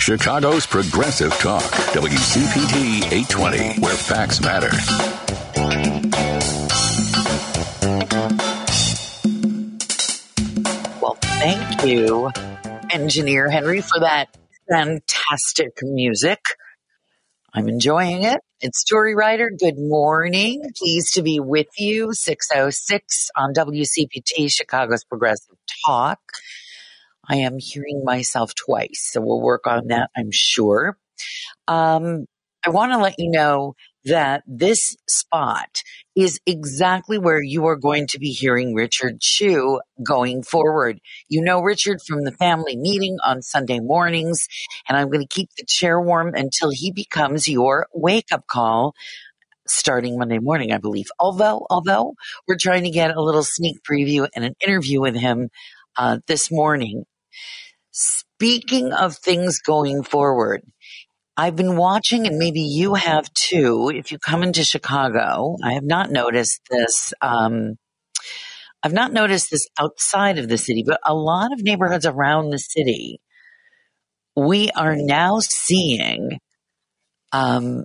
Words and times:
Chicago's 0.00 0.64
Progressive 0.64 1.30
Talk, 1.34 1.62
WCPT 1.92 3.12
820, 3.12 3.80
where 3.80 3.94
facts 3.94 4.40
matter. 4.40 4.70
Well, 11.02 11.18
thank 11.20 11.84
you, 11.84 12.30
Engineer 12.90 13.50
Henry, 13.50 13.82
for 13.82 14.00
that 14.00 14.34
fantastic 14.70 15.72
music. 15.82 16.40
I'm 17.52 17.68
enjoying 17.68 18.22
it. 18.22 18.40
It's 18.62 18.82
Turi 18.90 19.14
Ryder. 19.14 19.50
Good 19.50 19.76
morning. 19.76 20.62
Pleased 20.78 21.12
to 21.14 21.22
be 21.22 21.40
with 21.40 21.68
you. 21.78 22.14
606 22.14 23.28
on 23.36 23.52
WCPT, 23.52 24.50
Chicago's 24.50 25.04
Progressive 25.04 25.56
Talk. 25.84 26.20
I 27.28 27.36
am 27.36 27.58
hearing 27.58 28.02
myself 28.04 28.54
twice, 28.54 29.08
so 29.12 29.20
we'll 29.20 29.40
work 29.40 29.66
on 29.66 29.88
that, 29.88 30.10
I'm 30.16 30.30
sure. 30.30 30.96
Um, 31.68 32.26
I 32.64 32.70
want 32.70 32.92
to 32.92 32.98
let 32.98 33.14
you 33.18 33.30
know 33.30 33.74
that 34.04 34.42
this 34.46 34.96
spot 35.08 35.82
is 36.16 36.40
exactly 36.46 37.18
where 37.18 37.42
you 37.42 37.66
are 37.66 37.76
going 37.76 38.06
to 38.08 38.18
be 38.18 38.30
hearing 38.30 38.74
Richard 38.74 39.20
Chew 39.20 39.80
going 40.02 40.42
forward. 40.42 41.00
You 41.28 41.42
know 41.42 41.60
Richard 41.60 41.98
from 42.06 42.24
the 42.24 42.32
family 42.32 42.76
meeting 42.76 43.18
on 43.24 43.42
Sunday 43.42 43.80
mornings, 43.80 44.46
and 44.88 44.96
I'm 44.96 45.08
going 45.08 45.20
to 45.20 45.26
keep 45.26 45.50
the 45.56 45.64
chair 45.66 46.00
warm 46.00 46.34
until 46.34 46.70
he 46.70 46.92
becomes 46.92 47.48
your 47.48 47.86
wake 47.94 48.32
up 48.32 48.46
call 48.46 48.94
starting 49.66 50.18
Monday 50.18 50.38
morning, 50.38 50.72
I 50.72 50.78
believe. 50.78 51.08
Although, 51.18 51.66
although 51.70 52.14
we're 52.48 52.56
trying 52.56 52.84
to 52.84 52.90
get 52.90 53.16
a 53.16 53.22
little 53.22 53.44
sneak 53.44 53.76
preview 53.88 54.28
and 54.34 54.44
an 54.44 54.54
interview 54.66 55.00
with 55.00 55.16
him 55.16 55.48
uh, 55.96 56.18
this 56.26 56.50
morning. 56.50 57.04
Speaking 57.90 58.92
of 58.92 59.16
things 59.16 59.60
going 59.60 60.02
forward, 60.02 60.62
I've 61.36 61.56
been 61.56 61.76
watching, 61.76 62.26
and 62.26 62.38
maybe 62.38 62.60
you 62.60 62.94
have 62.94 63.32
too. 63.32 63.90
If 63.94 64.12
you 64.12 64.18
come 64.18 64.42
into 64.42 64.64
Chicago, 64.64 65.56
I 65.64 65.74
have 65.74 65.84
not 65.84 66.10
noticed 66.10 66.60
this. 66.70 67.14
Um, 67.22 67.76
I've 68.82 68.92
not 68.92 69.12
noticed 69.12 69.50
this 69.50 69.66
outside 69.78 70.38
of 70.38 70.48
the 70.48 70.58
city, 70.58 70.84
but 70.86 71.00
a 71.04 71.14
lot 71.14 71.52
of 71.52 71.62
neighborhoods 71.62 72.06
around 72.06 72.50
the 72.50 72.58
city, 72.58 73.20
we 74.36 74.70
are 74.70 74.96
now 74.96 75.38
seeing. 75.40 76.38
Um, 77.32 77.84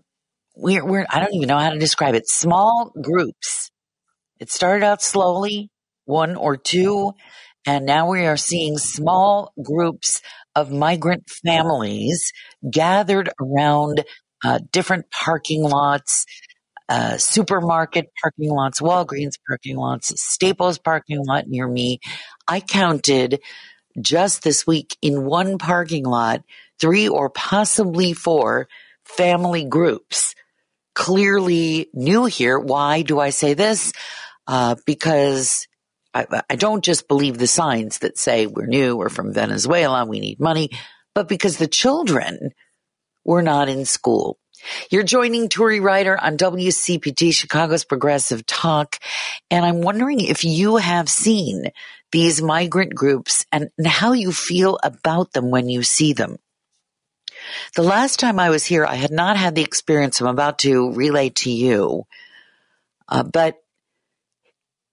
we're, 0.55 0.85
we're 0.85 1.05
I 1.09 1.19
don't 1.19 1.33
even 1.33 1.47
know 1.47 1.57
how 1.57 1.71
to 1.71 1.79
describe 1.79 2.15
it. 2.15 2.27
Small 2.27 2.91
groups. 3.01 3.71
It 4.39 4.51
started 4.51 4.85
out 4.85 5.01
slowly, 5.01 5.69
one 6.05 6.35
or 6.35 6.57
two, 6.57 7.13
and 7.65 7.85
now 7.85 8.09
we 8.09 8.25
are 8.25 8.37
seeing 8.37 8.77
small 8.77 9.53
groups 9.61 10.21
of 10.55 10.71
migrant 10.71 11.29
families 11.29 12.31
gathered 12.69 13.29
around 13.41 14.03
uh, 14.43 14.59
different 14.71 15.09
parking 15.09 15.63
lots, 15.63 16.25
uh, 16.87 17.17
supermarket 17.17 18.11
parking 18.21 18.51
lots, 18.51 18.79
Walgreens 18.79 19.37
parking 19.47 19.77
lots, 19.77 20.13
Staples 20.21 20.77
parking 20.77 21.25
lot 21.25 21.47
near 21.47 21.67
me. 21.67 21.99
I 22.47 22.59
counted 22.59 23.41
just 23.99 24.43
this 24.43 24.67
week 24.67 24.97
in 25.01 25.25
one 25.25 25.57
parking 25.57 26.05
lot, 26.05 26.43
three 26.79 27.07
or 27.07 27.29
possibly 27.29 28.13
four 28.13 28.67
family 29.05 29.63
groups. 29.63 30.35
Clearly 30.93 31.89
new 31.93 32.25
here. 32.25 32.57
Why 32.57 33.01
do 33.01 33.19
I 33.19 33.31
say 33.31 33.53
this? 33.53 33.91
Uh, 34.47 34.75
because 34.85 35.67
I, 36.15 36.41
I 36.49 36.55
don't 36.55 36.83
just 36.83 37.09
believe 37.09 37.37
the 37.37 37.45
signs 37.45 37.99
that 37.99 38.17
say 38.17 38.47
we're 38.47 38.65
new, 38.65 38.95
we're 38.95 39.09
from 39.09 39.33
Venezuela, 39.33 40.05
we 40.05 40.21
need 40.21 40.39
money, 40.39 40.71
but 41.13 41.27
because 41.27 41.57
the 41.57 41.67
children 41.67 42.51
were 43.25 43.41
not 43.41 43.67
in 43.67 43.85
school. 43.85 44.39
You're 44.89 45.03
joining 45.03 45.49
Turi 45.49 45.81
Ryder 45.81 46.17
on 46.19 46.37
WCPT, 46.37 47.33
Chicago's 47.33 47.83
Progressive 47.83 48.45
Talk. 48.45 48.97
And 49.51 49.65
I'm 49.65 49.81
wondering 49.81 50.21
if 50.21 50.43
you 50.43 50.77
have 50.77 51.09
seen 51.09 51.65
these 52.11 52.41
migrant 52.41 52.95
groups 52.95 53.45
and 53.51 53.69
how 53.85 54.13
you 54.13 54.31
feel 54.31 54.79
about 54.83 55.33
them 55.33 55.51
when 55.51 55.69
you 55.69 55.83
see 55.83 56.13
them. 56.13 56.37
The 57.75 57.83
last 57.83 58.19
time 58.19 58.39
I 58.39 58.49
was 58.49 58.65
here, 58.65 58.85
I 58.85 58.95
had 58.95 59.11
not 59.11 59.37
had 59.37 59.53
the 59.55 59.61
experience 59.61 60.19
I'm 60.21 60.27
about 60.27 60.59
to 60.59 60.93
relay 60.93 61.29
to 61.29 61.51
you. 61.51 62.05
Uh, 63.07 63.23
but 63.23 63.57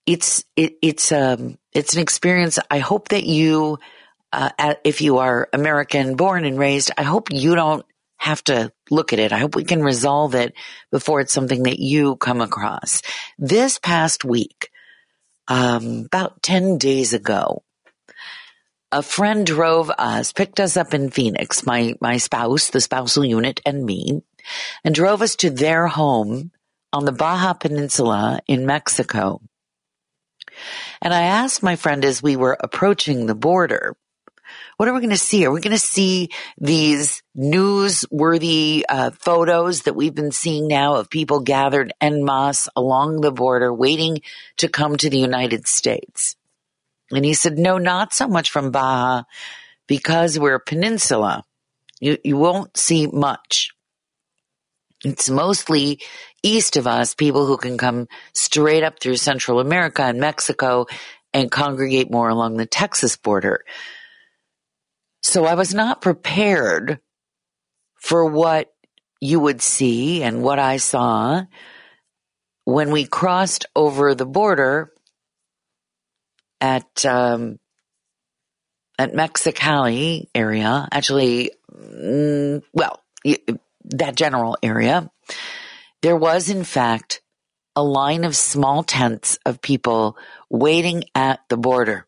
it's 0.06 0.44
it, 0.56 0.76
it's 0.82 1.12
um 1.12 1.58
it's 1.72 1.94
an 1.94 2.00
experience. 2.00 2.58
I 2.70 2.78
hope 2.78 3.08
that 3.08 3.24
you, 3.24 3.78
uh, 4.32 4.74
if 4.84 5.00
you 5.00 5.18
are 5.18 5.48
American 5.52 6.16
born 6.16 6.44
and 6.44 6.58
raised, 6.58 6.90
I 6.98 7.02
hope 7.02 7.32
you 7.32 7.54
don't 7.54 7.84
have 8.18 8.44
to 8.44 8.72
look 8.90 9.12
at 9.12 9.18
it. 9.18 9.32
I 9.32 9.38
hope 9.38 9.56
we 9.56 9.64
can 9.64 9.82
resolve 9.82 10.34
it 10.34 10.54
before 10.90 11.20
it's 11.20 11.32
something 11.32 11.64
that 11.64 11.78
you 11.78 12.16
come 12.16 12.40
across. 12.40 13.02
This 13.38 13.78
past 13.78 14.24
week, 14.24 14.70
um, 15.48 16.04
about 16.06 16.42
ten 16.42 16.78
days 16.78 17.14
ago, 17.14 17.62
a 18.90 19.02
friend 19.02 19.46
drove 19.46 19.90
us, 19.90 20.32
picked 20.32 20.60
us 20.60 20.76
up 20.76 20.94
in 20.94 21.10
Phoenix, 21.10 21.64
my 21.64 21.94
my 22.00 22.18
spouse, 22.18 22.68
the 22.68 22.80
spousal 22.80 23.24
unit, 23.24 23.60
and 23.64 23.84
me, 23.84 24.22
and 24.84 24.94
drove 24.94 25.22
us 25.22 25.36
to 25.36 25.50
their 25.50 25.86
home 25.86 26.50
on 26.92 27.06
the 27.06 27.12
Baja 27.12 27.54
Peninsula 27.54 28.40
in 28.46 28.66
Mexico. 28.66 29.40
And 31.00 31.12
I 31.12 31.22
asked 31.22 31.62
my 31.62 31.76
friend 31.76 32.04
as 32.04 32.22
we 32.22 32.36
were 32.36 32.56
approaching 32.58 33.26
the 33.26 33.34
border, 33.34 33.96
what 34.76 34.88
are 34.88 34.94
we 34.94 35.00
going 35.00 35.10
to 35.10 35.16
see? 35.16 35.44
Are 35.46 35.52
we 35.52 35.60
going 35.60 35.76
to 35.76 35.78
see 35.78 36.30
these 36.58 37.22
newsworthy 37.36 38.82
uh, 38.88 39.10
photos 39.12 39.82
that 39.82 39.94
we've 39.94 40.14
been 40.14 40.32
seeing 40.32 40.66
now 40.66 40.96
of 40.96 41.10
people 41.10 41.40
gathered 41.40 41.92
en 42.00 42.24
masse 42.24 42.68
along 42.74 43.20
the 43.20 43.32
border 43.32 43.72
waiting 43.72 44.22
to 44.56 44.68
come 44.68 44.96
to 44.96 45.10
the 45.10 45.18
United 45.18 45.66
States? 45.66 46.36
And 47.10 47.24
he 47.24 47.34
said, 47.34 47.58
no, 47.58 47.78
not 47.78 48.12
so 48.12 48.26
much 48.26 48.50
from 48.50 48.70
Baja 48.70 49.24
because 49.86 50.38
we're 50.38 50.54
a 50.54 50.60
peninsula. 50.60 51.44
You, 52.00 52.18
you 52.24 52.36
won't 52.36 52.76
see 52.76 53.06
much. 53.06 53.70
It's 55.04 55.28
mostly 55.28 56.00
east 56.42 56.76
of 56.76 56.86
us, 56.86 57.14
people 57.14 57.46
who 57.46 57.56
can 57.56 57.76
come 57.76 58.08
straight 58.34 58.82
up 58.82 59.00
through 59.00 59.16
Central 59.16 59.60
America 59.60 60.02
and 60.02 60.20
Mexico 60.20 60.86
and 61.32 61.50
congregate 61.50 62.10
more 62.10 62.28
along 62.28 62.56
the 62.56 62.66
Texas 62.66 63.16
border. 63.16 63.64
So 65.22 65.44
I 65.44 65.54
was 65.54 65.72
not 65.72 66.00
prepared 66.00 67.00
for 67.96 68.26
what 68.26 68.72
you 69.20 69.38
would 69.38 69.62
see 69.62 70.22
and 70.22 70.42
what 70.42 70.58
I 70.58 70.78
saw 70.78 71.44
when 72.64 72.90
we 72.90 73.06
crossed 73.06 73.66
over 73.74 74.14
the 74.14 74.26
border 74.26 74.92
at 76.60 77.04
um, 77.04 77.58
at 78.98 79.12
Mexicali 79.12 80.26
area. 80.34 80.88
Actually, 80.90 81.52
mm, 81.72 82.62
well, 82.72 83.00
that 83.84 84.16
general 84.16 84.56
area, 84.62 85.10
there 86.02 86.16
was 86.16 86.48
in 86.48 86.64
fact 86.64 87.20
a 87.74 87.82
line 87.82 88.24
of 88.24 88.36
small 88.36 88.82
tents 88.82 89.38
of 89.46 89.62
people 89.62 90.16
waiting 90.50 91.04
at 91.14 91.40
the 91.48 91.56
border. 91.56 92.06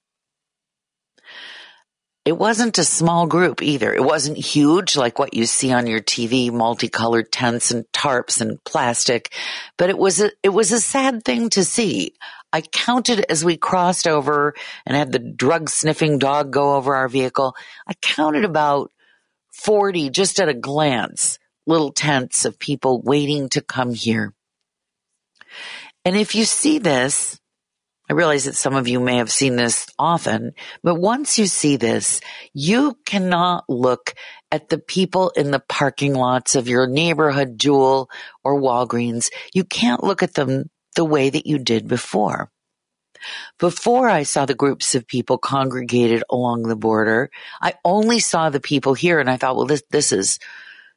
It 2.24 2.38
wasn't 2.38 2.78
a 2.78 2.84
small 2.84 3.26
group 3.26 3.62
either. 3.62 3.92
It 3.92 4.02
wasn't 4.02 4.38
huge 4.38 4.96
like 4.96 5.18
what 5.18 5.34
you 5.34 5.44
see 5.44 5.72
on 5.72 5.86
your 5.86 6.00
TV, 6.00 6.50
multicolored 6.50 7.30
tents 7.30 7.70
and 7.70 7.84
tarps 7.92 8.40
and 8.40 8.62
plastic, 8.64 9.32
but 9.76 9.90
it 9.90 9.98
was 9.98 10.22
a, 10.22 10.30
it 10.42 10.48
was 10.48 10.72
a 10.72 10.80
sad 10.80 11.22
thing 11.22 11.50
to 11.50 11.64
see. 11.64 12.14
I 12.50 12.62
counted 12.62 13.26
as 13.28 13.44
we 13.44 13.58
crossed 13.58 14.06
over 14.06 14.54
and 14.86 14.96
had 14.96 15.12
the 15.12 15.18
drug 15.18 15.68
sniffing 15.68 16.18
dog 16.18 16.50
go 16.50 16.76
over 16.76 16.94
our 16.94 17.08
vehicle. 17.08 17.56
I 17.86 17.92
counted 18.00 18.44
about 18.44 18.90
40 19.52 20.08
just 20.08 20.40
at 20.40 20.48
a 20.48 20.54
glance 20.54 21.38
little 21.66 21.92
tents 21.92 22.44
of 22.44 22.58
people 22.58 23.00
waiting 23.02 23.48
to 23.50 23.60
come 23.60 23.94
here. 23.94 24.32
And 26.04 26.16
if 26.16 26.34
you 26.34 26.44
see 26.44 26.78
this, 26.78 27.40
I 28.08 28.12
realize 28.12 28.44
that 28.44 28.54
some 28.54 28.74
of 28.74 28.86
you 28.86 29.00
may 29.00 29.16
have 29.16 29.32
seen 29.32 29.56
this 29.56 29.86
often, 29.98 30.52
but 30.82 30.96
once 30.96 31.38
you 31.38 31.46
see 31.46 31.76
this, 31.76 32.20
you 32.52 32.98
cannot 33.06 33.64
look 33.68 34.14
at 34.50 34.68
the 34.68 34.78
people 34.78 35.30
in 35.30 35.50
the 35.50 35.62
parking 35.68 36.12
lots 36.12 36.54
of 36.54 36.68
your 36.68 36.86
neighborhood 36.86 37.58
Jewel 37.58 38.10
or 38.42 38.60
Walgreens. 38.60 39.30
You 39.54 39.64
can't 39.64 40.04
look 40.04 40.22
at 40.22 40.34
them 40.34 40.68
the 40.96 41.04
way 41.04 41.30
that 41.30 41.46
you 41.46 41.58
did 41.58 41.88
before. 41.88 42.50
Before 43.58 44.06
I 44.06 44.24
saw 44.24 44.44
the 44.44 44.54
groups 44.54 44.94
of 44.94 45.06
people 45.06 45.38
congregated 45.38 46.24
along 46.28 46.64
the 46.64 46.76
border, 46.76 47.30
I 47.62 47.74
only 47.86 48.18
saw 48.18 48.50
the 48.50 48.60
people 48.60 48.92
here 48.92 49.18
and 49.18 49.30
I 49.30 49.38
thought, 49.38 49.56
well, 49.56 49.66
this, 49.66 49.82
this 49.90 50.12
is 50.12 50.38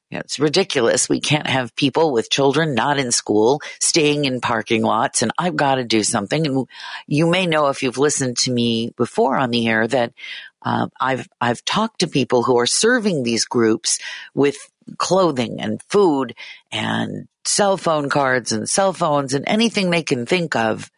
You 0.09 0.17
know, 0.17 0.21
it's 0.21 0.39
ridiculous. 0.39 1.09
We 1.09 1.19
can't 1.19 1.47
have 1.47 1.75
people 1.75 2.13
with 2.13 2.29
children 2.29 2.73
not 2.73 2.97
in 2.97 3.11
school 3.11 3.61
staying 3.81 4.25
in 4.25 4.39
parking 4.39 4.81
lots 4.81 5.21
and 5.21 5.31
I've 5.37 5.57
got 5.57 5.75
to 5.75 5.83
do 5.83 6.03
something. 6.03 6.47
And 6.47 6.67
you 7.07 7.27
may 7.27 7.45
know 7.45 7.67
if 7.67 7.83
you've 7.83 7.97
listened 7.97 8.37
to 8.39 8.51
me 8.51 8.93
before 8.95 9.35
on 9.35 9.51
the 9.51 9.67
air 9.67 9.85
that 9.87 10.13
uh, 10.61 10.87
I've, 10.99 11.27
I've 11.41 11.63
talked 11.65 11.99
to 11.99 12.07
people 12.07 12.43
who 12.43 12.57
are 12.57 12.65
serving 12.65 13.23
these 13.23 13.45
groups 13.45 13.99
with 14.33 14.55
clothing 14.97 15.59
and 15.59 15.81
food 15.89 16.35
and 16.71 17.27
cell 17.43 17.75
phone 17.75 18.09
cards 18.09 18.53
and 18.53 18.69
cell 18.69 18.93
phones 18.93 19.33
and 19.33 19.43
anything 19.47 19.89
they 19.89 20.03
can 20.03 20.25
think 20.25 20.55
of. 20.55 20.89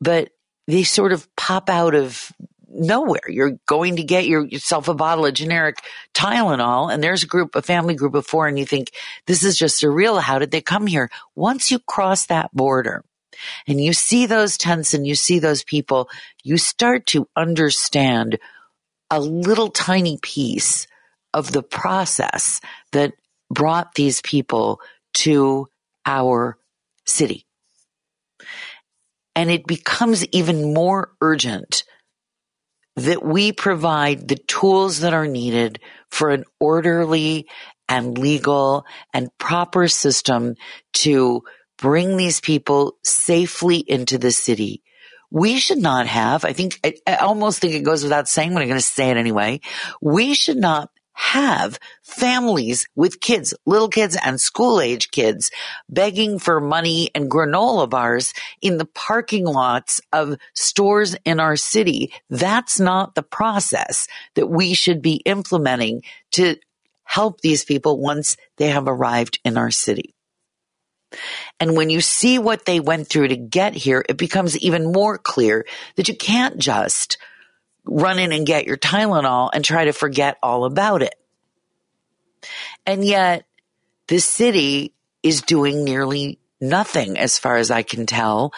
But 0.00 0.30
they 0.66 0.84
sort 0.84 1.12
of 1.12 1.28
pop 1.36 1.68
out 1.68 1.94
of 1.94 2.32
nowhere. 2.76 3.28
You're 3.28 3.58
going 3.66 3.96
to 3.96 4.04
get 4.04 4.26
your, 4.26 4.46
yourself 4.46 4.88
a 4.88 4.94
bottle 4.94 5.26
of 5.26 5.34
generic 5.34 5.78
Tylenol 6.14 6.92
and 6.92 7.02
there's 7.02 7.22
a 7.22 7.26
group, 7.26 7.56
a 7.56 7.62
family 7.62 7.94
group 7.94 8.14
of 8.14 8.26
four 8.26 8.46
and 8.46 8.58
you 8.58 8.66
think 8.66 8.90
this 9.26 9.42
is 9.42 9.56
just 9.56 9.80
surreal. 9.80 10.20
How 10.20 10.38
did 10.38 10.50
they 10.50 10.60
come 10.60 10.86
here? 10.86 11.10
Once 11.34 11.70
you 11.70 11.78
cross 11.78 12.26
that 12.26 12.54
border 12.54 13.04
and 13.66 13.80
you 13.80 13.92
see 13.92 14.26
those 14.26 14.56
tents 14.56 14.94
and 14.94 15.06
you 15.06 15.14
see 15.14 15.38
those 15.38 15.64
people, 15.64 16.08
you 16.42 16.56
start 16.56 17.06
to 17.06 17.28
understand 17.36 18.38
a 19.10 19.20
little 19.20 19.68
tiny 19.68 20.18
piece 20.22 20.86
of 21.32 21.52
the 21.52 21.62
process 21.62 22.60
that 22.92 23.12
brought 23.50 23.94
these 23.94 24.20
people 24.22 24.80
to 25.14 25.68
our 26.04 26.58
city. 27.04 27.46
And 29.34 29.50
it 29.50 29.66
becomes 29.66 30.24
even 30.28 30.72
more 30.72 31.12
urgent 31.20 31.84
that 32.96 33.24
we 33.24 33.52
provide 33.52 34.26
the 34.26 34.36
tools 34.36 35.00
that 35.00 35.14
are 35.14 35.26
needed 35.26 35.80
for 36.10 36.30
an 36.30 36.44
orderly 36.58 37.46
and 37.88 38.18
legal 38.18 38.84
and 39.12 39.30
proper 39.38 39.86
system 39.86 40.54
to 40.92 41.42
bring 41.78 42.16
these 42.16 42.40
people 42.40 42.96
safely 43.04 43.76
into 43.76 44.18
the 44.18 44.32
city. 44.32 44.82
We 45.30 45.58
should 45.58 45.78
not 45.78 46.06
have, 46.06 46.44
I 46.44 46.52
think, 46.52 46.80
I, 47.06 47.16
almost 47.16 47.60
think 47.60 47.74
it 47.74 47.84
goes 47.84 48.02
without 48.02 48.28
saying, 48.28 48.54
but 48.54 48.62
I'm 48.62 48.68
going 48.68 48.78
to 48.78 48.86
say 48.86 49.10
it 49.10 49.16
anyway. 49.16 49.60
We 50.00 50.34
should 50.34 50.56
not 50.56 50.88
have 51.16 51.78
families 52.02 52.86
with 52.94 53.20
kids, 53.20 53.54
little 53.64 53.88
kids 53.88 54.18
and 54.22 54.38
school 54.38 54.82
age 54.82 55.10
kids 55.10 55.50
begging 55.88 56.38
for 56.38 56.60
money 56.60 57.08
and 57.14 57.30
granola 57.30 57.88
bars 57.88 58.34
in 58.60 58.76
the 58.76 58.84
parking 58.84 59.46
lots 59.46 59.98
of 60.12 60.36
stores 60.52 61.16
in 61.24 61.40
our 61.40 61.56
city. 61.56 62.12
That's 62.28 62.78
not 62.78 63.14
the 63.14 63.22
process 63.22 64.08
that 64.34 64.48
we 64.48 64.74
should 64.74 65.00
be 65.00 65.22
implementing 65.24 66.02
to 66.32 66.56
help 67.04 67.40
these 67.40 67.64
people 67.64 67.98
once 67.98 68.36
they 68.58 68.68
have 68.68 68.86
arrived 68.86 69.38
in 69.42 69.56
our 69.56 69.70
city. 69.70 70.14
And 71.58 71.76
when 71.76 71.88
you 71.88 72.02
see 72.02 72.38
what 72.38 72.66
they 72.66 72.78
went 72.78 73.08
through 73.08 73.28
to 73.28 73.36
get 73.36 73.72
here, 73.72 74.04
it 74.06 74.18
becomes 74.18 74.58
even 74.58 74.92
more 74.92 75.16
clear 75.16 75.64
that 75.94 76.08
you 76.08 76.16
can't 76.16 76.58
just 76.58 77.16
run 77.86 78.18
in 78.18 78.32
and 78.32 78.46
get 78.46 78.66
your 78.66 78.76
Tylenol 78.76 79.50
and 79.52 79.64
try 79.64 79.84
to 79.84 79.92
forget 79.92 80.38
all 80.42 80.64
about 80.64 81.02
it. 81.02 81.14
And 82.84 83.04
yet 83.04 83.46
the 84.08 84.18
city 84.18 84.94
is 85.22 85.42
doing 85.42 85.84
nearly 85.84 86.38
nothing 86.60 87.18
as 87.18 87.38
far 87.38 87.56
as 87.56 87.70
I 87.70 87.82
can 87.82 88.06
tell 88.06 88.52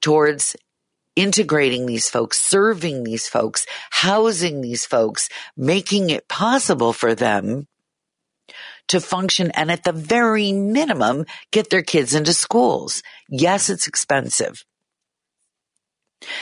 towards 0.00 0.56
integrating 1.16 1.86
these 1.86 2.10
folks, 2.10 2.40
serving 2.40 3.04
these 3.04 3.28
folks, 3.28 3.66
housing 3.90 4.60
these 4.60 4.84
folks, 4.84 5.28
making 5.56 6.10
it 6.10 6.28
possible 6.28 6.92
for 6.92 7.14
them 7.14 7.66
to 8.88 9.00
function 9.00 9.50
and 9.52 9.70
at 9.70 9.84
the 9.84 9.92
very 9.92 10.52
minimum 10.52 11.24
get 11.50 11.70
their 11.70 11.82
kids 11.82 12.14
into 12.14 12.32
schools. 12.32 13.02
Yes, 13.28 13.70
it's 13.70 13.86
expensive. 13.86 14.64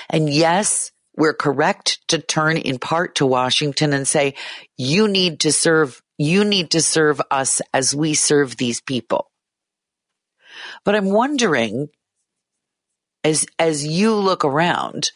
And 0.09 0.29
yes, 0.29 0.92
we're 1.17 1.35
correct 1.35 2.01
to 2.09 2.19
turn 2.19 2.57
in 2.57 2.79
part 2.79 3.17
to 3.17 3.27
Washington 3.27 3.93
and 3.93 4.09
say, 4.09 4.35
you 4.77 5.09
need 5.09 5.41
to 5.41 5.53
serve, 5.53 6.03
you 6.19 6.45
need 6.45 6.71
to 6.71 6.81
serve 6.81 7.21
us 7.31 7.61
as 7.75 7.95
we 7.95 8.15
serve 8.15 8.57
these 8.57 8.81
people. 8.81 9.31
But 10.85 10.95
I'm 10.95 11.11
wondering, 11.11 11.89
as, 13.25 13.47
as 13.59 13.87
you 13.87 14.15
look 14.15 14.45
around, 14.45 15.13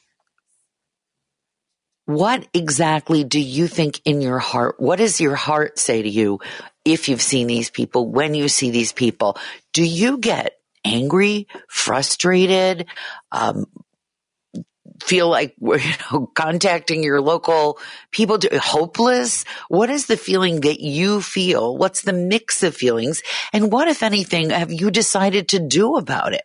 what 2.04 2.46
exactly 2.54 3.24
do 3.24 3.40
you 3.40 3.66
think 3.66 4.00
in 4.04 4.20
your 4.20 4.38
heart? 4.38 4.76
What 4.78 4.98
does 4.98 5.20
your 5.20 5.34
heart 5.34 5.78
say 5.78 6.02
to 6.02 6.08
you 6.08 6.38
if 6.84 7.08
you've 7.08 7.22
seen 7.22 7.48
these 7.48 7.70
people, 7.70 8.08
when 8.08 8.34
you 8.34 8.48
see 8.48 8.70
these 8.70 8.92
people? 8.92 9.36
Do 9.72 9.82
you 9.82 10.18
get 10.18 10.52
angry, 10.84 11.48
frustrated, 11.68 12.86
um, 13.32 13.66
feel 15.02 15.28
like 15.28 15.54
you 15.60 15.78
know 16.10 16.26
contacting 16.34 17.02
your 17.02 17.20
local 17.20 17.78
people 18.10 18.38
to, 18.38 18.58
hopeless? 18.58 19.44
What 19.68 19.90
is 19.90 20.06
the 20.06 20.16
feeling 20.16 20.60
that 20.62 20.80
you 20.80 21.20
feel? 21.20 21.76
What's 21.76 22.02
the 22.02 22.12
mix 22.12 22.62
of 22.62 22.74
feelings? 22.74 23.22
And 23.52 23.72
what 23.72 23.88
if 23.88 24.02
anything 24.02 24.50
have 24.50 24.72
you 24.72 24.90
decided 24.90 25.48
to 25.48 25.58
do 25.58 25.96
about 25.96 26.32
it? 26.32 26.44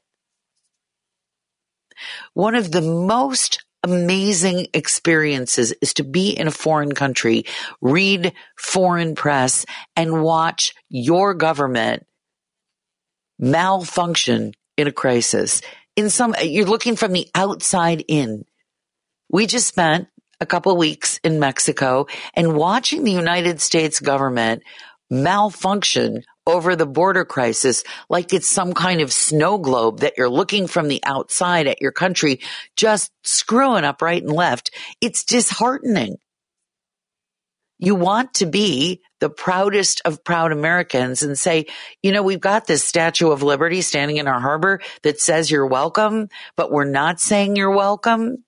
One 2.33 2.55
of 2.55 2.71
the 2.71 2.81
most 2.81 3.63
amazing 3.83 4.67
experiences 4.73 5.73
is 5.81 5.93
to 5.95 6.03
be 6.03 6.29
in 6.31 6.47
a 6.47 6.51
foreign 6.51 6.93
country 6.93 7.45
read 7.81 8.33
foreign 8.57 9.15
press 9.15 9.65
and 9.95 10.23
watch 10.23 10.73
your 10.87 11.33
government 11.33 12.05
malfunction 13.39 14.53
in 14.77 14.87
a 14.87 14.91
crisis 14.91 15.61
in 16.01 16.09
some, 16.09 16.35
you're 16.43 16.65
looking 16.65 16.97
from 16.97 17.13
the 17.13 17.29
outside 17.33 18.03
in. 18.07 18.43
We 19.29 19.47
just 19.47 19.67
spent 19.67 20.09
a 20.41 20.45
couple 20.45 20.75
weeks 20.75 21.19
in 21.23 21.39
Mexico 21.39 22.07
and 22.33 22.55
watching 22.55 23.03
the 23.03 23.11
United 23.11 23.61
States 23.61 23.99
government 24.01 24.63
malfunction 25.09 26.23
over 26.47 26.75
the 26.75 26.87
border 26.87 27.23
crisis 27.23 27.83
like 28.09 28.33
it's 28.33 28.47
some 28.47 28.73
kind 28.73 29.01
of 29.01 29.13
snow 29.13 29.57
globe 29.57 29.99
that 29.99 30.13
you're 30.17 30.29
looking 30.29 30.67
from 30.67 30.87
the 30.87 31.01
outside 31.03 31.67
at 31.67 31.81
your 31.81 31.91
country, 31.91 32.39
just 32.75 33.11
screwing 33.23 33.83
up 33.83 34.01
right 34.01 34.23
and 34.23 34.31
left. 34.31 34.71
It's 34.99 35.23
disheartening. 35.23 36.17
You 37.81 37.95
want 37.95 38.35
to 38.35 38.45
be 38.45 39.01
the 39.19 39.29
proudest 39.29 40.01
of 40.05 40.23
proud 40.23 40.51
Americans 40.51 41.23
and 41.23 41.37
say, 41.37 41.65
you 42.03 42.11
know, 42.11 42.21
we've 42.21 42.39
got 42.39 42.67
this 42.67 42.83
Statue 42.83 43.31
of 43.31 43.41
Liberty 43.41 43.81
standing 43.81 44.17
in 44.17 44.27
our 44.27 44.39
harbor 44.39 44.81
that 45.01 45.19
says 45.19 45.49
you're 45.49 45.65
welcome, 45.65 46.29
but 46.55 46.71
we're 46.71 46.85
not 46.85 47.19
saying 47.19 47.55
you're 47.55 47.75
welcome. 47.75 48.43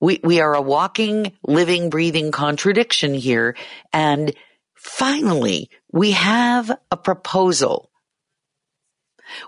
We, 0.00 0.20
we 0.22 0.40
are 0.40 0.54
a 0.54 0.62
walking, 0.62 1.32
living, 1.42 1.90
breathing 1.90 2.30
contradiction 2.30 3.12
here. 3.12 3.56
And 3.92 4.32
finally, 4.74 5.68
we 5.90 6.12
have 6.12 6.70
a 6.92 6.96
proposal 6.96 7.90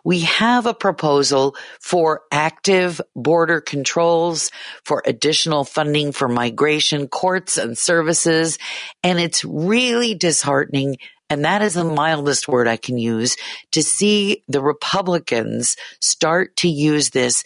we 0.05 0.21
have 0.21 0.67
a 0.67 0.75
proposal 0.75 1.57
for 1.81 2.23
active 2.31 3.01
border 3.15 3.61
controls, 3.61 4.51
for 4.85 5.03
additional 5.07 5.65
funding 5.65 6.13
for 6.13 6.29
migration 6.29 7.09
courts 7.09 7.57
and 7.57 7.77
services. 7.77 8.59
And 9.03 9.19
it's 9.19 9.45
really 9.45 10.15
disheartening. 10.15 10.99
And 11.31 11.45
that 11.45 11.63
is 11.63 11.75
the 11.75 11.85
mildest 11.85 12.49
word 12.49 12.67
I 12.67 12.77
can 12.77 12.99
use 12.99 13.37
to 13.73 13.83
see 13.83 14.45
the 14.49 14.63
Republicans 14.63 15.77
start 16.01 16.57
to 16.57 16.69
use 16.69 17.11
this 17.11 17.45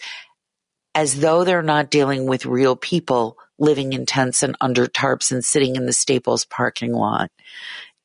as 0.95 1.19
though 1.19 1.43
they're 1.43 1.61
not 1.61 1.89
dealing 1.89 2.25
with 2.27 2.45
real 2.45 2.75
people 2.75 3.37
living 3.59 3.93
in 3.93 4.05
tents 4.05 4.43
and 4.43 4.55
under 4.61 4.85
tarps 4.85 5.31
and 5.31 5.43
sitting 5.43 5.75
in 5.75 5.85
the 5.85 5.93
Staples 5.93 6.45
parking 6.45 6.93
lot, 6.93 7.31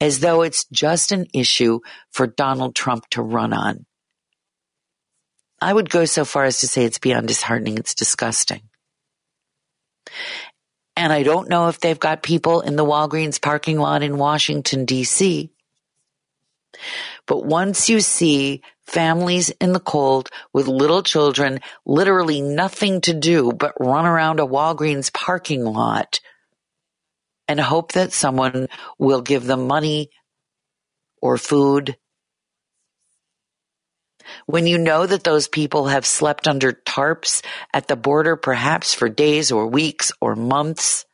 as 0.00 0.20
though 0.20 0.42
it's 0.42 0.64
just 0.66 1.12
an 1.12 1.26
issue 1.35 1.80
for 2.11 2.26
Donald 2.26 2.75
Trump 2.75 3.08
to 3.11 3.23
run 3.23 3.52
on. 3.52 3.87
I 5.60 5.72
would 5.72 5.90
go 5.90 6.04
so 6.04 6.24
far 6.24 6.44
as 6.44 6.60
to 6.60 6.68
say 6.68 6.84
it's 6.84 6.98
beyond 6.98 7.28
disheartening. 7.28 7.78
It's 7.78 7.94
disgusting. 7.94 8.62
And 10.96 11.12
I 11.12 11.22
don't 11.22 11.48
know 11.48 11.68
if 11.68 11.80
they've 11.80 11.98
got 11.98 12.22
people 12.22 12.60
in 12.60 12.76
the 12.76 12.84
Walgreens 12.84 13.40
parking 13.40 13.78
lot 13.78 14.02
in 14.02 14.18
Washington, 14.18 14.86
DC. 14.86 15.50
But 17.26 17.44
once 17.44 17.88
you 17.88 18.00
see 18.00 18.62
families 18.86 19.50
in 19.50 19.72
the 19.72 19.80
cold 19.80 20.28
with 20.52 20.66
little 20.66 21.02
children, 21.02 21.60
literally 21.84 22.40
nothing 22.40 23.00
to 23.02 23.14
do 23.14 23.52
but 23.52 23.74
run 23.78 24.06
around 24.06 24.40
a 24.40 24.46
Walgreens 24.46 25.12
parking 25.12 25.64
lot 25.64 26.20
and 27.46 27.60
hope 27.60 27.92
that 27.92 28.12
someone 28.12 28.68
will 28.98 29.22
give 29.22 29.44
them 29.44 29.66
money 29.66 30.10
or 31.20 31.38
food 31.38 31.96
when 34.47 34.66
you 34.66 34.78
know 34.78 35.06
that 35.06 35.25
those 35.25 35.49
people 35.49 35.87
have 35.87 36.06
slept 36.06 36.49
under 36.49 36.73
tarps 36.73 37.42
at 37.73 37.88
the 37.88 37.97
border, 37.97 38.37
perhaps 38.37 38.94
for 38.94 39.08
days 39.08 39.52
or 39.52 39.66
weeks 39.66 40.12
or 40.20 40.35
months, 40.37 41.04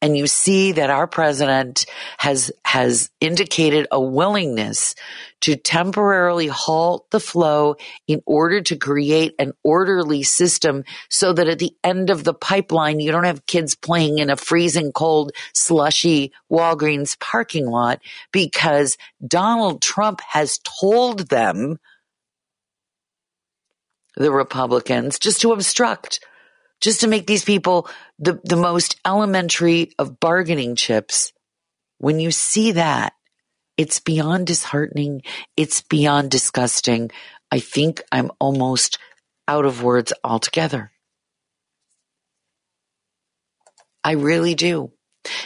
and 0.00 0.16
you 0.16 0.26
see 0.28 0.72
that 0.72 0.90
our 0.90 1.08
president 1.08 1.84
has, 2.18 2.52
has 2.64 3.10
indicated 3.20 3.88
a 3.90 4.00
willingness 4.00 4.94
to 5.40 5.56
temporarily 5.56 6.46
halt 6.46 7.10
the 7.10 7.18
flow 7.18 7.76
in 8.06 8.22
order 8.24 8.60
to 8.60 8.76
create 8.76 9.34
an 9.40 9.52
orderly 9.64 10.22
system 10.22 10.84
so 11.08 11.32
that 11.32 11.48
at 11.48 11.58
the 11.58 11.74
end 11.82 12.10
of 12.10 12.22
the 12.22 12.34
pipeline, 12.34 13.00
you 13.00 13.10
don't 13.10 13.24
have 13.24 13.46
kids 13.46 13.74
playing 13.74 14.18
in 14.18 14.30
a 14.30 14.36
freezing 14.36 14.92
cold, 14.92 15.32
slushy 15.52 16.32
Walgreens 16.50 17.18
parking 17.18 17.66
lot 17.66 18.00
because 18.30 18.96
Donald 19.26 19.82
Trump 19.82 20.20
has 20.20 20.60
told 20.80 21.28
them, 21.28 21.78
the 24.18 24.32
Republicans, 24.32 25.18
just 25.18 25.40
to 25.40 25.52
obstruct 25.52 26.20
just 26.80 27.00
to 27.00 27.08
make 27.08 27.26
these 27.26 27.44
people 27.44 27.88
the, 28.18 28.40
the 28.44 28.56
most 28.56 29.00
elementary 29.04 29.92
of 29.98 30.20
bargaining 30.20 30.76
chips. 30.76 31.32
When 31.98 32.20
you 32.20 32.30
see 32.30 32.72
that, 32.72 33.14
it's 33.76 34.00
beyond 34.00 34.46
disheartening. 34.46 35.22
It's 35.56 35.82
beyond 35.82 36.30
disgusting. 36.30 37.10
I 37.50 37.60
think 37.60 38.02
I'm 38.12 38.30
almost 38.38 38.98
out 39.46 39.64
of 39.64 39.82
words 39.82 40.12
altogether. 40.22 40.92
I 44.04 44.12
really 44.12 44.54
do. 44.54 44.92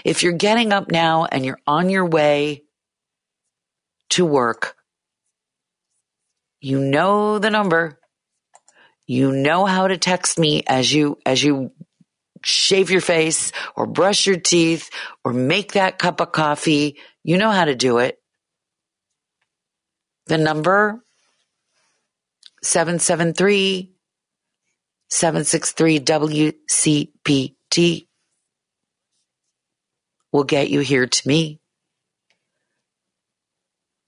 If 0.05 0.23
you're 0.23 0.33
getting 0.33 0.73
up 0.73 0.91
now 0.91 1.27
and 1.31 1.45
you're 1.45 1.59
on 1.67 1.89
your 1.89 2.07
way 2.07 2.63
to 4.11 4.27
work, 4.27 4.77
you 6.61 6.79
know 6.79 7.39
the 7.39 7.51
number 7.51 7.99
you 9.07 9.33
know 9.33 9.67
how 9.67 9.89
to 9.89 9.97
text 9.97 10.39
me 10.39 10.63
as 10.67 10.93
you, 10.93 11.19
as 11.27 11.43
you 11.43 11.73
shave 12.45 12.91
your 12.91 13.01
face 13.01 13.53
or 13.77 13.87
brush 13.87 14.27
your 14.27 14.39
teeth 14.39 14.91
or 15.25 15.33
make 15.33 15.73
that 15.73 15.99
cup 15.99 16.21
of 16.21 16.33
coffee. 16.33 16.99
You 17.23 17.39
know 17.39 17.51
how 17.51 17.65
to 17.65 17.75
do 17.75 17.99
it. 17.99 18.19
The 20.27 20.39
number 20.39 21.03
773 22.63 23.91
763 25.09 26.01
WCPT 26.01 28.07
will 30.33 30.45
get 30.45 30.71
you 30.71 30.81
here 30.81 31.07
to 31.07 31.29
me. 31.29 31.62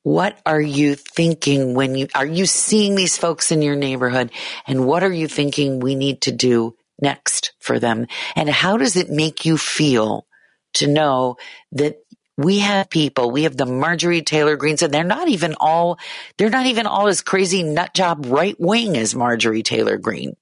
What 0.04 0.38
are 0.44 0.60
you 0.60 0.96
thinking 0.96 1.72
when 1.72 1.94
you, 1.94 2.08
are 2.14 2.26
you 2.26 2.44
seeing 2.44 2.94
these 2.94 3.16
folks 3.16 3.50
in 3.50 3.62
your 3.62 3.74
neighborhood? 3.74 4.30
And 4.66 4.86
what 4.86 5.02
are 5.02 5.12
you 5.12 5.26
thinking 5.26 5.80
we 5.80 5.94
need 5.94 6.20
to 6.22 6.30
do 6.30 6.76
next 7.00 7.54
for 7.58 7.78
them? 7.78 8.06
And 8.36 8.50
how 8.50 8.76
does 8.76 8.96
it 8.96 9.08
make 9.08 9.46
you 9.46 9.56
feel 9.56 10.26
to 10.74 10.86
know 10.86 11.38
that 11.72 11.96
we 12.36 12.58
have 12.58 12.90
people, 12.90 13.30
we 13.30 13.44
have 13.44 13.56
the 13.56 13.64
Marjorie 13.64 14.20
Taylor 14.20 14.56
Greens, 14.56 14.82
and 14.82 14.92
they're 14.92 15.04
not 15.04 15.28
even 15.28 15.54
all, 15.58 15.98
they're 16.36 16.50
not 16.50 16.66
even 16.66 16.86
all 16.86 17.08
as 17.08 17.22
crazy 17.22 17.62
nut 17.62 17.94
job 17.94 18.26
right 18.28 18.56
wing 18.60 18.98
as 18.98 19.14
Marjorie 19.14 19.62
Taylor 19.62 19.96
Greene. 19.96 20.36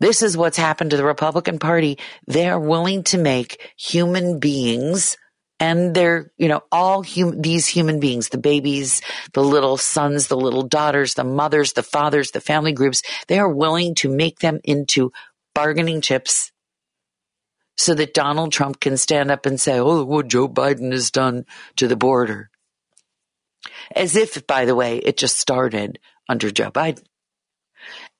This 0.00 0.22
is 0.22 0.36
what's 0.36 0.56
happened 0.56 0.90
to 0.90 0.96
the 0.96 1.04
Republican 1.04 1.60
Party. 1.60 1.98
They 2.26 2.48
are 2.48 2.58
willing 2.58 3.04
to 3.04 3.18
make 3.18 3.72
human 3.76 4.40
beings 4.40 5.16
and 5.60 5.94
they're, 5.94 6.30
you 6.36 6.48
know, 6.48 6.62
all 6.70 7.02
hum- 7.02 7.40
these 7.40 7.66
human 7.66 8.00
beings, 8.00 8.28
the 8.28 8.38
babies, 8.38 9.02
the 9.32 9.42
little 9.42 9.76
sons, 9.76 10.28
the 10.28 10.36
little 10.36 10.62
daughters, 10.62 11.14
the 11.14 11.24
mothers, 11.24 11.72
the 11.72 11.82
fathers, 11.82 12.30
the 12.30 12.40
family 12.40 12.72
groups, 12.72 13.02
they 13.26 13.38
are 13.38 13.52
willing 13.52 13.94
to 13.96 14.08
make 14.08 14.38
them 14.38 14.60
into 14.64 15.12
bargaining 15.54 16.00
chips 16.00 16.52
so 17.76 17.94
that 17.94 18.14
Donald 18.14 18.52
Trump 18.52 18.80
can 18.80 18.96
stand 18.96 19.30
up 19.30 19.46
and 19.46 19.60
say, 19.60 19.78
oh, 19.78 20.04
what 20.04 20.28
Joe 20.28 20.48
Biden 20.48 20.92
has 20.92 21.10
done 21.10 21.46
to 21.76 21.86
the 21.86 21.96
border. 21.96 22.50
As 23.94 24.16
if, 24.16 24.46
by 24.46 24.64
the 24.64 24.74
way, 24.74 24.98
it 24.98 25.16
just 25.16 25.38
started 25.38 25.98
under 26.28 26.50
Joe 26.50 26.70
Biden. 26.70 27.04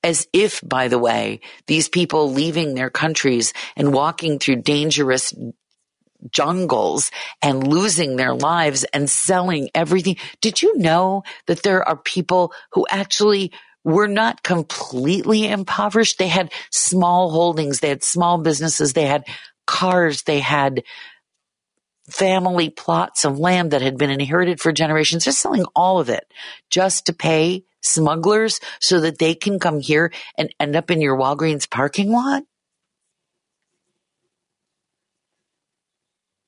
As 0.01 0.27
if, 0.31 0.61
by 0.63 0.87
the 0.87 0.97
way, 0.97 1.41
these 1.67 1.89
people 1.89 2.31
leaving 2.31 2.73
their 2.73 2.89
countries 2.89 3.53
and 3.75 3.93
walking 3.93 4.39
through 4.39 4.61
dangerous 4.61 5.33
jungles 6.31 7.11
and 7.41 7.67
losing 7.67 8.15
their 8.15 8.33
lives 8.33 8.83
and 8.85 9.09
selling 9.09 9.69
everything. 9.73 10.17
Did 10.41 10.61
you 10.61 10.77
know 10.77 11.23
that 11.47 11.63
there 11.63 11.87
are 11.87 11.97
people 11.97 12.53
who 12.73 12.85
actually 12.89 13.51
were 13.83 14.07
not 14.07 14.43
completely 14.43 15.47
impoverished? 15.47 16.17
They 16.17 16.27
had 16.27 16.51
small 16.71 17.31
holdings, 17.31 17.79
they 17.79 17.89
had 17.89 18.03
small 18.03 18.37
businesses, 18.37 18.93
they 18.93 19.05
had 19.05 19.25
cars, 19.65 20.23
they 20.23 20.39
had 20.39 20.83
family 22.09 22.69
plots 22.69 23.23
of 23.23 23.39
land 23.39 23.71
that 23.71 23.81
had 23.81 23.97
been 23.97 24.09
inherited 24.09 24.59
for 24.59 24.71
generations. 24.71 25.25
They're 25.25 25.33
selling 25.33 25.65
all 25.75 25.99
of 25.99 26.09
it 26.09 26.25
just 26.69 27.05
to 27.05 27.13
pay 27.13 27.65
smugglers 27.81 28.59
so 28.79 28.99
that 29.01 29.19
they 29.19 29.35
can 29.35 29.59
come 29.59 29.79
here 29.79 30.11
and 30.37 30.53
end 30.59 30.75
up 30.75 30.91
in 30.91 31.01
your 31.01 31.17
Walgreens 31.17 31.69
parking 31.69 32.11
lot. 32.11 32.43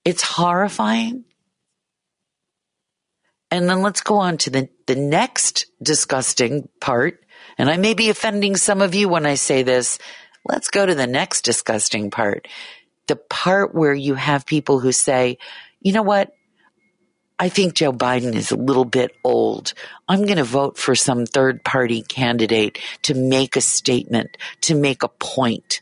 It's 0.04 0.24
horrifying. 0.24 1.26
And 3.52 3.70
then 3.70 3.82
let's 3.82 4.02
go 4.02 4.18
on 4.18 4.38
to 4.38 4.50
the, 4.50 4.70
the 4.88 4.96
next 4.96 5.66
disgusting 5.84 6.70
part. 6.80 7.24
And 7.58 7.70
I 7.70 7.78
may 7.78 7.94
be 7.94 8.10
offending 8.10 8.56
some 8.56 8.82
of 8.82 8.96
you 8.96 9.10
when 9.10 9.26
I 9.26 9.36
say 9.36 9.64
this. 9.64 10.00
Let's 10.46 10.70
go 10.70 10.86
to 10.86 10.96
the 10.96 11.08
next 11.08 11.44
disgusting 11.44 12.10
part. 12.10 12.48
The 13.08 13.18
part 13.18 13.76
where 13.76 13.94
you 13.94 14.16
have 14.16 14.46
people 14.46 14.80
who 14.80 14.92
say, 14.92 15.38
you 15.82 15.92
know 15.92 16.02
what? 16.02 16.32
I 17.38 17.50
think 17.50 17.74
Joe 17.74 17.92
Biden 17.92 18.36
is 18.36 18.52
a 18.52 18.56
little 18.56 18.86
bit 18.86 19.16
old. 19.24 19.74
I'm 20.08 20.26
going 20.26 20.38
to 20.38 20.44
vote 20.44 20.78
for 20.78 20.96
some 20.96 21.26
third 21.26 21.64
party 21.64 22.04
candidate 22.04 22.78
to 23.02 23.16
make 23.16 23.56
a 23.56 23.62
statement, 23.62 24.38
to 24.62 24.76
make 24.76 25.04
a 25.04 25.08
point. 25.08 25.82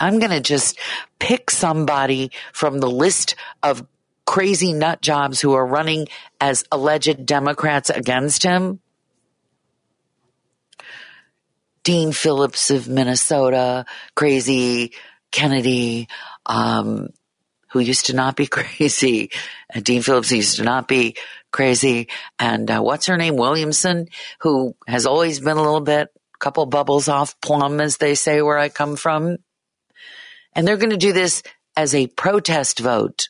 I'm 0.00 0.18
going 0.18 0.30
to 0.30 0.40
just 0.40 0.78
pick 1.18 1.50
somebody 1.50 2.30
from 2.52 2.80
the 2.80 2.90
list 2.90 3.36
of 3.62 3.86
crazy 4.26 4.72
nut 4.72 5.02
jobs 5.02 5.40
who 5.40 5.52
are 5.54 5.66
running 5.66 6.08
as 6.40 6.64
alleged 6.72 7.26
Democrats 7.26 7.90
against 7.90 8.42
him. 8.42 8.80
Dean 11.82 12.12
Phillips 12.12 12.70
of 12.70 12.88
Minnesota, 12.88 13.86
crazy 14.14 14.92
Kennedy, 15.30 16.08
um, 16.46 17.08
who 17.70 17.80
used 17.80 18.06
to 18.06 18.14
not 18.14 18.36
be 18.36 18.46
crazy. 18.58 19.30
Dean 19.82 20.02
Phillips 20.02 20.32
used 20.32 20.56
to 20.56 20.64
not 20.64 20.88
be 20.88 21.16
crazy. 21.50 22.08
And 22.38 22.70
uh, 22.70 22.80
what's 22.80 23.06
her 23.06 23.16
name? 23.16 23.36
Williamson, 23.36 24.08
who 24.40 24.76
has 24.86 25.06
always 25.06 25.40
been 25.40 25.56
a 25.56 25.62
little 25.62 25.80
bit, 25.80 26.08
a 26.34 26.38
couple 26.38 26.66
bubbles 26.66 27.08
off 27.08 27.40
plum, 27.40 27.80
as 27.80 27.96
they 27.96 28.14
say 28.14 28.42
where 28.42 28.58
I 28.58 28.68
come 28.68 28.96
from. 28.96 29.38
And 30.54 30.66
they're 30.66 30.76
going 30.76 30.90
to 30.90 30.96
do 30.96 31.12
this 31.12 31.42
as 31.76 31.94
a 31.94 32.06
protest 32.08 32.80
vote. 32.80 33.28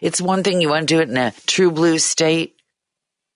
It's 0.00 0.20
one 0.20 0.42
thing 0.42 0.60
you 0.60 0.68
want 0.68 0.88
to 0.88 0.94
do 0.94 1.00
it 1.00 1.08
in 1.08 1.16
a 1.16 1.32
true 1.46 1.70
blue 1.70 1.98
state. 1.98 2.56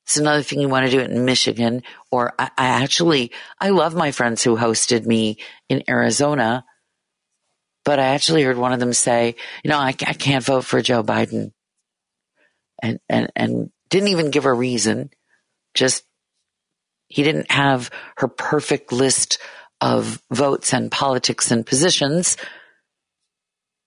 It's 0.05 0.17
another 0.17 0.43
thing 0.43 0.61
you 0.61 0.69
want 0.69 0.87
to 0.87 0.93
do 0.93 1.01
it 1.01 1.11
in 1.11 1.25
Michigan. 1.25 1.83
Or 2.11 2.33
I, 2.39 2.51
I 2.57 2.67
actually, 2.67 3.33
I 3.61 3.71
love 3.71 3.95
my 3.95 4.13
friends 4.13 4.43
who 4.43 4.57
hosted 4.57 5.07
me 5.07 5.39
in 5.69 5.83
Arizona, 5.89 6.65
but 7.85 7.99
I 7.99 8.07
actually 8.07 8.43
heard 8.43 8.57
one 8.57 8.73
of 8.73 8.81
them 8.81 8.93
say, 8.93 9.37
you 9.65 9.71
know, 9.71 9.79
I, 9.79 9.89
I 9.89 10.13
can't 10.13 10.45
vote 10.45 10.65
for 10.65 10.81
Joe 10.83 11.03
Biden. 11.03 11.53
And, 12.83 13.01
and, 13.09 13.33
and 13.35 13.71
didn't 13.89 14.09
even 14.09 14.31
give 14.31 14.45
a 14.45 14.53
reason. 14.53 15.11
Just, 15.75 16.05
he 17.09 17.23
didn't 17.23 17.51
have 17.51 17.91
her 18.19 18.29
perfect 18.29 18.93
list 18.93 19.39
of 19.81 20.23
votes 20.31 20.73
and 20.73 20.91
politics 20.91 21.51
and 21.51 21.67
positions. 21.67 22.37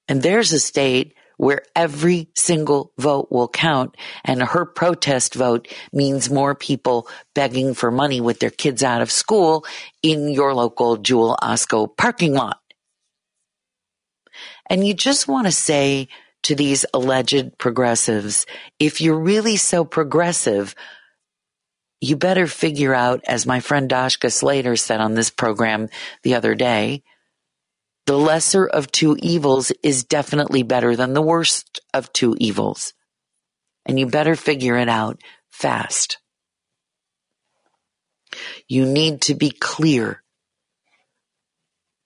And 0.08 0.22
there's 0.22 0.53
a 0.53 0.60
state 0.60 1.15
where 1.38 1.62
every 1.74 2.27
single 2.36 2.91
vote 2.98 3.29
will 3.31 3.48
count 3.48 3.96
and 4.25 4.43
her 4.43 4.65
protest 4.65 5.36
vote 5.36 5.69
means 5.93 6.29
more 6.29 6.53
people 6.53 7.08
begging 7.34 7.74
for 7.74 7.91
money 7.91 8.19
with 8.19 8.39
their 8.39 8.50
kids 8.50 8.84
out 8.84 9.01
of 9.01 9.10
school 9.10 9.65
in 10.03 10.27
your 10.27 10.53
local 10.53 10.98
Jewel 10.98 11.38
Osco 11.41 11.96
parking 11.96 12.34
lot. 12.34 12.60
And 14.69 14.86
you 14.86 14.93
just 14.93 15.29
want 15.29 15.48
to 15.48 15.51
say 15.51 16.10
to 16.43 16.55
these 16.55 16.86
alleged 16.93 17.58
progressives, 17.58 18.46
if 18.77 19.00
you're 19.00 19.17
really 19.17 19.55
so 19.55 19.86
progressive, 19.86 20.75
you 22.01 22.15
better 22.15 22.48
figure 22.48 22.94
out, 22.94 23.22
as 23.27 23.46
my 23.46 23.60
friend 23.60 23.89
Dashka 23.89 24.32
Slater 24.32 24.75
said 24.75 25.01
on 25.01 25.13
this 25.13 25.29
program 25.29 25.89
the 26.24 26.36
other 26.36 26.56
day, 26.56 27.03
the 28.06 28.18
lesser 28.18 28.65
of 28.65 28.91
two 28.91 29.18
evils 29.20 29.72
is 29.84 30.03
definitely 30.03 30.63
better 30.63 30.96
than 30.96 31.13
the 31.13 31.22
worst 31.22 31.82
of 31.94 32.12
two 32.13 32.36
evils. 32.39 32.94
And 33.86 34.00
you 34.00 34.08
better 34.08 34.36
figure 34.36 34.77
it 34.77 34.89
out 34.89 35.22
fast. 35.50 36.20
You 38.68 38.86
need 38.86 39.22
to 39.24 39.36
be 39.36 39.50
clear. 39.50 40.24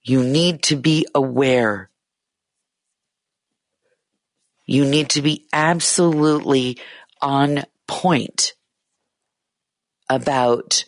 You 0.04 0.24
need 0.24 0.64
to 0.64 0.76
be 0.76 1.06
aware. 1.14 1.90
You 4.66 4.86
need 4.86 5.10
to 5.12 5.22
be 5.22 5.46
absolutely 5.54 6.80
on 7.22 7.64
point 7.88 8.54
about, 10.10 10.86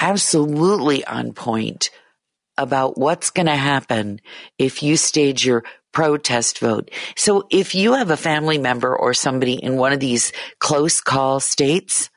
absolutely 0.00 1.04
on 1.04 1.32
point 1.32 1.90
about 2.56 2.98
what's 2.98 3.30
going 3.30 3.46
to 3.46 3.56
happen 3.56 4.20
if 4.58 4.82
you 4.82 4.96
stage 4.96 5.46
your 5.46 5.64
protest 5.92 6.58
vote. 6.58 6.90
So 7.16 7.46
if 7.50 7.74
you 7.74 7.94
have 7.94 8.10
a 8.10 8.16
family 8.16 8.58
member 8.58 8.94
or 8.94 9.14
somebody 9.14 9.54
in 9.54 9.76
one 9.76 9.92
of 9.92 10.00
these 10.00 10.32
close 10.58 11.00
call 11.00 11.40
states, 11.40 12.10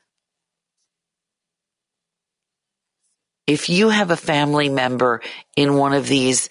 if 3.48 3.70
you 3.70 3.90
have 3.90 4.12
a 4.12 4.18
family 4.18 4.70
member 4.70 5.22
in 5.56 5.76
one 5.76 5.94
of 5.94 6.08
these 6.08 6.50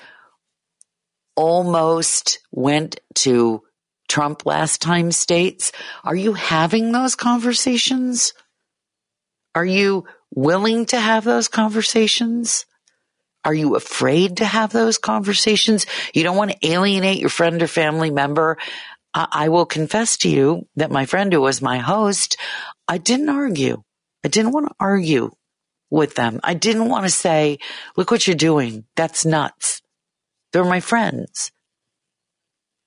almost 1.37 2.41
went 2.51 3.01
to 3.15 3.63
Trump 4.09 4.45
last 4.45 4.83
time 4.83 5.13
states, 5.13 5.73
are 6.05 6.17
you 6.17 6.33
having 6.33 6.93
those 6.93 7.15
conversations? 7.15 8.35
Are 9.55 9.65
you 9.65 10.05
willing 10.35 10.87
to 10.87 11.01
have 11.01 11.25
those 11.25 11.49
conversations? 11.49 12.67
Are 13.45 13.55
you 13.55 13.75
afraid 13.75 14.39
to 14.39 14.45
have 14.45 14.73
those 14.73 14.99
conversations? 14.99 15.87
You 16.15 16.23
don't 16.23 16.37
want 16.37 16.53
to 16.53 16.67
alienate 16.67 17.21
your 17.21 17.31
friend 17.31 17.63
or 17.63 17.67
family 17.67 18.11
member. 18.11 18.59
I, 19.13 19.49
will 19.49 19.67
confess 19.67 20.19
to 20.19 20.29
you 20.29 20.69
that 20.77 20.93
my 20.93 21.05
friend 21.05 21.33
who 21.33 21.41
was 21.41 21.61
my 21.61 21.79
host, 21.79 22.37
I 22.87 22.99
didn't 22.99 23.29
argue. 23.29 23.83
I 24.25 24.29
didn't 24.29 24.53
want 24.53 24.69
to 24.69 24.75
argue 24.79 25.33
with 25.91 26.15
them. 26.15 26.39
I 26.45 26.55
didn't 26.55 26.89
want 26.89 27.07
to 27.07 27.11
say, 27.11 27.59
look 27.97 28.13
what 28.13 28.27
you're 28.27 28.37
doing. 28.37 28.85
That's 28.95 29.27
nuts. 29.27 29.83
They're 30.53 30.65
my 30.65 30.81
friends. 30.81 31.51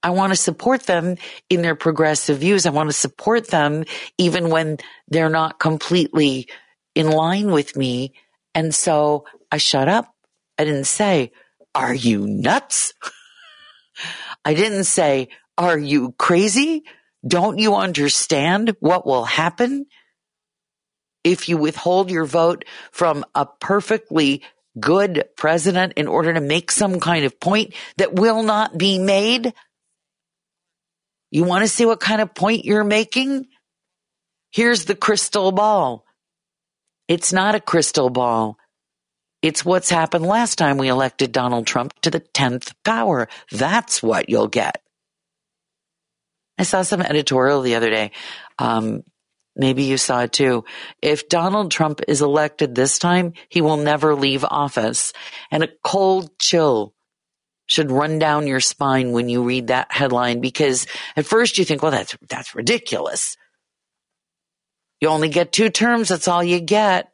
I 0.03 0.09
want 0.09 0.33
to 0.33 0.37
support 0.37 0.83
them 0.83 1.15
in 1.49 1.61
their 1.61 1.75
progressive 1.75 2.39
views. 2.39 2.65
I 2.65 2.71
want 2.71 2.89
to 2.89 2.93
support 2.93 3.47
them 3.47 3.85
even 4.17 4.49
when 4.49 4.77
they're 5.07 5.29
not 5.29 5.59
completely 5.59 6.49
in 6.93 7.09
line 7.09 7.51
with 7.51 7.77
me. 7.77 8.13
And 8.53 8.75
so 8.75 9.25
I 9.51 9.57
shut 9.57 9.87
up. 9.87 10.13
I 10.59 10.65
didn't 10.65 10.85
say, 10.85 11.31
are 11.73 11.93
you 11.93 12.27
nuts? 12.27 12.93
I 14.45 14.53
didn't 14.53 14.83
say, 14.83 15.29
are 15.57 15.77
you 15.77 16.13
crazy? 16.17 16.83
Don't 17.25 17.57
you 17.57 17.75
understand 17.75 18.75
what 18.81 19.05
will 19.05 19.25
happen 19.25 19.85
if 21.23 21.47
you 21.47 21.57
withhold 21.57 22.11
your 22.11 22.25
vote 22.25 22.65
from 22.91 23.23
a 23.33 23.45
perfectly 23.45 24.43
good 24.79 25.23
president 25.37 25.93
in 25.95 26.07
order 26.07 26.33
to 26.33 26.41
make 26.41 26.71
some 26.71 26.99
kind 26.99 27.23
of 27.23 27.39
point 27.39 27.73
that 27.97 28.13
will 28.13 28.43
not 28.43 28.77
be 28.77 28.99
made? 28.99 29.53
You 31.33 31.45
want 31.45 31.63
to 31.63 31.67
see 31.67 31.83
what 31.87 31.99
kind 31.99 32.21
of 32.21 32.35
point 32.35 32.63
you're 32.63 32.83
making? 32.83 33.47
Here's 34.51 34.85
the 34.85 34.93
crystal 34.93 35.51
ball. 35.51 36.05
It's 37.07 37.33
not 37.33 37.55
a 37.55 37.59
crystal 37.59 38.11
ball. 38.11 38.55
It's 39.41 39.65
what's 39.65 39.89
happened 39.89 40.27
last 40.27 40.57
time 40.57 40.77
we 40.77 40.89
elected 40.89 41.31
Donald 41.31 41.65
Trump 41.65 41.99
to 42.01 42.11
the 42.11 42.19
10th 42.19 42.75
power. 42.85 43.29
That's 43.51 44.03
what 44.03 44.29
you'll 44.29 44.47
get. 44.47 44.83
I 46.59 46.63
saw 46.63 46.83
some 46.83 47.01
editorial 47.01 47.63
the 47.63 47.73
other 47.73 47.89
day 47.89 48.11
um, 48.59 49.01
Maybe 49.55 49.83
you 49.83 49.97
saw 49.97 50.21
it 50.21 50.33
too. 50.33 50.65
If 51.01 51.29
Donald 51.29 51.71
Trump 51.71 52.01
is 52.07 52.21
elected 52.21 52.73
this 52.73 52.97
time, 52.97 53.33
he 53.49 53.61
will 53.61 53.77
never 53.77 54.15
leave 54.15 54.43
office. 54.43 55.13
And 55.51 55.63
a 55.63 55.69
cold 55.83 56.31
chill 56.39 56.92
should 57.73 57.91
run 57.91 58.19
down 58.19 58.45
your 58.45 58.59
spine 58.59 59.13
when 59.13 59.29
you 59.29 59.41
read 59.43 59.67
that 59.67 59.91
headline 59.91 60.41
because 60.41 60.85
at 61.15 61.25
first 61.25 61.57
you 61.57 61.65
think, 61.65 61.81
well, 61.81 61.91
that's, 61.91 62.15
that's 62.29 62.53
ridiculous. 62.53 63.35
You 65.01 65.07
only 65.07 65.27
get 65.27 65.51
two 65.51 65.69
terms. 65.71 66.09
That's 66.09 66.27
all 66.27 66.43
you 66.43 66.59
get. 66.59 67.11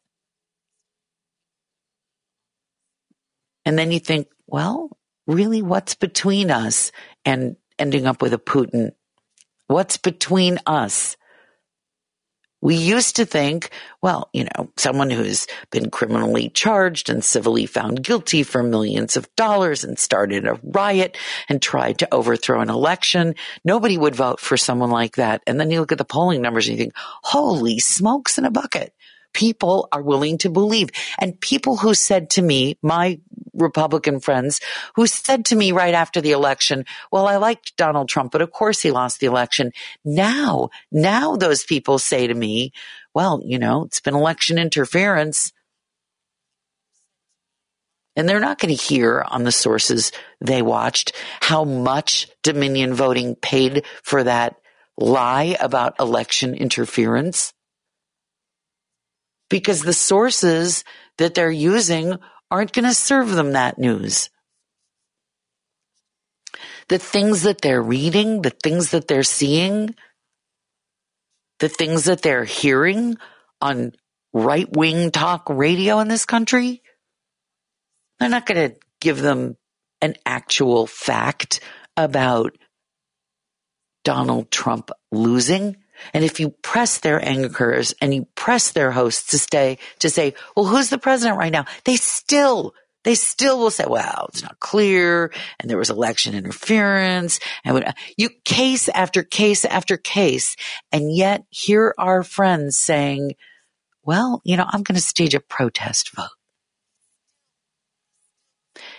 And 3.64 3.80
then 3.80 3.92
you 3.92 4.00
think, 4.00 4.28
well, 4.48 4.90
really, 5.28 5.62
what's 5.62 5.96
between 5.96 6.52
us 6.52 6.92
and 7.24 7.56
ending 7.78 8.06
up 8.06 8.22
with 8.22 8.34
a 8.34 8.38
Putin? 8.38 8.92
What's 9.68 9.96
between 9.96 10.60
us? 10.66 11.16
We 12.62 12.76
used 12.76 13.16
to 13.16 13.26
think, 13.26 13.70
well, 14.02 14.30
you 14.34 14.44
know, 14.44 14.70
someone 14.76 15.10
who's 15.10 15.48
been 15.72 15.90
criminally 15.90 16.50
charged 16.50 17.10
and 17.10 17.24
civilly 17.24 17.66
found 17.66 18.04
guilty 18.04 18.44
for 18.44 18.62
millions 18.64 19.16
of 19.16 19.34
dollars 19.36 19.84
and 19.84 19.98
started 19.98 20.46
a 20.46 20.60
riot 20.64 21.18
and 21.48 21.62
tried 21.62 22.00
to 22.00 22.14
overthrow 22.14 22.60
an 22.60 22.70
election, 22.70 23.36
nobody 23.64 23.98
would 23.98 24.16
vote 24.16 24.40
for 24.40 24.58
someone 24.58 24.92
like 24.92 25.16
that. 25.16 25.42
And 25.48 25.60
then 25.60 25.72
you 25.72 25.80
look 25.80 25.92
at 25.94 25.98
the 25.98 26.06
polling 26.06 26.42
numbers 26.42 26.68
and 26.68 26.78
you 26.78 26.84
think, 26.84 26.94
holy 26.96 27.80
smokes 27.80 28.38
in 28.38 28.46
a 28.46 28.52
bucket 28.52 28.94
people 29.34 29.88
are 29.92 30.02
willing 30.02 30.38
to 30.40 30.50
believe. 30.50 30.90
And 31.20 31.40
people 31.40 31.78
who 31.78 31.94
said 31.94 32.32
to 32.32 32.42
me, 32.42 32.78
my 32.82 33.20
Republican 33.54 34.20
friends, 34.20 34.60
who 34.96 35.08
said 35.08 35.46
to 35.46 35.56
me 35.56 35.72
right 35.72 35.94
after 35.94 36.22
the 36.22 36.32
election, 36.32 36.86
well, 37.12 37.28
I 37.28 37.38
liked 37.38 37.76
Donald 37.78 38.10
Trump, 38.10 38.32
but 38.32 38.42
of 38.42 38.52
course 38.52 38.82
he 38.82 38.92
lost 38.92 39.20
the 39.20 39.28
election. 39.28 39.72
Now, 40.04 40.70
now 40.92 41.36
those 41.36 41.64
people 41.64 42.00
say 42.00 42.28
to 42.28 42.34
me, 42.34 42.74
well, 43.14 43.42
you 43.44 43.60
know, 43.60 43.84
it's 43.84 44.02
been 44.02 44.16
election 44.16 44.58
interference. 44.58 45.52
And 48.16 48.28
they're 48.28 48.40
not 48.40 48.60
going 48.60 48.76
to 48.76 48.82
hear 48.82 49.24
on 49.28 49.44
the 49.44 49.52
sources 49.52 50.12
they 50.42 50.62
watched 50.62 51.14
how 51.42 51.64
much 51.64 52.28
Dominion 52.44 52.94
voting 52.94 53.36
paid 53.36 53.86
for 54.04 54.24
that 54.24 54.58
lie 54.98 55.56
about 55.62 56.00
election 56.00 56.54
interference 56.54 57.54
because 59.50 59.82
the 59.82 59.94
sources 59.94 60.84
that 61.18 61.36
they're 61.36 61.52
using 61.52 62.18
aren't 62.52 62.74
going 62.74 62.86
to 62.86 62.94
serve 62.94 63.30
them 63.30 63.54
that 63.54 63.78
news. 63.78 64.30
The 66.88 66.98
things 66.98 67.44
that 67.44 67.62
they're 67.62 67.82
reading, 67.82 68.42
the 68.42 68.50
things 68.50 68.92
that 68.92 69.08
they're 69.08 69.24
seeing, 69.24 69.96
the 71.60 71.70
things 71.70 72.06
that 72.06 72.22
they're 72.22 72.46
hearing 72.46 73.18
on 73.62 73.94
right 74.34 74.68
wing 74.72 75.12
talk 75.12 75.50
radio 75.50 76.00
in 76.00 76.08
this 76.08 76.26
country, 76.26 76.82
they're 78.20 78.30
not 78.30 78.46
going 78.46 78.72
to 78.72 78.78
give 79.00 79.22
them 79.22 79.58
an 80.02 80.16
actual 80.26 80.88
fact 80.88 81.60
about 81.96 82.58
Donald 84.04 84.50
Trump 84.50 84.92
losing. 85.12 85.78
And 86.14 86.24
if 86.24 86.40
you 86.40 86.50
press 86.50 87.00
their 87.00 87.24
anchors 87.24 87.94
and 88.02 88.14
you 88.14 88.28
press 88.36 88.72
their 88.72 88.92
hosts 88.92 89.32
to 89.32 89.40
stay, 89.40 89.78
to 90.00 90.10
say, 90.10 90.34
well, 90.56 90.66
who's 90.66 90.90
the 90.90 90.98
president 90.98 91.38
right 91.38 91.52
now? 91.52 91.66
They 91.86 91.96
still, 91.96 92.74
they 93.04 93.16
still 93.16 93.60
will 93.60 93.72
say, 93.72 93.86
well, 93.88 94.28
it's 94.30 94.44
not 94.44 94.60
clear. 94.60 95.32
And 95.60 95.70
there 95.70 95.78
was 95.78 95.90
election 95.90 96.36
interference 96.36 97.40
and 97.64 97.94
you 98.18 98.30
case 98.46 98.90
after 98.90 99.24
case 99.24 99.66
after 99.66 99.98
case. 99.98 100.56
And 100.92 101.16
yet 101.16 101.44
here 101.50 101.94
are 101.98 102.24
friends 102.24 102.78
saying, 102.78 103.36
well, 104.04 104.42
you 104.44 104.58
know, 104.58 104.66
I'm 104.68 104.84
going 104.84 104.96
to 104.96 105.02
stage 105.02 105.36
a 105.36 105.40
protest 105.40 106.12
vote. 106.16 106.30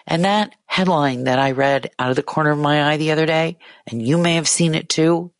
And 0.06 0.24
that 0.24 0.54
headline 0.66 1.24
that 1.24 1.38
I 1.38 1.52
read 1.52 1.90
out 1.98 2.10
of 2.10 2.16
the 2.16 2.22
corner 2.22 2.50
of 2.50 2.58
my 2.58 2.92
eye 2.92 2.96
the 2.96 3.12
other 3.12 3.26
day, 3.26 3.58
and 3.86 4.04
you 4.04 4.18
may 4.18 4.34
have 4.34 4.48
seen 4.48 4.74
it 4.74 4.88
too, 4.88 5.32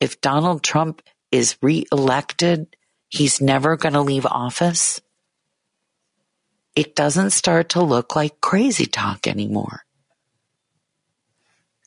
if 0.00 0.20
Donald 0.20 0.62
Trump 0.62 1.02
is 1.30 1.56
reelected, 1.60 2.76
he's 3.08 3.40
never 3.40 3.76
going 3.76 3.94
to 3.94 4.00
leave 4.00 4.26
office. 4.26 5.00
It 6.76 6.94
doesn't 6.94 7.30
start 7.30 7.70
to 7.70 7.82
look 7.82 8.14
like 8.14 8.40
crazy 8.40 8.86
talk 8.86 9.26
anymore. 9.26 9.84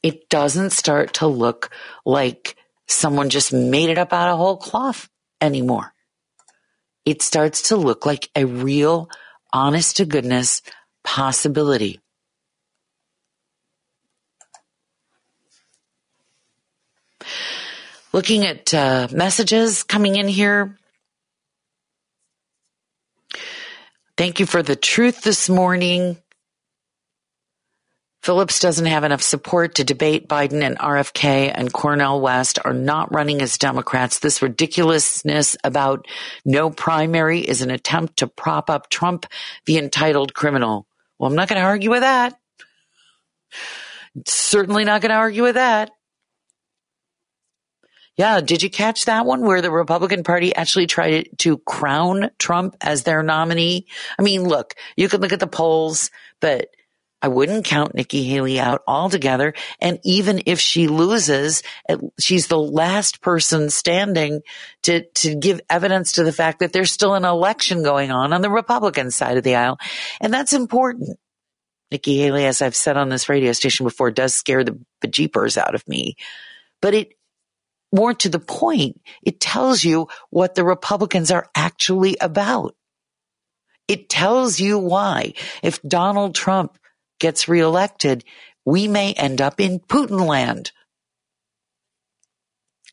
It 0.04 0.30
doesn't 0.30 0.71
start 0.71 1.13
to 1.15 1.28
look 1.28 1.69
like 2.06 2.56
someone 2.88 3.30
just 3.30 3.54
made 3.54 3.89
it 3.89 3.97
up 3.97 4.12
out 4.12 4.30
of 4.30 4.38
whole 4.38 4.58
cloth 4.58 5.10
anymore. 5.39 5.93
It 7.06 7.21
starts 7.21 7.69
to 7.69 7.78
look 7.78 8.06
like 8.06 8.30
a 8.36 8.45
real, 8.45 9.10
honest 9.54 9.97
to 9.97 10.06
goodness 10.06 10.62
possibility. 11.04 12.00
Looking 18.13 18.45
at 18.45 18.74
uh, 18.74 19.08
messages 19.12 19.84
coming 19.84 20.17
in 20.17 20.28
here. 20.28 20.78
Thank 24.17 24.39
you 24.39 24.45
for 24.45 24.62
the 24.62 24.76
truth 24.76 25.21
this 25.21 25.47
morning. 25.47 26.17
Phillips 28.21 28.60
doesn't 28.60 28.86
have 28.86 29.04
enough 29.04 29.21
support 29.21 29.76
to 29.76 29.84
debate 29.84 30.28
Biden 30.28 30.62
and 30.62 30.78
RFK 30.78 31.52
and 31.56 31.71
Cornel 31.71 32.21
West 32.21 32.60
are 32.63 32.74
not 32.74 33.12
running 33.13 33.41
as 33.41 33.58
Democrats. 33.58 34.19
This 34.19 34.41
ridiculousness 34.41 35.58
about 35.63 36.06
no 36.45 36.69
primary 36.69 37.39
is 37.39 37.62
an 37.62 37.71
attempt 37.71 38.17
to 38.17 38.28
prop 38.28 38.69
up 38.69 38.89
Trump, 38.89 39.26
the 39.65 39.78
entitled 39.78 40.34
criminal. 40.34 40.86
Well, 41.17 41.32
I'm 41.32 41.36
not 41.36 41.47
going 41.47 41.62
to 41.62 41.67
argue 41.67 41.89
with 41.89 42.02
that. 42.02 42.38
Certainly 44.28 44.84
not 44.84 45.02
going 45.02 45.12
to 45.12 45.15
argue 45.15 45.43
with 45.43 45.56
that. 45.56 45.91
Yeah, 48.17 48.41
did 48.41 48.62
you 48.62 48.69
catch 48.69 49.06
that 49.06 49.26
one 49.26 49.41
where 49.41 49.62
the 49.62 49.71
Republican 49.71 50.24
Party 50.24 50.54
actually 50.54 50.86
tried 50.86 51.30
to 51.39 51.58
crown 51.60 52.30
Trump 52.38 52.76
as 52.82 53.04
their 53.04 53.24
nominee? 53.24 53.88
I 54.19 54.21
mean, 54.21 54.43
look, 54.43 54.76
you 54.95 55.08
can 55.08 55.21
look 55.21 55.34
at 55.34 55.39
the 55.39 55.47
polls, 55.47 56.12
but 56.39 56.67
I 57.21 57.28
wouldn't 57.28 57.65
count 57.65 57.93
Nikki 57.93 58.24
Haley 58.24 58.60
out 58.60 58.82
altogether. 58.88 59.54
And 59.80 60.00
even 60.04 60.41
if 60.47 60.60
she 60.60 60.88
loses, 60.88 61.62
she's 62.19 62.47
the 62.47 62.60
last 62.60 63.21
person 63.21 63.69
standing 63.69 64.41
to, 64.84 65.06
to 65.06 65.36
give 65.36 65.62
evidence 65.69 66.13
to 66.13 66.24
the 66.24 66.34
fact 66.34 66.60
that 66.60 66.74
there's 66.74 66.91
still 66.91 67.13
an 67.13 67.26
election 67.26 67.84
going 67.84 68.12
on 68.12 68.34
on 68.34 68.41
the 68.41 68.50
Republican 68.50 69.12
side 69.12 69.38
of 69.38 69.43
the 69.43 69.56
aisle. 69.56 69.78
And 70.19 70.34
that's 70.34 70.54
important. 70.54 71.17
Nikki 71.91 72.17
Haley, 72.17 72.45
as 72.45 72.62
I've 72.62 72.76
said 72.76 72.97
on 72.97 73.10
this 73.10 73.30
radio 73.30 73.52
station 73.52 73.86
before, 73.86 74.12
does 74.12 74.34
scare 74.34 74.63
the 74.63 74.80
bejeepers 75.04 75.58
out 75.58 75.76
of 75.76 75.88
me. 75.88 76.15
But 76.82 76.95
it, 76.95 77.13
more 77.91 78.13
to 78.13 78.30
the 78.30 78.39
point, 78.39 79.01
it 79.23 79.39
tells 79.39 79.84
you 79.84 80.08
what 80.30 80.56
the 80.56 80.63
Republicans 80.63 81.32
are 81.32 81.49
actually 81.56 82.17
about. 82.21 82.75
It 83.88 84.10
tells 84.10 84.60
you 84.60 84.77
why. 84.77 85.34
If 85.62 85.82
Donald 85.82 86.36
Trump 86.36 86.77
gets 87.19 87.47
reelected, 87.47 88.23
we 88.65 88.88
may 88.88 89.13
end 89.13 89.41
up 89.41 89.60
in 89.60 89.80
Putin 89.80 90.25
land. 90.25 90.71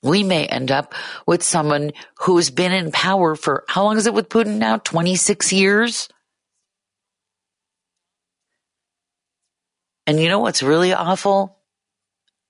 We 0.03 0.23
may 0.23 0.47
end 0.47 0.71
up 0.71 0.95
with 1.27 1.43
someone 1.43 1.93
who's 2.21 2.51
been 2.51 2.73
in 2.73 2.93
power 2.93 3.35
for 3.35 3.65
how 3.69 3.85
long 3.85 3.97
is 3.97 4.07
it 4.07 4.15
with 4.15 4.29
Putin 4.29 4.57
now? 4.57 4.79
26 4.79 5.53
years? 5.53 6.09
And 10.07 10.19
you 10.19 10.29
know 10.29 10.39
what's 10.39 10.63
really 10.63 10.93
awful? 10.93 11.58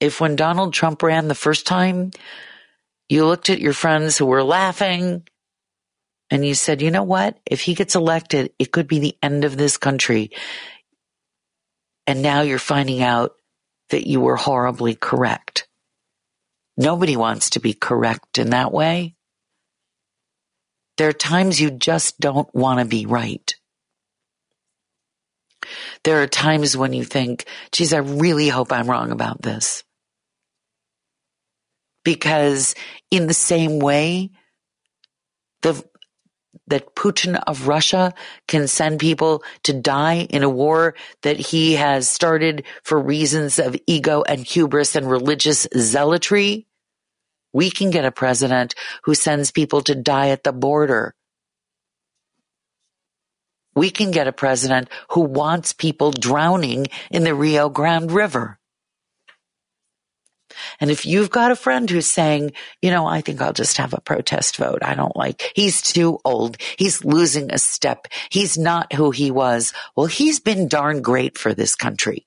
If 0.01 0.21
when 0.21 0.37
Donald 0.37 0.73
Trump 0.73 1.03
ran 1.03 1.29
the 1.29 1.35
first 1.35 1.67
time, 1.67 2.11
you 3.09 3.27
looked 3.27 3.51
at 3.51 3.61
your 3.61 3.73
friends 3.73 4.17
who 4.17 4.27
were 4.27 4.45
laughing 4.45 5.27
and 6.31 6.45
you 6.45 6.55
said, 6.55 6.83
you 6.83 6.91
know 6.91 7.03
what? 7.03 7.39
If 7.47 7.63
he 7.63 7.75
gets 7.75 7.95
elected, 7.95 8.53
it 8.59 8.71
could 8.71 8.87
be 8.87 8.99
the 8.99 9.17
end 9.23 9.45
of 9.45 9.57
this 9.57 9.77
country. 9.77 10.31
And 12.07 12.23
now 12.23 12.43
you're 12.43 12.59
finding 12.59 13.03
out 13.03 13.35
that 13.91 14.07
you 14.07 14.21
were 14.21 14.37
horribly 14.37 14.95
correct. 14.95 15.67
Nobody 16.77 17.17
wants 17.17 17.51
to 17.51 17.61
be 17.61 17.73
correct 17.73 18.39
in 18.39 18.51
that 18.51 18.73
way. 18.73 19.17
There 20.97 21.09
are 21.09 21.15
times 21.15 21.61
you 21.61 21.71
just 21.71 22.21
don't 22.21 22.53
want 22.55 22.81
to 22.81 22.85
be 22.85 23.07
right. 23.07 23.55
There 26.05 26.23
are 26.23 26.27
times 26.27 26.77
when 26.77 26.93
you 26.93 27.05
think, 27.05 27.47
geez, 27.73 27.93
I 27.93 27.99
really 27.99 28.49
hope 28.49 28.73
I'm 28.73 28.89
wrong 28.89 29.11
about 29.11 29.43
this 29.43 29.83
because 32.05 32.75
in 33.11 33.27
the 33.27 33.35
same 33.35 33.79
way, 33.79 34.31
the 35.63 35.85
that 36.69 36.95
Putin 36.95 37.41
of 37.47 37.67
Russia 37.69 38.13
can 38.47 38.69
send 38.69 39.01
people 39.01 39.43
to 39.65 39.73
die 39.73 40.27
in 40.31 40.43
a 40.43 40.49
war 40.49 40.95
that 41.23 41.39
he 41.39 41.75
has 41.75 42.09
started 42.09 42.65
for 42.83 43.01
reasons 43.01 43.59
of 43.59 43.77
ego 43.87 44.23
and 44.23 44.41
hubris 44.45 44.95
and 44.97 45.11
religious 45.11 45.67
zealotry. 45.77 46.67
We 47.53 47.71
can 47.71 47.91
get 47.91 48.05
a 48.05 48.13
president 48.13 48.75
who 49.05 49.15
sends 49.15 49.51
people 49.51 49.81
to 49.83 49.95
die 49.95 50.29
at 50.29 50.45
the 50.45 50.53
border. 50.53 51.15
We 53.75 53.91
can 53.91 54.11
get 54.11 54.29
a 54.29 54.33
president 54.33 54.89
who 55.11 55.21
wants 55.23 55.73
people 55.73 56.11
drowning 56.11 56.89
in 57.11 57.25
the 57.25 57.35
Rio 57.35 57.69
Grande 57.69 58.11
River. 58.11 58.58
And 60.81 60.91
if 60.91 61.07
you've 61.07 61.31
got 61.31 61.51
a 61.51 61.57
friend 61.57 61.89
who's 61.89 62.07
saying, 62.07 62.53
you 62.83 62.91
know, 62.91 63.07
I 63.07 63.21
think 63.21 63.41
I'll 63.41 63.53
just 63.53 63.77
have 63.79 63.95
a 63.95 64.01
protest 64.01 64.57
vote. 64.57 64.81
I 64.83 64.95
don't 64.95 65.17
like, 65.17 65.53
he's 65.55 65.83
too 65.83 66.19
old. 66.25 66.57
He's 66.79 67.05
losing 67.05 67.53
a 67.53 67.59
step. 67.59 68.07
He's 68.31 68.59
not 68.59 68.93
who 68.93 69.11
he 69.11 69.31
was. 69.31 69.73
Well, 69.97 70.07
he's 70.07 70.41
been 70.41 70.69
darn 70.69 71.03
great 71.03 71.39
for 71.39 71.55
this 71.55 71.75
country. 71.75 72.27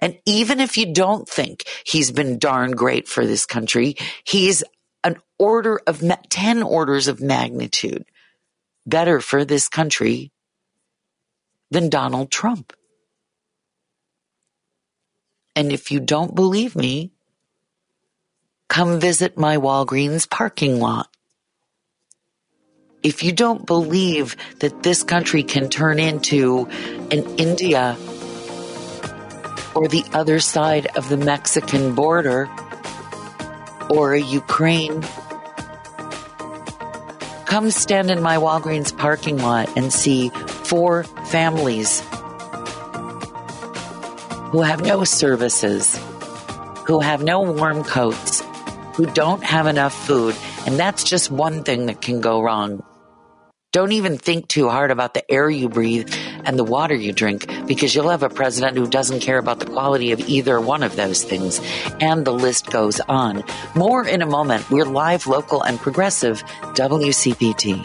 And 0.00 0.18
even 0.26 0.60
if 0.60 0.76
you 0.76 0.92
don't 0.92 1.28
think 1.28 1.64
he's 1.84 2.10
been 2.10 2.38
darn 2.38 2.72
great 2.72 3.08
for 3.08 3.26
this 3.26 3.46
country, 3.46 3.96
he's 4.24 4.62
an 5.02 5.16
order 5.38 5.80
of 5.86 6.02
10 6.28 6.62
orders 6.62 7.08
of 7.08 7.20
magnitude 7.20 8.04
better 8.84 9.20
for 9.20 9.44
this 9.44 9.68
country 9.68 10.32
than 11.70 11.88
Donald 11.88 12.30
Trump. 12.30 12.72
And 15.56 15.72
if 15.72 15.90
you 15.90 16.00
don't 16.00 16.34
believe 16.34 16.76
me, 16.76 17.12
come 18.68 19.00
visit 19.00 19.38
my 19.38 19.56
Walgreens 19.56 20.28
parking 20.28 20.78
lot. 20.78 21.08
If 23.02 23.22
you 23.22 23.32
don't 23.32 23.64
believe 23.64 24.36
that 24.58 24.82
this 24.82 25.02
country 25.02 25.42
can 25.42 25.70
turn 25.70 25.98
into 25.98 26.66
an 27.10 27.24
India 27.38 27.96
or 29.74 29.88
the 29.88 30.04
other 30.12 30.40
side 30.40 30.88
of 30.94 31.08
the 31.08 31.16
Mexican 31.16 31.94
border 31.94 32.50
or 33.88 34.12
a 34.12 34.20
Ukraine, 34.20 35.02
come 37.46 37.70
stand 37.70 38.10
in 38.10 38.20
my 38.20 38.36
Walgreens 38.36 38.94
parking 38.94 39.38
lot 39.38 39.74
and 39.74 39.90
see 39.90 40.28
four 40.28 41.04
families 41.04 42.02
who 44.56 44.62
have 44.62 44.80
no 44.80 45.04
services, 45.04 46.00
who 46.86 47.00
have 47.00 47.22
no 47.22 47.42
warm 47.42 47.84
coats, 47.84 48.42
who 48.94 49.04
don't 49.04 49.44
have 49.44 49.66
enough 49.66 49.92
food. 49.92 50.34
And 50.66 50.78
that's 50.78 51.04
just 51.04 51.30
one 51.30 51.62
thing 51.62 51.84
that 51.86 52.00
can 52.00 52.22
go 52.22 52.40
wrong. 52.40 52.82
Don't 53.72 53.92
even 53.92 54.16
think 54.16 54.48
too 54.48 54.70
hard 54.70 54.90
about 54.90 55.12
the 55.12 55.30
air 55.30 55.50
you 55.50 55.68
breathe 55.68 56.10
and 56.46 56.58
the 56.58 56.64
water 56.64 56.94
you 56.94 57.12
drink 57.12 57.46
because 57.66 57.94
you'll 57.94 58.08
have 58.08 58.22
a 58.22 58.30
president 58.30 58.78
who 58.78 58.86
doesn't 58.86 59.20
care 59.20 59.36
about 59.36 59.60
the 59.60 59.66
quality 59.66 60.12
of 60.12 60.20
either 60.20 60.58
one 60.58 60.82
of 60.82 60.96
those 60.96 61.22
things. 61.22 61.60
And 62.00 62.24
the 62.24 62.32
list 62.32 62.70
goes 62.70 62.98
on. 63.00 63.44
More 63.74 64.08
in 64.08 64.22
a 64.22 64.26
moment. 64.26 64.70
We're 64.70 64.86
live, 64.86 65.26
local, 65.26 65.60
and 65.60 65.78
progressive 65.78 66.42
WCPT. 66.72 67.84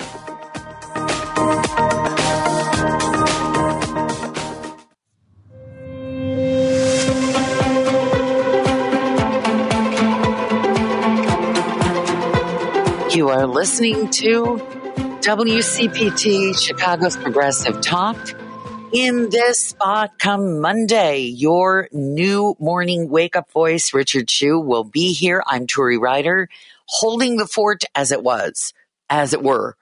Are 13.42 13.48
listening 13.48 14.12
to 14.12 14.44
WCPT 15.24 16.56
Chicago's 16.56 17.18
Progressive 17.18 17.82
Talk. 17.82 18.16
In 18.94 19.32
this 19.32 19.60
spot 19.60 20.20
come 20.20 20.60
Monday, 20.60 21.22
your 21.22 21.90
new 21.92 22.56
morning 22.60 23.10
wake 23.10 23.36
up 23.36 23.52
voice, 23.52 23.96
Richard 23.96 24.28
Chew, 24.28 24.60
will 24.60 24.84
be 24.84 25.12
here. 25.12 25.42
I'm 25.48 25.66
Turi 25.66 26.00
Ryder, 26.00 26.50
holding 26.86 27.38
the 27.38 27.48
fort 27.48 27.84
as 27.96 28.12
it 28.12 28.22
was, 28.22 28.74
as 29.10 29.34
it 29.34 29.42
were. 29.42 29.76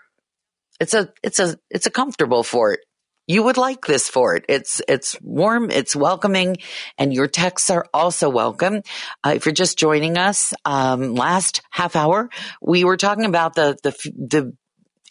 It's 0.79 0.93
a, 0.93 1.11
it's 1.21 1.39
a, 1.39 1.59
it's 1.69 1.85
a 1.85 1.91
comfortable 1.91 2.43
fort 2.43 2.79
you 3.29 3.43
would 3.43 3.57
like 3.57 3.85
this 3.85 4.09
fort. 4.09 4.43
It's 4.49 4.81
it's 4.87 5.15
warm, 5.21 5.69
it's 5.69 5.95
welcoming, 5.95 6.57
and 6.97 7.13
your 7.13 7.27
texts 7.27 7.69
are 7.69 7.85
also 7.93 8.27
welcome. 8.27 8.81
Uh, 9.23 9.33
if 9.35 9.45
you're 9.45 9.53
just 9.53 9.77
joining 9.77 10.17
us, 10.17 10.51
um, 10.65 11.13
last 11.13 11.61
half 11.69 11.95
hour 11.95 12.29
we 12.59 12.83
were 12.83 12.97
talking 12.97 13.25
about 13.25 13.53
the 13.53 13.77
the 13.83 13.91
the 14.17 14.53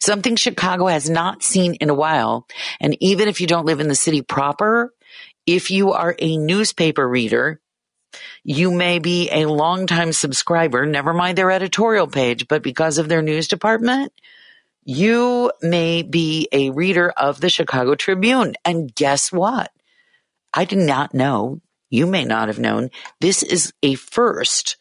Something 0.00 0.36
Chicago 0.36 0.86
has 0.86 1.08
not 1.08 1.42
seen 1.42 1.74
in 1.74 1.90
a 1.90 1.94
while. 1.94 2.46
And 2.80 2.96
even 3.00 3.28
if 3.28 3.40
you 3.40 3.46
don't 3.46 3.66
live 3.66 3.80
in 3.80 3.88
the 3.88 3.94
city 3.94 4.22
proper, 4.22 4.92
if 5.46 5.70
you 5.70 5.92
are 5.92 6.14
a 6.18 6.36
newspaper 6.36 7.06
reader, 7.08 7.60
you 8.44 8.70
may 8.70 8.98
be 8.98 9.30
a 9.30 9.46
longtime 9.46 10.12
subscriber, 10.12 10.84
never 10.86 11.12
mind 11.12 11.38
their 11.38 11.50
editorial 11.50 12.06
page, 12.06 12.48
but 12.48 12.62
because 12.62 12.98
of 12.98 13.08
their 13.08 13.22
news 13.22 13.48
department, 13.48 14.12
you 14.84 15.52
may 15.62 16.02
be 16.02 16.48
a 16.52 16.70
reader 16.70 17.10
of 17.10 17.40
the 17.40 17.48
Chicago 17.48 17.94
Tribune. 17.94 18.54
And 18.64 18.94
guess 18.94 19.30
what? 19.30 19.70
I 20.52 20.64
did 20.64 20.78
not 20.78 21.14
know. 21.14 21.60
You 21.88 22.06
may 22.06 22.24
not 22.24 22.48
have 22.48 22.58
known. 22.58 22.90
This 23.20 23.42
is 23.42 23.72
a 23.82 23.94
first, 23.94 24.76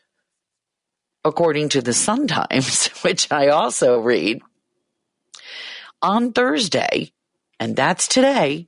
according 1.24 1.70
to 1.70 1.82
the 1.82 1.94
Sun 1.94 2.28
Times, 2.28 2.88
which 3.04 3.32
I 3.32 3.50
also 3.50 4.00
read. 4.00 4.42
On 6.02 6.34
Thursday, 6.34 7.12
and 7.60 7.76
that's 7.76 8.08
today, 8.08 8.68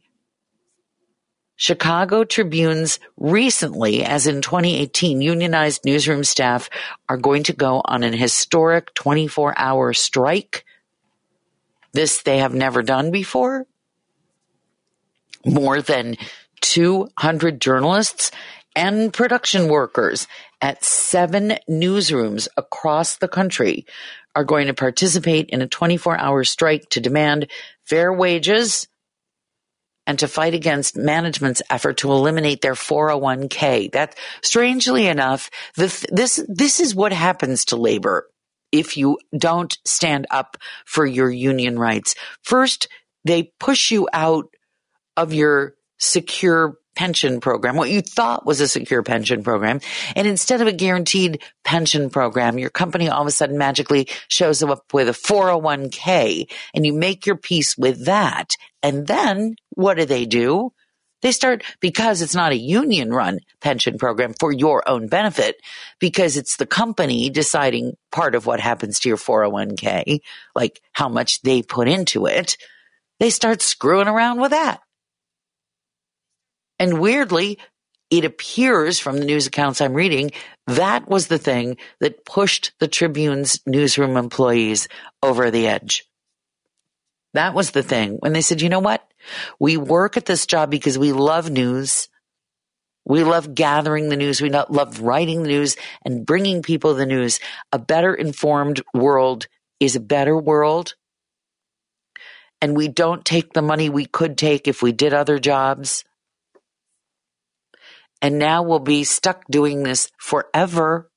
Chicago 1.55 2.23
Tribune's 2.23 2.99
recently, 3.17 4.03
as 4.03 4.27
in 4.27 4.41
2018, 4.41 5.21
unionized 5.21 5.85
newsroom 5.85 6.23
staff 6.23 6.69
are 7.07 7.17
going 7.17 7.43
to 7.43 7.53
go 7.53 7.81
on 7.85 8.03
an 8.03 8.13
historic 8.13 8.93
24 8.95 9.53
hour 9.57 9.93
strike. 9.93 10.65
This 11.93 12.23
they 12.23 12.39
have 12.39 12.53
never 12.53 12.81
done 12.81 13.11
before. 13.11 13.65
More 15.45 15.81
than 15.81 16.17
200 16.61 17.61
journalists 17.61 18.31
and 18.75 19.13
production 19.13 19.67
workers 19.67 20.27
at 20.61 20.83
seven 20.83 21.57
newsrooms 21.69 22.47
across 22.57 23.17
the 23.17 23.27
country 23.27 23.85
are 24.35 24.43
going 24.43 24.67
to 24.67 24.73
participate 24.73 25.49
in 25.49 25.61
a 25.61 25.67
24 25.67 26.17
hour 26.17 26.43
strike 26.43 26.89
to 26.89 26.99
demand 26.99 27.47
fair 27.83 28.11
wages 28.11 28.87
and 30.05 30.19
to 30.19 30.27
fight 30.27 30.53
against 30.53 30.97
management's 30.97 31.61
effort 31.69 31.97
to 31.97 32.11
eliminate 32.11 32.61
their 32.61 32.73
401k. 32.73 33.91
That 33.91 34.17
strangely 34.41 35.07
enough, 35.07 35.49
this, 35.75 36.05
this, 36.11 36.43
this 36.47 36.79
is 36.79 36.95
what 36.95 37.13
happens 37.13 37.65
to 37.65 37.75
labor 37.75 38.27
if 38.71 38.97
you 38.97 39.19
don't 39.37 39.77
stand 39.85 40.27
up 40.31 40.57
for 40.85 41.05
your 41.05 41.29
union 41.29 41.77
rights. 41.77 42.15
First, 42.41 42.87
they 43.23 43.51
push 43.59 43.91
you 43.91 44.09
out 44.11 44.49
of 45.15 45.33
your 45.33 45.75
secure 45.99 46.77
pension 46.95 47.39
program, 47.39 47.75
what 47.75 47.89
you 47.89 48.01
thought 48.01 48.45
was 48.45 48.61
a 48.61 48.67
secure 48.67 49.03
pension 49.03 49.43
program. 49.43 49.79
And 50.15 50.27
instead 50.27 50.61
of 50.61 50.67
a 50.67 50.73
guaranteed 50.73 51.41
pension 51.63 52.09
program, 52.09 52.59
your 52.59 52.69
company 52.69 53.09
all 53.09 53.21
of 53.21 53.27
a 53.27 53.31
sudden 53.31 53.57
magically 53.57 54.07
shows 54.27 54.61
up 54.61 54.93
with 54.93 55.09
a 55.09 55.11
401k 55.11 56.51
and 56.73 56.85
you 56.85 56.93
make 56.93 57.25
your 57.25 57.37
peace 57.37 57.77
with 57.77 58.05
that. 58.05 58.55
And 58.81 59.07
then 59.07 59.55
what 59.75 59.97
do 59.97 60.05
they 60.05 60.25
do? 60.25 60.71
They 61.21 61.31
start 61.31 61.63
because 61.79 62.21
it's 62.21 62.35
not 62.35 62.51
a 62.51 62.57
union 62.57 63.11
run 63.11 63.39
pension 63.61 63.97
program 63.97 64.33
for 64.37 64.51
your 64.51 64.87
own 64.87 65.07
benefit, 65.07 65.55
because 65.99 66.35
it's 66.35 66.57
the 66.57 66.65
company 66.65 67.29
deciding 67.29 67.93
part 68.11 68.35
of 68.35 68.45
what 68.45 68.59
happens 68.59 68.99
to 68.99 69.09
your 69.09 69.17
401k, 69.17 70.19
like 70.53 70.81
how 70.91 71.07
much 71.07 71.41
they 71.41 71.61
put 71.61 71.87
into 71.87 72.25
it. 72.25 72.57
They 73.19 73.29
start 73.29 73.61
screwing 73.61 74.09
around 74.09 74.41
with 74.41 74.51
that. 74.51 74.81
And 76.77 76.99
weirdly, 76.99 77.57
it 78.09 78.25
appears 78.25 78.99
from 78.99 79.17
the 79.17 79.25
news 79.25 79.47
accounts 79.47 79.79
I'm 79.79 79.93
reading, 79.93 80.31
that 80.67 81.07
was 81.07 81.27
the 81.27 81.37
thing 81.37 81.77
that 82.01 82.25
pushed 82.25 82.73
the 82.79 82.87
Tribune's 82.87 83.61
newsroom 83.65 84.17
employees 84.17 84.87
over 85.23 85.49
the 85.49 85.67
edge. 85.67 86.03
That 87.33 87.53
was 87.53 87.71
the 87.71 87.83
thing 87.83 88.17
when 88.19 88.33
they 88.33 88.41
said, 88.41 88.61
you 88.61 88.69
know 88.69 88.79
what? 88.79 89.05
We 89.59 89.77
work 89.77 90.17
at 90.17 90.25
this 90.25 90.45
job 90.45 90.69
because 90.69 90.97
we 90.97 91.11
love 91.11 91.49
news. 91.49 92.09
We 93.05 93.23
love 93.23 93.53
gathering 93.53 94.09
the 94.09 94.17
news. 94.17 94.41
We 94.41 94.49
love 94.49 95.01
writing 95.01 95.43
the 95.43 95.49
news 95.49 95.75
and 96.05 96.25
bringing 96.25 96.61
people 96.61 96.93
the 96.93 97.05
news. 97.05 97.39
A 97.71 97.79
better 97.79 98.13
informed 98.13 98.81
world 98.93 99.47
is 99.79 99.95
a 99.95 99.99
better 99.99 100.37
world. 100.37 100.95
And 102.61 102.77
we 102.77 102.87
don't 102.87 103.25
take 103.25 103.53
the 103.53 103.61
money 103.61 103.89
we 103.89 104.05
could 104.05 104.37
take 104.37 104.67
if 104.67 104.81
we 104.81 104.91
did 104.93 105.13
other 105.13 105.37
jobs 105.37 106.05
and 108.23 108.39
now 108.39 108.63
we'll 108.63 108.79
be 108.79 109.03
stuck 109.03 109.43
doing 109.51 109.83
this 109.83 110.09
forever. 110.17 111.11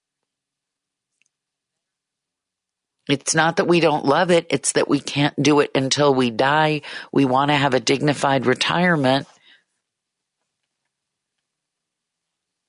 It's 3.09 3.35
not 3.35 3.57
that 3.57 3.69
we 3.69 3.81
don't 3.81 4.05
love 4.05 4.31
it, 4.31 4.47
it's 4.51 4.73
that 4.73 4.89
we 4.89 5.01
can't 5.01 5.41
do 5.41 5.61
it 5.61 5.71
until 5.75 6.15
we 6.15 6.31
die. 6.31 6.83
We 7.13 7.25
want 7.25 7.51
to 7.51 7.57
have 7.57 7.75
a 7.75 7.81
dignified 7.81 8.47
retirement. 8.47 9.27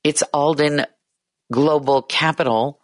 It's 0.04 0.23
Alden 0.34 0.86
Global 1.52 2.02
Capital, 2.02 2.80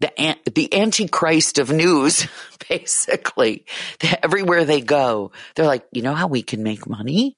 the, 0.00 0.36
the 0.54 0.74
antichrist 0.74 1.58
of 1.58 1.72
news, 1.72 2.28
basically. 2.68 3.64
Everywhere 4.22 4.64
they 4.64 4.82
go, 4.82 5.32
they're 5.54 5.66
like, 5.66 5.86
you 5.90 6.02
know 6.02 6.14
how 6.14 6.26
we 6.26 6.42
can 6.42 6.62
make 6.62 6.88
money? 6.88 7.36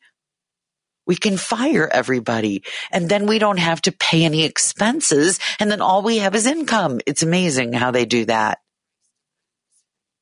We 1.10 1.16
can 1.16 1.36
fire 1.36 1.88
everybody 1.92 2.62
and 2.92 3.08
then 3.08 3.26
we 3.26 3.40
don't 3.40 3.58
have 3.58 3.82
to 3.82 3.90
pay 3.90 4.22
any 4.22 4.44
expenses. 4.44 5.40
And 5.58 5.68
then 5.68 5.80
all 5.80 6.02
we 6.02 6.18
have 6.18 6.36
is 6.36 6.46
income. 6.46 7.00
It's 7.04 7.24
amazing 7.24 7.72
how 7.72 7.90
they 7.90 8.04
do 8.04 8.26
that. 8.26 8.60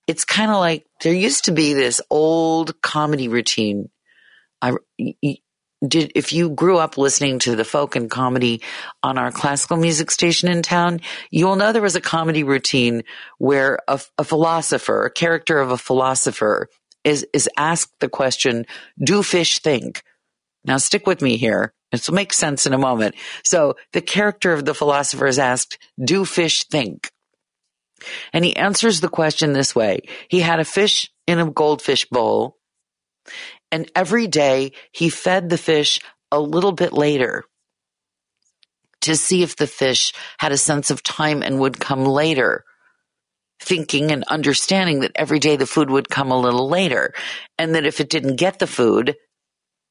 It's 0.06 0.24
kind 0.24 0.50
of 0.50 0.56
like 0.56 0.86
there 1.02 1.12
used 1.12 1.44
to 1.44 1.52
be 1.52 1.74
this 1.74 2.00
old 2.08 2.80
comedy 2.80 3.28
routine. 3.28 3.90
I 4.62 4.76
did, 5.86 6.12
if 6.14 6.32
you 6.32 6.48
grew 6.48 6.78
up 6.78 6.96
listening 6.96 7.38
to 7.40 7.54
the 7.54 7.66
folk 7.66 7.94
and 7.94 8.10
comedy 8.10 8.62
on 9.02 9.18
our 9.18 9.30
classical 9.30 9.76
music 9.76 10.10
station 10.10 10.48
in 10.48 10.62
town, 10.62 11.02
you'll 11.30 11.56
know 11.56 11.70
there 11.70 11.82
was 11.82 11.96
a 11.96 12.00
comedy 12.00 12.44
routine 12.44 13.02
where 13.36 13.80
a, 13.88 14.00
a 14.16 14.24
philosopher, 14.24 15.04
a 15.04 15.10
character 15.10 15.58
of 15.58 15.70
a 15.70 15.76
philosopher 15.76 16.70
is, 17.04 17.26
is 17.34 17.46
asked 17.58 17.92
the 18.00 18.08
question, 18.08 18.64
do 18.98 19.22
fish 19.22 19.58
think? 19.58 20.02
Now 20.68 20.76
stick 20.76 21.06
with 21.06 21.22
me 21.22 21.38
here. 21.38 21.72
This 21.90 22.08
will 22.08 22.14
make 22.14 22.34
sense 22.34 22.66
in 22.66 22.74
a 22.74 22.78
moment. 22.78 23.14
So 23.42 23.76
the 23.94 24.02
character 24.02 24.52
of 24.52 24.66
the 24.66 24.74
philosopher 24.74 25.26
is 25.26 25.38
asked, 25.38 25.78
do 26.02 26.24
fish 26.26 26.64
think? 26.64 27.10
And 28.32 28.44
he 28.44 28.54
answers 28.54 29.00
the 29.00 29.08
question 29.08 29.54
this 29.54 29.74
way. 29.74 30.02
He 30.28 30.40
had 30.40 30.60
a 30.60 30.64
fish 30.64 31.10
in 31.26 31.38
a 31.40 31.50
goldfish 31.50 32.04
bowl 32.04 32.58
and 33.72 33.90
every 33.94 34.26
day 34.26 34.72
he 34.92 35.08
fed 35.08 35.48
the 35.48 35.58
fish 35.58 36.00
a 36.30 36.40
little 36.40 36.72
bit 36.72 36.92
later 36.92 37.44
to 39.02 39.16
see 39.16 39.42
if 39.42 39.56
the 39.56 39.66
fish 39.66 40.12
had 40.38 40.52
a 40.52 40.58
sense 40.58 40.90
of 40.90 41.02
time 41.02 41.42
and 41.42 41.60
would 41.60 41.80
come 41.80 42.04
later 42.04 42.64
thinking 43.60 44.10
and 44.10 44.24
understanding 44.24 45.00
that 45.00 45.12
every 45.14 45.38
day 45.38 45.56
the 45.56 45.66
food 45.66 45.90
would 45.90 46.08
come 46.08 46.30
a 46.30 46.40
little 46.40 46.68
later 46.68 47.12
and 47.58 47.74
that 47.74 47.86
if 47.86 48.00
it 48.00 48.10
didn't 48.10 48.36
get 48.36 48.58
the 48.58 48.66
food, 48.66 49.16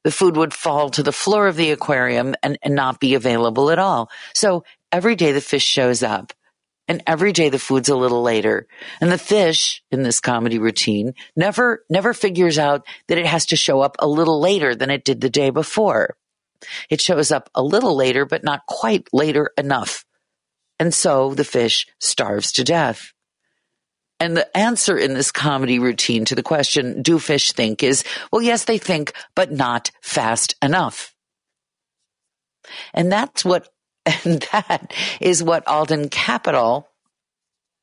the 0.03 0.11
food 0.11 0.37
would 0.37 0.53
fall 0.53 0.89
to 0.91 1.03
the 1.03 1.11
floor 1.11 1.47
of 1.47 1.55
the 1.55 1.71
aquarium 1.71 2.35
and, 2.43 2.57
and 2.61 2.75
not 2.75 2.99
be 2.99 3.15
available 3.15 3.71
at 3.71 3.79
all. 3.79 4.09
So 4.33 4.63
every 4.91 5.15
day 5.15 5.31
the 5.31 5.41
fish 5.41 5.65
shows 5.65 6.03
up 6.03 6.33
and 6.87 7.03
every 7.05 7.33
day 7.33 7.49
the 7.49 7.59
food's 7.59 7.89
a 7.89 7.95
little 7.95 8.21
later. 8.21 8.67
And 9.01 9.11
the 9.11 9.17
fish 9.17 9.83
in 9.91 10.03
this 10.03 10.19
comedy 10.19 10.59
routine 10.59 11.13
never, 11.35 11.83
never 11.89 12.13
figures 12.13 12.57
out 12.57 12.85
that 13.07 13.17
it 13.17 13.25
has 13.25 13.47
to 13.47 13.55
show 13.55 13.81
up 13.81 13.97
a 13.99 14.07
little 14.07 14.39
later 14.39 14.75
than 14.75 14.89
it 14.89 15.03
did 15.03 15.19
the 15.21 15.29
day 15.29 15.49
before. 15.49 16.15
It 16.89 17.01
shows 17.01 17.31
up 17.31 17.49
a 17.53 17.61
little 17.61 17.95
later, 17.95 18.25
but 18.25 18.43
not 18.43 18.65
quite 18.67 19.07
later 19.11 19.51
enough. 19.57 20.05
And 20.79 20.93
so 20.93 21.33
the 21.33 21.43
fish 21.43 21.87
starves 21.99 22.51
to 22.53 22.63
death. 22.63 23.13
And 24.19 24.35
the 24.35 24.57
answer 24.57 24.97
in 24.97 25.13
this 25.13 25.31
comedy 25.31 25.77
routine 25.77 26.25
to 26.25 26.35
the 26.35 26.43
question, 26.43 27.01
do 27.01 27.19
fish 27.19 27.51
think 27.51 27.83
is, 27.83 28.03
well, 28.31 28.41
yes, 28.41 28.65
they 28.65 28.77
think, 28.77 29.13
but 29.35 29.51
not 29.51 29.91
fast 30.01 30.55
enough. 30.61 31.13
And 32.93 33.11
that's 33.11 33.45
what, 33.45 33.69
and 34.05 34.41
that 34.51 34.93
is 35.21 35.43
what 35.43 35.67
Alden 35.67 36.09
Capital, 36.09 36.87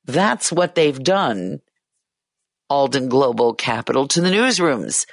that's 0.05 0.51
what 0.51 0.75
they've 0.75 1.03
done, 1.03 1.61
Alden 2.69 3.09
Global 3.09 3.55
Capital 3.55 4.09
to 4.09 4.21
the 4.21 4.31
newsrooms. 4.31 5.07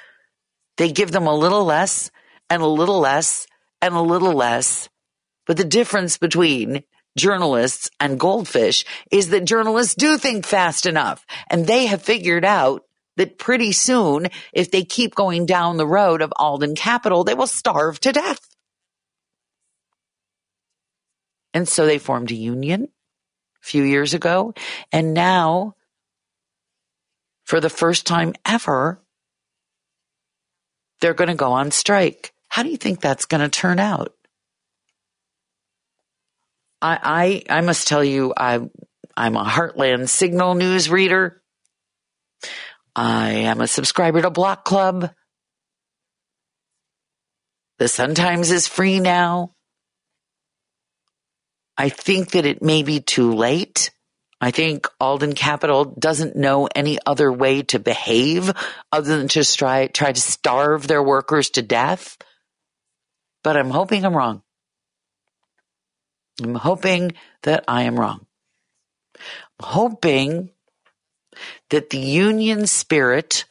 They 0.76 0.90
give 0.90 1.12
them 1.12 1.26
a 1.26 1.34
little 1.34 1.64
less 1.64 2.10
and 2.50 2.62
a 2.62 2.66
little 2.66 2.98
less 2.98 3.46
and 3.80 3.94
a 3.94 4.00
little 4.00 4.32
less. 4.32 4.88
But 5.46 5.56
the 5.56 5.64
difference 5.64 6.18
between 6.18 6.82
journalists 7.16 7.90
and 8.00 8.18
goldfish 8.18 8.84
is 9.10 9.30
that 9.30 9.44
journalists 9.44 9.94
do 9.94 10.16
think 10.16 10.46
fast 10.46 10.86
enough 10.86 11.26
and 11.48 11.66
they 11.66 11.86
have 11.86 12.02
figured 12.02 12.44
out 12.44 12.84
that 13.16 13.38
pretty 13.38 13.72
soon, 13.72 14.28
if 14.52 14.70
they 14.70 14.84
keep 14.84 15.14
going 15.14 15.46
down 15.46 15.76
the 15.76 15.86
road 15.86 16.22
of 16.22 16.32
Alden 16.36 16.74
Capital, 16.74 17.24
they 17.24 17.34
will 17.34 17.46
starve 17.46 18.00
to 18.00 18.12
death. 18.12 18.40
And 21.54 21.68
so 21.68 21.84
they 21.84 21.98
formed 21.98 22.30
a 22.30 22.34
union 22.34 22.84
a 22.84 23.64
few 23.64 23.82
years 23.82 24.14
ago. 24.14 24.54
And 24.90 25.12
now, 25.12 25.74
for 27.44 27.60
the 27.60 27.68
first 27.68 28.06
time 28.06 28.32
ever, 28.46 29.02
they're 31.00 31.14
going 31.14 31.28
to 31.28 31.34
go 31.34 31.52
on 31.52 31.70
strike. 31.70 32.32
How 32.48 32.62
do 32.62 32.70
you 32.70 32.76
think 32.76 33.00
that's 33.00 33.26
going 33.26 33.42
to 33.42 33.48
turn 33.48 33.78
out? 33.78 34.14
I, 36.82 37.44
I, 37.48 37.58
I 37.58 37.60
must 37.60 37.86
tell 37.86 38.02
you, 38.02 38.34
I, 38.36 38.60
I'm 39.16 39.36
a 39.36 39.44
Heartland 39.44 40.08
Signal 40.08 40.56
news 40.56 40.90
reader. 40.90 41.40
I 42.96 43.30
am 43.30 43.60
a 43.60 43.68
subscriber 43.68 44.20
to 44.20 44.30
Block 44.30 44.64
Club. 44.64 45.12
The 47.78 47.86
Sun 47.86 48.16
Times 48.16 48.50
is 48.50 48.66
free 48.66 48.98
now. 48.98 49.52
I 51.78 51.88
think 51.88 52.32
that 52.32 52.46
it 52.46 52.62
may 52.62 52.82
be 52.82 53.00
too 53.00 53.32
late. 53.32 53.90
I 54.40 54.50
think 54.50 54.88
Alden 55.00 55.34
Capital 55.34 55.84
doesn't 55.84 56.34
know 56.34 56.68
any 56.74 56.98
other 57.06 57.32
way 57.32 57.62
to 57.62 57.78
behave 57.78 58.52
other 58.90 59.18
than 59.18 59.28
to 59.28 59.44
try, 59.44 59.86
try 59.86 60.12
to 60.12 60.20
starve 60.20 60.88
their 60.88 61.02
workers 61.02 61.50
to 61.50 61.62
death. 61.62 62.18
But 63.44 63.56
I'm 63.56 63.70
hoping 63.70 64.04
I'm 64.04 64.16
wrong. 64.16 64.42
I'm 66.44 66.54
hoping 66.54 67.12
that 67.42 67.64
I 67.68 67.82
am 67.82 67.98
wrong. 67.98 68.26
I'm 69.60 69.66
hoping 69.66 70.50
that 71.70 71.90
the 71.90 71.98
union 71.98 72.66
spirit 72.66 73.44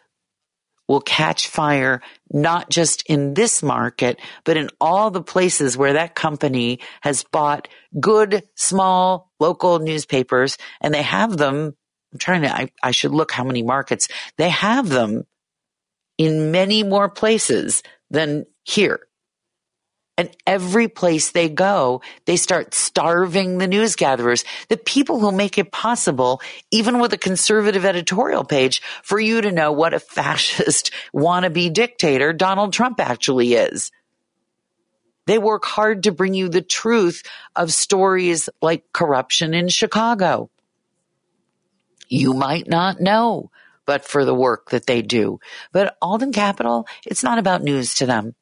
will 0.88 1.02
catch 1.02 1.48
fire 1.48 2.02
not 2.32 2.70
just 2.70 3.04
in 3.10 3.34
this 3.34 3.64
market, 3.64 4.20
but 4.44 4.58
in 4.58 4.70
all 4.82 5.10
the 5.10 5.24
places 5.24 5.78
where 5.78 5.94
that 5.94 6.16
company 6.16 6.80
has 7.02 7.24
bought 7.24 7.70
good, 8.00 8.44
small, 8.56 9.32
local 9.40 9.80
newspapers 9.80 10.58
and 10.82 10.94
they 10.94 11.02
have 11.02 11.38
them. 11.38 11.76
I'm 12.12 12.20
trying 12.20 12.42
to, 12.42 12.54
I, 12.54 12.72
I 12.84 12.92
should 12.92 13.12
look 13.12 13.32
how 13.32 13.46
many 13.46 13.64
markets 13.64 14.10
they 14.38 14.50
have 14.50 14.90
them 14.90 15.24
in 16.18 16.52
many 16.52 16.84
more 16.84 17.10
places 17.10 17.84
than 18.10 18.46
here. 18.64 19.08
And 20.22 20.30
every 20.46 20.88
place 20.88 21.32
they 21.32 21.50
go, 21.50 22.04
they 22.26 22.38
start 22.38 22.76
starving 22.76 23.58
the 23.58 23.66
news 23.66 23.96
gatherers, 23.96 24.46
the 24.70 24.78
people 24.78 25.20
who 25.20 25.32
make 25.32 25.58
it 25.58 25.72
possible, 25.72 26.44
even 26.70 27.00
with 27.00 27.12
a 27.12 27.18
conservative 27.18 27.86
editorial 27.86 28.44
page, 28.44 28.84
for 29.02 29.20
you 29.20 29.42
to 29.42 29.52
know 29.52 29.72
what 29.72 29.96
a 29.96 30.00
fascist 30.00 30.92
wannabe 31.16 31.74
dictator 31.74 32.34
Donald 32.34 32.72
Trump 32.72 33.00
actually 33.00 33.56
is. 33.56 33.90
They 35.26 35.40
work 35.40 35.66
hard 35.66 36.04
to 36.04 36.12
bring 36.12 36.36
you 36.36 36.50
the 36.50 36.62
truth 36.62 37.24
of 37.56 37.74
stories 37.74 38.48
like 38.62 38.94
corruption 38.94 39.56
in 39.56 39.70
Chicago. 39.70 40.52
You 42.10 42.36
might 42.36 42.70
not 42.70 43.02
know, 43.02 43.50
but 43.88 44.06
for 44.06 44.24
the 44.24 44.36
work 44.36 44.70
that 44.70 44.86
they 44.86 45.02
do. 45.02 45.40
But 45.72 45.98
Alden 46.00 46.32
Capital, 46.32 46.86
it's 47.08 47.24
not 47.24 47.40
about 47.40 47.64
news 47.64 47.96
to 47.96 48.06
them. 48.06 48.36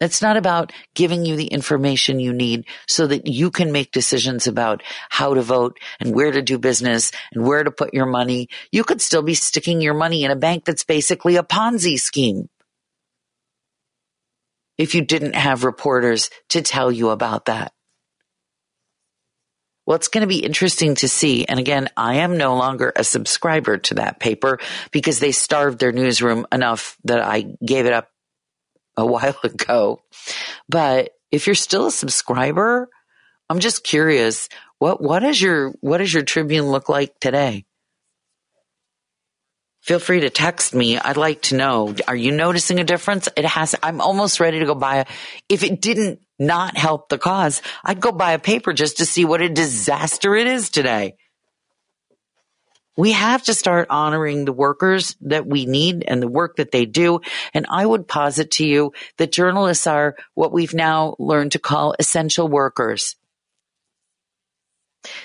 It's 0.00 0.22
not 0.22 0.36
about 0.36 0.72
giving 0.94 1.26
you 1.26 1.34
the 1.34 1.48
information 1.48 2.20
you 2.20 2.32
need 2.32 2.66
so 2.86 3.06
that 3.08 3.26
you 3.26 3.50
can 3.50 3.72
make 3.72 3.90
decisions 3.90 4.46
about 4.46 4.82
how 5.08 5.34
to 5.34 5.42
vote 5.42 5.78
and 5.98 6.14
where 6.14 6.30
to 6.30 6.40
do 6.40 6.58
business 6.58 7.10
and 7.32 7.44
where 7.44 7.64
to 7.64 7.70
put 7.72 7.94
your 7.94 8.06
money. 8.06 8.48
You 8.70 8.84
could 8.84 9.02
still 9.02 9.22
be 9.22 9.34
sticking 9.34 9.80
your 9.80 9.94
money 9.94 10.22
in 10.22 10.30
a 10.30 10.36
bank 10.36 10.64
that's 10.64 10.84
basically 10.84 11.36
a 11.36 11.42
Ponzi 11.42 11.98
scheme. 11.98 12.48
If 14.76 14.94
you 14.94 15.04
didn't 15.04 15.34
have 15.34 15.64
reporters 15.64 16.30
to 16.50 16.62
tell 16.62 16.92
you 16.92 17.10
about 17.10 17.46
that. 17.46 17.72
Well, 19.84 19.96
it's 19.96 20.08
going 20.08 20.20
to 20.20 20.28
be 20.28 20.44
interesting 20.44 20.94
to 20.96 21.08
see. 21.08 21.46
And 21.46 21.58
again, 21.58 21.88
I 21.96 22.16
am 22.16 22.36
no 22.36 22.56
longer 22.56 22.92
a 22.94 23.02
subscriber 23.02 23.78
to 23.78 23.94
that 23.94 24.20
paper 24.20 24.60
because 24.92 25.18
they 25.18 25.32
starved 25.32 25.80
their 25.80 25.92
newsroom 25.92 26.46
enough 26.52 26.96
that 27.04 27.20
I 27.20 27.46
gave 27.64 27.86
it 27.86 27.94
up 27.94 28.10
a 28.98 29.06
while 29.14 29.38
ago. 29.42 30.02
But 30.68 31.12
if 31.30 31.46
you're 31.46 31.54
still 31.54 31.86
a 31.86 31.92
subscriber, 31.92 32.90
I'm 33.48 33.60
just 33.60 33.84
curious, 33.84 34.48
what, 34.78 35.00
what 35.00 35.22
is 35.22 35.40
your, 35.40 35.70
what 35.80 35.98
does 35.98 36.12
your 36.12 36.22
Tribune 36.22 36.66
look 36.66 36.88
like 36.88 37.18
today? 37.20 37.64
Feel 39.80 40.00
free 40.00 40.20
to 40.20 40.28
text 40.28 40.74
me. 40.74 40.98
I'd 40.98 41.16
like 41.16 41.42
to 41.42 41.56
know. 41.56 41.94
Are 42.06 42.16
you 42.16 42.30
noticing 42.30 42.78
a 42.78 42.84
difference? 42.84 43.28
It 43.36 43.46
has, 43.46 43.74
I'm 43.82 44.02
almost 44.02 44.38
ready 44.38 44.58
to 44.58 44.66
go 44.66 44.74
buy 44.74 44.96
a, 44.96 45.06
if 45.48 45.62
it 45.62 45.80
didn't 45.80 46.20
not 46.38 46.76
help 46.76 47.08
the 47.08 47.16
cause, 47.16 47.62
I'd 47.84 48.00
go 48.00 48.12
buy 48.12 48.32
a 48.32 48.38
paper 48.38 48.74
just 48.74 48.98
to 48.98 49.06
see 49.06 49.24
what 49.24 49.40
a 49.40 49.48
disaster 49.48 50.36
it 50.36 50.46
is 50.46 50.68
today 50.68 51.16
we 52.98 53.12
have 53.12 53.44
to 53.44 53.54
start 53.54 53.86
honoring 53.90 54.44
the 54.44 54.52
workers 54.52 55.16
that 55.20 55.46
we 55.46 55.66
need 55.66 56.04
and 56.08 56.20
the 56.20 56.26
work 56.26 56.56
that 56.56 56.72
they 56.72 56.84
do. 56.84 57.20
And 57.54 57.64
I 57.70 57.86
would 57.86 58.08
posit 58.08 58.50
to 58.52 58.66
you 58.66 58.92
that 59.18 59.30
journalists 59.30 59.86
are 59.86 60.16
what 60.34 60.52
we've 60.52 60.74
now 60.74 61.14
learned 61.20 61.52
to 61.52 61.60
call 61.60 61.94
essential 62.00 62.48
workers. 62.48 63.14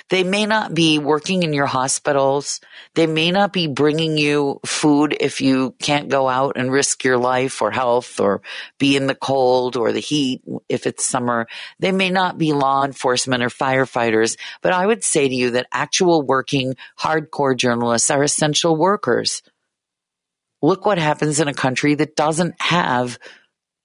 They 0.09 0.23
may 0.23 0.45
not 0.45 0.73
be 0.73 0.99
working 0.99 1.43
in 1.43 1.53
your 1.53 1.65
hospitals. 1.65 2.59
They 2.93 3.07
may 3.07 3.31
not 3.31 3.51
be 3.51 3.67
bringing 3.67 4.17
you 4.17 4.59
food 4.65 5.17
if 5.19 5.41
you 5.41 5.75
can't 5.81 6.09
go 6.09 6.29
out 6.29 6.57
and 6.57 6.71
risk 6.71 7.03
your 7.03 7.17
life 7.17 7.61
or 7.61 7.71
health 7.71 8.19
or 8.19 8.41
be 8.77 8.95
in 8.95 9.07
the 9.07 9.15
cold 9.15 9.75
or 9.75 9.91
the 9.91 9.99
heat 9.99 10.41
if 10.69 10.85
it's 10.85 11.05
summer. 11.05 11.47
They 11.79 11.91
may 11.91 12.11
not 12.11 12.37
be 12.37 12.53
law 12.53 12.85
enforcement 12.85 13.43
or 13.43 13.49
firefighters, 13.49 14.37
but 14.61 14.73
I 14.73 14.85
would 14.85 15.03
say 15.03 15.27
to 15.27 15.35
you 15.35 15.51
that 15.51 15.67
actual 15.71 16.21
working 16.21 16.75
hardcore 16.99 17.57
journalists 17.57 18.11
are 18.11 18.23
essential 18.23 18.75
workers. 18.75 19.41
Look 20.61 20.85
what 20.85 20.97
happens 20.97 21.39
in 21.39 21.47
a 21.47 21.53
country 21.53 21.95
that 21.95 22.15
doesn't 22.15 22.61
have 22.61 23.17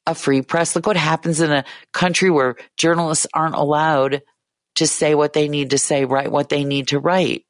a 0.06 0.14
free 0.14 0.42
press. 0.42 0.76
Look 0.76 0.86
what 0.86 0.96
happens 0.96 1.40
in 1.40 1.50
a 1.50 1.64
country 1.92 2.30
where 2.30 2.56
journalists 2.76 3.26
aren't 3.34 3.56
allowed 3.56 4.22
to 4.78 4.86
say 4.86 5.14
what 5.14 5.32
they 5.32 5.48
need 5.48 5.70
to 5.70 5.78
say, 5.78 6.04
write 6.04 6.32
what 6.32 6.48
they 6.48 6.64
need 6.64 6.88
to 6.88 6.98
write. 6.98 7.44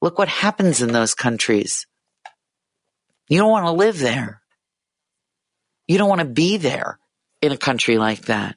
Look 0.00 0.18
what 0.18 0.28
happens 0.28 0.82
in 0.82 0.92
those 0.92 1.14
countries. 1.14 1.86
You 3.28 3.38
don't 3.38 3.50
want 3.50 3.66
to 3.66 3.72
live 3.72 3.98
there. 3.98 4.42
You 5.88 5.98
don't 5.98 6.08
want 6.08 6.20
to 6.20 6.26
be 6.26 6.56
there 6.56 6.98
in 7.42 7.52
a 7.52 7.56
country 7.56 7.98
like 7.98 8.22
that. 8.22 8.56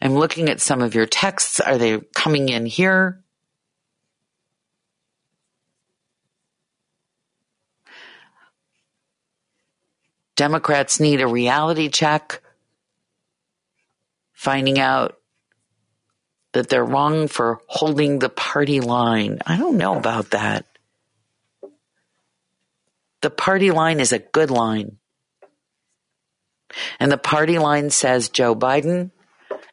I'm 0.00 0.14
looking 0.14 0.48
at 0.48 0.60
some 0.60 0.82
of 0.82 0.94
your 0.94 1.06
texts. 1.06 1.60
Are 1.60 1.78
they 1.78 2.00
coming 2.14 2.48
in 2.48 2.66
here? 2.66 3.22
Democrats 10.36 10.98
need 10.98 11.20
a 11.20 11.28
reality 11.28 11.88
check, 11.88 12.42
finding 14.32 14.80
out 14.80 15.16
that 16.54 16.68
they're 16.68 16.84
wrong 16.84 17.28
for 17.28 17.60
holding 17.66 18.20
the 18.20 18.28
party 18.28 18.80
line. 18.80 19.40
I 19.44 19.58
don't 19.58 19.76
know 19.76 19.96
about 19.96 20.30
that. 20.30 20.66
The 23.20 23.30
party 23.30 23.70
line 23.70 24.00
is 24.00 24.12
a 24.12 24.18
good 24.18 24.50
line. 24.50 24.98
And 26.98 27.12
the 27.12 27.18
party 27.18 27.58
line 27.58 27.90
says 27.90 28.28
Joe 28.28 28.54
Biden, 28.54 29.10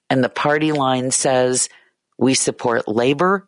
and 0.09 0.23
the 0.23 0.29
party 0.29 0.71
line 0.71 1.11
says 1.11 1.69
we 2.17 2.33
support 2.33 2.87
labor. 2.87 3.47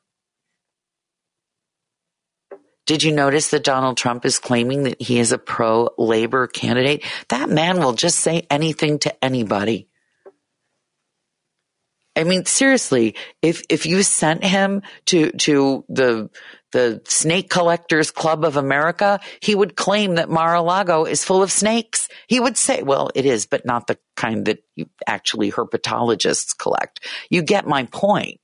Did 2.85 3.01
you 3.01 3.13
notice 3.13 3.49
that 3.49 3.63
Donald 3.63 3.97
Trump 3.97 4.25
is 4.25 4.39
claiming 4.39 4.83
that 4.83 5.01
he 5.01 5.19
is 5.19 5.31
a 5.31 5.37
pro 5.37 5.89
labor 5.97 6.47
candidate? 6.47 7.03
That 7.29 7.49
man 7.49 7.79
will 7.79 7.93
just 7.93 8.19
say 8.19 8.45
anything 8.49 8.99
to 8.99 9.23
anybody. 9.23 9.87
I 12.15 12.23
mean, 12.25 12.45
seriously, 12.45 13.15
if, 13.41 13.63
if 13.69 13.85
you 13.85 14.03
sent 14.03 14.43
him 14.43 14.83
to, 15.05 15.31
to 15.31 15.83
the, 15.89 16.29
the 16.71 17.01
Snake 17.05 17.49
Collectors 17.49 18.11
Club 18.11 18.45
of 18.45 18.55
America, 18.55 19.19
he 19.39 19.55
would 19.55 19.75
claim 19.75 20.15
that 20.15 20.29
Mar-a-Lago 20.29 21.05
is 21.05 21.23
full 21.23 21.41
of 21.41 21.51
snakes. 21.51 22.07
He 22.27 22.39
would 22.39 22.55
say, 22.55 22.83
well, 22.83 23.09
it 23.15 23.25
is, 23.25 23.47
but 23.47 23.65
not 23.65 23.87
the 23.87 23.97
kind 24.15 24.45
that 24.45 24.63
you 24.75 24.87
actually 25.07 25.51
herpetologists 25.51 26.55
collect. 26.57 26.99
You 27.31 27.41
get 27.41 27.65
my 27.65 27.85
point. 27.85 28.39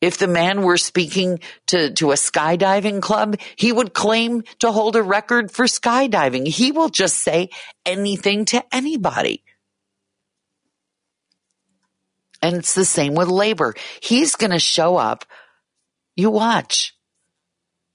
If 0.00 0.18
the 0.18 0.28
man 0.28 0.62
were 0.62 0.76
speaking 0.76 1.40
to, 1.68 1.90
to 1.94 2.10
a 2.10 2.14
skydiving 2.14 3.00
club, 3.00 3.36
he 3.56 3.72
would 3.72 3.94
claim 3.94 4.44
to 4.58 4.70
hold 4.70 4.96
a 4.96 5.02
record 5.02 5.50
for 5.50 5.64
skydiving. 5.64 6.46
He 6.46 6.72
will 6.72 6.90
just 6.90 7.18
say 7.18 7.50
anything 7.86 8.44
to 8.46 8.62
anybody. 8.74 9.44
And 12.44 12.56
it's 12.56 12.74
the 12.74 12.84
same 12.84 13.14
with 13.14 13.28
labor. 13.28 13.74
He's 14.02 14.36
going 14.36 14.50
to 14.50 14.58
show 14.58 14.98
up. 14.98 15.24
You 16.14 16.28
watch. 16.28 16.94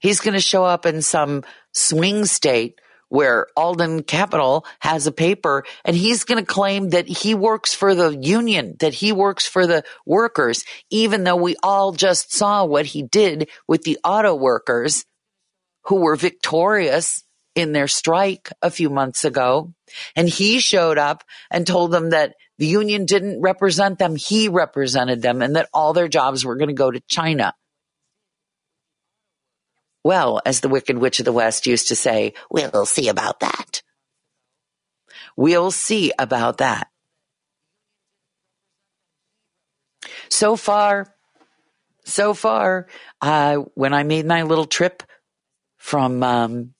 He's 0.00 0.18
going 0.18 0.34
to 0.34 0.40
show 0.40 0.64
up 0.64 0.86
in 0.86 1.02
some 1.02 1.44
swing 1.72 2.24
state 2.24 2.80
where 3.10 3.46
Alden 3.56 4.02
Capital 4.02 4.66
has 4.80 5.06
a 5.06 5.12
paper 5.12 5.62
and 5.84 5.94
he's 5.94 6.24
going 6.24 6.44
to 6.44 6.52
claim 6.52 6.88
that 6.88 7.06
he 7.06 7.32
works 7.32 7.76
for 7.76 7.94
the 7.94 8.10
union, 8.10 8.74
that 8.80 8.92
he 8.92 9.12
works 9.12 9.46
for 9.46 9.68
the 9.68 9.84
workers, 10.04 10.64
even 10.90 11.22
though 11.22 11.36
we 11.36 11.54
all 11.62 11.92
just 11.92 12.32
saw 12.32 12.64
what 12.64 12.86
he 12.86 13.04
did 13.04 13.48
with 13.68 13.82
the 13.82 13.98
auto 14.02 14.34
workers 14.34 15.04
who 15.84 16.00
were 16.00 16.16
victorious 16.16 17.22
in 17.54 17.70
their 17.70 17.88
strike 17.88 18.50
a 18.62 18.70
few 18.70 18.90
months 18.90 19.24
ago. 19.24 19.74
And 20.16 20.28
he 20.28 20.58
showed 20.58 20.98
up 20.98 21.22
and 21.52 21.64
told 21.64 21.92
them 21.92 22.10
that 22.10 22.34
the 22.60 22.66
union 22.66 23.06
didn't 23.06 23.40
represent 23.40 23.98
them. 23.98 24.16
He 24.16 24.50
represented 24.50 25.22
them 25.22 25.40
and 25.40 25.56
that 25.56 25.70
all 25.72 25.94
their 25.94 26.08
jobs 26.08 26.44
were 26.44 26.56
going 26.56 26.68
to 26.68 26.74
go 26.74 26.90
to 26.90 27.00
China. 27.08 27.54
Well, 30.04 30.42
as 30.44 30.60
the 30.60 30.68
Wicked 30.68 30.98
Witch 30.98 31.20
of 31.20 31.24
the 31.24 31.32
West 31.32 31.66
used 31.66 31.88
to 31.88 31.96
say, 31.96 32.34
we'll 32.50 32.84
see 32.84 33.08
about 33.08 33.40
that. 33.40 33.82
We'll 35.36 35.70
see 35.70 36.12
about 36.18 36.58
that. 36.58 36.88
So 40.28 40.54
far, 40.56 41.14
so 42.04 42.34
far, 42.34 42.88
uh, 43.22 43.56
when 43.72 43.94
I 43.94 44.02
made 44.02 44.26
my 44.26 44.42
little 44.42 44.66
trip 44.66 45.02
from 45.78 46.22
um, 46.22 46.74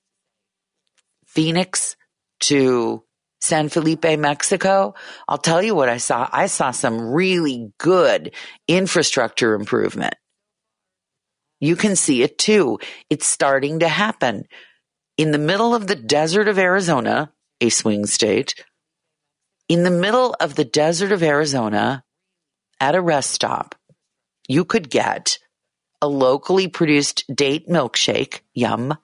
Phoenix 1.24 1.96
to 2.40 3.02
San 3.40 3.68
Felipe, 3.68 4.18
Mexico, 4.18 4.94
I'll 5.26 5.38
tell 5.38 5.62
you 5.62 5.74
what 5.74 5.88
I 5.88 5.96
saw. 5.96 6.28
I 6.30 6.46
saw 6.46 6.70
some 6.70 7.12
really 7.12 7.72
good 7.78 8.34
infrastructure 8.68 9.54
improvement. 9.54 10.14
You 11.60 11.76
can 11.76 11.96
see 11.96 12.22
it 12.22 12.38
too. 12.38 12.78
It's 13.08 13.26
starting 13.26 13.80
to 13.80 13.88
happen. 13.88 14.44
In 15.16 15.30
the 15.30 15.38
middle 15.38 15.74
of 15.74 15.86
the 15.86 15.96
desert 15.96 16.48
of 16.48 16.58
Arizona, 16.58 17.32
a 17.60 17.68
swing 17.68 18.06
state, 18.06 18.54
in 19.68 19.82
the 19.84 19.90
middle 19.90 20.34
of 20.40 20.54
the 20.54 20.64
desert 20.64 21.12
of 21.12 21.22
Arizona, 21.22 22.02
at 22.80 22.94
a 22.94 23.00
rest 23.00 23.30
stop, 23.30 23.74
you 24.48 24.64
could 24.64 24.90
get 24.90 25.38
a 26.02 26.08
locally 26.08 26.66
produced 26.66 27.24
date 27.32 27.68
milkshake, 27.68 28.40
yum, 28.54 28.96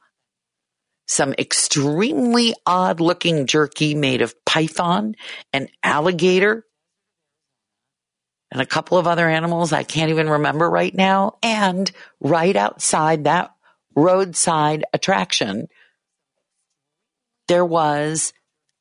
some 1.07 1.35
extremely 1.39 2.55
odd 2.67 3.01
looking 3.01 3.47
jerky 3.47 3.95
made 3.95 4.23
of 4.23 4.35
python 4.45 5.15
and 5.53 5.69
alligator 5.83 6.65
and 8.51 8.61
a 8.61 8.67
couple 8.67 8.99
of 8.99 9.07
other 9.07 9.29
animals 9.29 9.73
I 9.73 9.83
can't 9.83 10.11
even 10.11 10.29
remember 10.31 10.69
right 10.69 10.95
now. 10.95 11.39
And 11.43 11.91
right 12.21 12.55
outside 12.55 13.25
that 13.25 13.51
roadside 13.95 14.85
attraction, 14.93 15.69
there 17.49 17.65
was 17.65 18.33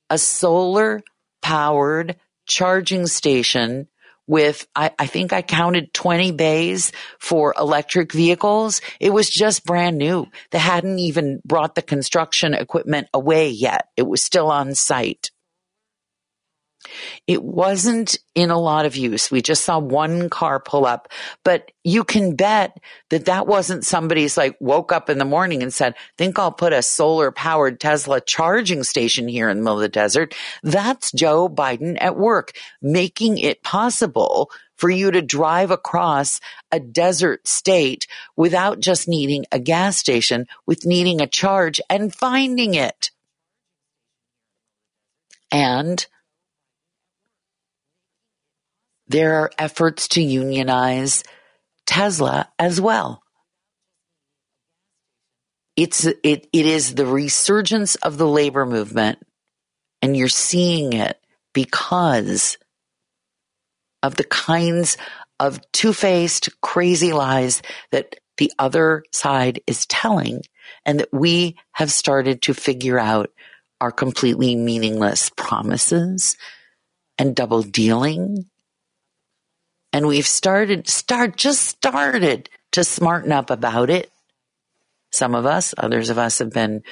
a 0.09 0.17
solar 0.17 1.01
powered 1.41 2.15
charging 2.47 3.07
station 3.07 3.87
with, 4.27 4.67
I, 4.75 4.91
I, 4.97 5.05
think 5.05 5.33
I 5.33 5.41
counted 5.41 5.93
20 5.93 6.31
bays 6.31 6.91
for 7.19 7.53
electric 7.57 8.11
vehicles. 8.11 8.81
It 8.99 9.11
was 9.11 9.29
just 9.29 9.65
brand 9.65 9.97
new. 9.97 10.27
They 10.51 10.59
hadn't 10.59 10.99
even 10.99 11.41
brought 11.45 11.75
the 11.75 11.81
construction 11.81 12.53
equipment 12.53 13.07
away 13.13 13.49
yet. 13.49 13.89
It 13.95 14.03
was 14.03 14.23
still 14.23 14.49
on 14.49 14.75
site. 14.75 15.31
It 17.27 17.43
wasn't 17.43 18.17
in 18.33 18.49
a 18.49 18.59
lot 18.59 18.85
of 18.85 18.95
use. 18.95 19.31
We 19.31 19.41
just 19.41 19.65
saw 19.65 19.79
one 19.79 20.29
car 20.29 20.59
pull 20.59 20.85
up, 20.85 21.09
but 21.43 21.71
you 21.83 22.03
can 22.03 22.35
bet 22.35 22.77
that 23.09 23.25
that 23.25 23.47
wasn't 23.47 23.85
somebody's 23.85 24.37
like 24.37 24.57
woke 24.59 24.91
up 24.91 25.09
in 25.09 25.17
the 25.17 25.25
morning 25.25 25.63
and 25.63 25.73
said, 25.73 25.95
think 26.17 26.37
I'll 26.37 26.51
put 26.51 26.73
a 26.73 26.81
solar 26.81 27.31
powered 27.31 27.79
Tesla 27.79 28.21
charging 28.21 28.83
station 28.83 29.27
here 29.27 29.49
in 29.49 29.57
the 29.57 29.63
middle 29.63 29.77
of 29.77 29.81
the 29.81 29.89
desert. 29.89 30.35
That's 30.63 31.11
Joe 31.11 31.49
Biden 31.49 31.97
at 31.99 32.17
work, 32.17 32.51
making 32.81 33.37
it 33.37 33.63
possible 33.63 34.49
for 34.77 34.89
you 34.89 35.11
to 35.11 35.21
drive 35.21 35.71
across 35.71 36.41
a 36.71 36.79
desert 36.79 37.47
state 37.47 38.07
without 38.35 38.79
just 38.79 39.07
needing 39.07 39.45
a 39.51 39.59
gas 39.59 39.97
station, 39.97 40.47
with 40.65 40.85
needing 40.85 41.21
a 41.21 41.27
charge 41.27 41.79
and 41.89 42.13
finding 42.13 42.73
it. 42.73 43.11
And 45.51 46.05
there 49.07 49.35
are 49.35 49.51
efforts 49.57 50.07
to 50.09 50.21
unionize 50.21 51.23
Tesla 51.85 52.49
as 52.57 52.81
well. 52.81 53.21
It's, 55.75 56.05
it, 56.05 56.19
it 56.23 56.47
is 56.53 56.95
the 56.95 57.05
resurgence 57.05 57.95
of 57.95 58.17
the 58.17 58.27
labor 58.27 58.65
movement, 58.65 59.19
and 60.01 60.15
you're 60.15 60.29
seeing 60.29 60.93
it 60.93 61.19
because 61.53 62.57
of 64.01 64.15
the 64.15 64.23
kinds 64.23 64.97
of 65.39 65.59
two 65.71 65.91
faced, 65.91 66.49
crazy 66.61 67.11
lies 67.11 67.61
that 67.91 68.15
the 68.37 68.51
other 68.57 69.03
side 69.11 69.61
is 69.67 69.85
telling, 69.85 70.41
and 70.85 70.99
that 71.01 71.13
we 71.13 71.57
have 71.73 71.91
started 71.91 72.41
to 72.43 72.53
figure 72.53 72.99
out 72.99 73.31
are 73.81 73.91
completely 73.91 74.55
meaningless 74.55 75.29
promises 75.35 76.37
and 77.17 77.35
double 77.35 77.61
dealing 77.61 78.45
and 79.95 80.07
we've 80.07 80.27
started, 80.27 80.89
start, 80.89 81.37
just 81.37 81.63
started 81.63 82.49
to 82.73 82.83
smarten 82.83 83.31
up 83.31 83.49
about 83.49 83.89
it. 83.89 84.11
Some 85.13 85.33
of 85.33 85.45
us, 85.45 85.73
others 85.77 86.09
of 86.09 86.17
us 86.17 86.39
have 86.39 86.51
been 86.51 86.83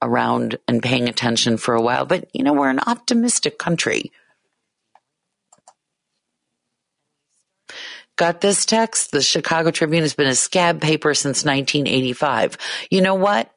around 0.00 0.58
and 0.66 0.82
paying 0.82 1.10
attention 1.10 1.58
for 1.58 1.74
a 1.74 1.82
while, 1.82 2.06
but 2.06 2.26
you 2.32 2.42
know, 2.42 2.54
we're 2.54 2.70
an 2.70 2.80
optimistic 2.86 3.58
country. 3.58 4.12
Got 8.16 8.40
this 8.40 8.64
text? 8.64 9.10
The 9.10 9.20
Chicago 9.20 9.70
Tribune 9.70 10.00
has 10.02 10.14
been 10.14 10.26
a 10.26 10.34
scab 10.34 10.80
paper 10.80 11.12
since 11.12 11.44
1985. 11.44 12.56
You 12.90 13.02
know 13.02 13.16
what? 13.16 13.54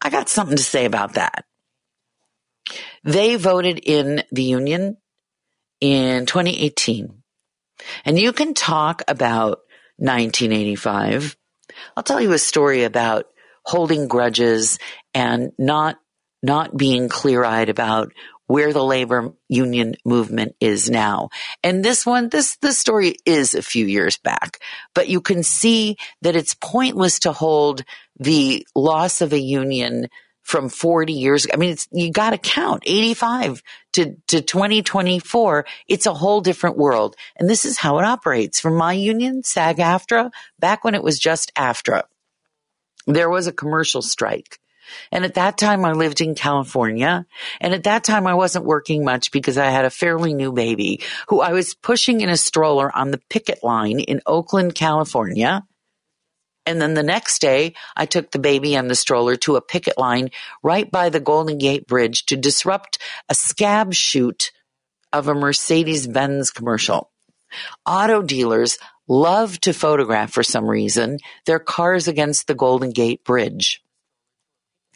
I 0.00 0.08
got 0.08 0.28
something 0.28 0.56
to 0.56 0.62
say 0.62 0.84
about 0.84 1.14
that. 1.14 1.46
They 3.02 3.34
voted 3.34 3.80
in 3.80 4.22
the 4.30 4.44
union 4.44 4.98
in 5.80 6.26
2018 6.26 7.21
and 8.04 8.18
you 8.18 8.32
can 8.32 8.54
talk 8.54 9.02
about 9.08 9.60
1985. 9.96 11.36
I'll 11.96 12.02
tell 12.02 12.20
you 12.20 12.32
a 12.32 12.38
story 12.38 12.84
about 12.84 13.26
holding 13.64 14.08
grudges 14.08 14.78
and 15.14 15.52
not, 15.58 15.98
not 16.42 16.76
being 16.76 17.08
clear 17.08 17.44
eyed 17.44 17.68
about 17.68 18.12
where 18.46 18.72
the 18.72 18.84
labor 18.84 19.32
union 19.48 19.94
movement 20.04 20.54
is 20.60 20.90
now. 20.90 21.30
And 21.62 21.84
this 21.84 22.04
one, 22.04 22.28
this, 22.28 22.56
this 22.56 22.78
story 22.78 23.16
is 23.24 23.54
a 23.54 23.62
few 23.62 23.86
years 23.86 24.18
back, 24.18 24.58
but 24.94 25.08
you 25.08 25.20
can 25.20 25.42
see 25.42 25.96
that 26.22 26.36
it's 26.36 26.54
pointless 26.54 27.20
to 27.20 27.32
hold 27.32 27.84
the 28.18 28.66
loss 28.74 29.20
of 29.20 29.32
a 29.32 29.40
union 29.40 30.08
from 30.42 30.68
40 30.68 31.12
years. 31.12 31.46
I 31.52 31.56
mean, 31.56 31.70
it's, 31.70 31.88
you 31.92 32.10
got 32.10 32.30
to 32.30 32.38
count 32.38 32.82
85 32.84 33.62
to, 33.92 34.16
to 34.28 34.42
2024. 34.42 35.66
It's 35.88 36.06
a 36.06 36.14
whole 36.14 36.40
different 36.40 36.76
world. 36.76 37.16
And 37.36 37.48
this 37.48 37.64
is 37.64 37.78
how 37.78 37.98
it 37.98 38.04
operates. 38.04 38.60
For 38.60 38.70
my 38.70 38.92
union, 38.92 39.44
SAG 39.44 39.78
AFTRA, 39.78 40.30
back 40.58 40.84
when 40.84 40.94
it 40.94 41.02
was 41.02 41.18
just 41.18 41.54
AFTRA, 41.54 42.04
there 43.06 43.30
was 43.30 43.46
a 43.46 43.52
commercial 43.52 44.02
strike. 44.02 44.58
And 45.10 45.24
at 45.24 45.34
that 45.34 45.56
time, 45.56 45.84
I 45.84 45.92
lived 45.92 46.20
in 46.20 46.34
California. 46.34 47.26
And 47.60 47.72
at 47.72 47.84
that 47.84 48.04
time, 48.04 48.26
I 48.26 48.34
wasn't 48.34 48.64
working 48.64 49.04
much 49.04 49.30
because 49.30 49.56
I 49.56 49.70
had 49.70 49.84
a 49.84 49.90
fairly 49.90 50.34
new 50.34 50.52
baby 50.52 51.00
who 51.28 51.40
I 51.40 51.52
was 51.52 51.74
pushing 51.74 52.20
in 52.20 52.28
a 52.28 52.36
stroller 52.36 52.94
on 52.94 53.10
the 53.10 53.20
picket 53.30 53.62
line 53.62 54.00
in 54.00 54.20
Oakland, 54.26 54.74
California. 54.74 55.64
And 56.64 56.80
then 56.80 56.94
the 56.94 57.02
next 57.02 57.40
day, 57.40 57.74
I 57.96 58.06
took 58.06 58.30
the 58.30 58.38
baby 58.38 58.76
and 58.76 58.88
the 58.88 58.94
stroller 58.94 59.36
to 59.36 59.56
a 59.56 59.62
picket 59.62 59.98
line 59.98 60.30
right 60.62 60.90
by 60.90 61.08
the 61.08 61.20
Golden 61.20 61.58
Gate 61.58 61.86
Bridge 61.86 62.26
to 62.26 62.36
disrupt 62.36 62.98
a 63.28 63.34
scab 63.34 63.94
shoot 63.94 64.52
of 65.12 65.28
a 65.28 65.34
Mercedes 65.34 66.06
Benz 66.06 66.50
commercial. 66.50 67.10
Auto 67.84 68.22
dealers 68.22 68.78
love 69.08 69.60
to 69.60 69.72
photograph 69.72 70.32
for 70.32 70.42
some 70.42 70.66
reason 70.66 71.18
their 71.44 71.58
cars 71.58 72.08
against 72.08 72.46
the 72.46 72.54
Golden 72.54 72.90
Gate 72.90 73.24
Bridge. 73.24 73.82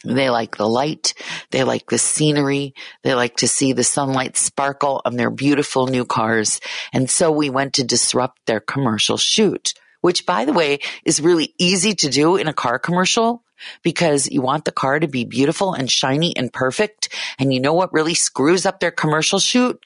They 0.05 0.29
like 0.29 0.57
the 0.57 0.69
light. 0.69 1.13
They 1.51 1.63
like 1.63 1.89
the 1.89 1.97
scenery. 1.97 2.75
They 3.03 3.13
like 3.13 3.37
to 3.37 3.47
see 3.47 3.73
the 3.73 3.83
sunlight 3.83 4.37
sparkle 4.37 5.01
on 5.03 5.15
their 5.15 5.31
beautiful 5.31 5.87
new 5.87 6.05
cars. 6.05 6.61
And 6.93 7.09
so 7.09 7.31
we 7.31 7.49
went 7.49 7.73
to 7.73 7.83
disrupt 7.83 8.45
their 8.45 8.59
commercial 8.59 9.17
shoot 9.17 9.73
which 10.01 10.25
by 10.25 10.45
the 10.45 10.53
way 10.53 10.79
is 11.03 11.21
really 11.21 11.53
easy 11.57 11.93
to 11.95 12.09
do 12.09 12.35
in 12.35 12.47
a 12.47 12.53
car 12.53 12.79
commercial 12.79 13.43
because 13.83 14.29
you 14.29 14.41
want 14.41 14.65
the 14.65 14.71
car 14.71 14.99
to 14.99 15.07
be 15.07 15.25
beautiful 15.25 15.73
and 15.73 15.89
shiny 15.89 16.35
and 16.35 16.53
perfect. 16.53 17.13
And 17.39 17.53
you 17.53 17.59
know 17.59 17.73
what 17.73 17.93
really 17.93 18.13
screws 18.13 18.65
up 18.65 18.79
their 18.79 18.91
commercial 18.91 19.39
shoot? 19.39 19.83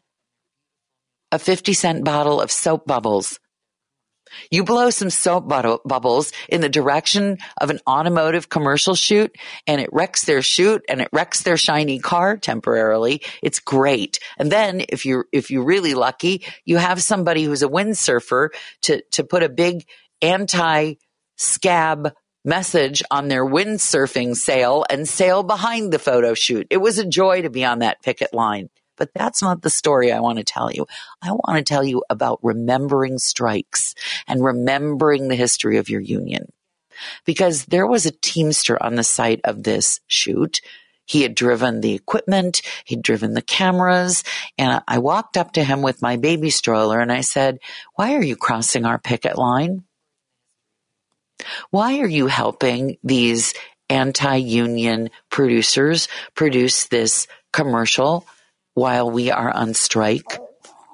A 1.32 1.40
50 1.40 1.74
cent 1.74 2.04
bottle 2.04 2.42
of 2.42 2.52
soap 2.52 2.86
bubbles. 2.86 3.40
You 4.50 4.64
blow 4.64 4.90
some 4.90 5.10
soap 5.10 5.48
bubbles 5.48 6.32
in 6.50 6.62
the 6.62 6.70
direction 6.70 7.38
of 7.60 7.70
an 7.70 7.80
automotive 7.88 8.50
commercial 8.50 8.96
shoot 8.96 9.36
and 9.68 9.82
it 9.82 9.90
wrecks 9.92 10.26
their 10.26 10.42
shoot 10.42 10.84
and 10.90 11.02
it 11.02 11.10
wrecks 11.12 11.44
their 11.44 11.58
shiny 11.58 12.00
car 12.00 12.38
temporarily. 12.38 13.22
It's 13.42 13.60
great. 13.60 14.20
And 14.38 14.52
then 14.52 14.84
if 14.90 15.06
you're, 15.06 15.26
if 15.32 15.52
you're 15.52 15.64
really 15.64 15.94
lucky, 15.94 16.46
you 16.66 16.78
have 16.78 17.02
somebody 17.02 17.44
who's 17.44 17.64
a 17.64 17.68
windsurfer 17.68 18.50
to, 18.84 19.02
to 19.12 19.24
put 19.24 19.44
a 19.44 19.50
big 19.50 19.86
anti 20.22 20.96
scab 21.38 22.14
message 22.44 23.04
on 23.12 23.28
their 23.28 23.46
windsurfing 23.46 24.36
sail 24.36 24.86
and 24.90 25.08
sail 25.08 25.44
behind 25.44 25.92
the 25.92 26.00
photo 26.00 26.34
shoot. 26.34 26.68
It 26.70 26.78
was 26.78 26.98
a 26.98 27.06
joy 27.06 27.44
to 27.44 27.50
be 27.50 27.66
on 27.66 27.80
that 27.80 28.02
picket 28.02 28.34
line. 28.34 28.70
But 29.02 29.16
that's 29.16 29.42
not 29.42 29.64
the 29.64 29.72
story 29.72 30.12
I 30.12 30.20
want 30.20 30.38
to 30.38 30.44
tell 30.44 30.72
you. 30.72 30.86
I 31.24 31.32
want 31.32 31.58
to 31.58 31.64
tell 31.64 31.84
you 31.84 32.04
about 32.08 32.38
remembering 32.44 33.18
strikes 33.18 33.96
and 34.28 34.46
remembering 34.46 35.28
the 35.28 35.36
history 35.36 35.78
of 35.78 35.90
your 35.90 36.02
union. 36.02 36.52
Because 37.26 37.66
there 37.66 37.88
was 37.88 38.06
a 38.06 38.12
Teamster 38.12 38.78
on 38.80 38.94
the 38.94 39.04
site 39.04 39.42
of 39.44 39.64
this 39.64 40.02
shoot. 40.06 40.62
He 41.08 41.24
had 41.24 41.34
driven 41.34 41.82
the 41.82 41.96
equipment, 41.96 42.62
he'd 42.86 43.02
driven 43.02 43.34
the 43.34 43.42
cameras, 43.42 44.24
and 44.56 44.84
I 44.88 45.00
walked 45.00 45.36
up 45.36 45.54
to 45.54 45.64
him 45.64 45.82
with 45.82 46.04
my 46.04 46.18
baby 46.18 46.52
stroller 46.52 47.00
and 47.00 47.12
I 47.12 47.22
said, 47.22 47.58
Why 47.96 48.14
are 48.14 48.24
you 48.24 48.36
crossing 48.36 48.86
our 48.86 49.00
picket 49.00 49.36
line? 49.36 49.84
Why 51.72 52.02
are 52.02 52.08
you 52.08 52.28
helping 52.28 52.98
these 53.04 53.56
anti 53.90 54.36
union 54.36 55.10
producers 55.32 56.08
produce 56.36 56.86
this 56.86 57.26
commercial 57.52 58.28
while 58.74 59.10
we 59.10 59.32
are 59.32 59.52
on 59.52 59.74
strike. 59.74 60.40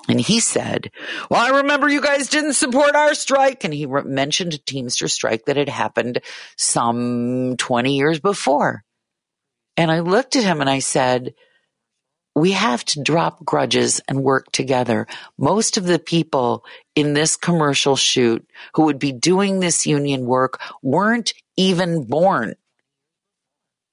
And 0.10 0.22
he 0.22 0.40
said, 0.40 0.90
well, 1.30 1.42
I 1.42 1.58
remember 1.58 1.90
you 1.90 2.02
guys 2.02 2.30
didn't 2.30 2.54
support 2.54 2.96
our 2.96 3.14
strike. 3.14 3.64
And 3.64 3.74
he 3.74 3.86
re- 3.86 4.04
mentioned 4.04 4.54
a 4.54 4.58
Teamster 4.58 5.08
strike 5.08 5.46
that 5.46 5.58
had 5.58 5.70
happened 5.70 6.22
some 6.56 7.56
20 7.58 7.96
years 7.98 8.20
before. 8.20 8.84
And 9.76 9.92
I 9.92 10.00
looked 10.00 10.36
at 10.36 10.44
him 10.44 10.62
and 10.62 10.70
I 10.70 10.80
said, 10.80 11.34
we 12.36 12.52
have 12.52 12.86
to 12.86 13.02
drop 13.02 13.44
grudges 13.44 14.00
and 14.08 14.24
work 14.24 14.52
together. 14.52 15.08
Most 15.38 15.78
of 15.78 15.86
the 15.86 16.00
people 16.00 16.64
in 16.96 17.14
this 17.14 17.36
commercial 17.36 17.96
shoot 17.96 18.48
who 18.76 18.84
would 18.84 19.00
be 19.00 19.12
doing 19.12 19.60
this 19.60 19.88
union 19.88 20.26
work 20.26 20.62
weren't 20.84 21.34
even 21.58 22.06
born 22.06 22.54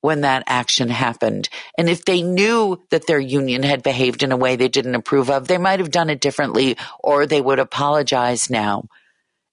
when 0.04 0.20
that 0.20 0.44
action 0.46 0.90
happened. 0.90 1.48
And 1.78 1.88
if 1.88 2.04
they 2.04 2.20
knew 2.20 2.78
that 2.90 3.06
their 3.06 3.18
union 3.18 3.62
had 3.62 3.82
behaved 3.82 4.22
in 4.22 4.32
a 4.32 4.36
way 4.36 4.54
they 4.54 4.68
didn't 4.68 4.96
approve 4.96 5.30
of, 5.30 5.48
they 5.48 5.56
might 5.56 5.80
have 5.80 5.90
done 5.90 6.10
it 6.10 6.20
differently 6.20 6.76
or 7.02 7.24
they 7.24 7.40
would 7.40 7.58
apologize 7.58 8.50
now. 8.50 8.84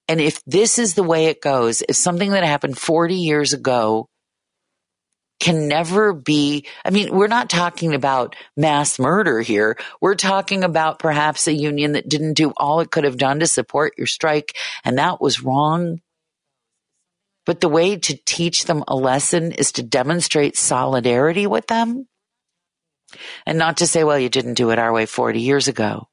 And 0.09 0.19
if 0.19 0.43
this 0.43 0.77
is 0.77 0.93
the 0.93 1.03
way 1.03 1.27
it 1.27 1.41
goes, 1.41 1.83
if 1.87 1.95
something 1.95 2.31
that 2.31 2.43
happened 2.43 2.77
40 2.77 3.15
years 3.15 3.53
ago 3.53 4.09
can 5.39 5.69
never 5.69 6.11
be, 6.11 6.65
I 6.83 6.89
mean, 6.89 7.15
we're 7.15 7.27
not 7.27 7.49
talking 7.49 7.95
about 7.95 8.35
mass 8.57 8.99
murder 8.99 9.39
here. 9.39 9.77
We're 10.01 10.15
talking 10.15 10.65
about 10.65 10.99
perhaps 10.99 11.47
a 11.47 11.53
union 11.53 11.93
that 11.93 12.09
didn't 12.09 12.33
do 12.33 12.51
all 12.57 12.81
it 12.81 12.91
could 12.91 13.05
have 13.05 13.17
done 13.17 13.39
to 13.39 13.47
support 13.47 13.93
your 13.97 14.05
strike 14.05 14.57
and 14.83 14.97
that 14.97 15.21
was 15.21 15.41
wrong. 15.41 16.01
But 17.45 17.59
the 17.59 17.69
way 17.69 17.97
to 17.97 18.19
teach 18.25 18.65
them 18.65 18.83
a 18.87 18.95
lesson 18.95 19.51
is 19.51 19.71
to 19.73 19.83
demonstrate 19.83 20.55
solidarity 20.55 21.47
with 21.47 21.67
them 21.67 22.07
and 23.45 23.57
not 23.57 23.77
to 23.77 23.87
say, 23.87 24.03
well, 24.03 24.19
you 24.19 24.29
didn't 24.29 24.53
do 24.53 24.69
it 24.69 24.79
our 24.79 24.93
way 24.93 25.05
40 25.05 25.39
years 25.39 25.67
ago. 25.67 26.07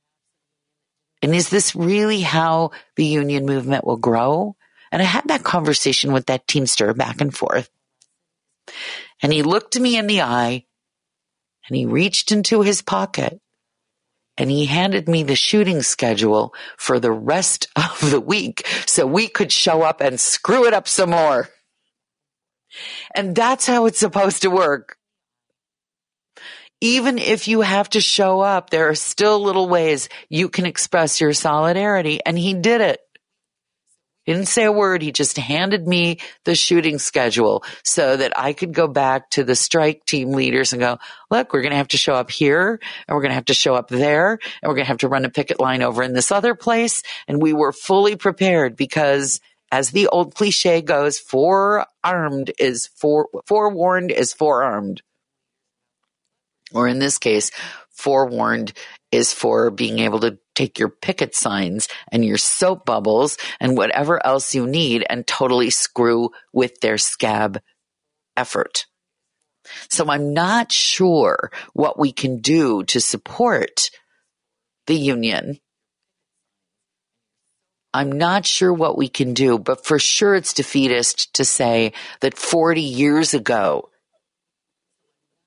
And 1.20 1.34
is 1.34 1.50
this 1.50 1.74
really 1.74 2.20
how 2.20 2.70
the 2.96 3.04
union 3.04 3.44
movement 3.44 3.84
will 3.84 3.96
grow? 3.96 4.56
And 4.90 5.02
I 5.02 5.04
had 5.04 5.28
that 5.28 5.42
conversation 5.42 6.12
with 6.12 6.26
that 6.26 6.46
Teamster 6.46 6.94
back 6.94 7.20
and 7.20 7.34
forth. 7.34 7.68
And 9.22 9.32
he 9.32 9.42
looked 9.42 9.78
me 9.78 9.96
in 9.96 10.06
the 10.06 10.22
eye 10.22 10.64
and 11.68 11.76
he 11.76 11.86
reached 11.86 12.32
into 12.32 12.62
his 12.62 12.82
pocket 12.82 13.40
and 14.38 14.50
he 14.50 14.66
handed 14.66 15.08
me 15.08 15.24
the 15.24 15.36
shooting 15.36 15.82
schedule 15.82 16.54
for 16.76 16.98
the 17.00 17.12
rest 17.12 17.68
of 17.76 18.10
the 18.10 18.20
week 18.20 18.66
so 18.86 19.06
we 19.06 19.28
could 19.28 19.52
show 19.52 19.82
up 19.82 20.00
and 20.00 20.18
screw 20.18 20.66
it 20.66 20.72
up 20.72 20.88
some 20.88 21.10
more. 21.10 21.48
And 23.14 23.34
that's 23.34 23.66
how 23.66 23.86
it's 23.86 23.98
supposed 23.98 24.42
to 24.42 24.50
work. 24.50 24.96
Even 26.80 27.18
if 27.18 27.48
you 27.48 27.62
have 27.62 27.90
to 27.90 28.00
show 28.00 28.40
up, 28.40 28.70
there 28.70 28.88
are 28.88 28.94
still 28.94 29.40
little 29.42 29.68
ways 29.68 30.08
you 30.28 30.48
can 30.48 30.64
express 30.64 31.20
your 31.20 31.32
solidarity. 31.32 32.20
And 32.24 32.38
he 32.38 32.54
did 32.54 32.80
it. 32.80 33.00
He 34.28 34.34
didn't 34.34 34.48
say 34.48 34.64
a 34.64 34.72
word. 34.72 35.00
He 35.00 35.10
just 35.10 35.38
handed 35.38 35.88
me 35.88 36.18
the 36.44 36.54
shooting 36.54 36.98
schedule 36.98 37.64
so 37.82 38.14
that 38.14 38.38
I 38.38 38.52
could 38.52 38.74
go 38.74 38.86
back 38.86 39.30
to 39.30 39.42
the 39.42 39.56
strike 39.56 40.04
team 40.04 40.32
leaders 40.32 40.74
and 40.74 40.80
go, 40.80 40.98
look, 41.30 41.54
we're 41.54 41.62
going 41.62 41.70
to 41.70 41.78
have 41.78 41.88
to 41.88 41.96
show 41.96 42.12
up 42.12 42.30
here 42.30 42.78
and 43.08 43.14
we're 43.14 43.22
going 43.22 43.30
to 43.30 43.36
have 43.36 43.46
to 43.46 43.54
show 43.54 43.74
up 43.74 43.88
there 43.88 44.32
and 44.32 44.68
we're 44.68 44.74
going 44.74 44.84
to 44.84 44.88
have 44.88 44.98
to 44.98 45.08
run 45.08 45.24
a 45.24 45.30
picket 45.30 45.58
line 45.60 45.80
over 45.80 46.02
in 46.02 46.12
this 46.12 46.30
other 46.30 46.54
place. 46.54 47.02
And 47.26 47.40
we 47.40 47.54
were 47.54 47.72
fully 47.72 48.16
prepared 48.16 48.76
because 48.76 49.40
as 49.72 49.92
the 49.92 50.08
old 50.08 50.34
cliche 50.34 50.82
goes, 50.82 51.18
forearmed 51.18 52.52
is 52.58 52.86
fore, 52.86 53.30
forewarned 53.46 54.10
is 54.10 54.34
forearmed. 54.34 55.00
Or 56.74 56.86
in 56.86 56.98
this 56.98 57.16
case, 57.16 57.50
forewarned 57.88 58.74
is 59.10 59.32
for 59.32 59.70
being 59.70 60.00
able 60.00 60.20
to 60.20 60.38
take 60.54 60.78
your 60.78 60.88
picket 60.88 61.34
signs 61.34 61.88
and 62.12 62.24
your 62.24 62.36
soap 62.36 62.84
bubbles 62.84 63.38
and 63.60 63.76
whatever 63.76 64.24
else 64.26 64.54
you 64.54 64.66
need 64.66 65.04
and 65.08 65.26
totally 65.26 65.70
screw 65.70 66.30
with 66.52 66.80
their 66.80 66.98
scab 66.98 67.60
effort. 68.36 68.86
So 69.88 70.08
I'm 70.08 70.32
not 70.32 70.72
sure 70.72 71.50
what 71.72 71.98
we 71.98 72.12
can 72.12 72.40
do 72.40 72.84
to 72.84 73.00
support 73.00 73.90
the 74.86 74.94
union. 74.94 75.58
I'm 77.92 78.12
not 78.12 78.46
sure 78.46 78.72
what 78.72 78.98
we 78.98 79.08
can 79.08 79.34
do, 79.34 79.58
but 79.58 79.84
for 79.84 79.98
sure 79.98 80.34
it's 80.34 80.52
defeatist 80.52 81.34
to 81.34 81.44
say 81.44 81.92
that 82.20 82.36
40 82.36 82.80
years 82.80 83.34
ago 83.34 83.90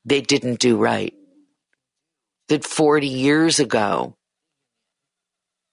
they 0.04 0.22
didn't 0.22 0.60
do 0.60 0.78
right 0.78 1.14
that 2.52 2.66
40 2.66 3.08
years 3.08 3.60
ago 3.60 4.16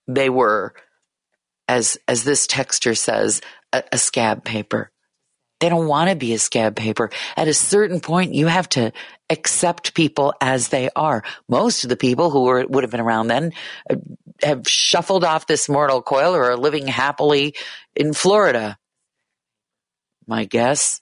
they 0.07 0.31
were, 0.31 0.74
as, 1.66 1.99
as 2.09 2.24
this 2.24 2.47
texter 2.47 2.97
says, 2.97 3.41
a, 3.72 3.83
a 3.93 3.99
scab 3.99 4.45
paper. 4.45 4.91
They 5.61 5.68
don't 5.68 5.89
want 5.89 6.09
to 6.09 6.16
be 6.16 6.35
a 6.35 6.39
scab 6.39 6.76
paper. 6.76 7.11
At 7.37 7.49
a 7.49 7.55
certain 7.55 8.01
point, 8.01 8.33
you 8.33 8.47
have 8.47 8.68
to 8.70 8.93
accept 9.29 9.93
people 9.93 10.33
as 10.41 10.68
they 10.68 10.89
are. 10.95 11.24
Most 11.49 11.83
of 11.83 11.91
the 11.91 11.97
people 11.97 12.31
who 12.31 12.45
were, 12.45 12.64
would 12.64 12.85
have 12.85 12.93
been 12.93 13.01
around 13.01 13.26
then 13.26 13.53
uh, 13.91 13.97
have 14.43 14.68
shuffled 14.68 15.24
off 15.24 15.49
this 15.49 15.68
mortal 15.68 16.01
coil 16.01 16.35
or 16.35 16.53
are 16.53 16.57
living 16.57 16.87
happily 16.87 17.55
in 17.97 18.14
Florida. 18.14 18.79
My 20.26 20.45
guess. 20.45 21.01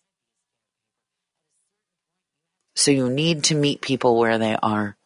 So 2.75 2.91
you 2.91 3.11
need 3.11 3.45
to 3.45 3.55
meet 3.55 3.83
people 3.83 4.19
where 4.19 4.39
they 4.39 4.57
are 4.57 4.97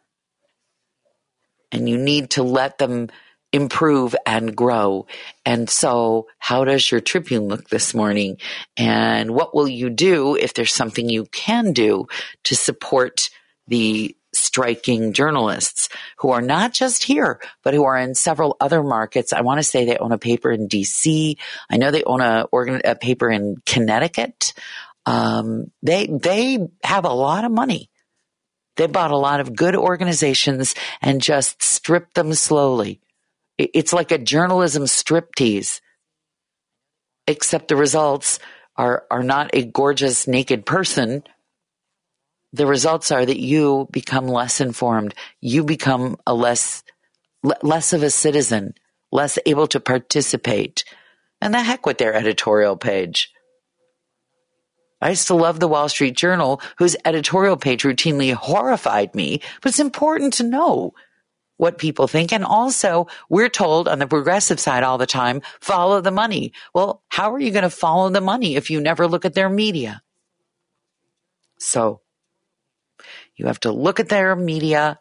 and 1.72 1.88
you 1.88 1.98
need 1.98 2.30
to 2.30 2.42
let 2.42 2.78
them 2.78 3.08
improve 3.52 4.14
and 4.26 4.54
grow. 4.54 5.06
And 5.44 5.68
so 5.68 6.28
how 6.38 6.64
does 6.64 6.90
your 6.90 7.00
Tribune 7.00 7.48
look 7.48 7.68
this 7.68 7.94
morning? 7.94 8.38
And 8.76 9.32
what 9.32 9.54
will 9.54 9.68
you 9.68 9.90
do 9.90 10.36
if 10.36 10.54
there's 10.54 10.72
something 10.72 11.08
you 11.08 11.24
can 11.26 11.72
do 11.72 12.06
to 12.44 12.54
support 12.54 13.30
the 13.66 14.16
striking 14.32 15.12
journalists 15.12 15.88
who 16.18 16.30
are 16.30 16.42
not 16.42 16.72
just 16.72 17.02
here, 17.02 17.40
but 17.64 17.74
who 17.74 17.84
are 17.84 17.96
in 17.96 18.14
several 18.14 18.56
other 18.60 18.82
markets. 18.82 19.32
I 19.32 19.40
want 19.40 19.58
to 19.58 19.64
say 19.64 19.84
they 19.84 19.96
own 19.96 20.12
a 20.12 20.18
paper 20.18 20.52
in 20.52 20.68
DC. 20.68 21.36
I 21.68 21.76
know 21.76 21.90
they 21.90 22.04
own 22.04 22.20
a, 22.20 22.46
organ, 22.52 22.80
a 22.84 22.94
paper 22.94 23.28
in 23.28 23.56
Connecticut. 23.66 24.52
Um, 25.04 25.72
they, 25.82 26.06
they 26.06 26.58
have 26.84 27.04
a 27.04 27.12
lot 27.12 27.44
of 27.44 27.50
money 27.50 27.89
they 28.80 28.86
bought 28.86 29.10
a 29.10 29.16
lot 29.16 29.40
of 29.40 29.54
good 29.54 29.76
organizations 29.76 30.74
and 31.02 31.20
just 31.20 31.62
stripped 31.62 32.14
them 32.14 32.32
slowly. 32.32 32.98
It's 33.58 33.92
like 33.92 34.10
a 34.10 34.16
journalism 34.16 34.84
striptease, 34.84 35.82
except 37.26 37.68
the 37.68 37.76
results 37.76 38.38
are, 38.76 39.04
are 39.10 39.22
not 39.22 39.50
a 39.52 39.66
gorgeous 39.66 40.26
naked 40.26 40.64
person. 40.64 41.24
The 42.54 42.66
results 42.66 43.10
are 43.12 43.26
that 43.26 43.38
you 43.38 43.86
become 43.92 44.26
less 44.26 44.62
informed. 44.62 45.14
You 45.42 45.62
become 45.62 46.16
a 46.26 46.32
less, 46.32 46.82
less 47.62 47.92
of 47.92 48.02
a 48.02 48.08
citizen, 48.08 48.72
less 49.12 49.38
able 49.44 49.66
to 49.66 49.80
participate. 49.80 50.84
And 51.42 51.52
the 51.52 51.62
heck 51.62 51.84
with 51.84 51.98
their 51.98 52.14
editorial 52.14 52.78
page. 52.78 53.30
I 55.00 55.10
used 55.10 55.28
to 55.28 55.34
love 55.34 55.60
the 55.60 55.68
Wall 55.68 55.88
Street 55.88 56.16
Journal, 56.16 56.60
whose 56.78 56.96
editorial 57.04 57.56
page 57.56 57.82
routinely 57.82 58.32
horrified 58.34 59.14
me, 59.14 59.40
but 59.62 59.70
it's 59.70 59.80
important 59.80 60.34
to 60.34 60.42
know 60.42 60.92
what 61.56 61.78
people 61.78 62.06
think. 62.06 62.32
And 62.32 62.44
also 62.44 63.06
we're 63.28 63.50
told 63.50 63.86
on 63.86 63.98
the 63.98 64.06
progressive 64.06 64.58
side 64.58 64.82
all 64.82 64.96
the 64.96 65.06
time, 65.06 65.42
follow 65.60 66.00
the 66.00 66.10
money. 66.10 66.52
Well, 66.74 67.02
how 67.08 67.34
are 67.34 67.40
you 67.40 67.50
going 67.50 67.64
to 67.64 67.70
follow 67.70 68.08
the 68.08 68.22
money 68.22 68.56
if 68.56 68.70
you 68.70 68.80
never 68.80 69.06
look 69.06 69.26
at 69.26 69.34
their 69.34 69.50
media? 69.50 70.02
So 71.58 72.00
you 73.36 73.46
have 73.46 73.60
to 73.60 73.72
look 73.72 74.00
at 74.00 74.08
their 74.08 74.34
media. 74.34 75.00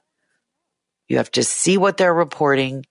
You 1.07 1.17
have 1.17 1.31
to 1.31 1.43
see 1.43 1.77
what 1.77 1.97
they're 1.97 2.13
reporting. 2.13 2.85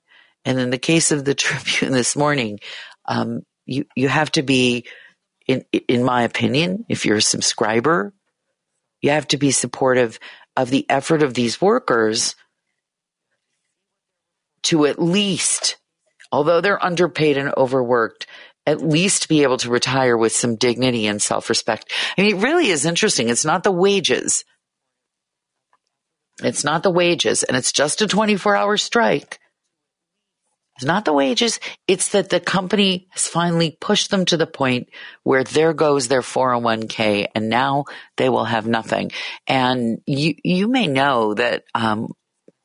And 0.46 0.59
in 0.59 0.70
the 0.70 0.78
case 0.78 1.12
of 1.12 1.24
the 1.24 1.34
Tribune 1.34 1.92
this 1.92 2.16
morning, 2.16 2.61
um, 3.04 3.42
you, 3.66 3.84
you 3.94 4.09
have 4.09 4.32
to 4.32 4.42
be, 4.42 4.86
in, 5.49 5.64
in 5.88 6.05
my 6.05 6.22
opinion, 6.22 6.84
if 6.88 7.05
you're 7.05 7.16
a 7.16 7.22
subscriber, 7.22 8.12
you 9.01 9.11
have 9.11 9.26
to 9.28 9.38
be 9.38 9.51
supportive 9.51 10.20
of 10.57 10.70
the 10.70 10.88
effort 10.88 11.22
of 11.22 11.34
these 11.34 11.61
workers 11.61 12.36
to 14.62 14.86
at 14.86 15.01
least, 15.01 15.76
although 16.30 16.61
they're 16.61 16.84
underpaid 16.84 17.38
and 17.38 17.53
overworked, 17.57 18.26
at 18.66 18.82
least 18.82 19.28
be 19.28 19.44
able 19.44 19.57
to 19.57 19.70
retire 19.70 20.16
with 20.16 20.32
some 20.32 20.57
dignity 20.57 21.07
and 21.07 21.22
self 21.22 21.49
respect. 21.49 21.90
I 22.16 22.22
mean, 22.22 22.36
it 22.36 22.42
really 22.42 22.68
is 22.68 22.84
interesting. 22.84 23.30
It's 23.30 23.44
not 23.44 23.62
the 23.62 23.72
wages. 23.72 24.44
It's 26.42 26.64
not 26.64 26.82
the 26.82 26.90
wages, 26.90 27.42
and 27.42 27.57
it's 27.57 27.72
just 27.72 28.03
a 28.03 28.07
24 28.07 28.55
hour 28.55 28.76
strike. 28.76 29.40
It's 30.79 30.85
not 30.85 31.05
the 31.05 31.12
wages. 31.12 31.59
It's 31.89 32.11
that 32.11 32.29
the 32.29 32.39
company 32.39 33.09
has 33.11 33.26
finally 33.26 33.76
pushed 33.81 34.12
them 34.12 34.24
to 34.26 34.37
the 34.37 34.47
point 34.47 34.91
where 35.24 35.43
there 35.43 35.72
goes 35.72 36.07
their 36.07 36.20
401k 36.20 37.26
and 37.35 37.49
now 37.49 37.87
they 38.16 38.29
will 38.29 38.45
have 38.45 38.68
nothing. 38.68 39.11
And 39.49 40.01
you, 40.07 40.37
you 40.45 40.68
may 40.68 40.87
know 40.87 41.35
that, 41.35 41.64
um, 41.74 42.12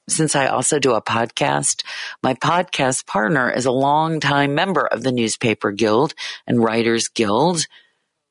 since 0.08 0.36
I 0.36 0.46
also 0.46 0.78
do 0.78 0.94
a 0.94 1.02
podcast, 1.02 1.84
my 2.22 2.36
podcast 2.36 3.08
partner 3.08 3.50
is 3.50 3.66
a 3.66 3.72
longtime 3.72 4.54
member 4.54 4.86
of 4.86 5.02
the 5.02 5.12
Newspaper 5.12 5.72
Guild 5.72 6.14
and 6.46 6.64
Writers 6.64 7.08
Guild, 7.08 7.66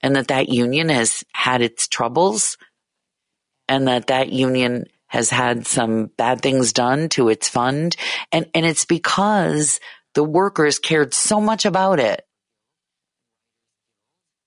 and 0.00 0.14
that 0.14 0.28
that 0.28 0.48
union 0.48 0.90
has 0.90 1.24
had 1.32 1.60
its 1.60 1.88
troubles, 1.88 2.56
and 3.66 3.88
that 3.88 4.08
that 4.08 4.30
union 4.30 4.84
has 5.12 5.30
had 5.30 5.66
some 5.66 6.06
bad 6.16 6.40
things 6.40 6.72
done 6.72 7.08
to 7.10 7.28
its 7.28 7.48
fund, 7.48 7.94
and 8.32 8.46
and 8.54 8.66
it's 8.66 8.84
because 8.84 9.78
the 10.14 10.24
workers 10.24 10.78
cared 10.78 11.14
so 11.14 11.40
much 11.40 11.64
about 11.64 12.00
it 12.00 12.26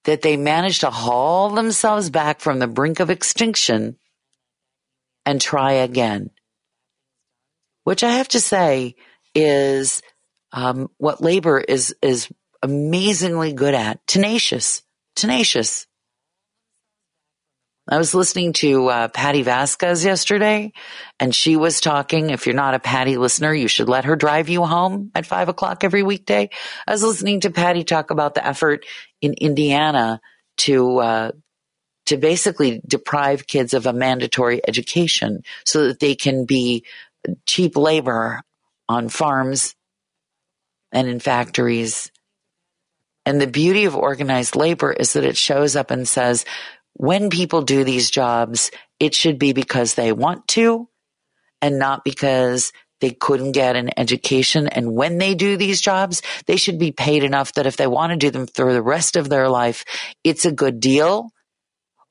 that 0.03 0.21
they 0.21 0.37
managed 0.37 0.81
to 0.81 0.89
haul 0.89 1.49
themselves 1.51 2.09
back 2.09 2.39
from 2.41 2.59
the 2.59 2.67
brink 2.67 2.99
of 2.99 3.09
extinction 3.09 3.95
and 5.25 5.39
try 5.39 5.71
again 5.71 6.29
which 7.85 8.03
I 8.03 8.11
have 8.13 8.27
to 8.29 8.41
say 8.41 8.95
is 9.33 10.01
um, 10.51 10.89
what 10.97 11.21
labor 11.21 11.59
is 11.59 11.95
is 12.01 12.29
amazingly 12.61 13.53
good 13.53 13.73
at. 13.73 14.05
Tenacious, 14.07 14.81
tenacious. 15.15 15.87
I 17.87 17.97
was 17.97 18.15
listening 18.15 18.53
to 18.53 18.87
uh, 18.87 19.07
Patti 19.09 19.43
Vasquez 19.43 20.03
yesterday, 20.03 20.73
and 21.19 21.35
she 21.35 21.55
was 21.55 21.79
talking. 21.79 22.31
If 22.31 22.47
you're 22.47 22.55
not 22.55 22.73
a 22.73 22.79
Patti 22.79 23.17
listener, 23.17 23.53
you 23.53 23.67
should 23.67 23.89
let 23.89 24.05
her 24.05 24.15
drive 24.15 24.49
you 24.49 24.65
home 24.65 25.11
at 25.13 25.27
five 25.27 25.49
o'clock 25.49 25.83
every 25.83 26.01
weekday. 26.01 26.49
I 26.87 26.91
was 26.91 27.03
listening 27.03 27.41
to 27.41 27.51
Patti 27.51 27.83
talk 27.83 28.09
about 28.09 28.33
the 28.33 28.45
effort 28.45 28.85
in 29.21 29.33
Indiana 29.33 30.19
to 30.57 30.97
uh, 30.97 31.31
to 32.07 32.17
basically 32.17 32.81
deprive 32.87 33.47
kids 33.47 33.73
of 33.73 33.85
a 33.85 33.93
mandatory 33.93 34.61
education 34.67 35.43
so 35.63 35.87
that 35.87 35.99
they 35.99 36.15
can 36.15 36.45
be 36.45 36.85
cheap 37.45 37.75
labor 37.77 38.41
on 38.89 39.09
farms 39.09 39.75
and 40.91 41.07
in 41.07 41.19
factories. 41.19 42.11
And 43.27 43.41
the 43.41 43.47
beauty 43.47 43.85
of 43.85 43.95
organized 43.95 44.55
labor 44.55 44.93
is 44.93 45.13
that 45.13 45.25
it 45.25 45.35
shows 45.35 45.75
up 45.75 45.89
and 45.89 46.07
says, 46.07 46.45
when 46.95 47.29
people 47.29 47.61
do 47.61 47.83
these 47.83 48.09
jobs, 48.09 48.71
it 48.99 49.13
should 49.13 49.37
be 49.37 49.53
because 49.53 49.93
they 49.93 50.11
want 50.11 50.47
to 50.49 50.89
and 51.61 51.77
not 51.77 52.03
because 52.03 52.71
they 53.01 53.11
couldn't 53.11 53.51
get 53.51 53.75
an 53.75 53.89
education. 53.97 54.67
And 54.67 54.93
when 54.93 55.17
they 55.17 55.35
do 55.35 55.57
these 55.57 55.81
jobs, 55.81 56.21
they 56.47 56.55
should 56.55 56.79
be 56.79 56.91
paid 56.91 57.23
enough 57.23 57.53
that 57.53 57.67
if 57.67 57.75
they 57.75 57.87
want 57.87 58.11
to 58.11 58.17
do 58.17 58.31
them 58.31 58.47
for 58.47 58.71
the 58.71 58.81
rest 58.81 59.17
of 59.17 59.29
their 59.29 59.49
life, 59.49 59.83
it's 60.23 60.45
a 60.45 60.51
good 60.51 60.79
deal. 60.79 61.31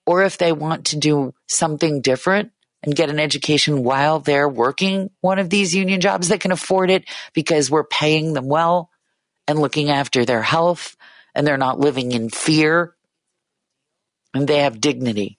Or 0.06 0.22
if 0.22 0.36
they 0.36 0.52
want 0.52 0.86
to 0.86 0.98
do 0.98 1.32
something 1.48 2.02
different, 2.02 2.52
and 2.82 2.94
get 2.94 3.08
an 3.08 3.18
education 3.18 3.82
while 3.82 4.20
they're 4.20 4.48
working 4.48 5.08
one 5.22 5.38
of 5.38 5.48
these 5.48 5.74
union 5.74 6.02
jobs 6.02 6.28
that 6.28 6.40
can 6.40 6.52
afford 6.52 6.90
it 6.90 7.04
because 7.32 7.70
we're 7.70 7.82
paying 7.82 8.34
them 8.34 8.46
well 8.46 8.90
and 9.48 9.58
looking 9.58 9.88
after 9.88 10.26
their 10.26 10.42
health 10.42 10.94
and 11.34 11.46
they're 11.46 11.56
not 11.56 11.80
living 11.80 12.12
in 12.12 12.28
fear 12.28 12.94
and 14.34 14.46
they 14.48 14.58
have 14.58 14.80
dignity. 14.80 15.38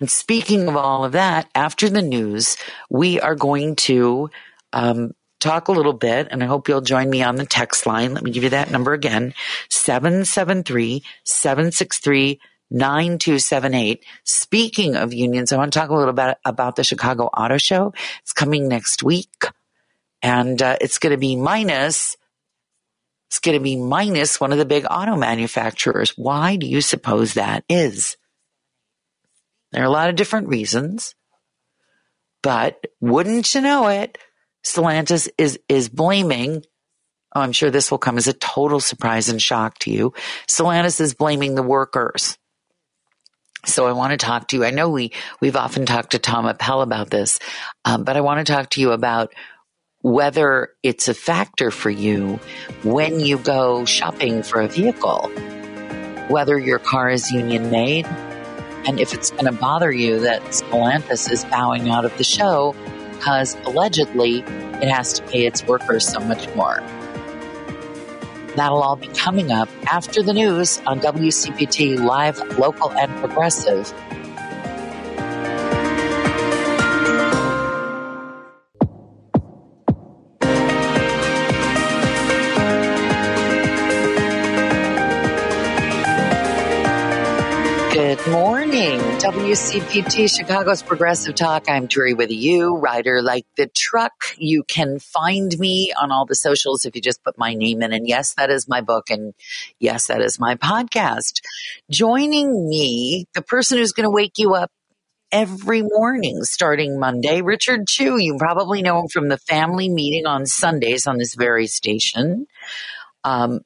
And 0.00 0.10
speaking 0.10 0.68
of 0.68 0.76
all 0.76 1.04
of 1.04 1.12
that, 1.12 1.48
after 1.54 1.88
the 1.88 2.02
news, 2.02 2.56
we 2.90 3.20
are 3.20 3.34
going 3.34 3.76
to 3.76 4.30
um, 4.72 5.14
talk 5.40 5.68
a 5.68 5.72
little 5.72 5.92
bit, 5.92 6.28
and 6.30 6.42
I 6.42 6.46
hope 6.46 6.68
you'll 6.68 6.80
join 6.80 7.08
me 7.08 7.22
on 7.22 7.36
the 7.36 7.46
text 7.46 7.86
line. 7.86 8.14
Let 8.14 8.22
me 8.22 8.30
give 8.30 8.42
you 8.42 8.50
that 8.50 8.70
number 8.70 8.92
again 8.92 9.34
773 9.70 11.02
763 11.24 12.40
9278. 12.70 14.04
Speaking 14.24 14.96
of 14.96 15.14
unions, 15.14 15.52
I 15.52 15.56
want 15.56 15.72
to 15.72 15.78
talk 15.78 15.90
a 15.90 15.94
little 15.94 16.12
bit 16.12 16.38
about 16.44 16.76
the 16.76 16.84
Chicago 16.84 17.26
Auto 17.26 17.56
Show. 17.58 17.92
It's 18.22 18.32
coming 18.32 18.68
next 18.68 19.02
week 19.02 19.46
and 20.24 20.60
uh, 20.62 20.76
it's 20.80 20.98
going 20.98 21.12
to 21.12 21.18
be 21.18 21.36
minus 21.36 22.16
it's 23.34 23.40
going 23.40 23.58
to 23.58 23.64
be 23.64 23.74
minus 23.74 24.40
one 24.40 24.52
of 24.52 24.58
the 24.58 24.64
big 24.64 24.86
auto 24.88 25.16
manufacturers. 25.16 26.10
Why 26.16 26.54
do 26.54 26.68
you 26.68 26.80
suppose 26.80 27.34
that 27.34 27.64
is? 27.68 28.16
There 29.72 29.82
are 29.82 29.86
a 29.86 29.90
lot 29.90 30.08
of 30.08 30.14
different 30.14 30.46
reasons, 30.46 31.16
but 32.44 32.86
wouldn't 33.00 33.52
you 33.52 33.60
know 33.60 33.88
it? 33.88 34.18
Stellantis 34.64 35.28
is 35.36 35.58
is 35.68 35.88
blaming 35.88 36.62
Oh, 37.34 37.40
I'm 37.40 37.50
sure 37.50 37.72
this 37.72 37.90
will 37.90 37.98
come 37.98 38.18
as 38.18 38.28
a 38.28 38.32
total 38.32 38.78
surprise 38.78 39.28
and 39.28 39.42
shock 39.42 39.80
to 39.80 39.90
you. 39.90 40.12
Stellantis 40.46 41.00
is 41.00 41.14
blaming 41.14 41.56
the 41.56 41.64
workers 41.64 42.38
so 43.66 43.86
I 43.86 43.92
want 43.92 44.12
to 44.12 44.16
talk 44.16 44.48
to 44.48 44.56
you. 44.56 44.64
I 44.64 44.70
know 44.70 44.90
we 44.90 45.12
we've 45.40 45.56
often 45.56 45.86
talked 45.86 46.12
to 46.12 46.18
Tom 46.18 46.46
Appel 46.46 46.82
about 46.82 47.10
this, 47.10 47.38
um, 47.84 48.04
but 48.04 48.16
I 48.16 48.20
want 48.20 48.46
to 48.46 48.52
talk 48.52 48.70
to 48.70 48.80
you 48.80 48.92
about 48.92 49.32
whether 50.04 50.68
it's 50.82 51.08
a 51.08 51.14
factor 51.14 51.70
for 51.70 51.88
you 51.88 52.38
when 52.82 53.20
you 53.20 53.38
go 53.38 53.86
shopping 53.86 54.42
for 54.42 54.60
a 54.60 54.68
vehicle, 54.68 55.30
whether 56.28 56.58
your 56.58 56.78
car 56.78 57.08
is 57.08 57.30
union 57.30 57.70
made, 57.70 58.04
and 58.86 59.00
if 59.00 59.14
it's 59.14 59.30
going 59.30 59.46
to 59.46 59.52
bother 59.52 59.90
you 59.90 60.20
that 60.20 60.42
Stellantis 60.42 61.32
is 61.32 61.46
bowing 61.46 61.88
out 61.88 62.04
of 62.04 62.14
the 62.18 62.22
show 62.22 62.76
because 63.12 63.56
allegedly 63.64 64.40
it 64.40 64.90
has 64.90 65.14
to 65.14 65.22
pay 65.22 65.46
its 65.46 65.64
workers 65.66 66.06
so 66.06 66.20
much 66.20 66.54
more. 66.54 66.82
That'll 68.56 68.82
all 68.82 68.96
be 68.96 69.08
coming 69.08 69.50
up 69.50 69.70
after 69.90 70.22
the 70.22 70.34
news 70.34 70.82
on 70.86 71.00
WCPT 71.00 71.98
Live, 71.98 72.58
Local, 72.58 72.92
and 72.92 73.10
Progressive. 73.20 73.90
Good 88.14 88.30
morning, 88.30 89.00
WCPT 89.00 90.32
Chicago's 90.32 90.84
Progressive 90.84 91.34
Talk. 91.34 91.68
I'm 91.68 91.88
Turi 91.88 92.16
with 92.16 92.30
you, 92.30 92.76
Ryder 92.76 93.20
like 93.20 93.44
the 93.56 93.66
truck. 93.66 94.12
You 94.38 94.62
can 94.62 95.00
find 95.00 95.52
me 95.58 95.92
on 96.00 96.12
all 96.12 96.24
the 96.24 96.36
socials 96.36 96.84
if 96.84 96.94
you 96.94 97.02
just 97.02 97.24
put 97.24 97.36
my 97.36 97.54
name 97.54 97.82
in. 97.82 97.92
And 97.92 98.06
yes, 98.06 98.34
that 98.34 98.50
is 98.50 98.68
my 98.68 98.82
book. 98.82 99.10
And 99.10 99.34
yes, 99.80 100.06
that 100.06 100.20
is 100.20 100.38
my 100.38 100.54
podcast. 100.54 101.40
Joining 101.90 102.68
me, 102.68 103.26
the 103.34 103.42
person 103.42 103.78
who's 103.78 103.90
going 103.90 104.04
to 104.04 104.14
wake 104.14 104.38
you 104.38 104.54
up 104.54 104.70
every 105.32 105.82
morning 105.82 106.44
starting 106.44 107.00
Monday, 107.00 107.42
Richard 107.42 107.88
Chew. 107.88 108.16
You 108.16 108.36
probably 108.38 108.80
know 108.80 109.00
him 109.00 109.08
from 109.08 109.26
the 109.26 109.38
family 109.38 109.88
meeting 109.88 110.24
on 110.24 110.46
Sundays 110.46 111.08
on 111.08 111.18
this 111.18 111.34
very 111.34 111.66
station. 111.66 112.46
Um, 113.24 113.62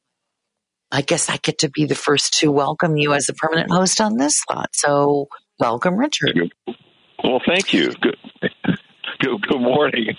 I 0.91 1.03
guess 1.03 1.29
I 1.29 1.37
get 1.37 1.59
to 1.59 1.71
be 1.71 1.85
the 1.85 1.95
first 1.95 2.39
to 2.41 2.51
welcome 2.51 2.97
you 2.97 3.13
as 3.13 3.29
a 3.29 3.35
permanent 3.35 3.71
host 3.71 4.01
on 4.01 4.17
this 4.17 4.41
slot. 4.47 4.71
So, 4.73 5.29
welcome, 5.59 5.97
Richard. 5.97 6.55
Well, 7.23 7.41
thank 7.47 7.73
you. 7.73 7.93
Good, 8.01 8.17
good, 9.21 9.43
good 9.43 9.61
morning. 9.61 10.17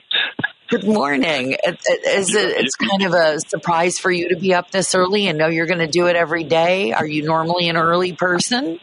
Good 0.69 0.83
morning. 0.83 1.53
Is 1.53 2.35
it, 2.35 2.57
it's 2.57 2.75
kind 2.75 3.01
of 3.01 3.13
a 3.13 3.39
surprise 3.39 3.97
for 3.97 4.11
you 4.11 4.29
to 4.29 4.35
be 4.35 4.53
up 4.53 4.69
this 4.69 4.93
early 4.93 5.27
and 5.27 5.39
know 5.39 5.47
you're 5.47 5.65
going 5.65 5.79
to 5.79 5.87
do 5.87 6.05
it 6.07 6.15
every 6.15 6.43
day. 6.43 6.91
Are 6.91 7.07
you 7.07 7.23
normally 7.23 7.69
an 7.69 7.77
early 7.77 8.13
person? 8.13 8.79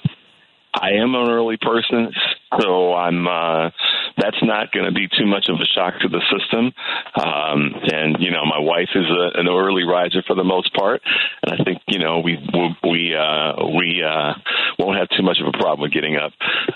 I 0.74 0.94
am 1.00 1.14
an 1.14 1.30
early 1.30 1.56
person, 1.56 2.12
so 2.60 2.92
I'm 2.92 3.28
uh, 3.28 3.70
that's 4.16 4.42
not 4.42 4.72
going 4.72 4.86
to 4.86 4.92
be 4.92 5.08
too 5.08 5.26
much 5.26 5.48
of 5.48 5.56
a 5.60 5.66
shock 5.66 6.00
to 6.00 6.08
the 6.08 6.22
system. 6.32 6.72
Um, 7.14 7.74
and 7.92 8.16
you 8.20 8.30
know, 8.30 8.44
my 8.44 8.58
wife 8.58 8.88
is 8.94 9.04
a, 9.04 9.38
an 9.38 9.48
early 9.48 9.84
riser 9.84 10.22
for 10.26 10.34
the 10.34 10.44
most 10.44 10.72
part, 10.74 11.02
and 11.42 11.52
I 11.52 11.62
think 11.64 11.82
you 11.86 11.98
know 11.98 12.20
we 12.20 12.38
we 12.82 13.14
uh, 13.14 13.52
we 13.76 14.02
uh, 14.02 14.34
won't 14.78 14.98
have 14.98 15.08
too 15.10 15.22
much 15.22 15.38
of 15.40 15.46
a 15.46 15.52
problem 15.52 15.82
with 15.82 15.92
getting 15.92 16.16
up 16.16 16.32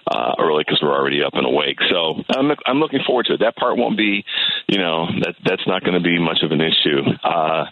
uh, 0.07 0.35
early 0.39 0.65
because 0.65 0.81
we're 0.83 0.93
already 0.93 1.23
up 1.23 1.35
and 1.35 1.47
awake. 1.47 1.79
So 1.91 2.23
I'm 2.29 2.51
I'm 2.67 2.79
looking 2.79 3.01
forward 3.07 3.27
to 3.27 3.35
it. 3.35 3.41
That 3.41 3.57
part 3.57 3.77
won't 3.77 3.97
be, 3.97 4.25
you 4.69 4.79
know, 4.79 5.07
that 5.21 5.35
that's 5.45 5.67
not 5.67 5.83
going 5.83 5.95
to 5.95 6.05
be 6.05 6.19
much 6.19 6.43
of 6.43 6.53
an 6.53 6.61
issue. 6.61 7.01
Uh, 7.25 7.65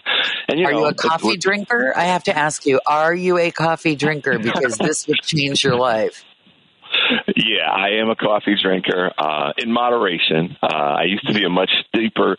and 0.48 0.58
you 0.58 0.66
are 0.66 0.72
know, 0.72 0.80
you 0.80 0.86
a 0.86 0.94
coffee 0.94 1.36
drinker? 1.36 1.92
I 1.96 2.04
have 2.04 2.24
to 2.24 2.36
ask 2.36 2.66
you: 2.66 2.80
Are 2.86 3.14
you 3.14 3.38
a 3.38 3.50
coffee 3.50 3.96
drinker? 3.96 4.38
Because 4.38 4.78
this 4.78 5.06
would 5.06 5.20
change 5.22 5.62
your 5.62 5.76
life. 5.76 6.24
Yeah, 7.36 7.70
I 7.70 8.00
am 8.00 8.10
a 8.10 8.16
coffee 8.16 8.56
drinker 8.60 9.10
uh, 9.16 9.52
in 9.56 9.72
moderation. 9.72 10.56
Uh, 10.62 10.66
I 10.66 11.04
used 11.04 11.26
to 11.26 11.34
be 11.34 11.44
a 11.44 11.48
much 11.48 11.70
deeper 11.92 12.36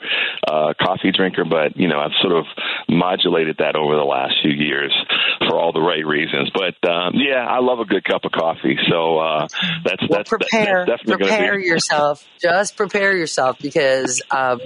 uh, 0.47 0.73
coffee 0.79 1.11
drinker, 1.11 1.45
but 1.45 1.77
you 1.77 1.87
know 1.87 1.99
I've 1.99 2.15
sort 2.21 2.33
of 2.33 2.45
modulated 2.87 3.57
that 3.59 3.75
over 3.75 3.95
the 3.95 4.03
last 4.03 4.35
few 4.41 4.51
years 4.51 4.93
for 5.39 5.57
all 5.57 5.71
the 5.71 5.81
right 5.81 6.05
reasons. 6.05 6.51
But 6.53 6.89
um, 6.89 7.13
yeah, 7.15 7.45
I 7.45 7.59
love 7.59 7.79
a 7.79 7.85
good 7.85 8.03
cup 8.03 8.25
of 8.25 8.31
coffee. 8.31 8.77
So 8.89 9.17
uh, 9.19 9.47
that's 9.83 10.01
well, 10.01 10.19
that's 10.19 10.29
prepare 10.29 10.85
that's 10.85 11.01
definitely 11.01 11.27
prepare 11.27 11.57
be- 11.57 11.65
yourself. 11.65 12.27
Just 12.41 12.77
prepare 12.77 13.15
yourself 13.15 13.57
because. 13.59 14.21
Um, 14.31 14.59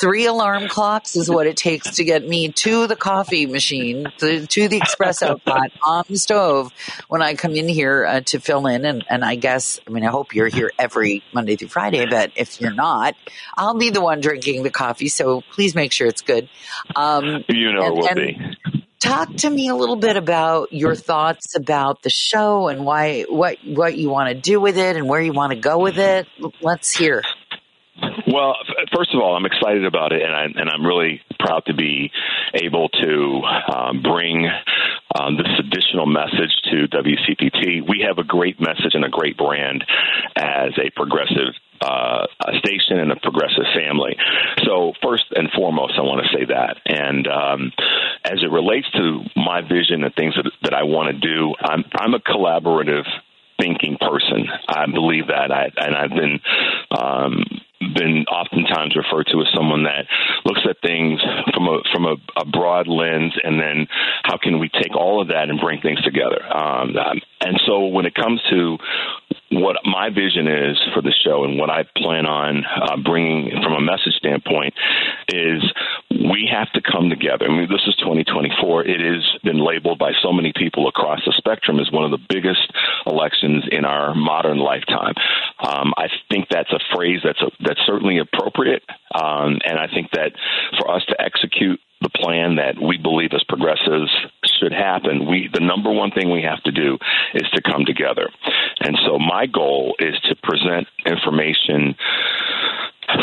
Three 0.00 0.24
alarm 0.24 0.68
clocks 0.68 1.14
is 1.14 1.28
what 1.28 1.46
it 1.46 1.58
takes 1.58 1.96
to 1.96 2.04
get 2.04 2.26
me 2.26 2.48
to 2.48 2.86
the 2.86 2.96
coffee 2.96 3.44
machine, 3.44 4.10
to, 4.18 4.46
to 4.46 4.68
the 4.68 4.80
espresso 4.80 5.42
pot 5.44 5.70
on 5.84 6.04
the 6.08 6.16
stove 6.16 6.72
when 7.08 7.20
I 7.20 7.34
come 7.34 7.54
in 7.54 7.68
here 7.68 8.06
uh, 8.06 8.20
to 8.20 8.40
fill 8.40 8.66
in. 8.66 8.86
And, 8.86 9.04
and 9.10 9.22
I 9.22 9.34
guess, 9.34 9.78
I 9.86 9.90
mean, 9.90 10.04
I 10.04 10.10
hope 10.10 10.34
you're 10.34 10.48
here 10.48 10.70
every 10.78 11.22
Monday 11.34 11.56
through 11.56 11.68
Friday, 11.68 12.06
but 12.06 12.32
if 12.36 12.62
you're 12.62 12.72
not, 12.72 13.14
I'll 13.56 13.76
be 13.76 13.90
the 13.90 14.00
one 14.00 14.20
drinking 14.20 14.62
the 14.62 14.70
coffee. 14.70 15.08
So 15.08 15.42
please 15.52 15.74
make 15.74 15.92
sure 15.92 16.06
it's 16.06 16.22
good. 16.22 16.48
Um, 16.96 17.44
you 17.48 17.72
know 17.72 17.82
and, 17.82 17.98
it 17.98 18.00
will 18.00 18.14
be 18.14 18.56
talk 19.00 19.34
to 19.34 19.50
me 19.50 19.68
a 19.68 19.74
little 19.74 19.96
bit 19.96 20.16
about 20.16 20.72
your 20.72 20.94
thoughts 20.94 21.56
about 21.56 22.02
the 22.02 22.10
show 22.10 22.68
and 22.68 22.84
why 22.84 23.22
what 23.22 23.56
what 23.64 23.96
you 23.96 24.08
want 24.08 24.28
to 24.28 24.34
do 24.34 24.60
with 24.60 24.78
it 24.78 24.96
and 24.96 25.08
where 25.08 25.20
you 25.20 25.32
want 25.32 25.52
to 25.52 25.58
go 25.58 25.78
with 25.78 25.98
it. 25.98 26.26
Let's 26.60 26.94
hear. 26.94 27.22
Well, 28.26 28.56
first 28.94 29.14
of 29.14 29.20
all, 29.20 29.36
I'm 29.36 29.46
excited 29.46 29.84
about 29.84 30.12
it, 30.12 30.22
and, 30.22 30.32
I, 30.32 30.44
and 30.44 30.70
I'm 30.70 30.84
really 30.84 31.20
proud 31.38 31.64
to 31.66 31.74
be 31.74 32.10
able 32.54 32.88
to 32.88 33.42
um, 33.74 34.02
bring 34.02 34.48
um, 35.18 35.36
this 35.36 35.48
additional 35.58 36.06
message 36.06 36.52
to 36.70 36.88
WCPT. 36.88 37.88
We 37.88 38.04
have 38.06 38.18
a 38.18 38.24
great 38.24 38.60
message 38.60 38.94
and 38.94 39.04
a 39.04 39.08
great 39.08 39.36
brand 39.36 39.84
as 40.36 40.72
a 40.78 40.90
progressive 40.94 41.54
uh, 41.80 42.26
a 42.46 42.58
station 42.58 42.98
and 42.98 43.10
a 43.10 43.16
progressive 43.16 43.64
family. 43.74 44.14
So 44.64 44.92
first 45.02 45.24
and 45.34 45.50
foremost, 45.52 45.94
I 45.96 46.02
want 46.02 46.20
to 46.26 46.38
say 46.38 46.44
that. 46.44 46.76
And 46.84 47.26
um, 47.26 47.72
as 48.22 48.42
it 48.42 48.50
relates 48.50 48.86
to 48.92 49.22
my 49.34 49.62
vision 49.62 50.04
and 50.04 50.14
things 50.14 50.34
that, 50.36 50.50
that 50.62 50.74
I 50.74 50.82
want 50.82 51.08
to 51.08 51.18
do, 51.18 51.54
I'm 51.58 51.84
I'm 51.94 52.12
a 52.12 52.18
collaborative 52.18 53.06
thinking 53.58 53.96
person. 53.98 54.48
I 54.68 54.86
believe 54.92 55.28
that, 55.28 55.52
I, 55.52 55.70
and 55.76 55.94
I've 55.94 56.10
been 56.10 56.40
um, 56.90 57.44
been 57.80 58.24
oftentimes 58.28 58.94
referred 58.94 59.26
to 59.32 59.40
as 59.40 59.48
someone 59.54 59.84
that 59.84 60.04
looks 60.44 60.60
at 60.68 60.76
things 60.82 61.20
from 61.54 61.66
a 61.66 61.80
from 61.92 62.04
a, 62.04 62.16
a 62.36 62.44
broad 62.44 62.86
lens, 62.86 63.32
and 63.42 63.58
then 63.58 63.88
how 64.22 64.36
can 64.36 64.58
we 64.58 64.68
take 64.68 64.94
all 64.94 65.22
of 65.22 65.28
that 65.28 65.48
and 65.48 65.58
bring 65.58 65.80
things 65.80 66.00
together? 66.02 66.44
Um, 66.44 66.94
and 67.40 67.60
so, 67.66 67.86
when 67.86 68.04
it 68.04 68.14
comes 68.14 68.40
to 68.50 68.76
what 69.50 69.76
my 69.84 70.10
vision 70.10 70.46
is 70.46 70.78
for 70.94 71.02
the 71.02 71.12
show 71.24 71.44
and 71.44 71.58
what 71.58 71.70
I 71.70 71.82
plan 71.96 72.26
on 72.26 72.64
uh, 72.64 72.96
bringing 73.02 73.50
from 73.62 73.72
a 73.72 73.80
message 73.80 74.14
standpoint 74.14 74.74
is 75.28 75.62
we 76.10 76.48
have 76.50 76.70
to 76.72 76.80
come 76.80 77.10
together. 77.10 77.46
I 77.46 77.48
mean, 77.48 77.68
this 77.68 77.82
is 77.86 77.96
2024. 77.96 78.86
It 78.86 79.00
has 79.00 79.26
been 79.42 79.58
labeled 79.58 79.98
by 79.98 80.12
so 80.22 80.32
many 80.32 80.52
people 80.54 80.86
across 80.86 81.20
the 81.26 81.34
spectrum 81.36 81.80
as 81.80 81.90
one 81.90 82.04
of 82.04 82.12
the 82.12 82.24
biggest 82.28 82.62
elections 83.06 83.64
in 83.72 83.84
our 83.84 84.14
modern 84.14 84.58
lifetime. 84.58 85.14
Um, 85.58 85.94
I 85.96 86.06
think 86.30 86.48
that's 86.48 86.72
a 86.72 86.80
phrase 86.94 87.20
that's 87.24 87.42
a, 87.42 87.50
that's 87.60 87.80
certainly 87.86 88.18
appropriate, 88.18 88.82
um, 89.14 89.58
and 89.64 89.78
I 89.78 89.88
think 89.92 90.10
that 90.12 90.32
for 90.78 90.90
us 90.90 91.02
to 91.08 91.20
execute 91.20 91.80
the 92.00 92.08
plan 92.08 92.56
that 92.56 92.80
we 92.80 92.96
believe 92.96 93.30
as 93.34 93.44
progressives 93.44 94.10
should 94.60 94.72
happen, 94.72 95.26
we 95.26 95.48
the 95.52 95.60
number 95.60 95.90
one 95.90 96.10
thing 96.10 96.30
we 96.30 96.42
have 96.42 96.62
to 96.64 96.72
do 96.72 96.98
is 97.34 97.48
to 97.54 97.62
come 97.62 97.84
together. 97.84 98.30
And 98.80 98.98
so 99.04 99.18
my 99.18 99.46
goal 99.46 99.96
is 99.98 100.14
to 100.28 100.36
present 100.36 100.86
information 101.06 101.96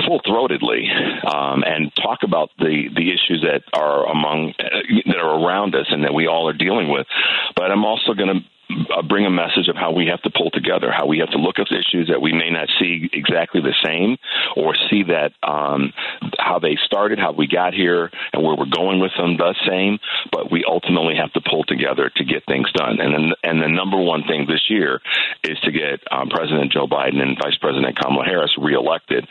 full 0.05 0.19
throatedly 0.21 0.83
um, 1.25 1.63
and 1.63 1.93
talk 1.95 2.19
about 2.23 2.49
the 2.57 2.89
the 2.93 3.11
issues 3.11 3.43
that 3.43 3.63
are 3.73 4.09
among 4.09 4.53
uh, 4.59 4.81
that 5.05 5.17
are 5.17 5.45
around 5.45 5.75
us 5.75 5.87
and 5.89 6.03
that 6.03 6.13
we 6.13 6.27
all 6.27 6.47
are 6.49 6.53
dealing 6.53 6.89
with. 6.89 7.07
But 7.55 7.71
I'm 7.71 7.85
also 7.85 8.13
going 8.13 8.29
to 8.29 8.41
uh, 8.69 9.01
bring 9.01 9.25
a 9.25 9.29
message 9.29 9.67
of 9.69 9.75
how 9.75 9.91
we 9.91 10.07
have 10.07 10.21
to 10.23 10.29
pull 10.29 10.51
together, 10.51 10.91
how 10.91 11.05
we 11.05 11.19
have 11.19 11.31
to 11.31 11.37
look 11.37 11.59
at 11.59 11.67
issues 11.71 12.09
that 12.09 12.21
we 12.21 12.33
may 12.33 12.49
not 12.49 12.67
see 12.79 13.09
exactly 13.13 13.61
the 13.61 13.75
same, 13.83 14.17
or 14.55 14.75
see 14.89 15.03
that 15.03 15.31
um, 15.43 15.93
how 16.37 16.59
they 16.59 16.77
started, 16.85 17.19
how 17.19 17.31
we 17.31 17.47
got 17.47 17.73
here, 17.73 18.11
and 18.33 18.43
where 18.43 18.55
we're 18.55 18.65
going 18.65 18.99
with 18.99 19.11
them 19.17 19.37
the 19.37 19.55
same. 19.67 19.99
But 20.31 20.51
we 20.51 20.63
ultimately 20.67 21.15
have 21.15 21.31
to 21.33 21.41
pull 21.41 21.63
together 21.63 22.11
to 22.15 22.23
get 22.25 22.45
things 22.45 22.71
done. 22.73 22.99
And 22.99 23.13
then, 23.13 23.31
and 23.43 23.61
the 23.61 23.67
number 23.67 23.97
one 23.97 24.23
thing 24.23 24.45
this 24.47 24.69
year 24.69 25.01
is 25.43 25.59
to 25.61 25.71
get 25.71 26.01
um, 26.11 26.29
President 26.29 26.71
Joe 26.71 26.87
Biden 26.87 27.21
and 27.21 27.37
Vice 27.41 27.57
President 27.57 27.97
Kamala 27.97 28.25
Harris 28.25 28.51
reelected 28.57 29.27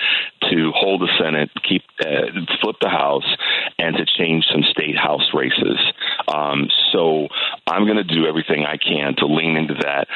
to 0.51 0.73
hold 0.75 1.01
the 1.01 1.13
Senate, 1.19 1.51
keep 1.69 1.83
uh, 2.01 2.33
flip 2.61 2.77
the 2.81 2.89
House, 2.89 3.27
and 3.79 3.97
to 3.97 4.07
change 4.19 4.45
some 4.51 4.63
state 4.71 4.97
House 4.97 5.29
races. 5.35 5.79
Um, 6.29 6.69
so 6.93 7.29
I'm 7.67 7.85
going 7.85 7.97
to 7.97 8.05
do 8.05 8.27
everything 8.27 8.65
I 8.65 8.77
can 8.77 9.15
to 9.17 9.27
lean 9.27 9.57
into 9.57 9.75
that 9.83 10.09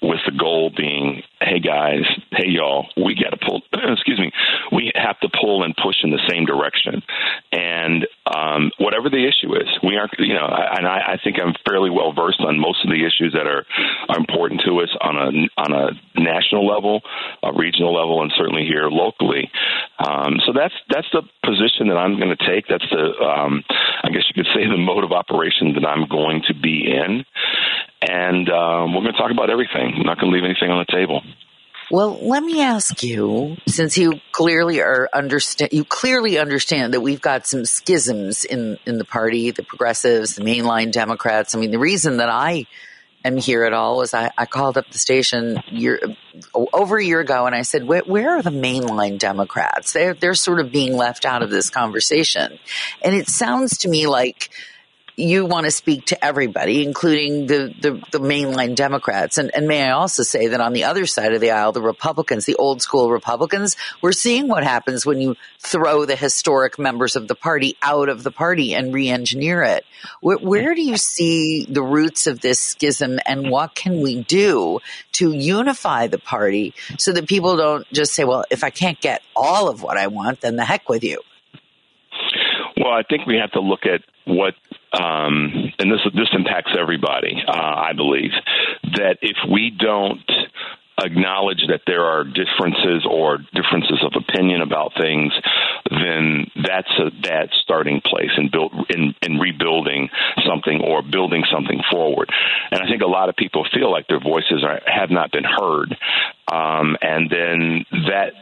with 0.00 0.20
the 0.26 0.32
goal 0.32 0.70
being, 0.76 1.22
hey 1.44 1.60
guys, 1.60 2.04
hey 2.30 2.48
y'all, 2.48 2.86
we 2.96 3.14
got 3.14 3.30
to 3.30 3.36
pull. 3.36 3.62
excuse 3.72 4.18
me, 4.18 4.30
we 4.70 4.92
have 4.94 5.18
to 5.20 5.28
pull 5.28 5.62
and 5.62 5.74
push 5.76 5.96
in 6.02 6.10
the 6.10 6.20
same 6.28 6.44
direction, 6.44 7.02
and 7.52 8.06
um, 8.26 8.70
whatever 8.78 9.10
the 9.10 9.26
issue 9.26 9.54
is, 9.54 9.68
we 9.82 9.96
aren't. 9.96 10.12
You 10.18 10.34
know, 10.34 10.46
and 10.46 10.86
I, 10.86 11.14
I 11.14 11.18
think 11.22 11.38
I'm 11.38 11.54
fairly 11.66 11.90
well 11.90 12.12
versed 12.12 12.40
on 12.40 12.58
most 12.58 12.84
of 12.84 12.90
the 12.90 13.04
issues 13.04 13.32
that 13.34 13.46
are, 13.46 13.64
are 14.08 14.18
important 14.18 14.62
to 14.66 14.80
us 14.80 14.90
on 15.00 15.16
a 15.16 15.28
on 15.60 15.72
a 15.72 16.20
national 16.20 16.66
level, 16.66 17.02
a 17.42 17.52
regional 17.52 17.94
level, 17.94 18.22
and 18.22 18.32
certainly 18.36 18.64
here 18.64 18.88
locally. 18.88 19.50
Um, 19.98 20.38
so 20.46 20.52
that's 20.52 20.74
that's 20.88 21.08
the 21.12 21.22
position 21.44 21.88
that 21.88 21.96
I'm 21.96 22.18
going 22.18 22.34
to 22.34 22.46
take. 22.46 22.66
That's 22.68 22.88
the 22.90 23.12
um, 23.24 23.64
I 24.02 24.10
guess 24.10 24.24
you 24.28 24.34
could 24.34 24.50
say 24.54 24.66
the 24.66 24.76
mode 24.76 25.04
of 25.04 25.12
operation 25.12 25.74
that 25.74 25.86
I'm 25.86 26.06
going 26.08 26.42
to 26.48 26.54
be 26.54 26.90
in 26.90 27.24
and 28.02 28.48
um, 28.48 28.94
we're 28.94 29.02
going 29.02 29.12
to 29.12 29.18
talk 29.18 29.30
about 29.30 29.50
everything. 29.50 29.94
I'm 29.96 30.02
not 30.02 30.18
going 30.18 30.32
to 30.32 30.36
leave 30.36 30.44
anything 30.44 30.70
on 30.70 30.84
the 30.86 30.92
table. 30.92 31.22
Well, 31.90 32.18
let 32.22 32.42
me 32.42 32.62
ask 32.62 33.02
you, 33.02 33.58
since 33.66 33.98
you 33.98 34.20
clearly 34.32 34.80
are 34.80 35.10
understand, 35.12 35.72
you 35.72 35.84
clearly 35.84 36.38
understand 36.38 36.94
that 36.94 37.00
we've 37.00 37.20
got 37.20 37.46
some 37.46 37.66
schisms 37.66 38.44
in 38.44 38.78
in 38.86 38.96
the 38.98 39.04
party, 39.04 39.50
the 39.50 39.62
progressives, 39.62 40.36
the 40.36 40.42
mainline 40.42 40.90
Democrats. 40.90 41.54
I 41.54 41.58
mean, 41.58 41.70
the 41.70 41.78
reason 41.78 42.16
that 42.16 42.30
I 42.30 42.66
am 43.24 43.36
here 43.36 43.64
at 43.64 43.72
all 43.72 43.98
was 43.98 44.14
I, 44.14 44.30
I 44.38 44.46
called 44.46 44.78
up 44.78 44.90
the 44.90 44.98
station 44.98 45.62
year, 45.70 46.00
over 46.72 46.96
a 46.96 47.04
year 47.04 47.20
ago 47.20 47.46
and 47.46 47.54
I 47.54 47.62
said, 47.62 47.84
where, 47.84 48.02
where 48.02 48.36
are 48.36 48.42
the 48.42 48.50
mainline 48.50 49.18
Democrats? 49.18 49.92
They're 49.92 50.14
they're 50.14 50.34
sort 50.34 50.60
of 50.60 50.72
being 50.72 50.96
left 50.96 51.24
out 51.24 51.42
of 51.42 51.50
this 51.50 51.68
conversation, 51.68 52.58
and 53.02 53.14
it 53.14 53.28
sounds 53.28 53.78
to 53.78 53.88
me 53.88 54.06
like 54.06 54.50
you 55.16 55.44
want 55.44 55.66
to 55.66 55.70
speak 55.70 56.06
to 56.06 56.24
everybody, 56.24 56.82
including 56.82 57.46
the, 57.46 57.74
the, 57.80 57.90
the, 58.10 58.18
mainline 58.18 58.74
Democrats. 58.74 59.36
And, 59.36 59.54
and 59.54 59.68
may 59.68 59.82
I 59.82 59.90
also 59.90 60.22
say 60.22 60.48
that 60.48 60.60
on 60.60 60.72
the 60.72 60.84
other 60.84 61.06
side 61.06 61.32
of 61.32 61.40
the 61.40 61.50
aisle, 61.50 61.72
the 61.72 61.82
Republicans, 61.82 62.46
the 62.46 62.54
old 62.56 62.80
school 62.80 63.10
Republicans, 63.10 63.76
we're 64.00 64.12
seeing 64.12 64.48
what 64.48 64.64
happens 64.64 65.04
when 65.04 65.20
you 65.20 65.36
throw 65.58 66.04
the 66.04 66.16
historic 66.16 66.78
members 66.78 67.16
of 67.16 67.28
the 67.28 67.34
party 67.34 67.76
out 67.82 68.08
of 68.08 68.22
the 68.22 68.30
party 68.30 68.74
and 68.74 68.94
re-engineer 68.94 69.62
it. 69.62 69.84
Where, 70.20 70.38
where 70.38 70.74
do 70.74 70.82
you 70.82 70.96
see 70.96 71.66
the 71.68 71.82
roots 71.82 72.26
of 72.26 72.40
this 72.40 72.60
schism 72.60 73.18
and 73.26 73.50
what 73.50 73.74
can 73.74 74.00
we 74.00 74.22
do 74.22 74.80
to 75.12 75.32
unify 75.32 76.06
the 76.06 76.18
party 76.18 76.74
so 76.98 77.12
that 77.12 77.28
people 77.28 77.56
don't 77.56 77.86
just 77.92 78.14
say, 78.14 78.24
well, 78.24 78.44
if 78.50 78.64
I 78.64 78.70
can't 78.70 79.00
get 79.00 79.22
all 79.36 79.68
of 79.68 79.82
what 79.82 79.98
I 79.98 80.06
want, 80.06 80.40
then 80.40 80.56
the 80.56 80.64
heck 80.64 80.88
with 80.88 81.04
you? 81.04 81.20
Well, 82.76 82.92
I 82.92 83.02
think 83.02 83.26
we 83.26 83.36
have 83.36 83.52
to 83.52 83.60
look 83.60 83.86
at 83.86 84.00
what, 84.24 84.54
um, 84.92 85.72
and 85.78 85.90
this 85.90 86.00
this 86.14 86.28
impacts 86.32 86.72
everybody. 86.78 87.42
Uh, 87.46 87.52
I 87.52 87.92
believe 87.94 88.32
that 88.94 89.18
if 89.22 89.36
we 89.50 89.70
don't 89.70 90.30
acknowledge 91.00 91.64
that 91.68 91.80
there 91.86 92.04
are 92.04 92.24
differences 92.24 93.06
or 93.08 93.38
differences 93.54 94.04
of 94.04 94.12
opinion 94.14 94.60
about 94.60 94.92
things, 95.00 95.32
then 95.90 96.46
that's 96.62 96.92
a 96.98 97.10
bad 97.10 97.48
starting 97.62 98.00
place 98.04 98.30
in 98.36 98.50
build 98.50 98.72
in, 98.90 99.14
in 99.22 99.38
rebuilding 99.38 100.10
something 100.46 100.80
or 100.82 101.02
building 101.02 101.44
something 101.50 101.80
forward. 101.90 102.30
And 102.70 102.82
I 102.82 102.86
think 102.86 103.02
a 103.02 103.06
lot 103.06 103.28
of 103.28 103.36
people 103.36 103.66
feel 103.72 103.90
like 103.90 104.06
their 104.08 104.20
voices 104.20 104.62
are, 104.62 104.80
have 104.86 105.10
not 105.10 105.32
been 105.32 105.44
heard, 105.44 105.96
um, 106.50 106.96
and 107.00 107.30
then 107.30 107.84
that 108.08 108.32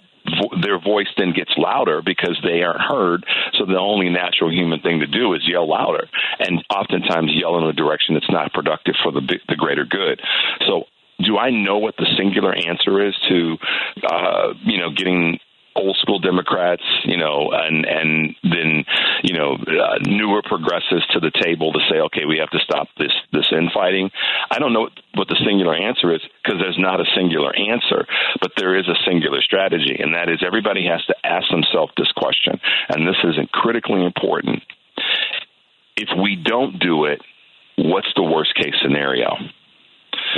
their 0.62 0.78
voice 0.81 1.09
then 1.16 1.33
gets 1.33 1.53
louder 1.57 2.03
because 2.05 2.39
they 2.43 2.62
aren't 2.62 2.81
heard. 2.81 3.24
So 3.55 3.66
the 3.66 3.78
only 3.78 4.09
natural 4.09 4.53
human 4.53 4.81
thing 4.81 5.01
to 5.01 5.07
do 5.07 5.35
is 5.35 5.43
yell 5.47 5.68
louder, 5.68 6.09
and 6.39 6.64
oftentimes 6.70 7.33
yell 7.35 7.59
in 7.59 7.64
a 7.64 7.72
direction 7.72 8.14
that's 8.14 8.31
not 8.31 8.53
productive 8.53 8.95
for 9.03 9.12
the 9.12 9.22
the 9.49 9.57
greater 9.57 9.85
good. 9.85 10.20
So 10.66 10.85
do 11.24 11.37
I 11.37 11.51
know 11.51 11.78
what 11.78 11.97
the 11.97 12.07
singular 12.16 12.55
answer 12.55 13.07
is 13.07 13.14
to, 13.28 13.57
uh, 14.09 14.55
you 14.64 14.78
know, 14.78 14.91
getting 14.91 15.39
old 15.77 15.97
school 16.01 16.18
Democrats, 16.18 16.83
you 17.05 17.16
know, 17.16 17.51
and 17.53 17.87
and 17.87 18.35
then 18.43 18.85
you 19.23 19.35
know 19.35 19.55
uh, 19.55 19.99
newer 20.03 20.43
progressives 20.43 21.07
to 21.12 21.21
the 21.21 21.31
table 21.43 21.73
to 21.73 21.81
say, 21.91 22.01
okay, 22.01 22.25
we 22.27 22.39
have 22.39 22.51
to 22.51 22.59
stop 22.59 22.89
this 22.99 23.12
this 23.33 23.47
infighting. 23.53 24.11
I 24.51 24.59
don't 24.59 24.73
know 24.73 24.89
what 25.14 25.29
the 25.29 25.41
singular 25.45 25.75
answer 25.75 26.14
is 26.14 26.21
because 26.43 26.61
there's 26.61 26.79
not 26.79 27.01
a 27.01 27.05
singular 27.16 27.55
answer, 27.55 28.07
but 28.41 28.53
there 28.57 28.77
is 28.77 28.89
a 28.89 28.99
singular 29.07 29.41
strategy, 29.43 29.97
and 29.99 30.14
that 30.14 30.29
is 30.29 30.43
everybody 30.45 30.87
has 30.87 31.05
to 31.07 31.14
ask 31.25 31.49
themselves 31.51 31.93
this 31.97 32.11
question, 32.12 32.61
and 32.89 33.07
this 33.07 33.18
is 33.25 33.37
critically 33.53 34.05
important. 34.05 34.62
If 35.97 36.09
we 36.16 36.37
don't 36.37 36.79
do 36.79 37.05
it, 37.05 37.21
what's 37.77 38.12
the 38.16 38.23
worst 38.23 38.55
case 38.55 38.75
scenario? 38.83 39.37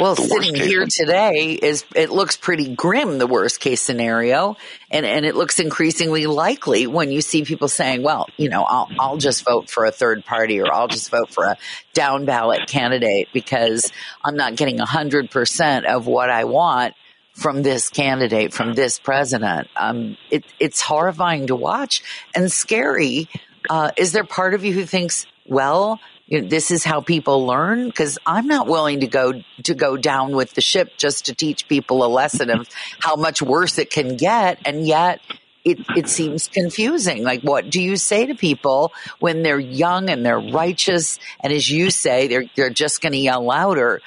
Well, 0.01 0.16
sitting 0.16 0.55
here 0.55 0.87
today 0.87 1.53
is 1.53 1.85
it 1.95 2.11
looks 2.11 2.37
pretty 2.37 2.75
grim, 2.75 3.18
the 3.18 3.27
worst 3.27 3.61
case 3.61 3.83
scenario, 3.83 4.57
and 4.91 5.05
and 5.05 5.27
it 5.27 5.35
looks 5.35 5.59
increasingly 5.59 6.27
likely 6.27 6.87
when 6.87 7.12
you 7.12 7.20
see 7.20 7.45
people 7.45 7.68
saying, 7.68 8.03
"Well, 8.03 8.27
you 8.37 8.49
know, 8.49 8.62
I'll 8.62 8.89
I'll 8.99 9.16
just 9.18 9.45
vote 9.45 9.68
for 9.68 9.85
a 9.85 9.93
third 9.93 10.25
party, 10.25 10.61
or 10.61 10.73
I'll 10.73 10.89
just 10.89 11.11
vote 11.11 11.31
for 11.31 11.45
a 11.45 11.57
down 11.93 12.25
ballot 12.25 12.66
candidate 12.68 13.29
because 13.33 13.93
I'm 14.25 14.37
not 14.37 14.57
getting 14.57 14.79
hundred 14.79 15.31
percent 15.31 15.87
of 15.87 16.07
what 16.07 16.31
I 16.31 16.45
want." 16.45 16.95
From 17.35 17.62
this 17.62 17.89
candidate, 17.89 18.53
from 18.53 18.75
this 18.75 18.99
president, 18.99 19.68
um, 19.75 20.18
it, 20.31 20.45
it's 20.61 20.83
horrifying 20.83 21.47
to 21.47 21.57
watch 21.57 22.03
and 22.35 22.53
scary. 22.53 23.27
Uh, 23.70 23.91
is 23.97 24.12
there 24.12 24.25
part 24.25 24.53
of 24.53 24.64
you 24.66 24.75
who 24.75 24.85
thinks, 24.85 25.25
well, 25.47 25.99
you 26.33 26.41
know, 26.41 26.49
this 26.49 26.70
is 26.70 26.83
how 26.83 27.03
people 27.03 27.47
learn 27.47 27.89
because 27.89 28.18
I'm 28.24 28.47
not 28.47 28.66
willing 28.66 29.01
to 29.01 29.07
go 29.07 29.35
to 29.64 29.74
go 29.74 29.99
down 29.99 30.35
with 30.35 30.55
the 30.55 30.62
ship 30.62 30.93
just 30.97 31.26
to 31.26 31.35
teach 31.35 31.68
people 31.68 32.03
a 32.03 32.09
lesson 32.09 32.49
of 32.49 32.66
how 33.01 33.16
much 33.16 33.43
worse 33.43 33.76
it 33.76 33.91
can 33.91 34.16
get, 34.16 34.59
and 34.64 34.87
yet 34.87 35.20
it, 35.62 35.78
it 35.95 36.09
seems 36.09 36.49
confusing. 36.49 37.22
Like, 37.22 37.43
what 37.43 37.68
do 37.68 37.83
you 37.83 37.97
say 37.97 38.24
to 38.24 38.35
people 38.35 38.95
when 39.18 39.43
they're 39.43 39.61
young 39.61 40.09
and 40.09 40.24
they're 40.24 40.41
righteous, 40.41 41.18
and 41.41 41.53
as 41.53 41.70
you 41.70 41.91
say, 41.91 42.28
they're 42.28 42.47
they're 42.57 42.70
just 42.70 43.03
going 43.03 43.12
to 43.12 43.18
yell 43.18 43.45
louder? 43.45 44.01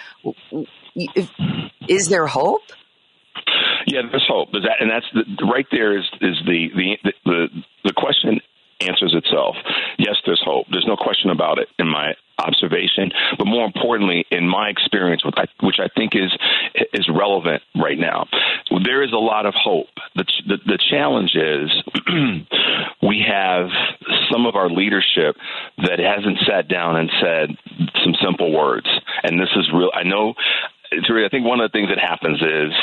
Is 1.88 2.10
there 2.10 2.26
hope? 2.26 2.64
Yeah, 3.86 4.02
there's 4.10 4.26
hope, 4.28 4.50
and 4.52 4.90
that's 4.90 5.06
the, 5.14 5.46
right 5.46 5.68
there 5.70 5.96
is 5.96 6.06
is 6.22 6.38
the 6.48 6.70
the 6.74 7.14
the 7.24 7.48
the 7.84 7.94
question 7.96 8.42
answers 8.82 9.14
itself. 9.16 9.56
Yes, 9.98 10.16
there's 10.26 10.42
hope. 10.44 10.68
There's 10.72 10.88
no 10.88 10.98
question 10.98 11.30
about 11.30 11.60
it 11.60 11.68
in 11.80 11.88
my 11.88 12.14
observation, 12.38 13.12
but 13.38 13.46
more 13.46 13.66
importantly, 13.66 14.26
in 14.30 14.48
my 14.48 14.70
experience, 14.70 15.24
which 15.62 15.80
I 15.80 15.88
think 15.96 16.16
is 16.16 16.32
is 16.94 17.08
relevant 17.10 17.64
right 17.76 17.98
now, 17.98 18.28
there 18.84 19.04
is 19.04 19.14
a 19.14 19.18
lot 19.18 19.46
of 19.46 19.54
hope. 19.54 19.88
The 20.16 20.26
the, 20.48 20.58
the 20.66 20.80
challenge 20.90 21.36
is 21.36 21.72
we 23.02 23.26
have 23.28 23.70
some 24.32 24.46
of 24.46 24.56
our 24.56 24.70
leadership 24.70 25.38
that 25.78 26.00
hasn't 26.00 26.40
sat 26.48 26.68
down 26.68 26.98
and 26.98 27.10
said 27.22 27.50
some 28.04 28.16
simple 28.24 28.52
words, 28.52 28.88
and 29.24 29.40
this 29.40 29.50
is 29.56 29.70
real. 29.74 29.92
I 29.94 30.04
know. 30.04 30.34
I 30.92 31.30
think 31.30 31.46
one 31.46 31.60
of 31.60 31.72
the 31.72 31.76
things 31.76 31.90
that 31.90 32.00
happens 32.00 32.42
is 32.42 32.74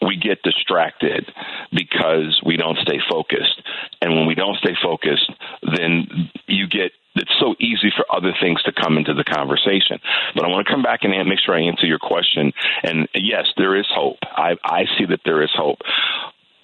we 0.00 0.16
get 0.16 0.42
distracted 0.42 1.30
because 1.72 2.40
we 2.44 2.56
don't 2.56 2.78
stay 2.78 3.00
focused. 3.10 3.62
And 4.00 4.14
when 4.14 4.26
we 4.26 4.34
don't 4.34 4.56
stay 4.58 4.76
focused, 4.82 5.30
then 5.62 6.30
you 6.46 6.68
get 6.68 6.92
it's 7.14 7.34
so 7.40 7.54
easy 7.58 7.90
for 7.96 8.06
other 8.14 8.32
things 8.40 8.62
to 8.62 8.72
come 8.72 8.96
into 8.96 9.12
the 9.12 9.24
conversation. 9.24 9.98
But 10.34 10.44
I 10.44 10.48
want 10.48 10.66
to 10.66 10.72
come 10.72 10.82
back 10.82 11.00
and 11.02 11.28
make 11.28 11.40
sure 11.40 11.54
I 11.54 11.62
answer 11.62 11.86
your 11.86 11.98
question. 11.98 12.52
And 12.84 13.08
yes, 13.14 13.46
there 13.56 13.76
is 13.76 13.86
hope. 13.90 14.18
I, 14.22 14.54
I 14.64 14.84
see 14.96 15.06
that 15.06 15.20
there 15.24 15.42
is 15.42 15.50
hope. 15.52 15.78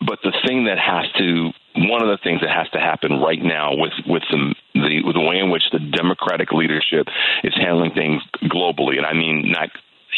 But 0.06 0.20
the 0.22 0.32
thing 0.46 0.64
that 0.64 0.78
has 0.78 1.10
to 1.18 1.50
one 1.76 2.02
of 2.02 2.08
the 2.08 2.22
things 2.22 2.40
that 2.40 2.50
has 2.50 2.68
to 2.70 2.78
happen 2.78 3.20
right 3.20 3.42
now 3.42 3.74
with 3.74 3.92
with 4.06 4.22
the, 4.30 4.54
the 4.74 5.02
with 5.04 5.14
the 5.14 5.20
way 5.20 5.38
in 5.38 5.50
which 5.50 5.64
the 5.72 5.80
Democratic 5.80 6.52
leadership 6.52 7.08
is 7.42 7.54
handling 7.56 7.92
things 7.92 8.22
globally, 8.44 8.96
and 8.96 9.06
I 9.06 9.12
mean 9.12 9.50
not 9.50 9.70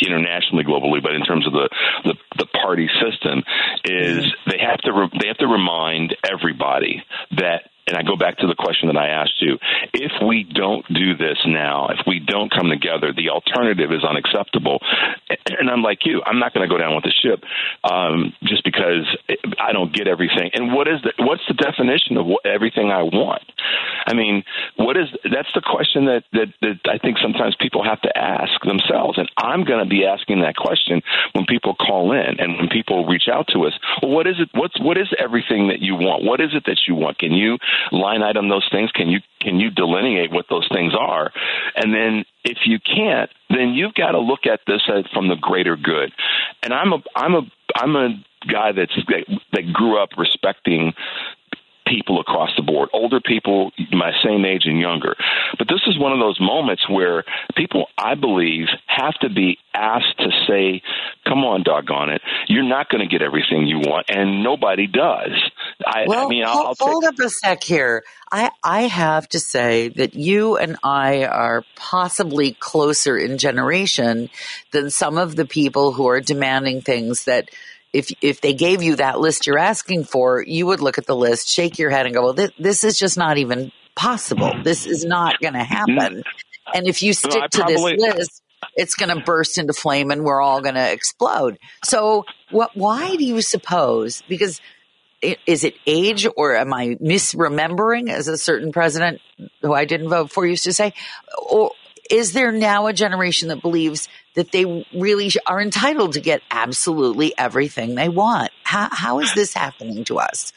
internationally, 0.04 0.64
globally, 0.64 1.02
but 1.02 1.14
in 1.14 1.22
terms 1.22 1.46
of 1.46 1.52
the 1.52 1.68
the, 2.04 2.14
the 2.38 2.46
party 2.46 2.88
system, 3.00 3.42
is 3.84 4.24
mm-hmm. 4.26 4.50
they 4.50 4.58
have 4.58 4.78
to 4.80 4.92
re- 4.92 5.18
they 5.20 5.28
have 5.28 5.38
to 5.38 5.46
remind 5.46 6.16
everybody 6.24 7.04
that 7.36 7.70
and 7.86 7.96
I 7.96 8.02
go 8.02 8.16
back 8.16 8.38
to 8.38 8.46
the 8.46 8.54
question 8.54 8.88
that 8.88 8.96
I 8.96 9.08
asked 9.08 9.40
you. 9.40 9.58
If 9.94 10.12
we 10.26 10.42
don't 10.42 10.84
do 10.92 11.16
this 11.16 11.38
now, 11.46 11.88
if 11.88 12.00
we 12.06 12.18
don't 12.18 12.50
come 12.50 12.68
together, 12.68 13.12
the 13.14 13.30
alternative 13.30 13.92
is 13.92 14.04
unacceptable. 14.04 14.80
And 15.58 15.70
I'm 15.70 15.80
like 15.80 16.04
you. 16.04 16.20
I'm 16.26 16.38
not 16.38 16.52
going 16.52 16.68
to 16.68 16.72
go 16.72 16.76
down 16.76 16.94
with 16.94 17.04
the 17.04 17.14
ship 17.22 17.42
um, 17.82 18.34
just 18.44 18.62
because 18.64 19.06
I 19.58 19.72
don't 19.72 19.94
get 19.94 20.06
everything. 20.06 20.50
And 20.52 20.74
what 20.74 20.86
is 20.86 21.00
the, 21.02 21.14
what's 21.24 21.42
the 21.48 21.54
definition 21.54 22.18
of 22.18 22.26
what, 22.26 22.44
everything 22.44 22.90
I 22.90 23.02
want? 23.04 23.42
I 24.06 24.14
mean, 24.14 24.44
what 24.76 24.96
is 24.96 25.08
that's 25.24 25.48
the 25.54 25.62
question 25.64 26.06
that, 26.06 26.24
that 26.32 26.52
that 26.60 26.78
I 26.84 26.98
think 26.98 27.18
sometimes 27.22 27.56
people 27.58 27.84
have 27.84 28.00
to 28.02 28.12
ask 28.16 28.52
themselves. 28.66 29.18
And 29.18 29.30
I'm 29.36 29.64
going 29.64 29.82
to 29.82 29.88
be 29.88 30.04
asking 30.04 30.42
that 30.42 30.56
question 30.56 31.00
when 31.32 31.46
people 31.46 31.74
call 31.74 32.12
in 32.12 32.38
and 32.38 32.58
when 32.58 32.68
people 32.68 33.06
reach 33.06 33.28
out 33.32 33.46
to 33.54 33.66
us. 33.66 33.72
Well, 34.02 34.10
what 34.10 34.26
is 34.26 34.36
it? 34.38 34.50
What's 34.52 34.78
what 34.80 34.98
is 34.98 35.08
everything 35.18 35.68
that 35.68 35.80
you 35.80 35.94
want? 35.94 36.24
What 36.24 36.40
is 36.40 36.50
it 36.52 36.64
that 36.66 36.80
you 36.86 36.94
want? 36.94 37.18
Can 37.18 37.32
you 37.32 37.58
line 37.92 38.22
item 38.22 38.48
those 38.48 38.68
things? 38.70 38.90
Can 38.92 39.08
you 39.08 39.20
can 39.40 39.60
you 39.60 39.70
delineate 39.70 40.30
what 40.32 40.46
those 40.48 40.68
things 40.72 40.92
are? 40.98 41.32
And 41.74 41.94
then 41.94 42.24
if 42.44 42.58
you 42.66 42.78
can't, 42.78 43.30
then 43.50 43.74
you've 43.74 43.94
got 43.94 44.12
to 44.12 44.18
look 44.18 44.46
at 44.46 44.60
this 44.66 44.82
from 45.12 45.28
the 45.28 45.36
greater 45.36 45.76
good. 45.76 46.12
And 46.62 46.72
I'm 46.72 46.92
a 46.92 47.02
I'm 47.14 47.34
a 47.34 47.42
I'm 47.74 47.96
a 47.96 48.24
guy 48.50 48.72
that's 48.72 48.94
that, 49.08 49.40
that 49.52 49.72
grew 49.72 49.98
up 49.98 50.10
respecting 50.16 50.94
people 51.86 52.20
across 52.20 52.50
the 52.56 52.62
board, 52.62 52.88
older 52.92 53.20
people, 53.20 53.72
my 53.92 54.12
same 54.24 54.44
age 54.44 54.62
and 54.64 54.80
younger. 54.80 55.14
But 55.58 55.68
this 55.68 55.80
is 55.86 55.98
one 55.98 56.12
of 56.12 56.18
those 56.18 56.38
moments 56.40 56.88
where 56.88 57.24
people, 57.56 57.86
I 57.96 58.14
believe, 58.14 58.66
have 58.86 59.14
to 59.20 59.28
be 59.28 59.58
asked 59.74 60.18
to 60.18 60.30
say, 60.48 60.82
come 61.26 61.44
on, 61.44 61.62
doggone 61.62 62.10
it, 62.10 62.22
you're 62.48 62.62
not 62.62 62.88
going 62.88 63.06
to 63.06 63.10
get 63.10 63.22
everything 63.22 63.66
you 63.66 63.78
want, 63.78 64.06
and 64.08 64.42
nobody 64.42 64.86
does. 64.86 65.32
I, 65.84 66.04
well, 66.06 66.26
I 66.26 66.28
mean, 66.28 66.44
I'll, 66.44 66.68
I'll 66.68 66.74
hold 66.78 67.04
up 67.04 67.18
a 67.18 67.28
sec 67.28 67.62
here. 67.62 68.02
I, 68.32 68.50
I 68.64 68.82
have 68.82 69.28
to 69.28 69.40
say 69.40 69.88
that 69.90 70.14
you 70.14 70.56
and 70.56 70.76
I 70.82 71.24
are 71.24 71.64
possibly 71.76 72.56
closer 72.58 73.16
in 73.16 73.38
generation 73.38 74.30
than 74.72 74.90
some 74.90 75.18
of 75.18 75.36
the 75.36 75.44
people 75.44 75.92
who 75.92 76.08
are 76.08 76.20
demanding 76.20 76.80
things 76.80 77.24
that 77.24 77.50
if 77.96 78.12
if 78.20 78.40
they 78.42 78.52
gave 78.52 78.82
you 78.82 78.96
that 78.96 79.18
list 79.18 79.46
you're 79.46 79.58
asking 79.58 80.04
for, 80.04 80.42
you 80.42 80.66
would 80.66 80.80
look 80.80 80.98
at 80.98 81.06
the 81.06 81.16
list, 81.16 81.48
shake 81.48 81.78
your 81.78 81.90
head, 81.90 82.04
and 82.04 82.14
go, 82.14 82.22
"Well, 82.22 82.32
this, 82.34 82.50
this 82.58 82.84
is 82.84 82.98
just 82.98 83.16
not 83.16 83.38
even 83.38 83.72
possible. 83.94 84.52
This 84.62 84.86
is 84.86 85.04
not 85.04 85.40
going 85.40 85.54
to 85.54 85.60
mm-hmm. 85.60 85.96
happen." 85.96 86.22
And 86.74 86.86
if 86.86 87.02
you 87.02 87.14
stick 87.14 87.32
no, 87.32 87.46
to 87.46 87.58
probably, 87.58 87.96
this 87.96 88.16
list, 88.16 88.42
it's 88.74 88.94
going 88.94 89.16
to 89.16 89.24
burst 89.24 89.56
into 89.56 89.72
flame, 89.72 90.10
and 90.10 90.24
we're 90.24 90.42
all 90.42 90.60
going 90.60 90.74
to 90.74 90.92
explode. 90.92 91.58
So, 91.84 92.26
what? 92.50 92.76
Why 92.76 93.16
do 93.16 93.24
you 93.24 93.40
suppose? 93.40 94.22
Because 94.28 94.60
is 95.22 95.64
it 95.64 95.74
age 95.86 96.26
or 96.36 96.54
am 96.54 96.74
I 96.74 96.96
misremembering 96.96 98.10
as 98.10 98.28
a 98.28 98.36
certain 98.36 98.72
president 98.72 99.22
who 99.62 99.72
I 99.72 99.86
didn't 99.86 100.10
vote 100.10 100.30
for 100.30 100.46
used 100.46 100.64
to 100.64 100.74
say? 100.74 100.92
Or 101.48 101.72
is 102.10 102.32
there 102.32 102.52
now 102.52 102.86
a 102.86 102.92
generation 102.92 103.48
that 103.48 103.62
believes 103.62 104.08
that 104.34 104.52
they 104.52 104.86
really 104.94 105.30
are 105.46 105.60
entitled 105.60 106.14
to 106.14 106.20
get 106.20 106.42
absolutely 106.50 107.36
everything 107.38 107.94
they 107.94 108.08
want? 108.08 108.50
How, 108.64 108.88
how 108.90 109.20
is 109.20 109.32
this 109.34 109.54
happening 109.54 110.04
to 110.04 110.18
us? 110.18 110.52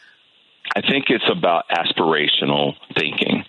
I 0.76 0.82
think 0.82 1.06
it's 1.10 1.30
about 1.32 1.66
aspirational 1.70 2.74
thinking. 2.96 3.44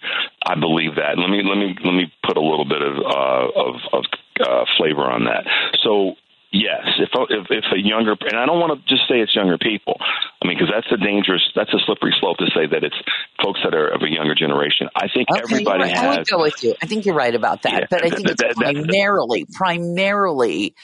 I 0.45 0.55
believe 0.59 0.95
that. 0.95 1.19
Let 1.19 1.29
me 1.29 1.43
let 1.43 1.59
me 1.59 1.77
let 1.85 1.93
me 1.93 2.11
put 2.27 2.39
a 2.39 2.41
little 2.41 2.65
bit 2.65 2.81
of 2.81 2.97
uh, 2.97 3.61
of, 3.61 3.75
of 3.93 4.05
uh, 4.41 4.65
flavor 4.79 5.03
on 5.03 5.25
that. 5.25 5.45
So 5.83 6.15
Yes, 6.53 6.83
if, 6.99 7.11
if 7.31 7.47
if 7.51 7.65
a 7.73 7.79
younger 7.79 8.17
and 8.21 8.37
I 8.37 8.45
don't 8.45 8.59
want 8.59 8.75
to 8.75 8.89
just 8.89 9.09
say 9.09 9.21
it's 9.21 9.37
younger 9.37 9.57
people. 9.57 9.97
I 10.01 10.49
mean, 10.49 10.59
because 10.59 10.73
that's 10.75 10.91
a 10.91 10.97
dangerous, 10.97 11.43
that's 11.55 11.73
a 11.73 11.79
slippery 11.87 12.13
slope 12.19 12.39
to 12.39 12.47
say 12.47 12.67
that 12.67 12.83
it's 12.83 12.97
folks 13.41 13.61
that 13.63 13.73
are 13.73 13.87
of 13.89 14.03
a 14.03 14.11
younger 14.11 14.35
generation. 14.35 14.89
I 14.97 15.07
think 15.15 15.31
okay, 15.31 15.43
everybody 15.43 15.85
right. 15.85 15.97
has. 15.97 16.05
I 16.05 16.19
would 16.19 16.27
go 16.27 16.43
with 16.43 16.65
you. 16.65 16.75
I 16.83 16.87
think 16.87 17.07
you're 17.07 17.15
right 17.15 17.35
about 17.35 17.63
that. 17.63 17.73
Yeah, 17.73 17.87
but 17.89 18.05
I 18.05 18.11
think 18.11 18.27
that, 18.27 18.41
it's 18.41 18.59
that, 18.59 18.75
primarily, 18.75 19.47
primarily 19.53 20.75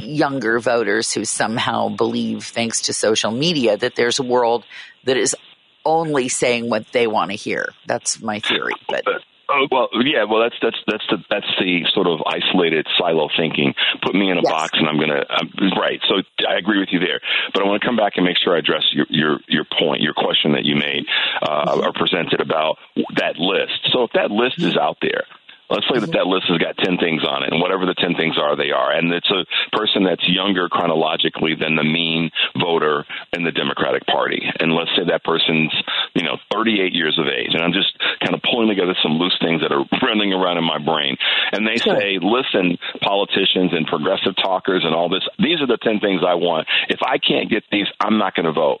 younger 0.00 0.58
voters 0.58 1.12
who 1.12 1.24
somehow 1.24 1.88
believe, 1.88 2.42
thanks 2.42 2.82
to 2.82 2.92
social 2.92 3.30
media, 3.30 3.76
that 3.76 3.94
there's 3.94 4.18
a 4.18 4.24
world 4.24 4.64
that 5.04 5.16
is 5.16 5.36
only 5.84 6.28
saying 6.28 6.68
what 6.68 6.84
they 6.90 7.06
want 7.06 7.30
to 7.30 7.36
hear. 7.36 7.68
That's 7.86 8.20
my 8.20 8.40
theory. 8.40 8.72
But 8.88 9.04
Oh 9.48 9.66
well, 9.70 9.88
yeah. 10.02 10.24
Well, 10.24 10.40
that's 10.42 10.56
that's 10.60 10.78
that's 10.86 11.06
the 11.08 11.18
that's 11.30 11.46
the 11.60 11.86
sort 11.94 12.08
of 12.08 12.20
isolated 12.26 12.86
silo 12.98 13.28
thinking. 13.36 13.74
Put 14.02 14.14
me 14.14 14.30
in 14.30 14.38
a 14.38 14.42
Yes. 14.42 14.50
box, 14.50 14.78
and 14.78 14.88
I'm 14.88 14.98
gonna 14.98 15.24
I'm, 15.30 15.48
right. 15.78 16.00
So 16.08 16.22
I 16.48 16.56
agree 16.58 16.80
with 16.80 16.88
you 16.90 16.98
there, 16.98 17.20
but 17.54 17.62
I 17.62 17.66
want 17.66 17.80
to 17.80 17.86
come 17.86 17.96
back 17.96 18.14
and 18.16 18.24
make 18.24 18.38
sure 18.42 18.56
I 18.56 18.58
address 18.58 18.82
your 18.92 19.06
your 19.08 19.38
your 19.46 19.64
point, 19.78 20.02
your 20.02 20.14
question 20.14 20.52
that 20.52 20.64
you 20.64 20.74
made 20.74 21.04
uh, 21.42 21.78
or 21.82 21.92
presented 21.92 22.40
about 22.40 22.78
that 23.16 23.36
list. 23.38 23.86
So 23.92 24.02
if 24.04 24.12
that 24.14 24.30
list 24.30 24.56
is 24.58 24.76
out 24.76 24.98
there. 25.00 25.24
Let's 25.68 25.86
say 25.88 25.98
that 25.98 26.10
mm-hmm. 26.10 26.18
that 26.18 26.26
list 26.26 26.46
has 26.48 26.58
got 26.58 26.76
10 26.78 26.98
things 26.98 27.22
on 27.24 27.42
it, 27.42 27.52
and 27.52 27.60
whatever 27.60 27.86
the 27.86 27.94
10 27.94 28.14
things 28.14 28.38
are, 28.38 28.56
they 28.56 28.70
are. 28.70 28.92
And 28.92 29.12
it's 29.12 29.30
a 29.30 29.44
person 29.76 30.04
that's 30.04 30.22
younger 30.28 30.68
chronologically 30.68 31.54
than 31.58 31.74
the 31.76 31.84
mean 31.84 32.30
voter 32.58 33.04
in 33.32 33.44
the 33.44 33.52
Democratic 33.52 34.06
Party. 34.06 34.42
And 34.60 34.72
let's 34.72 34.90
say 34.96 35.04
that 35.08 35.24
person's, 35.24 35.74
you 36.14 36.22
know, 36.22 36.38
38 36.52 36.94
years 36.94 37.18
of 37.18 37.26
age. 37.26 37.54
And 37.54 37.62
I'm 37.62 37.72
just 37.72 37.92
kind 38.22 38.34
of 38.34 38.42
pulling 38.42 38.68
together 38.68 38.94
some 39.02 39.18
loose 39.18 39.36
things 39.40 39.62
that 39.62 39.72
are 39.72 39.84
running 40.06 40.32
around 40.32 40.58
in 40.58 40.64
my 40.64 40.78
brain. 40.78 41.16
And 41.52 41.66
they 41.66 41.76
Sure. 41.76 41.98
say, 41.98 42.18
listen, 42.22 42.78
politicians 43.02 43.72
and 43.72 43.86
progressive 43.86 44.36
talkers 44.36 44.84
and 44.84 44.94
all 44.94 45.08
this, 45.08 45.26
these 45.38 45.60
are 45.60 45.66
the 45.66 45.78
10 45.82 46.00
things 46.00 46.22
I 46.26 46.34
want. 46.34 46.66
If 46.88 47.02
I 47.02 47.18
can't 47.18 47.50
get 47.50 47.64
these, 47.70 47.86
I'm 48.00 48.18
not 48.18 48.34
going 48.34 48.46
to 48.46 48.52
vote. 48.52 48.80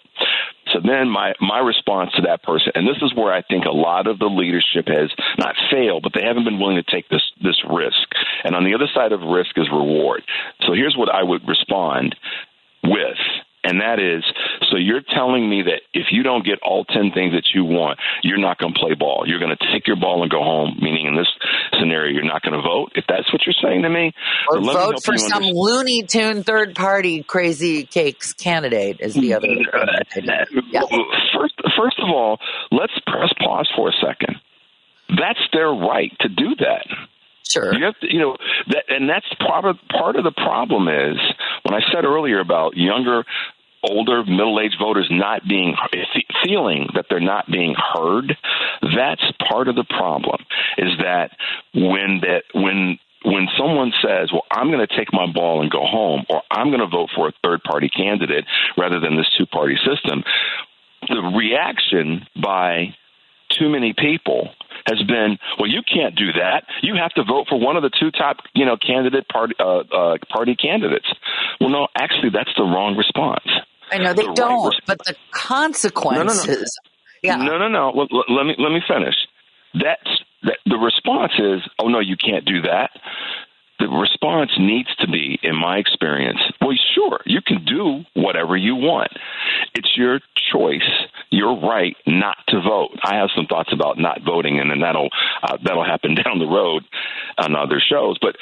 So 0.72 0.80
then 0.84 1.08
my, 1.08 1.34
my 1.40 1.58
response 1.58 2.10
to 2.16 2.22
that 2.22 2.42
person, 2.42 2.72
and 2.74 2.86
this 2.86 3.00
is 3.02 3.14
where 3.14 3.32
I 3.32 3.42
think 3.42 3.64
a 3.64 3.70
lot 3.70 4.06
of 4.06 4.18
the 4.18 4.26
leadership 4.26 4.88
has 4.88 5.10
not 5.38 5.54
failed, 5.70 6.02
but 6.02 6.12
they 6.14 6.26
haven't 6.26 6.44
been 6.44 6.58
willing 6.58 6.82
to 6.82 6.90
take 6.90 7.08
this, 7.08 7.22
this 7.42 7.62
risk. 7.70 8.08
And 8.44 8.54
on 8.54 8.64
the 8.64 8.74
other 8.74 8.88
side 8.92 9.12
of 9.12 9.20
risk 9.20 9.56
is 9.56 9.68
reward. 9.70 10.22
So 10.66 10.72
here's 10.72 10.96
what 10.96 11.12
I 11.12 11.22
would 11.22 11.46
respond 11.46 12.16
with. 12.82 13.18
And 13.66 13.80
that 13.80 13.98
is, 13.98 14.22
so 14.70 14.76
you're 14.76 15.02
telling 15.02 15.50
me 15.50 15.62
that 15.62 15.82
if 15.92 16.06
you 16.12 16.22
don't 16.22 16.44
get 16.44 16.60
all 16.62 16.84
10 16.84 17.10
things 17.12 17.34
that 17.34 17.50
you 17.52 17.64
want, 17.64 17.98
you're 18.22 18.38
not 18.38 18.58
going 18.58 18.72
to 18.72 18.78
play 18.78 18.94
ball. 18.94 19.24
You're 19.26 19.40
going 19.40 19.56
to 19.56 19.72
take 19.72 19.88
your 19.88 19.96
ball 19.96 20.22
and 20.22 20.30
go 20.30 20.38
home, 20.38 20.78
meaning 20.80 21.06
in 21.06 21.16
this 21.16 21.26
scenario, 21.78 22.14
you're 22.14 22.24
not 22.24 22.42
going 22.42 22.54
to 22.54 22.62
vote. 22.62 22.92
If 22.94 23.04
that's 23.08 23.30
what 23.32 23.42
you're 23.44 23.58
saying 23.60 23.82
to 23.82 23.90
me, 23.90 24.12
Or 24.48 24.60
me 24.60 24.66
vote 24.68 24.78
help 24.78 25.04
for 25.04 25.16
some 25.18 25.42
understand. 25.42 25.56
Looney 25.56 26.02
Tune 26.04 26.42
third 26.44 26.76
party 26.76 27.24
crazy 27.24 27.84
cakes 27.84 28.32
candidate 28.32 29.00
is 29.00 29.14
the 29.14 29.34
other. 29.34 29.48
Yeah. 30.70 30.82
First, 31.36 31.54
first 31.76 31.98
of 31.98 32.08
all, 32.08 32.38
let's 32.70 32.92
press 33.06 33.32
pause 33.38 33.68
for 33.76 33.88
a 33.88 33.92
second. 33.92 34.36
That's 35.08 35.40
their 35.52 35.68
right 35.68 36.12
to 36.20 36.28
do 36.28 36.54
that. 36.60 36.86
Sure. 37.48 37.72
You 37.74 37.84
have 37.84 37.98
to, 38.00 38.12
you 38.12 38.18
know, 38.20 38.36
that, 38.68 38.84
and 38.88 39.08
that's 39.08 39.26
part 39.38 39.64
of, 39.64 39.76
part 39.90 40.16
of 40.16 40.24
the 40.24 40.32
problem 40.32 40.88
is 40.88 41.16
when 41.62 41.74
I 41.74 41.80
said 41.92 42.04
earlier 42.04 42.40
about 42.40 42.76
younger, 42.76 43.24
older, 43.88 44.24
middle-aged 44.24 44.76
voters 44.78 45.08
not 45.10 45.46
being 45.48 45.74
feeling 46.44 46.88
that 46.94 47.06
they're 47.08 47.20
not 47.20 47.50
being 47.50 47.74
heard. 47.74 48.36
That's 48.82 49.24
part 49.48 49.68
of 49.68 49.76
the 49.76 49.84
problem. 49.84 50.44
Is 50.78 50.92
that 50.98 51.30
when 51.74 52.20
that 52.22 52.42
when 52.54 52.98
when 53.24 53.48
someone 53.58 53.92
says, 54.02 54.30
"Well, 54.32 54.44
I'm 54.50 54.70
going 54.70 54.86
to 54.86 54.96
take 54.96 55.12
my 55.12 55.26
ball 55.26 55.62
and 55.62 55.70
go 55.70 55.84
home," 55.84 56.24
or 56.28 56.42
"I'm 56.50 56.68
going 56.68 56.80
to 56.80 56.86
vote 56.86 57.10
for 57.14 57.28
a 57.28 57.32
third-party 57.42 57.88
candidate 57.88 58.44
rather 58.76 59.00
than 59.00 59.16
this 59.16 59.30
two-party 59.36 59.76
system," 59.84 60.22
the 61.08 61.22
reaction 61.36 62.26
by 62.40 62.94
too 63.50 63.68
many 63.68 63.92
people 63.92 64.50
has 64.86 65.02
been, 65.02 65.38
well, 65.58 65.68
you 65.68 65.82
can't 65.82 66.14
do 66.14 66.32
that. 66.32 66.64
You 66.82 66.94
have 66.96 67.12
to 67.14 67.24
vote 67.24 67.46
for 67.48 67.58
one 67.58 67.76
of 67.76 67.82
the 67.82 67.90
two 67.90 68.10
top, 68.10 68.38
you 68.54 68.64
know, 68.64 68.76
candidate 68.76 69.28
party 69.28 69.54
uh, 69.58 69.78
uh, 69.78 70.18
party 70.28 70.54
candidates. 70.54 71.06
Well, 71.60 71.70
no, 71.70 71.88
actually, 71.96 72.30
that's 72.30 72.50
the 72.56 72.62
wrong 72.62 72.96
response. 72.96 73.46
I 73.90 73.98
know 73.98 74.12
they 74.14 74.26
the 74.26 74.32
don't, 74.34 74.72
resp- 74.72 74.80
but 74.86 74.98
the 75.04 75.14
consequences. 75.32 76.78
Yeah. 77.22 77.36
No, 77.36 77.58
no, 77.58 77.68
no. 77.68 77.90
Let, 77.94 78.08
let- 78.12 78.30
let 78.30 78.46
me 78.46 78.54
let 78.58 78.72
me 78.72 78.80
finish. 78.86 79.14
That's 79.74 80.22
that, 80.42 80.58
the 80.66 80.76
response 80.76 81.32
is, 81.38 81.60
oh 81.82 81.88
no, 81.88 82.00
you 82.00 82.16
can't 82.16 82.44
do 82.44 82.62
that. 82.62 82.90
The 83.78 83.88
response 83.88 84.50
needs 84.58 84.88
to 85.00 85.06
be, 85.06 85.38
in 85.42 85.54
my 85.54 85.76
experience, 85.76 86.38
well, 86.62 86.74
sure, 86.94 87.20
you 87.26 87.40
can 87.46 87.62
do 87.66 88.04
whatever 88.14 88.56
you 88.56 88.74
want. 88.74 89.12
It's 89.74 89.92
your 89.98 90.20
choice, 90.50 90.88
your 91.30 91.60
right 91.60 91.94
not 92.06 92.38
to 92.48 92.60
vote. 92.62 92.98
I 93.04 93.16
have 93.16 93.28
some 93.36 93.44
thoughts 93.46 93.70
about 93.74 93.98
not 93.98 94.22
voting, 94.24 94.58
and 94.60 94.70
then 94.70 94.80
that'll 94.80 95.10
uh, 95.42 95.58
that'll 95.62 95.84
happen 95.84 96.14
down 96.24 96.38
the 96.38 96.46
road 96.46 96.84
on 97.36 97.54
other 97.54 97.78
shows. 97.86 98.16
But 98.20 98.36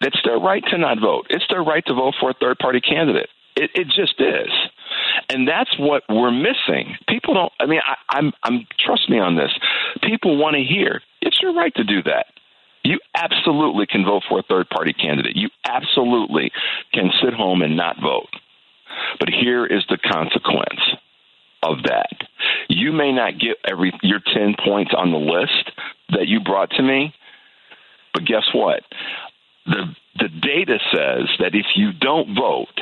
it's 0.00 0.18
their 0.24 0.38
right 0.38 0.64
to 0.70 0.78
not 0.78 0.98
vote. 1.00 1.26
It's 1.30 1.44
their 1.50 1.62
right 1.62 1.84
to 1.86 1.94
vote 1.94 2.14
for 2.18 2.30
a 2.30 2.34
third 2.34 2.58
party 2.58 2.80
candidate. 2.80 3.28
It, 3.54 3.70
it 3.74 3.86
just 3.88 4.14
is, 4.20 4.50
and 5.28 5.46
that's 5.46 5.70
what 5.78 6.02
we're 6.08 6.30
missing. 6.30 6.96
People 7.08 7.34
don't. 7.34 7.52
I 7.60 7.66
mean, 7.66 7.80
I, 7.86 8.16
I'm. 8.16 8.32
I'm. 8.42 8.66
Trust 8.78 9.08
me 9.08 9.18
on 9.18 9.36
this. 9.36 9.50
People 10.02 10.36
want 10.36 10.56
to 10.56 10.62
hear. 10.62 11.02
It's 11.20 11.40
your 11.40 11.54
right 11.54 11.74
to 11.76 11.84
do 11.84 12.02
that. 12.04 12.26
You 12.82 12.98
absolutely 13.14 13.86
can 13.86 14.04
vote 14.04 14.22
for 14.28 14.38
a 14.38 14.42
third 14.42 14.68
party 14.70 14.92
candidate. 14.92 15.36
You 15.36 15.50
absolutely 15.64 16.50
can 16.92 17.10
sit 17.22 17.34
home 17.34 17.62
and 17.62 17.76
not 17.76 18.00
vote. 18.00 18.30
But 19.18 19.28
here 19.28 19.66
is 19.66 19.84
the 19.88 19.98
consequence 19.98 20.80
of 21.62 21.82
that. 21.84 22.10
You 22.68 22.92
may 22.92 23.12
not 23.12 23.38
get 23.38 23.58
every 23.64 23.92
your 24.02 24.20
10 24.20 24.56
points 24.64 24.92
on 24.96 25.12
the 25.12 25.18
list 25.18 25.70
that 26.10 26.26
you 26.26 26.40
brought 26.40 26.70
to 26.70 26.82
me, 26.82 27.14
but 28.14 28.24
guess 28.24 28.48
what? 28.54 28.82
The 29.66 29.94
the 30.16 30.28
data 30.28 30.78
says 30.92 31.28
that 31.38 31.54
if 31.54 31.66
you 31.76 31.92
don't 31.92 32.34
vote 32.34 32.80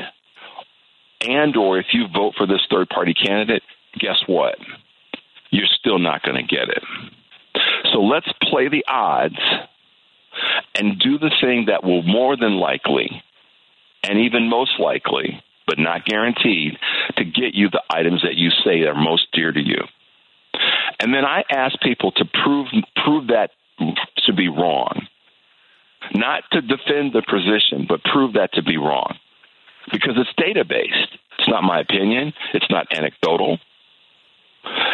and 1.20 1.56
or 1.56 1.78
if 1.78 1.86
you 1.92 2.06
vote 2.12 2.34
for 2.36 2.46
this 2.46 2.60
third 2.70 2.88
party 2.88 3.14
candidate, 3.14 3.62
guess 3.98 4.18
what? 4.26 4.56
You're 5.50 5.66
still 5.78 5.98
not 5.98 6.22
going 6.22 6.36
to 6.36 6.42
get 6.42 6.68
it. 6.68 6.82
So 7.92 8.00
let's 8.00 8.28
play 8.42 8.68
the 8.68 8.84
odds 8.86 9.38
and 10.74 10.98
do 10.98 11.18
the 11.18 11.34
thing 11.40 11.66
that 11.66 11.84
will 11.84 12.02
more 12.02 12.36
than 12.36 12.56
likely 12.58 13.22
and 14.04 14.20
even 14.20 14.48
most 14.48 14.78
likely, 14.78 15.42
but 15.66 15.78
not 15.78 16.04
guaranteed, 16.04 16.78
to 17.16 17.24
get 17.24 17.54
you 17.54 17.68
the 17.68 17.82
items 17.90 18.22
that 18.22 18.36
you 18.36 18.50
say 18.64 18.82
are 18.82 18.94
most 18.94 19.26
dear 19.32 19.52
to 19.52 19.60
you. 19.60 19.82
And 21.00 21.12
then 21.12 21.24
I 21.24 21.44
ask 21.50 21.78
people 21.80 22.12
to 22.12 22.24
prove 22.44 22.66
prove 23.04 23.28
that 23.28 23.50
to 24.26 24.32
be 24.32 24.48
wrong. 24.48 25.06
Not 26.14 26.44
to 26.52 26.60
defend 26.60 27.12
the 27.12 27.22
position, 27.22 27.86
but 27.88 28.02
prove 28.02 28.34
that 28.34 28.52
to 28.54 28.62
be 28.62 28.76
wrong. 28.76 29.18
Because 29.90 30.14
it's 30.16 30.30
data 30.36 30.64
based. 30.64 31.18
It's 31.38 31.48
not 31.48 31.62
my 31.62 31.80
opinion. 31.80 32.32
It's 32.54 32.70
not 32.70 32.86
anecdotal. 32.92 33.58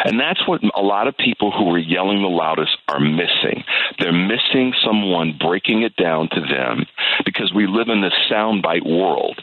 And 0.04 0.20
that's 0.20 0.46
what 0.46 0.60
a 0.62 0.82
lot 0.82 1.08
of 1.08 1.16
people 1.16 1.50
who 1.50 1.70
are 1.70 1.78
yelling 1.78 2.22
the 2.22 2.28
loudest 2.28 2.76
are 2.88 3.00
missing. 3.00 3.64
They're 3.98 4.12
missing 4.12 4.72
someone 4.84 5.38
breaking 5.38 5.82
it 5.82 5.96
down 5.96 6.28
to 6.30 6.40
them 6.40 6.86
because 7.24 7.52
we 7.54 7.66
live 7.66 7.88
in 7.88 8.02
this 8.02 8.12
soundbite 8.30 8.84
world. 8.84 9.40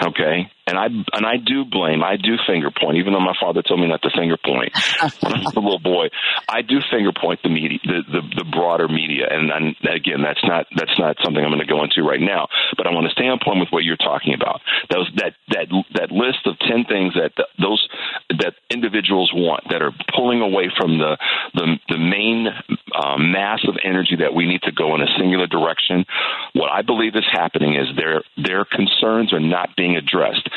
Okay, 0.00 0.50
and 0.68 0.76
I 0.76 0.86
and 1.16 1.24
I 1.24 1.40
do 1.40 1.64
blame, 1.64 2.04
I 2.04 2.16
do 2.16 2.36
finger 2.46 2.68
point, 2.70 2.98
even 2.98 3.14
though 3.14 3.24
my 3.24 3.34
father 3.40 3.62
told 3.62 3.80
me 3.80 3.88
not 3.88 4.02
to 4.02 4.10
finger 4.12 4.36
point 4.36 4.76
when 5.20 5.32
I 5.32 5.40
was 5.40 5.56
a 5.56 5.60
little 5.60 5.80
boy. 5.80 6.08
I 6.46 6.60
do 6.60 6.80
finger 6.92 7.12
point 7.12 7.40
the 7.42 7.48
media, 7.48 7.78
the 7.84 8.04
the, 8.04 8.44
the 8.44 8.46
broader 8.52 8.86
media, 8.86 9.26
and, 9.30 9.50
and 9.50 9.76
again, 9.88 10.20
that's 10.20 10.44
not 10.44 10.66
that's 10.76 10.98
not 10.98 11.16
something 11.24 11.42
I'm 11.42 11.50
going 11.50 11.64
to 11.64 11.72
go 11.72 11.82
into 11.82 12.04
right 12.04 12.20
now. 12.20 12.48
But 12.76 12.86
I 12.86 12.92
want 12.92 13.08
to 13.08 13.12
stay 13.16 13.28
on 13.32 13.40
point 13.42 13.60
with 13.60 13.72
what 13.72 13.84
you're 13.84 13.96
talking 13.96 14.34
about. 14.34 14.60
Those 14.92 15.08
that 15.16 15.32
that 15.48 15.72
that 15.96 16.12
list 16.12 16.44
of 16.44 16.58
ten 16.60 16.84
things 16.84 17.14
that 17.16 17.32
th 17.36 17.48
those 17.56 17.80
that 18.28 18.52
individuals 18.68 19.32
want 19.32 19.64
that 19.72 19.80
are 19.80 19.92
pulling 20.12 20.42
away 20.44 20.68
from 20.76 20.98
the 20.98 21.16
the, 21.54 21.80
the 21.88 21.98
main 21.98 22.48
um, 22.92 23.32
mass 23.32 23.64
of 23.66 23.76
energy 23.82 24.16
that 24.20 24.34
we 24.34 24.44
need 24.44 24.62
to 24.62 24.72
go 24.72 24.94
in 24.94 25.00
a 25.00 25.10
singular 25.18 25.46
direction. 25.46 26.04
What 26.52 26.70
I 26.70 26.82
believe 26.82 27.16
is 27.16 27.24
happening 27.30 27.74
is 27.74 27.88
their 27.96 28.22
their 28.36 28.64
concerns 28.64 29.32
are 29.32 29.40
not 29.40 29.76
being 29.76 29.96
addressed, 29.96 30.48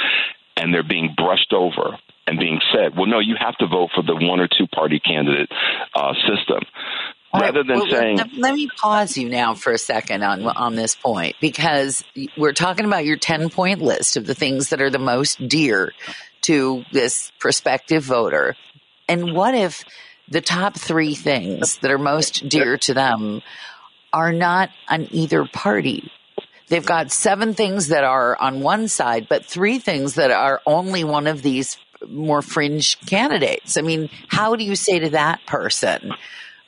and 0.58 0.74
they're 0.74 0.84
being 0.84 1.14
brushed 1.16 1.54
over 1.54 1.98
and 2.28 2.40
being 2.40 2.60
said, 2.74 2.96
"Well, 2.96 3.08
no, 3.08 3.20
you 3.20 3.36
have 3.40 3.58
to 3.58 3.68
vote 3.68 3.90
for 3.96 4.04
the 4.04 4.16
one 4.16 4.40
or 4.40 4.48
two 4.48 4.68
party 4.68 5.00
candidate 5.00 5.50
uh, 5.96 6.14
system." 6.28 6.64
All 7.34 7.40
right, 7.40 7.54
Rather 7.54 7.64
than 7.64 7.80
well, 7.80 7.90
saying, 7.90 8.18
let, 8.18 8.34
let 8.34 8.54
me 8.54 8.68
pause 8.78 9.18
you 9.18 9.30
now 9.30 9.54
for 9.54 9.72
a 9.72 9.78
second 9.78 10.22
on 10.24 10.46
on 10.46 10.76
this 10.76 10.96
point 10.96 11.38
because 11.40 12.04
we're 12.38 12.54
talking 12.54 12.86
about 12.86 13.06
your 13.06 13.18
ten 13.18 13.50
point 13.50 13.82
list 13.82 14.18
of 14.18 14.28
the 14.28 14.36
things 14.36 14.70
that 14.70 14.82
are 14.82 14.90
the 14.90 15.00
most 15.00 15.48
dear 15.48 15.94
to 16.42 16.84
this 16.92 17.32
prospective 17.40 18.04
voter, 18.04 18.56
and 19.08 19.34
what 19.34 19.56
if 19.56 19.84
the 20.28 20.42
top 20.42 20.76
three 20.76 21.16
things 21.16 21.78
that 21.78 21.92
are 21.92 21.98
most 21.98 22.48
dear 22.48 22.78
to 22.78 22.94
them 22.94 23.42
are 24.14 24.34
not 24.34 24.70
on 24.90 25.08
either 25.12 25.46
party? 25.46 26.12
They've 26.72 26.86
got 26.86 27.12
seven 27.12 27.54
things 27.54 27.90
that 27.90 28.06
are 28.06 28.38
on 28.40 28.62
one 28.62 28.88
side, 28.88 29.28
but 29.28 29.46
three 29.46 29.78
things 29.78 30.16
that 30.16 30.32
are 30.32 30.62
only 30.66 31.04
one 31.04 31.28
of 31.28 31.42
these 31.42 31.78
more 32.08 32.42
fringe 32.42 32.98
candidates. 33.02 33.76
I 33.76 33.82
mean, 33.82 34.10
how 34.30 34.56
do 34.56 34.64
you 34.64 34.78
say 34.78 35.00
to 35.00 35.10
that 35.10 35.46
person? 35.46 36.14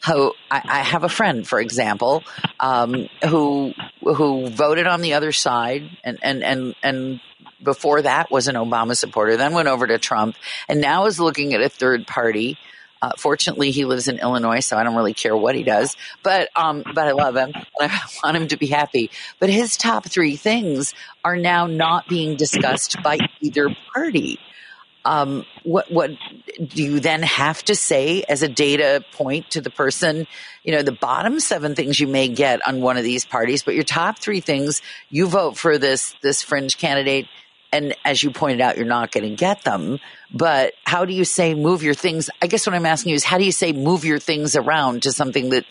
Who 0.06 0.34
I, 0.52 0.62
I 0.66 0.80
have 0.82 1.06
a 1.06 1.10
friend, 1.10 1.48
for 1.48 1.62
example, 1.62 2.26
um, 2.60 3.08
who 3.26 3.72
who 4.02 4.50
voted 4.50 4.88
on 4.88 5.00
the 5.00 5.14
other 5.14 5.32
side, 5.32 5.90
and 6.04 6.20
and 6.22 6.44
and 6.44 6.76
and 6.84 7.22
before 7.64 8.02
that 8.02 8.30
was 8.30 8.50
an 8.50 8.56
Obama 8.56 8.98
supporter, 8.98 9.38
then 9.38 9.54
went 9.54 9.70
over 9.70 9.88
to 9.88 9.98
Trump, 10.00 10.36
and 10.68 10.82
now 10.82 11.06
is 11.06 11.18
looking 11.18 11.54
at 11.54 11.62
a 11.62 11.70
third 11.70 12.06
party 12.08 12.58
Uh, 13.04 13.12
fortunately, 13.18 13.72
he 13.72 13.84
lives 13.84 14.08
in 14.08 14.18
Illinois, 14.18 14.62
so 14.62 14.78
I 14.78 14.84
don't 14.86 14.96
really 14.96 15.14
care 15.14 15.36
what 15.36 15.56
he 15.56 15.64
does. 15.64 15.98
But 16.24 16.48
um, 16.56 16.84
but 16.96 17.06
I 17.06 17.12
love 17.12 17.36
him. 17.36 17.52
I 17.82 18.00
want 18.24 18.38
him 18.38 18.48
to 18.48 18.56
be 18.56 18.68
happy. 18.68 19.12
But 19.42 19.50
his 19.50 19.76
top 19.76 20.06
three 20.06 20.38
things 20.38 20.94
are 21.22 21.36
now 21.36 21.68
not 21.68 22.08
being 22.08 22.38
discussed 22.38 23.04
by 23.04 23.18
either 23.42 23.76
party. 23.94 24.40
Um, 25.04 25.46
what 25.64 25.92
what 25.92 26.12
do 26.66 26.82
you 26.82 27.02
then 27.02 27.24
have 27.24 27.62
to 27.66 27.76
say 27.76 28.24
as 28.24 28.42
a 28.42 28.48
data 28.48 29.04
point 29.12 29.52
to 29.52 29.60
the 29.60 29.70
person? 29.70 30.26
You 30.64 30.72
know, 30.72 30.82
the 30.82 30.94
bottom 30.94 31.42
seven 31.42 31.76
things 31.76 32.00
you 32.00 32.08
may 32.08 32.30
get 32.30 32.66
on 32.66 32.80
one 32.80 32.96
of 32.96 33.04
these 33.04 33.26
parties, 33.26 33.64
but 33.64 33.76
your 33.76 33.84
top 33.84 34.20
three 34.20 34.40
things 34.40 34.82
you 35.10 35.28
vote 35.28 35.58
for 35.58 35.78
this 35.78 36.16
this 36.22 36.42
fringe 36.42 36.78
candidate 36.78 37.28
and 37.74 37.96
as 38.06 38.24
you 38.24 38.32
pointed 38.32 38.62
out, 38.62 38.78
you're 38.78 38.86
not 38.86 39.12
going 39.12 39.30
to 39.30 39.36
get 39.36 39.64
them. 39.64 40.00
But 40.32 40.74
how 40.86 41.06
do 41.06 41.14
you 41.14 41.26
say 41.26 41.54
move 41.56 41.84
your 41.84 41.96
things? 41.96 42.30
I 42.42 42.48
guess 42.48 42.66
what 42.66 42.76
I'm 42.76 42.86
asking 42.86 43.10
you 43.10 43.16
is 43.16 43.24
how 43.24 43.38
do 43.38 43.44
you 43.44 43.52
say 43.52 43.74
move 43.74 44.06
your 44.06 44.20
things 44.20 44.56
around 44.56 45.04
to 45.04 45.12
something 45.12 45.50
that 45.50 45.66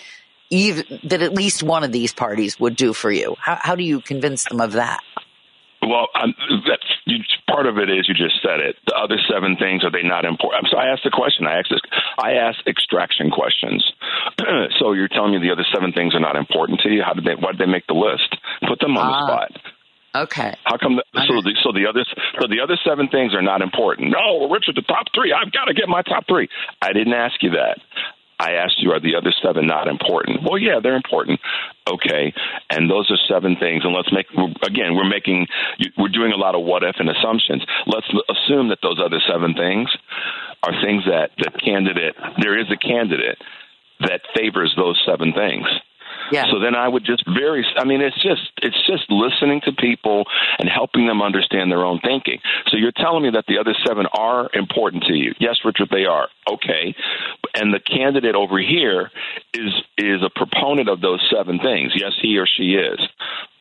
even 0.51 1.01
that 1.05 1.23
at 1.23 1.33
least 1.33 1.63
one 1.63 1.85
of 1.85 1.93
these 1.93 2.13
parties 2.13 2.61
would 2.61 2.77
do 2.77 2.93
for 2.93 3.11
you? 3.11 3.37
How, 3.39 3.59
how 3.61 3.75
do 3.77 3.85
you 3.85 4.01
convince 4.01 4.45
them 4.45 4.61
of 4.61 4.73
that? 4.73 5.01
Well, 5.83 6.09
um, 6.15 6.35
that's 6.69 6.87
you, 7.07 7.19
part 7.49 7.67
of 7.67 7.79
it 7.79 7.91
is 7.91 8.07
you 8.09 8.15
just 8.15 8.41
said 8.41 8.61
it. 8.61 8.77
The 8.87 8.95
other 8.95 9.19
seven 9.29 9.57
things 9.57 9.83
are 9.85 9.91
they 9.91 10.03
not 10.03 10.25
important? 10.25 10.69
So 10.71 10.79
I 10.79 10.87
asked 10.87 11.03
the 11.03 11.11
question. 11.11 11.47
I 11.47 11.59
asked 11.59 11.71
this. 11.71 11.81
I 12.19 12.35
asked 12.35 12.63
extraction 12.69 13.31
questions. 13.31 13.83
so 14.79 14.93
you're 14.93 15.09
telling 15.09 15.33
me 15.33 15.39
the 15.39 15.51
other 15.51 15.67
seven 15.75 15.93
things 15.93 16.15
are 16.15 16.21
not 16.21 16.37
important 16.37 16.81
to 16.81 16.89
you? 16.89 17.03
How 17.03 17.15
did 17.15 17.25
they? 17.25 17.35
Why 17.35 17.51
did 17.53 17.61
they 17.61 17.71
make 17.71 17.87
the 17.89 17.99
list? 17.99 18.31
Put 18.69 18.79
them 18.79 18.97
on 18.97 19.07
ah. 19.07 19.11
the 19.11 19.27
spot. 19.27 19.73
Okay. 20.15 20.55
How 20.65 20.77
come? 20.77 20.97
The, 20.97 21.05
so 21.27 21.41
the 21.41 21.57
so 21.65 21.73
the 21.73 21.87
other 21.89 22.05
so 22.39 22.47
the 22.47 22.61
other 22.61 22.77
seven 22.85 23.09
things 23.09 23.35
are 23.35 23.43
not 23.43 23.63
important. 23.63 24.13
No, 24.13 24.49
Richard, 24.51 24.77
the 24.77 24.83
top 24.83 25.07
three. 25.15 25.33
I've 25.33 25.53
got 25.53 25.67
to 25.67 25.75
get 25.75 25.89
my 25.89 26.03
top 26.03 26.27
three. 26.29 26.49
I 26.83 26.93
didn't 26.93 27.15
ask 27.15 27.43
you 27.43 27.51
that. 27.53 27.81
I 28.43 28.59
asked 28.59 28.83
you, 28.83 28.91
are 28.91 28.99
the 28.99 29.15
other 29.15 29.33
seven 29.41 29.69
not 29.69 29.87
important? 29.87 30.43
Well, 30.43 30.59
yeah, 30.59 30.81
they're 30.83 30.97
important. 30.97 31.39
Okay, 31.87 32.35
and 32.71 32.91
those 32.91 33.09
are 33.11 33.21
seven 33.31 33.55
things. 33.55 33.85
And 33.85 33.95
let's 33.95 34.13
make 34.13 34.27
again, 34.67 34.97
we're 34.97 35.09
making 35.09 35.47
we're 35.97 36.13
doing 36.13 36.33
a 36.33 36.37
lot 36.37 36.55
of 36.55 36.63
what 36.63 36.83
if 36.83 36.97
and 36.99 37.09
assumptions. 37.09 37.65
Let's 37.87 38.07
assume 38.29 38.69
that 38.69 38.79
those 38.83 39.01
other 39.01 39.21
seven 39.31 39.55
things 39.55 39.89
are 40.63 40.75
things 40.83 41.05
that 41.07 41.31
the 41.39 41.51
candidate 41.57 42.17
there 42.43 42.59
is 42.59 42.67
a 42.71 42.77
candidate 42.77 43.39
that 44.01 44.21
favors 44.35 44.75
those 44.77 45.01
seven 45.07 45.33
things. 45.33 45.67
Yeah. 46.31 46.45
So 46.51 46.61
then 46.61 46.75
I 46.75 46.89
would 46.89 47.05
just 47.05 47.25
very 47.27 47.65
I 47.77 47.85
mean 47.85 48.01
it's 48.01 48.21
just 48.23 48.51
it's 48.63 48.87
just 48.87 49.11
listening 49.11 49.61
to 49.65 49.73
people 49.73 50.25
and 50.59 50.69
helping 50.69 51.07
them 51.07 51.23
understand 51.23 51.71
their 51.71 51.85
own 51.85 52.01
thinking. 52.01 52.39
So 52.69 52.77
you're 52.77 52.93
telling 52.93 53.23
me 53.23 53.31
that 53.31 53.47
the 53.47 53.59
other 53.59 53.75
seven 53.87 54.07
are 54.07 54.49
important 54.55 55.05
to 55.05 55.15
you. 55.15 55.35
Yes, 55.41 55.57
Richard, 55.65 55.89
they 55.91 56.05
are. 56.05 56.29
Okay. 56.51 56.95
And 57.55 57.73
the 57.73 57.81
candidate 57.81 58.35
over 58.35 58.59
here 58.59 59.11
is 59.55 59.73
is 59.99 60.23
a 60.23 60.31
proponent 60.31 60.89
of 60.89 61.01
those 61.01 61.21
seven 61.35 61.59
things. 61.59 61.93
Yes, 61.95 62.13
he 62.21 62.39
or 62.39 62.47
she 62.47 62.75
is. 62.75 63.01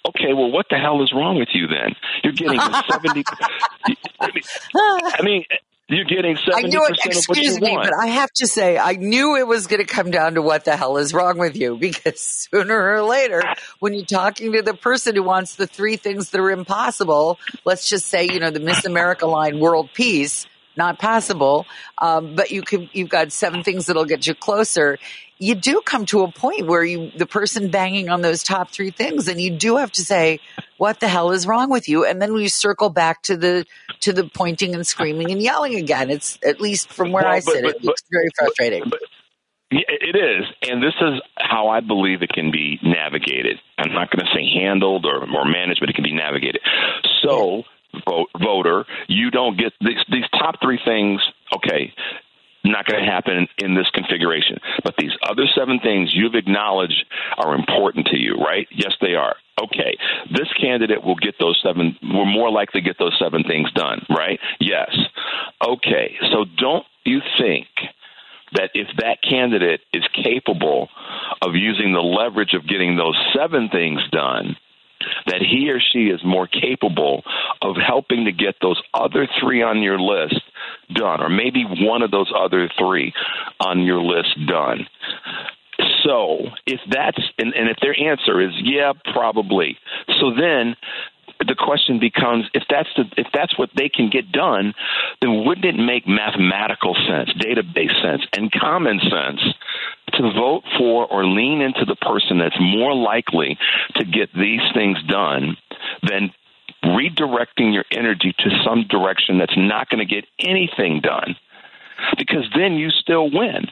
Okay, 0.07 0.34
well, 0.34 0.51
what 0.51 0.66
the 0.70 0.78
hell 0.78 1.03
is 1.03 1.14
wrong 1.14 1.38
with 1.38 1.49
you 1.53 1.68
then? 1.68 1.95
You're 2.24 2.34
getting 2.34 2.59
70. 2.59 3.24
I 4.76 5.22
mean, 5.22 5.45
you're 5.88 6.06
getting 6.06 6.36
70% 6.36 6.54
I 6.56 6.62
knew 6.62 6.86
it, 6.86 7.00
excuse 7.06 7.60
me, 7.60 7.72
want. 7.72 7.90
but 7.90 8.00
I 8.00 8.08
have 8.08 8.32
to 8.36 8.48
say, 8.48 8.78
I 8.78 8.94
knew 8.94 9.36
it 9.36 9.46
was 9.46 9.68
going 9.68 9.86
to 9.86 9.88
come 9.88 10.10
down 10.10 10.36
to 10.36 10.42
what 10.42 10.64
the 10.64 10.78
hell 10.78 10.98
is 10.98 11.14
wrong 11.14 11.38
with 11.38 11.58
you 11.58 11.76
because 11.80 12.22
sooner 12.22 12.94
or 12.96 13.04
later, 13.04 13.44
when 13.80 13.94
you're 13.94 14.06
talking 14.06 14.54
to 14.54 14.62
the 14.62 14.74
person 14.74 15.16
who 15.16 15.24
wants 15.24 15.56
the 15.56 15.68
three 15.68 15.98
things 15.98 16.30
that 16.30 16.40
are 16.40 16.52
impossible, 16.52 17.40
let's 17.66 17.90
just 17.90 18.06
say, 18.06 18.26
you 18.26 18.40
know, 18.40 18.52
the 18.52 18.60
Miss 18.60 18.86
America 18.86 19.28
line 19.28 19.60
world 19.60 19.90
peace, 19.94 20.46
not 20.78 21.00
possible. 21.00 21.66
Um, 21.98 22.36
but 22.36 22.52
you 22.52 22.62
can, 22.62 22.90
you've 22.94 23.10
got 23.10 23.32
seven 23.32 23.64
things 23.64 23.88
that'll 23.88 24.06
get 24.06 24.26
you 24.26 24.34
closer 24.34 24.98
you 25.42 25.56
do 25.56 25.82
come 25.84 26.06
to 26.06 26.22
a 26.22 26.32
point 26.32 26.68
where 26.68 26.84
you, 26.84 27.12
the 27.18 27.26
person 27.26 27.70
banging 27.72 28.10
on 28.10 28.22
those 28.22 28.44
top 28.44 28.70
three 28.70 28.92
things, 28.92 29.28
and 29.28 29.42
you 29.42 29.50
do 29.50 29.78
have 29.78 29.92
to 29.94 30.04
say, 30.04 30.40
what 30.82 31.00
the 31.00 31.08
hell 31.08 31.30
is 31.30 31.46
wrong 31.46 31.70
with 31.70 31.88
you? 31.88 32.06
And 32.06 32.20
then 32.20 32.34
we 32.34 32.48
circle 32.48 32.90
back 32.90 33.22
to 33.24 33.38
the, 33.38 33.68
to 34.00 34.12
the 34.12 34.24
pointing 34.24 34.74
and 34.74 34.86
screaming 34.86 35.30
and 35.30 35.40
yelling 35.40 35.76
again. 35.76 36.10
It's 36.10 36.40
at 36.44 36.60
least 36.60 36.92
from 36.92 37.12
where 37.12 37.24
well, 37.24 37.34
I 37.34 37.40
sit, 37.40 37.64
but, 37.64 37.76
it's 37.84 38.02
very 38.12 38.30
frustrating. 38.36 38.86
But, 38.90 39.00
it 39.70 40.16
is, 40.16 40.44
and 40.70 40.82
this 40.82 40.96
is 41.00 41.22
how 41.38 41.70
I 41.70 41.82
believe 41.82 42.24
it 42.24 42.30
can 42.34 42.52
be 42.52 42.80
navigated. 42.82 43.60
I'm 43.78 43.94
not 43.94 44.10
going 44.10 44.26
to 44.26 44.32
say 44.34 44.44
handled 44.60 45.06
or, 45.06 45.22
or 45.22 45.46
managed, 45.46 45.82
but 45.82 45.90
it 45.90 45.94
can 45.94 46.04
be 46.04 46.14
navigated. 46.14 46.62
So, 47.22 47.62
vote, 48.04 48.30
voter, 48.42 48.86
you 49.08 49.30
don't 49.30 49.58
get 49.58 49.74
these, 49.82 50.04
these 50.12 50.26
top 50.32 50.56
three 50.64 50.80
things. 50.84 51.22
Okay, 51.56 51.94
not 52.64 52.86
going 52.86 53.03
to 53.03 53.09
happen 53.09 53.47
in 53.57 53.76
this 53.76 53.89
configuration. 53.93 54.57
But 54.84 54.95
these 54.97 55.12
other 55.24 55.45
seven 55.55 55.80
things 55.80 56.12
you've 56.14 56.36
acknowledged 56.36 57.05
are 57.38 57.55
important 57.55 58.07
to 58.07 58.18
you, 58.18 58.36
right? 58.36 58.68
Yes, 58.72 58.93
they 59.01 59.16
are. 59.16 59.36
Okay, 59.62 59.97
this 60.32 60.47
candidate 60.59 61.03
will 61.03 61.16
get 61.16 61.36
those 61.39 61.59
seven, 61.64 61.95
we're 62.01 62.26
more 62.26 62.49
likely 62.49 62.82
to 62.82 62.88
get 62.88 62.97
those 62.97 63.16
seven 63.20 63.43
things 63.43 63.72
done, 63.74 64.05
right? 64.09 64.39
Yes. 64.59 64.89
Okay, 65.66 66.16
so 66.32 66.45
don't 66.57 66.86
you 67.03 67.20
think 67.38 67.68
that 68.53 68.72
if 68.74 68.88
that 68.97 69.22
candidate 69.22 69.82
is 69.93 70.03
capable 70.24 70.89
of 71.41 71.55
using 71.55 71.93
the 71.93 72.01
leverage 72.01 72.53
of 72.53 72.68
getting 72.68 72.97
those 72.97 73.18
seven 73.36 73.70
things 73.70 74.01
done, 74.12 74.57
that 75.28 75.41
he 75.41 75.70
or 75.70 75.80
she 75.80 76.08
is 76.08 76.22
more 76.24 76.47
capable 76.47 77.24
of 77.62 77.76
helping 77.76 78.26
to 78.26 78.32
get 78.32 78.56
those 78.62 78.82
other 78.93 79.28
three 79.39 79.62
on 79.62 79.82
your 79.82 79.99
list 79.99 80.41
done, 80.93 81.22
or 81.22 81.30
maybe 81.30 81.64
one 81.64 82.02
of 82.02 82.12
those 82.12 82.32
other 82.36 82.70
three 82.78 83.14
on 83.60 83.82
your 83.84 84.02
list 84.02 84.36
done. 84.47 84.88
So 86.04 86.47
if 86.66 86.80
that's 86.89 87.22
and, 87.38 87.54
and 87.54 87.70
if 87.70 87.78
their 87.82 87.95
answer 87.99 88.41
is 88.41 88.52
yeah, 88.62 88.93
probably. 89.14 89.78
So 90.20 90.32
then 90.32 90.76
the 91.48 91.56
question 91.56 92.00
becomes 92.00 92.46
if 92.54 92.64
that's 92.70 92.89
the, 92.96 93.06
if 93.18 93.28
that's 93.34 93.58
what 93.58 93.70
they 93.76 93.89
can 93.89 94.10
get 94.10 94.32
done, 94.32 94.74
then 95.22 95.46
wouldn't 95.46 95.66
it 95.66 95.76
make 95.76 96.08
mathematical 96.08 96.96
sense, 97.08 97.30
database 97.34 98.02
sense, 98.02 98.22
and 98.34 98.52
common 98.52 99.00
sense 99.00 99.42
to 100.14 100.32
vote 100.34 100.64
for 100.78 101.06
or 101.08 101.26
lean 101.26 101.62
into 101.62 101.86
the 101.86 101.96
person 101.96 102.38
that's 102.38 102.60
more 102.60 102.94
likely 102.94 103.58
to 103.96 104.06
get 104.06 104.30
these 104.34 104.62
things 104.74 104.98
done 105.08 105.58
than 106.04 106.32
redirecting 106.84 107.74
your 107.74 107.86
energy 107.92 108.34
to 108.39 108.50
some 108.66 108.86
direction 108.89 109.38
that's 109.38 109.58
not 109.58 109.89
going 109.89 110.06
to 110.06 110.14
get 110.14 110.26
anything 110.39 111.00
done? 111.02 111.36
Because 112.18 112.46
then 112.56 112.74
you 112.74 112.89
still 112.89 113.30
win. 113.30 113.68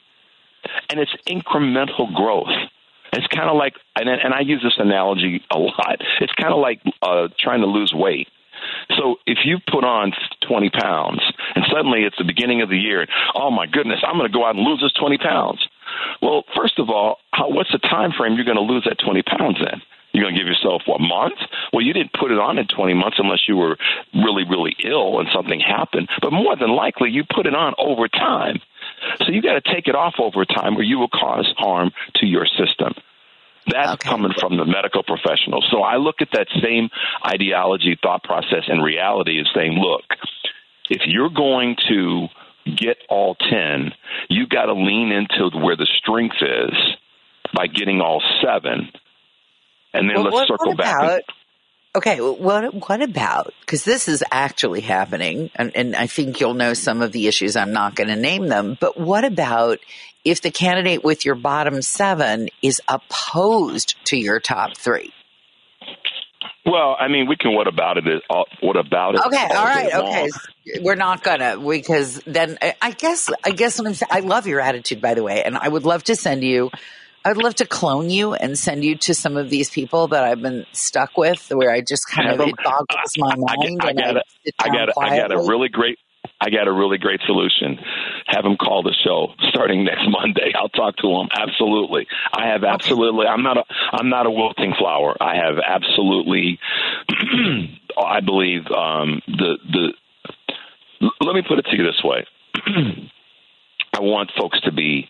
And 0.90 1.00
it's 1.00 1.16
incremental 1.28 2.14
growth. 2.14 2.48
It's 3.14 3.28
kind 3.28 3.50
of 3.50 3.58
like, 3.58 3.74
and, 3.96 4.10
and 4.10 4.34
I 4.34 4.42
use 4.42 4.62
this 4.64 4.78
analogy 4.78 5.42
a 5.52 5.58
lot. 5.58 6.02
It's 6.22 6.34
kind 6.34 6.54
of 6.54 6.60
like 6.60 6.82
uh, 7.02 7.28
trying 7.40 7.62
to 7.62 7.68
lose 7.68 7.94
weight. 7.94 8.28
So 8.98 9.18
if 9.26 9.40
you 9.46 9.58
put 9.72 9.84
on 9.84 10.12
20 10.48 10.70
pounds 10.70 11.22
and 11.56 11.66
suddenly 11.72 12.04
it's 12.04 12.18
the 12.18 12.24
beginning 12.24 12.62
of 12.62 12.70
the 12.70 12.78
year, 12.78 13.08
oh 13.36 13.52
my 13.52 13.66
goodness, 13.66 14.00
I'm 14.06 14.18
going 14.18 14.30
to 14.30 14.34
go 14.34 14.46
out 14.46 14.56
and 14.56 14.66
lose 14.66 14.82
this 14.82 14.94
20 14.94 15.18
pounds. 15.18 15.66
Well, 16.22 16.44
first 16.56 16.80
of 16.80 16.90
all, 16.90 17.18
how, 17.32 17.50
what's 17.50 17.72
the 17.72 17.80
time 17.80 18.12
frame 18.12 18.36
you're 18.36 18.46
going 18.46 18.58
to 18.58 18.64
lose 18.64 18.86
that 18.86 19.00
20 19.04 19.22
pounds 19.24 19.58
in? 19.60 19.82
You're 20.12 20.24
going 20.24 20.34
to 20.34 20.40
give 20.42 20.48
yourself 20.48 20.82
what 20.86 21.00
month? 21.00 21.38
Well, 21.72 21.86
you 21.86 21.94
didn't 21.94 22.14
put 22.14 22.32
it 22.32 22.40
on 22.40 22.58
in 22.58 22.68
20 22.68 22.94
months 22.96 23.18
unless 23.20 23.48
you 23.48 23.56
were 23.56 23.78
really, 24.14 24.44
really 24.44 24.76
ill 24.84 25.20
and 25.20 25.30
something 25.34 25.60
happened. 25.60 26.10
But 26.22 26.34
more 26.34 26.56
than 26.56 26.76
likely, 26.76 27.12
you 27.12 27.24
put 27.24 27.46
it 27.46 27.54
on 27.54 27.76
over 27.78 28.08
time. 28.08 28.60
So 29.20 29.32
you 29.32 29.42
got 29.42 29.64
to 29.64 29.74
take 29.74 29.88
it 29.88 29.96
off 29.96 30.16
over 30.20 30.46
time, 30.46 30.78
or 30.78 30.84
you 30.84 31.00
will 31.00 31.10
cause 31.10 31.52
harm 31.58 31.92
to 32.16 32.26
your 32.26 32.46
system. 32.46 32.94
That's 33.68 33.94
okay. 33.94 34.10
coming 34.10 34.32
from 34.40 34.58
the 34.58 34.66
medical 34.66 35.04
professionals. 35.04 35.68
So 35.72 35.82
I 35.82 35.98
look 35.98 36.22
at 36.22 36.30
that 36.34 36.48
same 36.64 36.90
ideology, 37.26 37.98
thought 38.02 38.24
process, 38.24 38.64
and 38.68 38.84
reality 38.84 39.38
and 39.38 39.48
saying, 39.54 39.74
look, 39.74 40.04
if 40.90 41.02
you're 41.06 41.30
going 41.30 41.76
to 41.90 42.28
get 42.76 42.98
all 43.10 43.36
10, 43.36 43.94
you 44.30 44.48
got 44.48 44.66
to 44.66 44.74
lean 44.74 45.12
into 45.12 45.56
where 45.58 45.76
the 45.76 45.88
strength 45.98 46.38
is 46.42 46.76
by 47.54 47.68
getting 47.68 48.02
all 48.02 48.22
seven. 48.44 48.90
And 49.94 50.10
then 50.10 50.16
well, 50.16 50.24
let's 50.26 50.34
what, 50.34 50.48
circle 50.48 50.72
what 50.74 50.78
back. 50.78 51.22
Okay, 51.96 52.22
what 52.22 52.72
what 52.88 53.02
about 53.02 53.52
because 53.62 53.84
this 53.84 54.08
is 54.08 54.24
actually 54.32 54.82
happening, 54.82 55.50
and, 55.56 55.76
and 55.76 55.96
I 55.96 56.06
think 56.06 56.40
you'll 56.40 56.54
know 56.54 56.76
some 56.76 57.02
of 57.02 57.12
the 57.12 57.28
issues. 57.28 57.56
I'm 57.56 57.74
not 57.74 57.96
going 57.96 58.10
to 58.10 58.16
name 58.16 58.48
them, 58.48 58.78
but 58.80 59.00
what 59.00 59.26
about 59.26 59.80
if 60.24 60.42
the 60.42 60.52
candidate 60.52 61.04
with 61.04 61.26
your 61.26 61.34
bottom 61.34 61.82
seven 61.82 62.50
is 62.62 62.80
opposed 62.88 63.96
to 64.06 64.18
your 64.18 64.40
top 64.40 64.78
three? 64.78 65.12
Well, 66.64 66.96
I 67.00 67.08
mean, 67.08 67.28
we 67.28 67.36
can. 67.36 67.56
What 67.56 67.68
about 67.68 67.98
it? 67.98 68.08
Is, 68.08 68.22
uh, 68.30 68.44
what 68.62 68.78
about 68.78 69.16
it? 69.16 69.22
Okay, 69.26 69.48
all, 69.50 69.58
all 69.58 69.66
right, 69.66 69.94
okay. 69.94 70.30
We're 70.82 70.94
not 70.94 71.24
gonna 71.24 71.58
because 71.58 72.22
then 72.28 72.60
I 72.80 72.92
guess 72.92 73.32
I 73.44 73.50
guess 73.50 73.80
I'm. 73.80 73.96
I 74.12 74.20
love 74.20 74.46
your 74.46 74.60
attitude, 74.60 75.02
by 75.02 75.16
the 75.16 75.24
way, 75.24 75.44
and 75.44 75.58
I 75.58 75.68
would 75.68 75.86
love 75.86 76.04
to 76.04 76.16
send 76.16 76.44
you. 76.44 76.70
I 77.26 77.34
would 77.34 77.44
love 77.44 77.56
to 77.56 77.66
clone 77.66 78.10
you 78.10 78.34
and 78.34 78.58
send 78.58 78.84
you 78.84 78.96
to 78.98 79.14
some 79.14 79.36
of 79.38 79.50
these 79.50 79.70
people 79.70 80.08
that 80.10 80.24
I've 80.24 80.42
been 80.42 80.66
stuck 80.72 81.18
with, 81.18 81.50
where 81.54 81.72
I 81.72 81.82
just 81.82 82.08
kind 82.10 82.30
of 82.30 82.40
it 82.40 82.56
boggles 82.64 83.12
my 83.18 83.36
mind. 83.36 83.82
I, 83.82 83.88
I, 83.88 83.90
I 83.90 83.94
got, 83.94 84.18
a, 84.18 84.24
I 84.60 84.70
got, 84.70 84.90
a, 84.90 85.00
I 85.00 85.18
got 85.18 85.32
a 85.34 85.38
really 85.48 85.70
great 85.70 86.00
I 86.42 86.50
got 86.50 86.68
a 86.68 86.72
really 86.72 86.98
great 86.98 87.20
solution. 87.26 87.78
Have 88.28 88.46
him 88.46 88.56
call 88.56 88.84
the 88.84 88.96
show 89.04 89.34
starting 89.50 89.84
next 89.86 90.08
Monday. 90.10 90.54
I'll 90.56 90.70
talk 90.70 90.96
to 90.98 91.08
him. 91.08 91.28
Absolutely. 91.34 92.08
I 92.32 92.48
have 92.48 92.64
absolutely 92.64 93.26
I'm 93.28 93.44
not 93.44 93.58
a 93.58 93.64
I'm 93.92 94.10
not 94.10 94.26
a 94.26 94.32
wilting 94.32 94.74
flower. 94.78 95.16
I 95.20 95.36
have 95.36 95.56
absolutely 95.66 96.60
I 97.98 98.22
believe 98.22 98.62
um 98.68 99.22
the 99.28 99.58
the 99.72 99.94
let 101.22 101.36
me 101.36 101.42
put 101.48 101.60
it 101.60 101.66
to 101.66 101.78
you 101.78 101.84
this 101.84 102.02
way. 102.04 102.26
I 103.94 104.02
want 104.02 104.32
folks 104.38 104.60
to 104.62 104.72
be 104.72 105.10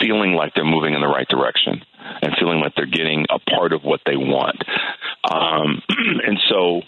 feeling 0.00 0.32
like 0.32 0.54
they're 0.54 0.64
moving 0.64 0.94
in 0.94 1.00
the 1.00 1.06
right 1.06 1.28
direction 1.28 1.82
and 2.22 2.34
feeling 2.38 2.60
like 2.60 2.74
they're 2.76 2.86
getting 2.86 3.26
a 3.30 3.38
part 3.38 3.72
of 3.72 3.82
what 3.82 4.00
they 4.06 4.16
want. 4.16 4.62
Um, 5.30 5.82
and 5.88 6.38
so 6.48 6.82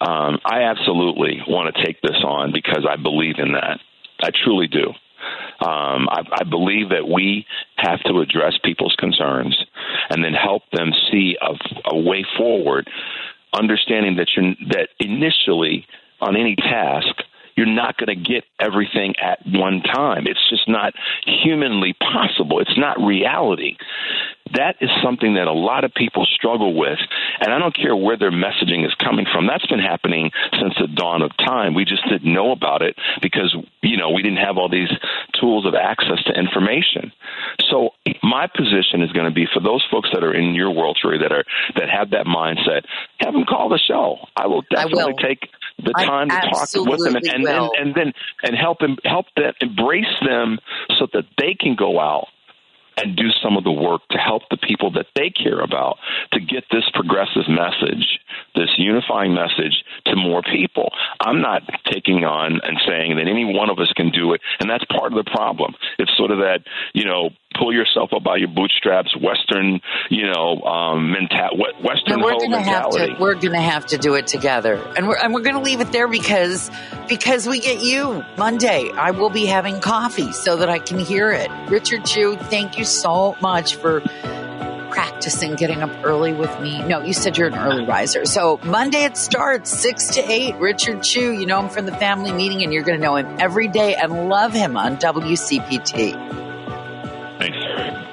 um, 0.00 0.38
I 0.44 0.62
absolutely 0.62 1.40
want 1.46 1.74
to 1.74 1.84
take 1.84 2.00
this 2.00 2.22
on 2.24 2.52
because 2.52 2.86
I 2.88 2.96
believe 2.96 3.36
in 3.38 3.52
that. 3.52 3.80
I 4.22 4.30
truly 4.44 4.68
do. 4.68 4.92
Um, 5.60 6.08
I, 6.08 6.22
I 6.40 6.44
believe 6.44 6.90
that 6.90 7.08
we 7.08 7.46
have 7.76 8.00
to 8.04 8.20
address 8.20 8.54
people's 8.62 8.94
concerns 8.98 9.56
and 10.10 10.22
then 10.22 10.34
help 10.34 10.62
them 10.72 10.92
see 11.10 11.36
a, 11.40 11.94
a 11.94 11.98
way 11.98 12.24
forward, 12.36 12.88
understanding 13.52 14.16
that 14.16 14.28
you 14.36 14.54
that 14.70 14.88
initially 14.98 15.86
on 16.20 16.36
any 16.36 16.56
task 16.56 17.22
you're 17.56 17.66
not 17.66 17.96
going 17.96 18.08
to 18.08 18.16
get 18.16 18.44
everything 18.60 19.14
at 19.22 19.38
one 19.46 19.80
time. 19.82 20.26
It's 20.26 20.48
just 20.50 20.68
not 20.68 20.94
humanly 21.24 21.94
possible. 21.94 22.60
It's 22.60 22.78
not 22.78 23.00
reality. 23.00 23.76
That 24.52 24.76
is 24.80 24.90
something 25.02 25.34
that 25.34 25.46
a 25.48 25.52
lot 25.52 25.84
of 25.84 25.94
people 25.94 26.26
struggle 26.26 26.74
with. 26.74 26.98
And 27.40 27.52
I 27.52 27.58
don't 27.58 27.74
care 27.74 27.96
where 27.96 28.18
their 28.18 28.30
messaging 28.30 28.84
is 28.84 28.94
coming 29.02 29.26
from. 29.32 29.46
That's 29.46 29.66
been 29.66 29.80
happening 29.80 30.30
since 30.60 30.74
the 30.78 30.86
dawn 30.86 31.22
of 31.22 31.30
time. 31.38 31.74
We 31.74 31.84
just 31.84 32.06
didn't 32.08 32.32
know 32.32 32.52
about 32.52 32.82
it 32.82 32.94
because, 33.22 33.56
you 33.82 33.96
know, 33.96 34.10
we 34.10 34.22
didn't 34.22 34.44
have 34.44 34.58
all 34.58 34.68
these 34.68 34.90
tools 35.40 35.64
of 35.66 35.74
access 35.74 36.22
to 36.26 36.38
information. 36.38 37.10
So 37.70 37.90
my 38.22 38.46
position 38.46 39.00
is 39.00 39.10
going 39.12 39.26
to 39.26 39.34
be 39.34 39.46
for 39.52 39.60
those 39.60 39.84
folks 39.90 40.10
that 40.12 40.22
are 40.22 40.34
in 40.34 40.54
your 40.54 40.70
world, 40.70 40.98
Sheree, 41.02 41.20
that 41.20 41.32
are 41.32 41.44
that 41.76 41.88
have 41.88 42.10
that 42.10 42.26
mindset, 42.26 42.84
have 43.20 43.32
them 43.32 43.44
call 43.44 43.70
the 43.70 43.78
show. 43.78 44.18
I 44.36 44.46
will 44.46 44.62
definitely 44.70 45.02
I 45.02 45.06
will. 45.06 45.16
take 45.16 45.48
the 45.82 45.92
time 45.92 46.30
I 46.30 46.40
to 46.40 46.50
talk 46.50 46.68
with 46.86 47.00
them 47.00 47.16
and, 47.16 47.26
and, 47.26 47.46
and, 47.46 47.70
and 47.78 47.94
then 47.94 48.12
and 48.42 48.56
help 48.56 48.78
them 48.78 48.96
help 49.04 49.26
them 49.36 49.52
embrace 49.60 50.04
them 50.24 50.58
so 50.98 51.06
that 51.12 51.24
they 51.38 51.54
can 51.58 51.74
go 51.74 51.98
out 51.98 52.28
and 52.96 53.16
do 53.16 53.30
some 53.42 53.56
of 53.56 53.64
the 53.64 53.72
work 53.72 54.02
to 54.10 54.18
help 54.18 54.42
the 54.50 54.56
people 54.56 54.90
that 54.92 55.06
they 55.14 55.30
care 55.30 55.60
about 55.60 55.98
to 56.32 56.40
get 56.40 56.64
this 56.70 56.84
progressive 56.94 57.48
message, 57.48 58.20
this 58.54 58.70
unifying 58.78 59.34
message 59.34 59.84
to 60.06 60.16
more 60.16 60.42
people. 60.42 60.90
I'm 61.20 61.40
not 61.40 61.62
taking 61.90 62.24
on 62.24 62.60
and 62.62 62.78
saying 62.86 63.16
that 63.16 63.28
any 63.28 63.44
one 63.44 63.70
of 63.70 63.78
us 63.78 63.92
can 63.96 64.10
do 64.10 64.32
it, 64.32 64.40
and 64.60 64.70
that's 64.70 64.84
part 64.84 65.12
of 65.12 65.24
the 65.24 65.30
problem. 65.30 65.74
It's 65.98 66.12
sort 66.16 66.30
of 66.30 66.38
that, 66.38 66.60
you 66.94 67.04
know, 67.04 67.30
pull 67.58 67.72
yourself 67.72 68.10
up 68.14 68.22
by 68.22 68.36
your 68.36 68.48
bootstraps, 68.48 69.14
Western, 69.16 69.80
you 70.10 70.26
know, 70.26 70.60
um, 70.62 71.12
mental, 71.12 71.56
Western 71.82 72.20
we're 72.20 72.32
gonna 72.32 72.56
mentality. 72.56 73.08
Have 73.08 73.16
to, 73.16 73.22
we're 73.22 73.34
going 73.34 73.52
to 73.52 73.60
have 73.60 73.86
to 73.86 73.98
do 73.98 74.14
it 74.14 74.26
together, 74.26 74.74
and 74.96 75.06
we're 75.08 75.16
and 75.16 75.32
we're 75.32 75.42
going 75.42 75.56
to 75.56 75.62
leave 75.62 75.80
it 75.80 75.92
there 75.92 76.08
because 76.08 76.70
because 77.08 77.46
we 77.46 77.60
get 77.60 77.82
you 77.82 78.24
Monday. 78.36 78.90
I 78.90 79.12
will 79.12 79.30
be 79.30 79.46
having 79.46 79.80
coffee 79.80 80.32
so 80.32 80.56
that 80.56 80.68
I 80.68 80.78
can 80.78 80.98
hear 80.98 81.32
it. 81.32 81.50
Richard 81.68 82.04
Chew, 82.04 82.36
thank 82.36 82.78
you 82.78 82.84
so 82.84 83.36
much 83.40 83.76
for 83.76 84.00
practicing 84.94 85.56
getting 85.56 85.82
up 85.82 85.90
early 86.04 86.32
with 86.32 86.60
me. 86.60 86.80
No, 86.84 87.02
you 87.02 87.12
said 87.12 87.36
you're 87.36 87.48
an 87.48 87.56
early 87.56 87.84
riser. 87.84 88.24
So 88.24 88.60
Monday 88.62 89.02
it 89.02 89.16
starts 89.16 89.70
six 89.70 90.06
to 90.14 90.20
eight. 90.30 90.54
Richard 90.56 91.02
Chew, 91.02 91.32
you 91.32 91.46
know 91.46 91.60
him 91.60 91.68
from 91.68 91.84
the 91.84 91.96
family 91.96 92.32
meeting, 92.32 92.62
and 92.62 92.72
you're 92.72 92.84
going 92.84 92.98
to 93.00 93.04
know 93.04 93.16
him 93.16 93.36
every 93.40 93.66
day 93.66 93.96
and 93.96 94.28
love 94.28 94.52
him 94.52 94.76
on 94.76 94.96
WCPT. 94.96 96.12
Thanks, 97.40 98.03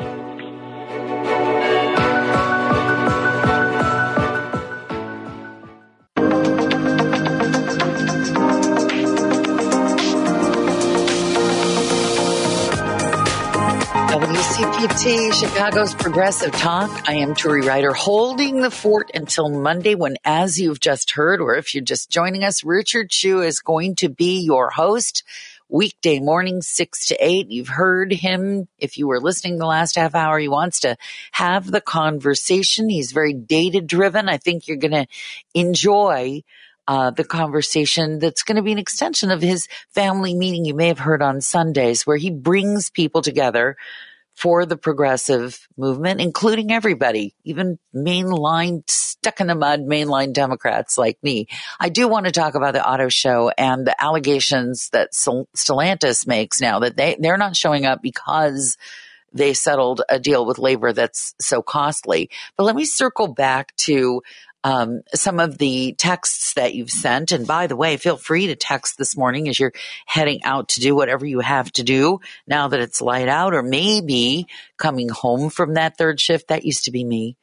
WCPT, 14.61 15.33
Chicago's 15.33 15.95
Progressive 15.95 16.51
Talk. 16.51 17.09
I 17.09 17.15
am 17.15 17.33
Turi 17.33 17.65
Ryder, 17.65 17.93
holding 17.93 18.61
the 18.61 18.69
fort 18.69 19.09
until 19.15 19.49
Monday 19.49 19.95
when, 19.95 20.17
as 20.23 20.59
you've 20.59 20.79
just 20.79 21.09
heard, 21.09 21.41
or 21.41 21.55
if 21.55 21.73
you're 21.73 21.83
just 21.83 22.11
joining 22.11 22.43
us, 22.43 22.63
Richard 22.63 23.09
Chew 23.09 23.41
is 23.41 23.59
going 23.59 23.95
to 23.95 24.09
be 24.09 24.41
your 24.41 24.69
host 24.69 25.23
weekday 25.67 26.19
morning, 26.19 26.61
six 26.61 27.07
to 27.07 27.17
eight. 27.19 27.49
You've 27.49 27.69
heard 27.69 28.13
him. 28.13 28.67
If 28.77 28.99
you 28.99 29.07
were 29.07 29.19
listening 29.19 29.57
the 29.57 29.65
last 29.65 29.95
half 29.95 30.13
hour, 30.13 30.37
he 30.37 30.47
wants 30.47 30.81
to 30.81 30.95
have 31.31 31.65
the 31.65 31.81
conversation. 31.81 32.87
He's 32.87 33.13
very 33.13 33.33
data 33.33 33.81
driven. 33.81 34.29
I 34.29 34.37
think 34.37 34.67
you're 34.67 34.77
going 34.77 34.91
to 34.91 35.07
enjoy 35.55 36.43
uh, 36.87 37.09
the 37.09 37.23
conversation 37.23 38.19
that's 38.19 38.43
going 38.43 38.57
to 38.57 38.61
be 38.61 38.73
an 38.73 38.77
extension 38.77 39.31
of 39.31 39.41
his 39.41 39.67
family 39.89 40.35
meeting 40.35 40.65
you 40.65 40.75
may 40.75 40.89
have 40.89 40.99
heard 40.99 41.23
on 41.23 41.41
Sundays, 41.41 42.05
where 42.05 42.17
he 42.17 42.29
brings 42.29 42.91
people 42.91 43.23
together 43.23 43.75
for 44.35 44.65
the 44.65 44.77
progressive 44.77 45.67
movement, 45.77 46.21
including 46.21 46.71
everybody, 46.71 47.35
even 47.43 47.77
mainline, 47.93 48.89
stuck 48.89 49.39
in 49.39 49.47
the 49.47 49.55
mud, 49.55 49.81
mainline 49.81 50.33
Democrats 50.33 50.97
like 50.97 51.17
me. 51.21 51.47
I 51.79 51.89
do 51.89 52.07
want 52.07 52.25
to 52.25 52.31
talk 52.31 52.55
about 52.55 52.73
the 52.73 52.87
auto 52.87 53.09
show 53.09 53.51
and 53.57 53.85
the 53.85 54.01
allegations 54.01 54.89
that 54.89 55.13
Stellantis 55.13 56.25
makes 56.25 56.61
now 56.61 56.79
that 56.79 56.95
they, 56.95 57.17
they're 57.19 57.37
not 57.37 57.55
showing 57.55 57.85
up 57.85 58.01
because 58.01 58.77
they 59.33 59.53
settled 59.53 60.01
a 60.09 60.19
deal 60.19 60.45
with 60.45 60.59
labor 60.59 60.91
that's 60.93 61.35
so 61.39 61.61
costly. 61.61 62.29
But 62.57 62.63
let 62.63 62.75
me 62.75 62.85
circle 62.85 63.27
back 63.27 63.75
to 63.77 64.21
um, 64.63 65.01
some 65.13 65.39
of 65.39 65.57
the 65.57 65.93
texts 65.93 66.53
that 66.53 66.75
you've 66.75 66.91
sent. 66.91 67.31
And 67.31 67.47
by 67.47 67.67
the 67.67 67.75
way, 67.75 67.97
feel 67.97 68.17
free 68.17 68.47
to 68.47 68.55
text 68.55 68.97
this 68.97 69.17
morning 69.17 69.49
as 69.49 69.59
you're 69.59 69.73
heading 70.05 70.43
out 70.43 70.69
to 70.69 70.79
do 70.79 70.95
whatever 70.95 71.25
you 71.25 71.39
have 71.39 71.71
to 71.73 71.83
do 71.83 72.19
now 72.47 72.67
that 72.67 72.79
it's 72.79 73.01
light 73.01 73.27
out, 73.27 73.53
or 73.53 73.63
maybe 73.63 74.47
coming 74.77 75.09
home 75.09 75.49
from 75.49 75.73
that 75.73 75.97
third 75.97 76.19
shift. 76.19 76.49
That 76.49 76.65
used 76.65 76.85
to 76.85 76.91
be 76.91 77.03
me. 77.03 77.37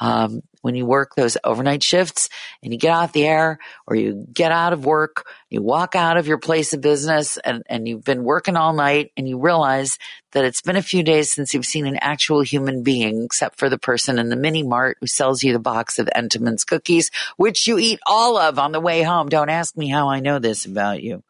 Um, 0.00 0.42
when 0.64 0.74
you 0.74 0.86
work 0.86 1.14
those 1.14 1.36
overnight 1.44 1.82
shifts 1.82 2.30
and 2.62 2.72
you 2.72 2.78
get 2.78 2.94
off 2.94 3.12
the 3.12 3.26
air 3.26 3.58
or 3.86 3.96
you 3.96 4.26
get 4.32 4.50
out 4.50 4.72
of 4.72 4.86
work, 4.86 5.26
you 5.50 5.60
walk 5.60 5.94
out 5.94 6.16
of 6.16 6.26
your 6.26 6.38
place 6.38 6.72
of 6.72 6.80
business 6.80 7.36
and, 7.36 7.62
and 7.68 7.86
you've 7.86 8.02
been 8.02 8.24
working 8.24 8.56
all 8.56 8.72
night 8.72 9.12
and 9.14 9.28
you 9.28 9.38
realize 9.38 9.98
that 10.32 10.46
it's 10.46 10.62
been 10.62 10.76
a 10.76 10.82
few 10.82 11.02
days 11.02 11.30
since 11.30 11.52
you've 11.52 11.66
seen 11.66 11.84
an 11.86 11.98
actual 12.00 12.40
human 12.40 12.82
being, 12.82 13.24
except 13.24 13.58
for 13.58 13.68
the 13.68 13.76
person 13.76 14.18
in 14.18 14.30
the 14.30 14.36
mini 14.36 14.62
mart 14.62 14.96
who 15.00 15.06
sells 15.06 15.42
you 15.42 15.52
the 15.52 15.58
box 15.58 15.98
of 15.98 16.08
Entenmann's 16.16 16.64
cookies, 16.64 17.10
which 17.36 17.66
you 17.66 17.78
eat 17.78 18.00
all 18.06 18.38
of 18.38 18.58
on 18.58 18.72
the 18.72 18.80
way 18.80 19.02
home. 19.02 19.28
Don't 19.28 19.50
ask 19.50 19.76
me 19.76 19.88
how 19.88 20.08
I 20.08 20.20
know 20.20 20.38
this 20.38 20.64
about 20.64 21.02
you. 21.02 21.22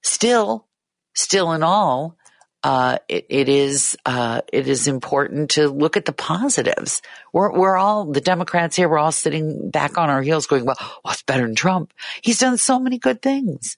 Still, 0.02 0.66
still 1.14 1.52
in 1.52 1.62
all, 1.62 2.16
uh, 2.64 2.98
it, 3.08 3.26
it 3.28 3.48
is 3.48 3.96
uh, 4.06 4.42
it 4.52 4.68
is 4.68 4.86
important 4.86 5.50
to 5.50 5.68
look 5.68 5.96
at 5.96 6.04
the 6.04 6.12
positives. 6.12 7.02
We're 7.32 7.52
we're 7.52 7.76
all 7.76 8.04
the 8.04 8.20
Democrats 8.20 8.76
here. 8.76 8.88
We're 8.88 8.98
all 8.98 9.10
sitting 9.12 9.70
back 9.70 9.98
on 9.98 10.10
our 10.10 10.22
heels, 10.22 10.46
going, 10.46 10.64
"Well, 10.64 10.76
what's 11.02 11.22
better 11.22 11.42
than 11.42 11.56
Trump? 11.56 11.92
He's 12.20 12.38
done 12.38 12.58
so 12.58 12.78
many 12.78 12.98
good 12.98 13.20
things. 13.20 13.76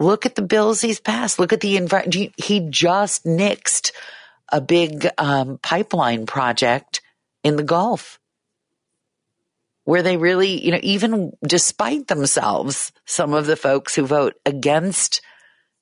Look 0.00 0.26
at 0.26 0.34
the 0.34 0.42
bills 0.42 0.80
he's 0.80 0.98
passed. 0.98 1.38
Look 1.38 1.52
at 1.52 1.60
the 1.60 1.76
environment. 1.76 2.34
He 2.36 2.66
just 2.70 3.24
nixed 3.24 3.92
a 4.50 4.60
big 4.60 5.06
um, 5.18 5.58
pipeline 5.62 6.26
project 6.26 7.00
in 7.44 7.56
the 7.56 7.62
Gulf." 7.62 8.18
Where 9.84 10.02
they 10.02 10.16
really, 10.16 10.64
you 10.64 10.72
know, 10.72 10.80
even 10.82 11.32
despite 11.46 12.06
themselves, 12.06 12.92
some 13.06 13.32
of 13.32 13.46
the 13.46 13.56
folks 13.56 13.94
who 13.94 14.06
vote 14.06 14.34
against 14.44 15.20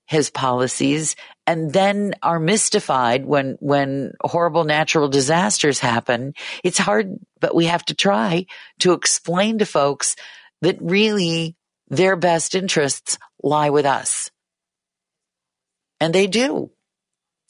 his 0.09 0.31
policies 0.31 1.15
and 1.47 1.73
then 1.73 2.15
are 2.23 2.40
mystified 2.40 3.27
when 3.27 3.57
when 3.61 4.12
horrible 4.23 4.65
natural 4.65 5.09
disasters 5.09 5.78
happen 5.78 6.32
it's 6.65 6.78
hard 6.78 7.19
but 7.40 7.55
we 7.55 7.66
have 7.66 7.85
to 7.85 7.95
try 7.95 8.47
to 8.78 8.93
explain 8.93 9.59
to 9.59 9.66
folks 9.66 10.16
that 10.62 10.78
really 10.81 11.55
their 11.89 12.16
best 12.16 12.55
interests 12.55 13.19
lie 13.43 13.70
with 13.70 13.86
us 13.86 14.31
and 16.01 16.15
they 16.15 16.27
do 16.27 16.70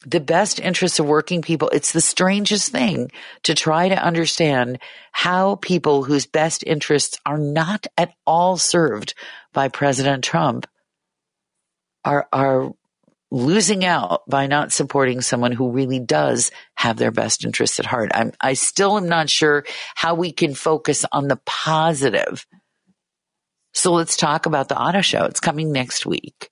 the 0.06 0.20
best 0.20 0.60
interests 0.60 0.98
of 0.98 1.06
working 1.06 1.42
people 1.42 1.68
it's 1.70 1.92
the 1.92 2.00
strangest 2.00 2.70
thing 2.70 3.10
to 3.42 3.54
try 3.54 3.88
to 3.88 4.02
understand 4.02 4.78
how 5.12 5.56
people 5.56 6.04
whose 6.04 6.26
best 6.26 6.62
interests 6.64 7.18
are 7.26 7.38
not 7.38 7.86
at 7.96 8.12
all 8.26 8.56
served 8.56 9.14
by 9.52 9.68
president 9.68 10.22
trump 10.22 10.66
are 12.04 12.28
are 12.32 12.72
losing 13.30 13.84
out 13.84 14.22
by 14.28 14.46
not 14.46 14.72
supporting 14.72 15.20
someone 15.20 15.52
who 15.52 15.70
really 15.70 15.98
does 15.98 16.50
have 16.74 16.96
their 16.96 17.10
best 17.10 17.44
interests 17.44 17.78
at 17.78 17.86
heart. 17.86 18.10
I'm 18.14 18.32
I 18.40 18.54
still 18.54 18.96
am 18.96 19.08
not 19.08 19.28
sure 19.28 19.64
how 19.94 20.14
we 20.14 20.32
can 20.32 20.54
focus 20.54 21.04
on 21.12 21.28
the 21.28 21.38
positive. 21.44 22.46
So 23.72 23.92
let's 23.92 24.16
talk 24.16 24.46
about 24.46 24.68
the 24.68 24.78
auto 24.78 25.00
show. 25.00 25.24
It's 25.24 25.40
coming 25.40 25.72
next 25.72 26.06
week. 26.06 26.50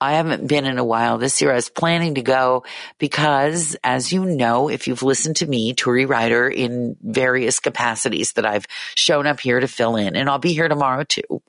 I 0.00 0.12
haven't 0.12 0.46
been 0.46 0.64
in 0.64 0.78
a 0.78 0.84
while 0.84 1.18
this 1.18 1.40
year. 1.40 1.50
I 1.50 1.56
was 1.56 1.70
planning 1.70 2.14
to 2.16 2.22
go 2.22 2.64
because, 2.98 3.76
as 3.82 4.12
you 4.12 4.24
know, 4.24 4.68
if 4.68 4.86
you've 4.86 5.02
listened 5.02 5.36
to 5.36 5.46
me, 5.46 5.74
Turi 5.74 6.08
Ryder, 6.08 6.48
in 6.48 6.96
various 7.02 7.58
capacities 7.58 8.34
that 8.34 8.46
I've 8.46 8.66
shown 8.94 9.26
up 9.26 9.40
here 9.40 9.58
to 9.58 9.66
fill 9.66 9.96
in, 9.96 10.14
and 10.14 10.28
I'll 10.28 10.38
be 10.38 10.52
here 10.52 10.68
tomorrow 10.68 11.02
too. 11.02 11.42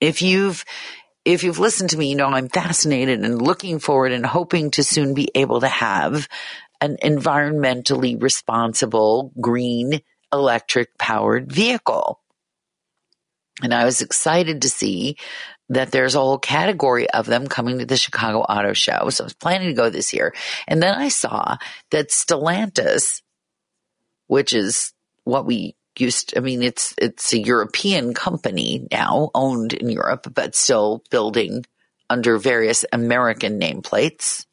If 0.00 0.22
you've 0.22 0.64
if 1.26 1.44
you've 1.44 1.58
listened 1.58 1.90
to 1.90 1.98
me, 1.98 2.08
you 2.08 2.16
know 2.16 2.28
I'm 2.28 2.48
fascinated 2.48 3.20
and 3.20 3.42
looking 3.42 3.80
forward 3.80 4.12
and 4.12 4.24
hoping 4.24 4.70
to 4.72 4.82
soon 4.82 5.12
be 5.12 5.30
able 5.34 5.60
to 5.60 5.68
have 5.68 6.26
an 6.80 6.96
environmentally 7.02 8.20
responsible 8.20 9.32
green 9.38 10.00
electric 10.32 10.96
powered 10.96 11.52
vehicle. 11.52 12.20
And 13.62 13.74
I 13.74 13.84
was 13.84 14.02
excited 14.02 14.62
to 14.62 14.68
see 14.68 15.16
that 15.70 15.90
there's 15.90 16.14
a 16.14 16.20
whole 16.20 16.38
category 16.38 17.10
of 17.10 17.26
them 17.26 17.46
coming 17.46 17.78
to 17.78 17.86
the 17.86 17.96
Chicago 17.96 18.40
Auto 18.40 18.72
Show. 18.72 19.10
So 19.10 19.24
I 19.24 19.26
was 19.26 19.34
planning 19.34 19.68
to 19.68 19.74
go 19.74 19.90
this 19.90 20.14
year. 20.14 20.34
And 20.66 20.82
then 20.82 20.94
I 20.94 21.08
saw 21.08 21.56
that 21.90 22.08
Stellantis, 22.08 23.22
which 24.28 24.52
is 24.52 24.92
what 25.24 25.44
we 25.44 25.76
used 25.98 26.36
I 26.36 26.40
mean 26.40 26.62
it's 26.62 26.94
it's 26.96 27.32
a 27.32 27.38
European 27.38 28.14
company 28.14 28.86
now 28.90 29.30
owned 29.34 29.72
in 29.72 29.90
Europe 29.90 30.28
but 30.32 30.54
still 30.54 31.02
building 31.10 31.64
under 32.08 32.38
various 32.38 32.84
American 32.92 33.60
nameplates. 33.60 34.46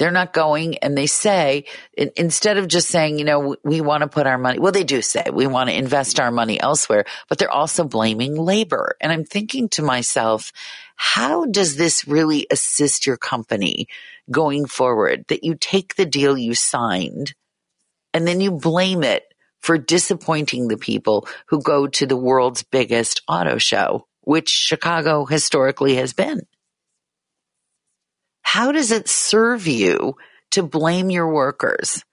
They're 0.00 0.10
not 0.10 0.32
going 0.32 0.78
and 0.78 0.96
they 0.96 1.04
say 1.04 1.66
instead 1.92 2.56
of 2.56 2.68
just 2.68 2.88
saying, 2.88 3.18
you 3.18 3.26
know, 3.26 3.56
we 3.62 3.82
want 3.82 4.00
to 4.00 4.08
put 4.08 4.26
our 4.26 4.38
money, 4.38 4.58
well, 4.58 4.72
they 4.72 4.82
do 4.82 5.02
say 5.02 5.24
we 5.30 5.46
want 5.46 5.68
to 5.68 5.76
invest 5.76 6.18
our 6.18 6.30
money 6.30 6.58
elsewhere, 6.58 7.04
but 7.28 7.36
they're 7.36 7.50
also 7.50 7.84
blaming 7.84 8.34
labor. 8.34 8.96
And 8.98 9.12
I'm 9.12 9.26
thinking 9.26 9.68
to 9.70 9.82
myself, 9.82 10.52
how 10.96 11.44
does 11.44 11.76
this 11.76 12.08
really 12.08 12.46
assist 12.50 13.06
your 13.06 13.18
company 13.18 13.88
going 14.30 14.64
forward 14.64 15.26
that 15.28 15.44
you 15.44 15.54
take 15.54 15.96
the 15.96 16.06
deal 16.06 16.38
you 16.38 16.54
signed 16.54 17.34
and 18.14 18.26
then 18.26 18.40
you 18.40 18.52
blame 18.52 19.02
it 19.02 19.24
for 19.58 19.76
disappointing 19.76 20.68
the 20.68 20.78
people 20.78 21.28
who 21.48 21.60
go 21.60 21.86
to 21.86 22.06
the 22.06 22.16
world's 22.16 22.62
biggest 22.62 23.20
auto 23.28 23.58
show, 23.58 24.06
which 24.22 24.48
Chicago 24.48 25.26
historically 25.26 25.96
has 25.96 26.14
been. 26.14 26.40
How 28.42 28.72
does 28.72 28.90
it 28.90 29.08
serve 29.08 29.66
you 29.66 30.16
to 30.52 30.62
blame 30.62 31.10
your 31.10 31.32
workers? 31.32 32.04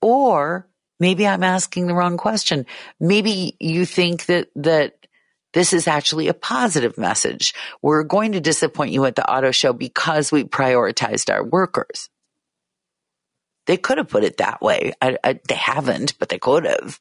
Or 0.00 0.68
maybe 0.98 1.26
I'm 1.26 1.44
asking 1.44 1.86
the 1.86 1.94
wrong 1.94 2.16
question. 2.16 2.66
Maybe 2.98 3.56
you 3.60 3.84
think 3.86 4.26
that, 4.26 4.48
that 4.56 4.96
this 5.52 5.72
is 5.72 5.86
actually 5.86 6.28
a 6.28 6.34
positive 6.34 6.98
message. 6.98 7.54
We're 7.82 8.04
going 8.04 8.32
to 8.32 8.40
disappoint 8.40 8.92
you 8.92 9.04
at 9.04 9.16
the 9.16 9.30
auto 9.30 9.50
show 9.50 9.72
because 9.72 10.32
we 10.32 10.44
prioritized 10.44 11.32
our 11.32 11.44
workers. 11.44 12.08
They 13.66 13.76
could 13.76 13.98
have 13.98 14.08
put 14.08 14.24
it 14.24 14.38
that 14.38 14.60
way. 14.60 14.92
I, 15.00 15.18
I, 15.22 15.40
they 15.48 15.54
haven't, 15.54 16.18
but 16.18 16.30
they 16.30 16.38
could 16.38 16.64
have. 16.64 16.98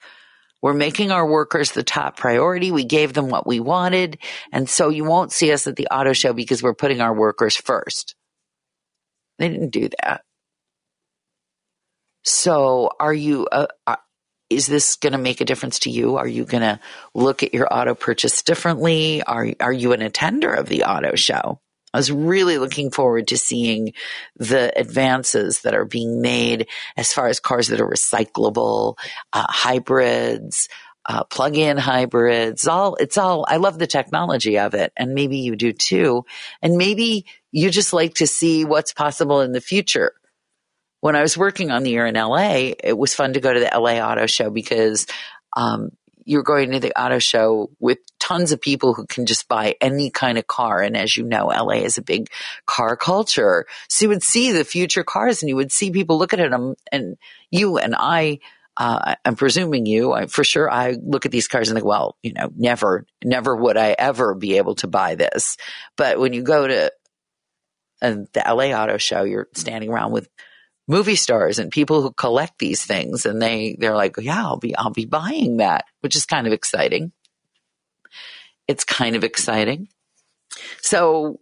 We're 0.61 0.73
making 0.73 1.11
our 1.11 1.25
workers 1.25 1.71
the 1.71 1.83
top 1.83 2.17
priority. 2.17 2.71
We 2.71 2.83
gave 2.83 3.13
them 3.13 3.29
what 3.29 3.47
we 3.47 3.59
wanted. 3.59 4.19
And 4.51 4.69
so 4.69 4.89
you 4.89 5.03
won't 5.03 5.31
see 5.31 5.51
us 5.51 5.65
at 5.67 5.75
the 5.75 5.87
auto 5.87 6.13
show 6.13 6.33
because 6.33 6.61
we're 6.61 6.75
putting 6.75 7.01
our 7.01 7.13
workers 7.13 7.55
first. 7.55 8.15
They 9.39 9.49
didn't 9.49 9.71
do 9.71 9.89
that. 10.03 10.21
So 12.23 12.91
are 12.99 13.13
you, 13.13 13.47
uh, 13.51 13.67
uh, 13.87 13.95
is 14.51 14.67
this 14.67 14.97
going 14.97 15.13
to 15.13 15.19
make 15.19 15.41
a 15.41 15.45
difference 15.45 15.79
to 15.79 15.89
you? 15.89 16.17
Are 16.17 16.27
you 16.27 16.45
going 16.45 16.61
to 16.61 16.79
look 17.15 17.41
at 17.41 17.53
your 17.53 17.73
auto 17.73 17.95
purchase 17.95 18.43
differently? 18.43 19.23
Are, 19.23 19.47
are 19.59 19.73
you 19.73 19.93
an 19.93 20.03
attender 20.03 20.53
of 20.53 20.69
the 20.69 20.83
auto 20.83 21.15
show? 21.15 21.59
I 21.93 21.97
was 21.97 22.11
really 22.11 22.57
looking 22.57 22.91
forward 22.91 23.27
to 23.29 23.37
seeing 23.37 23.93
the 24.37 24.71
advances 24.77 25.61
that 25.61 25.75
are 25.75 25.85
being 25.85 26.21
made 26.21 26.67
as 26.95 27.11
far 27.11 27.27
as 27.27 27.39
cars 27.39 27.67
that 27.67 27.81
are 27.81 27.89
recyclable, 27.89 28.97
uh, 29.33 29.45
hybrids, 29.49 30.69
uh, 31.05 31.23
plug-in 31.25 31.77
hybrids. 31.77 32.67
All 32.67 32.95
it's 32.95 33.17
all. 33.17 33.45
I 33.47 33.57
love 33.57 33.79
the 33.79 33.87
technology 33.87 34.59
of 34.59 34.73
it, 34.73 34.93
and 34.95 35.13
maybe 35.13 35.37
you 35.37 35.55
do 35.55 35.73
too. 35.73 36.25
And 36.61 36.77
maybe 36.77 37.25
you 37.51 37.69
just 37.69 37.93
like 37.93 38.15
to 38.15 38.27
see 38.27 38.65
what's 38.65 38.93
possible 38.93 39.41
in 39.41 39.51
the 39.51 39.61
future. 39.61 40.13
When 40.99 41.15
I 41.15 41.21
was 41.21 41.37
working 41.37 41.71
on 41.71 41.83
the 41.83 41.89
year 41.89 42.05
in 42.05 42.15
LA, 42.15 42.73
it 42.83 42.95
was 42.95 43.15
fun 43.15 43.33
to 43.33 43.39
go 43.39 43.51
to 43.51 43.59
the 43.59 43.71
LA 43.77 43.93
Auto 43.93 44.27
Show 44.27 44.51
because 44.51 45.07
um, 45.57 45.91
you're 46.25 46.43
going 46.43 46.71
to 46.71 46.79
the 46.79 46.99
auto 46.99 47.19
show 47.19 47.69
with 47.79 47.99
tons 48.19 48.51
of 48.51 48.61
people 48.61 48.93
who 48.93 49.05
can 49.05 49.25
just 49.25 49.47
buy 49.47 49.75
any 49.81 50.09
kind 50.09 50.37
of 50.37 50.47
car. 50.47 50.81
And 50.81 50.95
as 50.95 51.17
you 51.17 51.23
know, 51.23 51.47
LA 51.47 51.81
is 51.81 51.97
a 51.97 52.03
big 52.03 52.29
car 52.65 52.95
culture. 52.95 53.65
So 53.89 54.05
you 54.05 54.09
would 54.09 54.23
see 54.23 54.51
the 54.51 54.63
future 54.63 55.03
cars 55.03 55.41
and 55.41 55.49
you 55.49 55.55
would 55.55 55.71
see 55.71 55.91
people 55.91 56.17
looking 56.17 56.39
at 56.39 56.51
them 56.51 56.75
and 56.91 57.17
you 57.49 57.77
and 57.77 57.95
I, 57.97 58.39
uh, 58.77 59.15
I'm 59.25 59.35
presuming 59.35 59.85
you, 59.85 60.13
I, 60.13 60.27
for 60.27 60.43
sure, 60.43 60.71
I 60.71 60.91
look 60.91 61.25
at 61.25 61.31
these 61.31 61.47
cars 61.47 61.69
and 61.69 61.75
think, 61.75 61.85
well, 61.85 62.15
you 62.23 62.33
know, 62.33 62.49
never, 62.55 63.05
never 63.23 63.55
would 63.55 63.77
I 63.77 63.95
ever 63.97 64.33
be 64.33 64.57
able 64.57 64.75
to 64.75 64.87
buy 64.87 65.15
this. 65.15 65.57
But 65.97 66.19
when 66.19 66.33
you 66.33 66.41
go 66.41 66.67
to 66.67 66.91
uh, 68.01 68.15
the 68.33 68.43
LA 68.47 68.71
auto 68.71 68.97
show, 68.97 69.23
you're 69.23 69.49
standing 69.53 69.89
around 69.89 70.11
with 70.11 70.29
movie 70.91 71.15
stars 71.15 71.57
and 71.57 71.71
people 71.71 72.01
who 72.01 72.11
collect 72.11 72.59
these 72.59 72.83
things 72.83 73.25
and 73.25 73.41
they 73.41 73.77
they're 73.79 73.95
like 73.95 74.15
yeah 74.17 74.43
I'll 74.43 74.57
be 74.57 74.75
I'll 74.75 74.91
be 74.91 75.05
buying 75.05 75.57
that 75.57 75.85
which 76.01 76.17
is 76.17 76.25
kind 76.25 76.45
of 76.45 76.53
exciting 76.53 77.13
it's 78.67 78.83
kind 78.83 79.15
of 79.15 79.23
exciting 79.23 79.87
so 80.81 81.39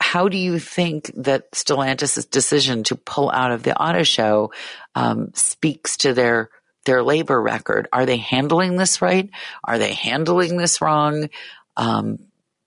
how 0.00 0.28
do 0.28 0.38
you 0.38 0.58
think 0.58 1.10
that 1.16 1.50
Stellantis' 1.52 2.30
decision 2.30 2.84
to 2.84 2.94
pull 2.94 3.30
out 3.30 3.52
of 3.52 3.64
the 3.64 3.76
auto 3.76 4.02
show 4.02 4.52
um, 4.94 5.32
speaks 5.34 5.98
to 5.98 6.14
their 6.14 6.50
their 6.86 7.02
labor 7.02 7.40
record? 7.40 7.88
Are 7.92 8.06
they 8.06 8.18
handling 8.18 8.76
this 8.76 9.02
right? 9.02 9.28
Are 9.64 9.78
they 9.78 9.92
handling 9.92 10.56
this 10.56 10.80
wrong? 10.80 11.28
Um, 11.76 12.18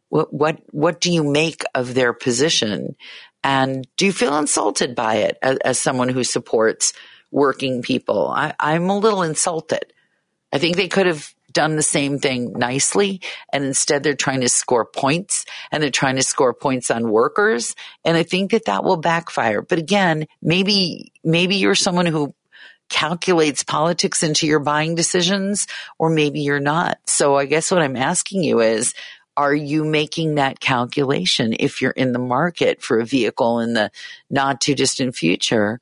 what 0.09 0.33
what 0.33 0.59
what 0.71 0.99
do 0.99 1.11
you 1.11 1.23
make 1.23 1.63
of 1.73 1.93
their 1.93 2.13
position 2.13 2.95
And 3.43 3.87
do 3.97 4.05
you 4.05 4.11
feel 4.11 4.37
insulted 4.37 4.95
by 4.95 5.15
it 5.15 5.37
as, 5.41 5.57
as 5.59 5.79
someone 5.79 6.09
who 6.09 6.23
supports 6.23 6.93
working 7.31 7.81
people? 7.81 8.27
I, 8.29 8.53
I'm 8.59 8.89
a 8.89 8.97
little 8.97 9.23
insulted. 9.23 9.93
I 10.51 10.57
think 10.57 10.75
they 10.75 10.87
could 10.87 11.05
have 11.07 11.33
done 11.57 11.75
the 11.75 11.81
same 11.81 12.19
thing 12.19 12.53
nicely 12.53 13.21
and 13.51 13.63
instead 13.63 14.03
they're 14.03 14.13
trying 14.13 14.41
to 14.41 14.49
score 14.49 14.85
points 14.85 15.45
and 15.71 15.81
they're 15.81 15.89
trying 15.89 16.15
to 16.15 16.21
score 16.21 16.53
points 16.53 16.91
on 16.91 17.09
workers 17.09 17.75
and 18.05 18.15
i 18.15 18.21
think 18.21 18.51
that 18.51 18.65
that 18.65 18.83
will 18.83 18.97
backfire 18.97 19.63
but 19.63 19.79
again 19.79 20.27
maybe 20.39 21.11
maybe 21.23 21.55
you're 21.55 21.73
someone 21.73 22.05
who 22.05 22.31
calculates 22.89 23.63
politics 23.63 24.21
into 24.21 24.45
your 24.45 24.59
buying 24.59 24.93
decisions 24.93 25.67
or 25.97 26.09
maybe 26.09 26.41
you're 26.41 26.59
not 26.59 26.99
so 27.05 27.35
i 27.35 27.45
guess 27.45 27.71
what 27.71 27.81
i'm 27.81 27.95
asking 27.95 28.43
you 28.43 28.59
is 28.59 28.93
are 29.37 29.55
you 29.55 29.85
making 29.85 30.35
that 30.35 30.59
calculation 30.59 31.55
if 31.59 31.81
you're 31.81 31.91
in 31.91 32.11
the 32.11 32.19
market 32.19 32.81
for 32.81 32.99
a 32.99 33.05
vehicle 33.05 33.59
in 33.61 33.73
the 33.73 33.91
not 34.29 34.59
too 34.59 34.75
distant 34.75 35.15
future 35.15 35.79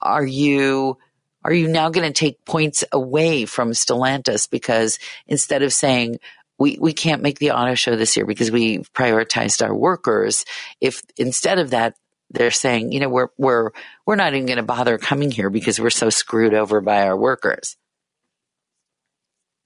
are 0.00 0.26
you 0.26 0.98
are 1.44 1.52
you 1.52 1.68
now 1.68 1.88
going 1.88 2.06
to 2.06 2.12
take 2.12 2.44
points 2.44 2.84
away 2.92 3.46
from 3.46 3.70
Stellantis 3.70 4.48
because 4.50 4.98
instead 5.26 5.62
of 5.62 5.72
saying, 5.72 6.18
we, 6.58 6.76
we 6.78 6.92
can't 6.92 7.22
make 7.22 7.38
the 7.38 7.52
auto 7.52 7.74
show 7.74 7.96
this 7.96 8.16
year 8.16 8.26
because 8.26 8.50
we 8.50 8.78
prioritized 8.78 9.64
our 9.66 9.74
workers. 9.74 10.44
If 10.80 11.02
instead 11.16 11.58
of 11.58 11.70
that, 11.70 11.94
they're 12.30 12.50
saying, 12.50 12.92
you 12.92 13.00
know, 13.00 13.08
we're, 13.08 13.28
we're, 13.38 13.70
we're 14.04 14.16
not 14.16 14.34
even 14.34 14.46
going 14.46 14.58
to 14.58 14.62
bother 14.62 14.98
coming 14.98 15.30
here 15.30 15.48
because 15.50 15.80
we're 15.80 15.90
so 15.90 16.10
screwed 16.10 16.54
over 16.54 16.80
by 16.82 17.06
our 17.06 17.16
workers. 17.16 17.76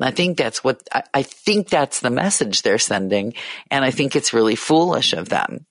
I 0.01 0.11
think 0.11 0.37
that's 0.37 0.65
what, 0.65 0.83
I, 0.93 1.03
I 1.15 1.23
think 1.23 1.69
that's 1.69 2.01
the 2.01 2.11
message 2.11 2.63
they're 2.63 2.79
sending. 2.79 3.35
And 3.71 3.85
I 3.85 3.91
think 3.91 4.17
it's 4.17 4.33
really 4.33 4.57
foolish 4.57 5.13
of 5.13 5.29
them. 5.29 5.67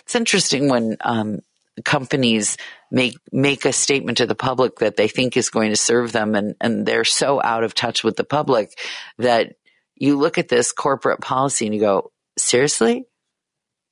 It's 0.00 0.14
interesting 0.14 0.68
when, 0.68 0.96
um, 1.00 1.40
companies 1.84 2.56
make 2.90 3.16
make 3.32 3.64
a 3.64 3.72
statement 3.72 4.18
to 4.18 4.26
the 4.26 4.34
public 4.34 4.78
that 4.78 4.96
they 4.96 5.08
think 5.08 5.36
is 5.36 5.50
going 5.50 5.70
to 5.70 5.76
serve 5.76 6.12
them 6.12 6.34
and 6.34 6.54
and 6.60 6.86
they're 6.86 7.04
so 7.04 7.42
out 7.42 7.64
of 7.64 7.74
touch 7.74 8.02
with 8.02 8.16
the 8.16 8.24
public 8.24 8.78
that 9.18 9.54
you 9.94 10.16
look 10.16 10.38
at 10.38 10.48
this 10.48 10.72
corporate 10.72 11.20
policy 11.20 11.66
and 11.66 11.74
you 11.74 11.80
go 11.80 12.10
seriously 12.38 13.04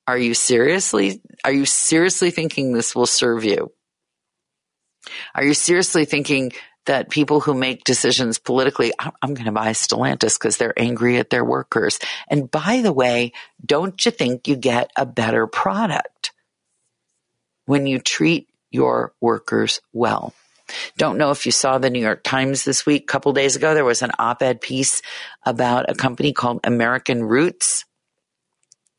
are 0.07 0.17
you 0.17 0.33
seriously 0.33 1.21
are 1.43 1.51
you 1.51 1.65
seriously 1.65 2.31
thinking 2.31 2.71
this 2.73 2.95
will 2.95 3.05
serve 3.05 3.43
you 3.43 3.71
are 5.35 5.43
you 5.43 5.53
seriously 5.53 6.05
thinking 6.05 6.51
that 6.85 7.09
people 7.09 7.39
who 7.39 7.53
make 7.53 7.83
decisions 7.83 8.37
politically, 8.37 8.91
I'm 8.99 9.33
going 9.33 9.45
to 9.45 9.51
buy 9.51 9.69
Stellantis 9.71 10.39
because 10.39 10.57
they're 10.57 10.77
angry 10.79 11.17
at 11.17 11.29
their 11.29 11.45
workers. 11.45 11.99
And 12.29 12.49
by 12.49 12.81
the 12.81 12.93
way, 12.93 13.33
don't 13.65 14.03
you 14.05 14.11
think 14.11 14.47
you 14.47 14.55
get 14.55 14.91
a 14.95 15.05
better 15.05 15.47
product 15.47 16.31
when 17.65 17.87
you 17.87 17.99
treat 17.99 18.49
your 18.71 19.13
workers 19.21 19.81
well. 19.93 20.33
Don't 20.97 21.17
know 21.17 21.31
if 21.31 21.45
you 21.45 21.51
saw 21.51 21.77
the 21.77 21.89
New 21.89 22.01
York 22.01 22.23
Times 22.23 22.63
this 22.63 22.85
week. 22.85 23.03
A 23.03 23.05
couple 23.05 23.33
days 23.33 23.55
ago, 23.55 23.73
there 23.73 23.85
was 23.85 24.01
an 24.01 24.11
op-ed 24.17 24.61
piece 24.61 25.01
about 25.43 25.89
a 25.89 25.95
company 25.95 26.33
called 26.33 26.61
American 26.63 27.23
Roots. 27.23 27.85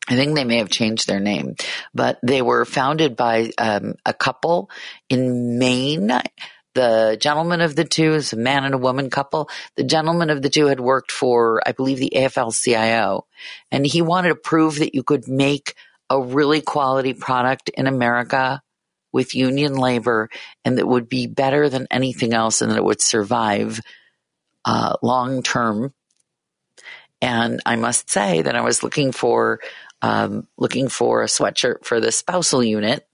I 0.09 0.15
think 0.15 0.37
they 0.37 0.45
may 0.45 0.59
have 0.59 0.71
changed 0.71 1.09
their 1.09 1.19
name, 1.19 1.57
but 1.93 2.21
they 2.23 2.41
were 2.41 2.65
founded 2.65 3.17
by 3.17 3.51
um, 3.59 3.95
a 4.07 4.15
couple 4.15 4.71
in 5.09 5.59
Maine. 5.59 6.13
The 6.77 7.17
gentleman 7.19 7.63
of 7.63 7.75
the 7.75 7.87
two 7.87 8.13
is 8.13 8.35
a 8.35 8.37
man 8.37 8.65
and 8.65 8.75
a 8.75 8.79
woman 8.79 9.09
couple. 9.09 9.49
The 9.77 9.83
gentleman 9.83 10.29
of 10.29 10.43
the 10.43 10.51
two 10.51 10.67
had 10.67 10.79
worked 10.79 11.11
for, 11.11 11.63
I 11.67 11.73
believe, 11.73 11.97
the 11.97 12.13
AFL-CIO, 12.15 13.27
and 13.73 13.87
he 13.87 14.03
wanted 14.03 14.29
to 14.29 14.35
prove 14.35 14.81
that 14.81 14.95
you 14.95 15.03
could 15.03 15.27
make 15.27 15.75
a 16.11 16.21
really 16.21 16.61
quality 16.61 17.15
product 17.15 17.71
in 17.71 17.87
America 17.87 18.61
with 19.11 19.35
union 19.35 19.75
labor 19.75 20.29
and 20.67 20.77
that 20.77 20.87
would 20.87 21.09
be 21.09 21.27
better 21.27 21.71
than 21.71 21.87
anything 21.91 22.35
else 22.35 22.61
and 22.61 22.71
that 22.71 22.77
it 22.77 22.85
would 22.85 23.01
survive 23.01 23.81
uh, 24.67 24.97
long 25.03 25.43
term. 25.43 25.95
And 27.23 27.63
I 27.65 27.77
must 27.77 28.11
say 28.11 28.43
that 28.43 28.55
I 28.55 28.61
was 28.61 28.83
looking 28.83 29.13
for 29.13 29.61
um, 30.03 30.47
looking 30.59 30.89
for 30.91 31.23
a 31.23 31.27
sweatshirt 31.27 31.87
for 31.87 32.01
the 32.01 32.13
spousal 32.13 32.63
unit. 32.63 33.07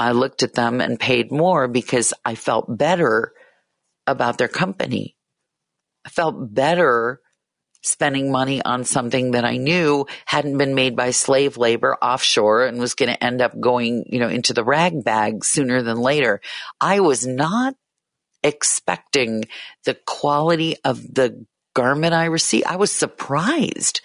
I 0.00 0.12
looked 0.12 0.42
at 0.42 0.54
them 0.54 0.80
and 0.80 0.98
paid 0.98 1.30
more 1.30 1.68
because 1.68 2.14
I 2.24 2.34
felt 2.34 2.78
better 2.78 3.34
about 4.06 4.38
their 4.38 4.48
company. 4.48 5.14
I 6.06 6.08
felt 6.08 6.54
better 6.54 7.20
spending 7.82 8.32
money 8.32 8.62
on 8.64 8.84
something 8.84 9.32
that 9.32 9.44
I 9.44 9.58
knew 9.58 10.06
hadn't 10.24 10.56
been 10.56 10.74
made 10.74 10.96
by 10.96 11.10
slave 11.10 11.58
labor 11.58 11.96
offshore 11.96 12.64
and 12.64 12.78
was 12.78 12.94
going 12.94 13.10
to 13.10 13.24
end 13.24 13.42
up 13.42 13.58
going, 13.60 14.04
you 14.06 14.20
know, 14.20 14.28
into 14.28 14.54
the 14.54 14.64
rag 14.64 15.04
bag 15.04 15.44
sooner 15.44 15.82
than 15.82 15.98
later. 15.98 16.40
I 16.80 17.00
was 17.00 17.26
not 17.26 17.74
expecting 18.42 19.44
the 19.84 19.98
quality 20.06 20.76
of 20.82 21.02
the 21.14 21.44
garment 21.74 22.14
I 22.14 22.24
received. 22.24 22.64
I 22.66 22.76
was 22.76 22.90
surprised. 22.90 24.00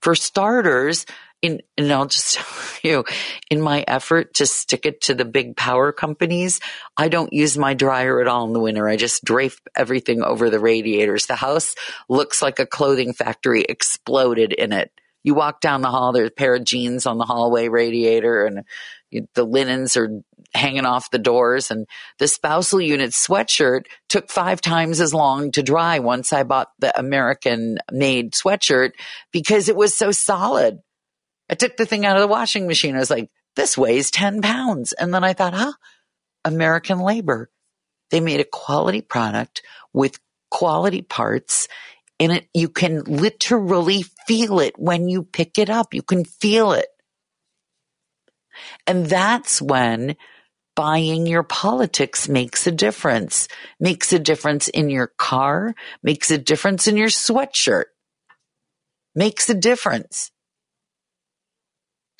For 0.00 0.14
starters, 0.14 1.04
in, 1.42 1.60
and 1.76 1.92
I'll 1.92 2.06
just 2.06 2.34
tell 2.34 2.46
you, 2.82 3.04
in 3.50 3.60
my 3.60 3.84
effort 3.86 4.34
to 4.34 4.46
stick 4.46 4.86
it 4.86 5.02
to 5.02 5.14
the 5.14 5.24
big 5.24 5.56
power 5.56 5.92
companies, 5.92 6.60
I 6.96 7.08
don't 7.08 7.32
use 7.32 7.56
my 7.56 7.74
dryer 7.74 8.20
at 8.20 8.28
all 8.28 8.46
in 8.46 8.52
the 8.52 8.60
winter. 8.60 8.88
I 8.88 8.96
just 8.96 9.24
drape 9.24 9.54
everything 9.76 10.22
over 10.22 10.50
the 10.50 10.60
radiators. 10.60 11.26
The 11.26 11.36
house 11.36 11.74
looks 12.08 12.42
like 12.42 12.58
a 12.58 12.66
clothing 12.66 13.12
factory 13.12 13.62
exploded 13.62 14.52
in 14.52 14.72
it. 14.72 14.90
You 15.22 15.34
walk 15.34 15.60
down 15.60 15.82
the 15.82 15.90
hall, 15.90 16.12
there's 16.12 16.28
a 16.28 16.32
pair 16.32 16.54
of 16.54 16.64
jeans 16.64 17.04
on 17.04 17.18
the 17.18 17.26
hallway 17.26 17.68
radiator 17.68 18.46
and 18.46 18.64
the 19.34 19.44
linens 19.44 19.96
are 19.96 20.22
hanging 20.54 20.86
off 20.86 21.10
the 21.10 21.18
doors 21.18 21.70
and 21.70 21.86
the 22.18 22.26
spousal 22.26 22.80
unit 22.80 23.10
sweatshirt 23.10 23.82
took 24.08 24.30
five 24.30 24.60
times 24.60 25.00
as 25.00 25.14
long 25.14 25.52
to 25.52 25.62
dry 25.62 25.98
once 25.98 26.32
I 26.32 26.42
bought 26.42 26.70
the 26.78 26.96
American 26.98 27.78
made 27.92 28.32
sweatshirt 28.32 28.92
because 29.30 29.68
it 29.68 29.76
was 29.76 29.94
so 29.94 30.10
solid. 30.10 30.80
I 31.50 31.54
took 31.54 31.76
the 31.76 31.86
thing 31.86 32.06
out 32.06 32.16
of 32.16 32.22
the 32.22 32.28
washing 32.28 32.66
machine. 32.66 32.94
I 32.94 33.00
was 33.00 33.10
like, 33.10 33.28
this 33.56 33.76
weighs 33.76 34.10
10 34.10 34.40
pounds. 34.40 34.92
And 34.92 35.12
then 35.12 35.24
I 35.24 35.32
thought, 35.32 35.54
huh, 35.54 35.72
American 36.44 37.00
labor. 37.00 37.50
They 38.10 38.20
made 38.20 38.40
a 38.40 38.44
quality 38.44 39.02
product 39.02 39.62
with 39.92 40.18
quality 40.50 41.02
parts 41.02 41.68
and 42.20 42.32
it, 42.32 42.48
you 42.52 42.68
can 42.68 43.02
literally 43.04 44.04
feel 44.26 44.60
it 44.60 44.78
when 44.78 45.08
you 45.08 45.22
pick 45.22 45.58
it 45.58 45.70
up. 45.70 45.94
You 45.94 46.02
can 46.02 46.24
feel 46.24 46.72
it. 46.72 46.86
And 48.86 49.06
that's 49.06 49.62
when 49.62 50.16
buying 50.76 51.26
your 51.26 51.42
politics 51.42 52.28
makes 52.28 52.66
a 52.66 52.72
difference, 52.72 53.48
makes 53.78 54.12
a 54.12 54.18
difference 54.18 54.68
in 54.68 54.90
your 54.90 55.06
car, 55.06 55.74
makes 56.02 56.30
a 56.30 56.38
difference 56.38 56.86
in 56.86 56.96
your 56.96 57.08
sweatshirt, 57.08 57.86
makes 59.14 59.48
a 59.48 59.54
difference. 59.54 60.30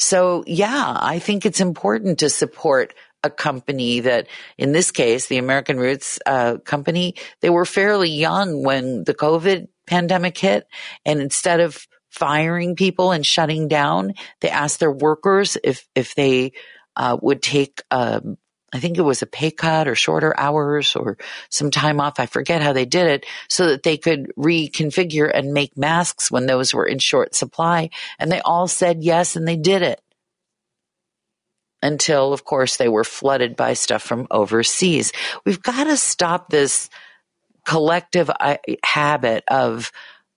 So 0.01 0.45
yeah, 0.47 0.97
I 0.99 1.19
think 1.19 1.45
it's 1.45 1.61
important 1.61 2.21
to 2.21 2.31
support 2.31 2.95
a 3.23 3.29
company 3.29 4.01
that, 4.01 4.29
in 4.57 4.73
this 4.73 4.91
case, 4.91 5.27
the 5.27 5.37
American 5.37 5.77
Roots 5.77 6.19
uh, 6.25 6.57
company, 6.57 7.17
they 7.43 7.51
were 7.51 7.67
fairly 7.67 8.09
young 8.09 8.65
when 8.65 9.05
the 9.05 9.13
COVID 9.13 9.69
pandemic 9.87 10.39
hit, 10.39 10.67
and 11.05 11.21
instead 11.21 11.61
of 11.61 11.87
firing 12.11 12.77
people 12.77 13.13
and 13.13 13.27
shutting 13.27 13.69
down, 13.69 14.15
they 14.41 14.49
asked 14.49 14.81
their 14.81 14.91
workers 14.91 15.59
if 15.63 15.87
if 15.95 16.15
they 16.15 16.53
uh, 16.97 17.19
would 17.21 17.43
take 17.43 17.83
um, 17.91 18.39
I 18.73 18.79
think 18.79 18.99
it 18.99 19.03
was 19.03 19.23
a 19.23 19.27
pay 19.27 19.51
cut 19.51 19.89
or 19.89 19.95
shorter 19.95 20.39
hours 20.39 20.95
or 20.95 21.19
some 21.49 21.71
time 21.71 22.01
off. 22.01 22.21
I 22.21 22.27
forget 22.27 22.63
how 22.63 22.73
they 22.73 22.85
did 22.85 23.09
it 23.09 23.27
so 23.49 23.69
that 23.69 23.83
they 23.83 23.97
could 23.97 24.33
reconfigure 24.37 25.31
and 25.33 25.53
make 25.53 25.77
masks 25.77 26.31
when 26.31 26.47
those 26.47 26.73
were 26.73 26.87
in 26.87 26.99
short 26.99 27.35
supply. 27.35 27.91
And 28.19 28.31
they 28.31 28.41
all 28.41 28.69
said 28.69 29.03
yes 29.03 29.35
and 29.35 29.47
they 29.47 29.57
did 29.57 29.83
it. 29.83 30.01
Until, 31.83 32.33
of 32.33 32.45
course, 32.45 32.77
they 32.77 32.89
were 32.89 33.05
flooded 33.05 33.57
by 33.57 33.73
stuff 33.73 34.03
from 34.03 34.27
overseas. 34.31 35.13
We've 35.47 35.63
got 35.63 35.85
to 35.85 35.97
stop 35.97 36.51
this 36.51 36.91
collective 37.67 38.31
uh, 38.39 38.59
habit 38.85 39.45
of 39.49 39.91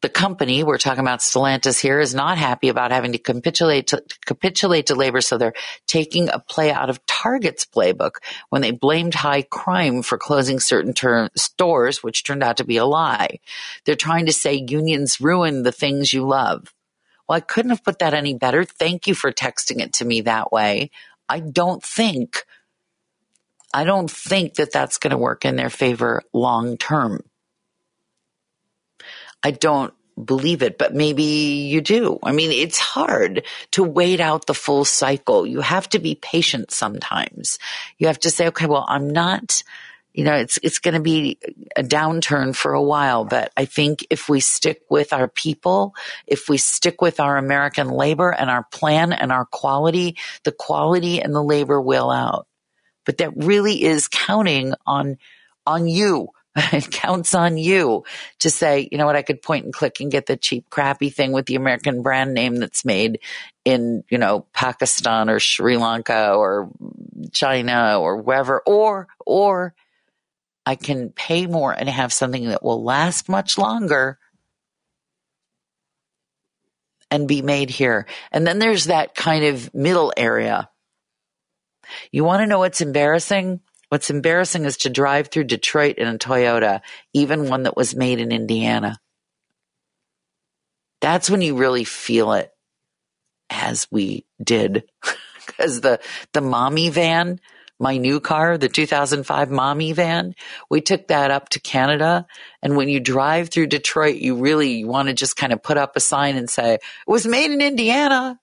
the 0.02 0.10
company, 0.10 0.64
we're 0.64 0.80
talking 0.80 1.02
about 1.02 1.20
Stellantis 1.20 1.80
here, 1.80 2.00
is 2.00 2.16
not 2.16 2.38
happy 2.38 2.70
about 2.70 2.92
having 2.92 3.12
to 3.12 3.20
capitulate 3.20 3.88
to, 3.88 4.04
capitulate 4.26 4.88
to 4.88 4.96
labor. 4.96 5.22
So 5.22 5.38
they're 5.38 5.54
taking 5.88 6.30
a 6.30 6.40
play 6.40 6.72
out 6.72 6.90
of 6.90 7.06
Target's 7.06 7.66
playbook 7.66 8.16
when 8.50 8.62
they 8.62 8.72
blamed 8.72 9.14
high 9.14 9.44
crime 9.44 10.02
for 10.02 10.18
closing 10.18 10.60
certain 10.60 10.94
ter- 10.94 11.30
stores, 11.36 12.02
which 12.02 12.24
turned 12.24 12.44
out 12.44 12.58
to 12.58 12.64
be 12.64 12.78
a 12.78 12.86
lie. 12.86 13.40
They're 13.86 13.96
trying 13.96 14.26
to 14.26 14.34
say 14.34 14.66
unions 14.68 15.22
ruin 15.22 15.64
the 15.64 15.72
things 15.72 16.12
you 16.12 16.26
love. 16.26 16.74
Well, 17.30 17.38
I 17.38 17.42
couldn't 17.42 17.72
have 17.72 17.84
put 17.84 18.00
that 18.00 18.14
any 18.16 18.34
better. 18.34 18.64
Thank 18.64 19.08
you 19.08 19.14
for 19.14 19.32
texting 19.32 19.82
it 19.82 19.94
to 19.94 20.06
me 20.06 20.22
that 20.22 20.52
way. 20.52 20.90
I 21.30 21.40
don't 21.40 21.84
think, 21.84 22.46
I 23.74 23.84
don't 23.84 24.10
think 24.10 24.56
that 24.56 24.74
that's 24.74 24.98
going 24.98 25.12
to 25.12 25.18
work 25.18 25.46
in 25.46 25.56
their 25.56 25.70
favor 25.70 26.24
long 26.34 26.78
term. 26.78 27.22
I 29.44 29.52
don't 29.52 29.94
believe 30.24 30.62
it, 30.62 30.78
but 30.78 30.94
maybe 30.94 31.24
you 31.24 31.82
do. 31.82 32.20
I 32.24 32.32
mean, 32.32 32.52
it's 32.52 32.78
hard 32.78 33.44
to 33.72 33.84
wait 33.84 34.20
out 34.20 34.46
the 34.46 34.54
full 34.54 34.86
cycle. 34.86 35.48
You 35.48 35.62
have 35.62 35.90
to 35.90 36.00
be 36.00 36.16
patient 36.16 36.72
sometimes. 36.72 37.58
You 37.98 38.08
have 38.08 38.20
to 38.20 38.30
say, 38.30 38.48
okay, 38.48 38.68
well, 38.68 38.86
I'm 38.88 39.10
not, 39.10 39.64
you 40.14 40.24
know, 40.24 40.36
it's, 40.36 40.60
it's 40.62 40.80
going 40.80 40.94
to 40.94 41.02
be 41.02 41.40
a 41.76 41.84
downturn 41.84 42.56
for 42.56 42.74
a 42.74 42.84
while, 42.84 43.26
but 43.26 43.52
I 43.56 43.66
think 43.66 44.06
if 44.10 44.30
we 44.30 44.42
stick 44.42 44.82
with 44.90 45.14
our 45.14 45.28
people, 45.28 45.96
if 46.28 46.50
we 46.50 46.58
stick 46.58 47.02
with 47.02 47.20
our 47.20 47.38
American 47.38 47.90
labor 47.90 48.32
and 48.32 48.50
our 48.50 48.64
plan 48.64 49.14
and 49.14 49.32
our 49.32 49.46
quality, 49.46 50.18
the 50.44 50.52
quality 50.52 51.22
and 51.22 51.34
the 51.34 51.44
labor 51.44 51.82
will 51.82 52.12
out. 52.12 52.48
But 53.06 53.18
that 53.18 53.36
really 53.36 53.84
is 53.84 54.08
counting 54.08 54.74
on, 54.86 55.18
on 55.66 55.88
you 55.88 56.30
it 56.74 56.92
counts 56.92 57.34
on 57.34 57.58
you 57.58 58.04
to 58.40 58.50
say, 58.50 58.90
you 58.92 58.98
know 58.98 59.06
what, 59.06 59.16
I 59.16 59.22
could 59.22 59.42
point 59.42 59.66
and 59.66 59.74
click 59.74 60.00
and 60.00 60.12
get 60.12 60.26
the 60.26 60.36
cheap, 60.36 60.70
crappy 60.70 61.10
thing 61.10 61.32
with 61.32 61.46
the 61.46 61.56
American 61.56 62.02
brand 62.02 62.34
name 62.34 62.56
that's 62.56 62.84
made 62.84 63.20
in, 63.64 64.04
you 64.10 64.18
know, 64.18 64.46
Pakistan 64.54 65.30
or 65.30 65.40
Sri 65.40 65.78
Lanka 65.78 66.34
or 66.34 66.70
China 67.32 68.00
or 68.00 68.18
wherever, 68.18 68.62
or, 68.66 69.08
or 69.26 69.74
I 70.66 70.76
can 70.76 71.10
pay 71.10 71.48
more 71.48 71.72
and 71.72 71.88
have 71.88 72.12
something 72.12 72.50
that 72.50 72.64
will 72.64 72.84
last 72.84 73.30
much 73.30 73.58
longer 73.58 74.20
and 77.10 77.28
be 77.28 77.42
made 77.42 77.70
here. 77.70 78.08
And 78.32 78.46
then 78.46 78.60
there's 78.60 78.86
that 78.86 79.16
kind 79.16 79.46
of 79.46 79.74
middle 79.74 80.14
area. 80.16 80.70
You 82.12 82.24
want 82.24 82.42
to 82.42 82.48
know 82.48 82.60
what's 82.60 82.82
embarrassing? 82.82 83.62
What's 83.92 84.10
embarrassing 84.10 84.64
is 84.64 84.78
to 84.78 84.90
drive 84.90 85.28
through 85.28 85.44
Detroit 85.44 85.98
in 85.98 86.08
a 86.08 86.18
Toyota, 86.18 86.80
even 87.12 87.50
one 87.50 87.64
that 87.64 87.76
was 87.76 87.94
made 87.94 88.22
in 88.22 88.32
Indiana. 88.32 89.02
That's 91.02 91.30
when 91.30 91.42
you 91.42 91.58
really 91.58 91.84
feel 91.84 92.32
it 92.32 92.54
as 93.50 93.88
we 93.92 94.26
did. 94.42 94.86
Because 95.44 95.82
the, 95.82 96.00
the 96.34 96.40
mommy 96.40 96.90
van, 96.90 97.42
my 97.78 97.98
new 97.98 98.20
car, 98.22 98.58
the 98.58 98.70
2005 98.70 99.50
mommy 99.50 99.92
van, 99.92 100.36
we 100.70 100.80
took 100.80 101.08
that 101.08 101.30
up 101.30 101.50
to 101.50 101.60
Canada. 101.60 102.26
And 102.62 102.78
when 102.78 102.88
you 102.88 103.00
drive 103.02 103.50
through 103.50 103.68
Detroit, 103.68 104.18
you 104.18 104.36
really 104.36 104.86
want 104.86 105.10
to 105.10 105.14
just 105.14 105.36
kind 105.36 105.52
of 105.52 105.62
put 105.62 105.78
up 105.78 105.98
a 105.98 106.00
sign 106.00 106.38
and 106.38 106.50
say, 106.50 106.76
it 106.76 106.82
was 107.06 107.26
made 107.26 107.52
in 107.52 107.60
Indiana. 107.60 108.40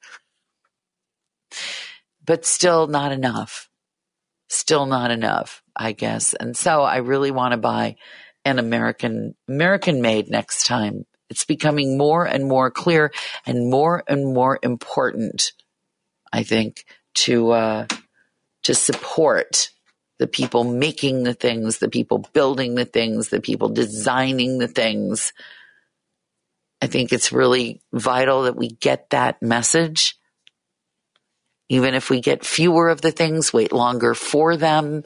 But 2.26 2.44
still 2.44 2.88
not 2.88 3.12
enough 3.12 3.67
still 4.48 4.86
not 4.86 5.10
enough, 5.10 5.62
I 5.76 5.92
guess. 5.92 6.34
And 6.34 6.56
so 6.56 6.82
I 6.82 6.98
really 6.98 7.30
want 7.30 7.52
to 7.52 7.58
buy 7.58 7.96
an 8.44 8.58
American, 8.58 9.34
American 9.48 10.00
made 10.00 10.28
next 10.28 10.66
time. 10.66 11.04
It's 11.30 11.44
becoming 11.44 11.98
more 11.98 12.24
and 12.24 12.46
more 12.46 12.70
clear 12.70 13.12
and 13.46 13.70
more 13.70 14.02
and 14.08 14.32
more 14.32 14.58
important, 14.62 15.52
I 16.32 16.42
think, 16.42 16.84
to, 17.16 17.50
uh, 17.50 17.86
to 18.64 18.74
support 18.74 19.70
the 20.18 20.26
people 20.26 20.64
making 20.64 21.22
the 21.22 21.34
things, 21.34 21.78
the 21.78 21.88
people 21.88 22.26
building 22.32 22.74
the 22.74 22.84
things, 22.84 23.28
the 23.28 23.40
people 23.40 23.68
designing 23.68 24.58
the 24.58 24.68
things. 24.68 25.32
I 26.80 26.86
think 26.86 27.12
it's 27.12 27.32
really 27.32 27.82
vital 27.92 28.44
that 28.44 28.56
we 28.56 28.68
get 28.68 29.10
that 29.10 29.42
message 29.42 30.17
even 31.68 31.94
if 31.94 32.10
we 32.10 32.20
get 32.20 32.44
fewer 32.44 32.88
of 32.88 33.00
the 33.00 33.12
things, 33.12 33.52
wait 33.52 33.72
longer 33.72 34.14
for 34.14 34.56
them. 34.56 35.04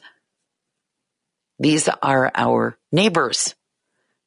These 1.58 1.88
are 1.88 2.30
our 2.34 2.78
neighbors. 2.90 3.54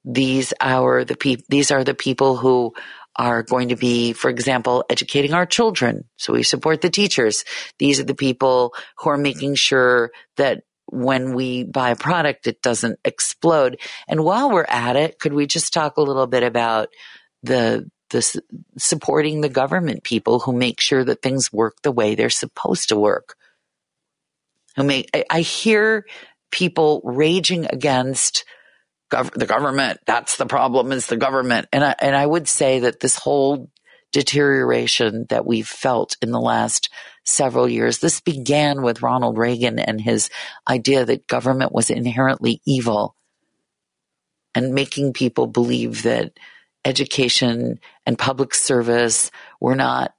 These 0.03 0.53
are 0.61 1.03
the 1.03 1.15
people, 1.17 1.45
these 1.49 1.71
are 1.71 1.83
the 1.83 1.95
people 1.95 2.37
who 2.37 2.73
are 3.15 3.43
going 3.43 3.69
to 3.69 3.75
be, 3.75 4.13
for 4.13 4.29
example, 4.29 4.83
educating 4.89 5.33
our 5.33 5.45
children. 5.45 6.05
So 6.17 6.33
we 6.33 6.43
support 6.43 6.81
the 6.81 6.89
teachers. 6.89 7.45
These 7.79 7.99
are 7.99 8.03
the 8.03 8.15
people 8.15 8.73
who 8.97 9.09
are 9.09 9.17
making 9.17 9.55
sure 9.55 10.11
that 10.37 10.63
when 10.87 11.33
we 11.33 11.63
buy 11.63 11.91
a 11.91 11.95
product, 11.95 12.45
it 12.45 12.61
doesn't 12.61 12.99
explode. 13.03 13.79
And 14.07 14.23
while 14.23 14.51
we're 14.51 14.65
at 14.67 14.95
it, 14.95 15.17
could 15.17 15.33
we 15.33 15.47
just 15.47 15.73
talk 15.73 15.97
a 15.97 16.01
little 16.01 16.27
bit 16.27 16.43
about 16.43 16.89
the 17.41 17.89
the 18.09 18.41
supporting 18.77 19.41
the 19.41 19.49
government 19.49 20.03
people 20.03 20.39
who 20.39 20.53
make 20.53 20.79
sure 20.79 21.03
that 21.03 21.21
things 21.21 21.51
work 21.51 21.81
the 21.81 21.91
way 21.91 22.15
they're 22.15 22.29
supposed 22.29 22.89
to 22.89 22.97
work. 22.97 23.35
Who 24.75 24.83
make 24.83 25.09
I, 25.13 25.25
I 25.29 25.41
hear 25.41 26.05
people 26.51 27.01
raging 27.03 27.65
against 27.65 28.45
gov- 29.11 29.33
the 29.33 29.45
government. 29.45 29.99
That's 30.05 30.37
the 30.37 30.45
problem 30.45 30.91
is 30.91 31.07
the 31.07 31.17
government. 31.17 31.67
And 31.71 31.83
I, 31.83 31.95
and 31.99 32.15
I 32.15 32.25
would 32.25 32.47
say 32.47 32.79
that 32.79 32.99
this 32.99 33.17
whole 33.17 33.69
deterioration 34.11 35.25
that 35.29 35.45
we've 35.45 35.67
felt 35.67 36.17
in 36.21 36.31
the 36.31 36.39
last 36.39 36.89
several 37.23 37.67
years, 37.67 37.99
this 37.99 38.21
began 38.21 38.81
with 38.81 39.01
Ronald 39.01 39.37
Reagan 39.37 39.79
and 39.79 39.99
his 39.99 40.29
idea 40.67 41.05
that 41.05 41.27
government 41.27 41.71
was 41.71 41.89
inherently 41.89 42.61
evil 42.65 43.15
and 44.53 44.73
making 44.73 45.13
people 45.13 45.47
believe 45.47 46.03
that 46.03 46.31
education 46.85 47.79
and 48.05 48.17
public 48.17 48.53
service 48.53 49.31
were 49.59 49.75
not 49.75 50.13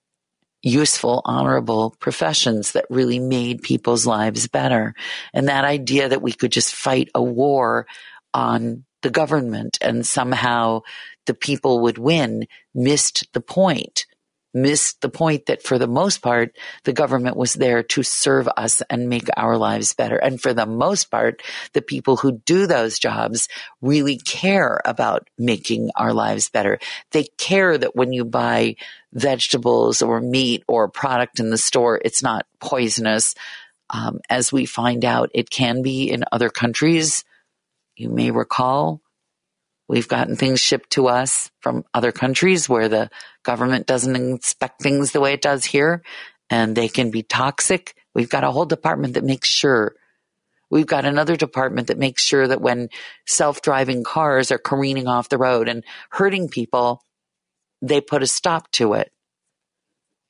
useful, 0.63 1.23
honorable 1.25 1.95
professions 2.01 2.73
that 2.73 2.87
really 2.91 3.21
made 3.21 3.63
people's 3.63 4.07
lives 4.07 4.49
better. 4.49 4.95
And 5.33 5.49
that 5.49 5.65
idea 5.65 6.09
that 6.09 6.23
we 6.23 6.33
could 6.33 6.51
just 6.51 6.75
fight 6.75 7.09
a 7.15 7.23
war 7.23 7.87
on 8.35 8.85
the 9.03 9.11
government 9.11 9.79
and 9.81 10.05
somehow 10.05 10.81
the 11.27 11.35
people 11.35 11.83
would 11.83 11.99
win 11.99 12.47
missed 12.75 13.33
the 13.33 13.41
point 13.41 14.07
missed 14.57 15.03
the 15.03 15.09
point 15.11 15.47
that 15.47 15.63
for 15.63 15.79
the 15.79 15.87
most 15.87 16.23
part, 16.23 16.57
the 16.85 16.93
government 16.93 17.37
was 17.37 17.55
there 17.55 17.83
to 17.83 18.03
serve 18.03 18.49
us 18.57 18.83
and 18.89 19.09
make 19.09 19.29
our 19.37 19.59
lives 19.59 19.93
better. 19.93 20.17
And 20.17 20.41
for 20.41 20.55
the 20.55 20.67
most 20.67 21.11
part, 21.11 21.43
the 21.75 21.83
people 21.83 22.17
who 22.17 22.41
do 22.47 22.67
those 22.67 22.99
jobs 22.99 23.49
really 23.83 24.17
care 24.17 24.81
about 24.85 25.29
making 25.39 25.91
our 25.95 26.15
lives 26.15 26.49
better. 26.49 26.79
They 27.13 27.25
care 27.37 27.77
that 27.77 27.95
when 27.95 28.13
you 28.13 28.25
buy 28.25 28.77
vegetables 29.13 30.01
or 30.01 30.21
meat 30.21 30.65
or 30.67 30.89
product 30.89 31.39
in 31.39 31.51
the 31.51 31.59
store, 31.59 32.01
it's 32.03 32.23
not 32.23 32.47
poisonous. 32.59 33.35
Um, 33.91 34.21
as 34.31 34.53
we 34.53 34.67
find 34.67 35.05
out, 35.05 35.31
it 35.35 35.51
can 35.51 35.83
be 35.83 36.11
in 36.11 36.25
other 36.33 36.49
countries. 36.49 37.25
You 37.95 38.09
may 38.09 38.31
recall 38.31 39.01
We've 39.89 40.09
gotten 40.09 40.37
things 40.37 40.61
shipped 40.61 40.91
to 40.91 41.09
us 41.09 41.51
from 41.61 41.85
other 41.95 42.11
countries 42.11 42.69
where 42.69 42.89
the 42.89 43.11
government 43.45 43.87
doesn't 43.87 44.17
inspect 44.17 44.83
things 44.83 45.13
the 45.13 45.21
way 45.21 45.33
it 45.33 45.43
does 45.43 45.65
here 45.65 46.03
and 46.51 46.77
they 46.77 46.89
can 46.89 47.11
be 47.11 47.23
toxic. 47.23 47.95
We've 48.15 48.29
got 48.29 48.45
a 48.45 48.51
whole 48.51 48.67
department 48.67 49.15
that 49.15 49.25
makes 49.25 49.49
sure. 49.49 49.95
We've 50.71 50.87
got 50.87 51.05
another 51.05 51.37
department 51.37 51.87
that 51.89 51.99
makes 51.99 52.23
sure 52.23 52.49
that 52.49 52.61
when 52.61 52.89
self-driving 53.27 54.03
cars 54.03 54.51
are 54.51 54.59
careening 54.59 55.07
off 55.07 55.29
the 55.29 55.39
road 55.39 55.69
and 55.69 55.85
hurting 56.11 56.49
people, 56.49 57.03
they 57.81 58.01
put 58.01 58.23
a 58.23 58.27
stop 58.27 58.71
to 58.73 58.95
it. 58.95 59.13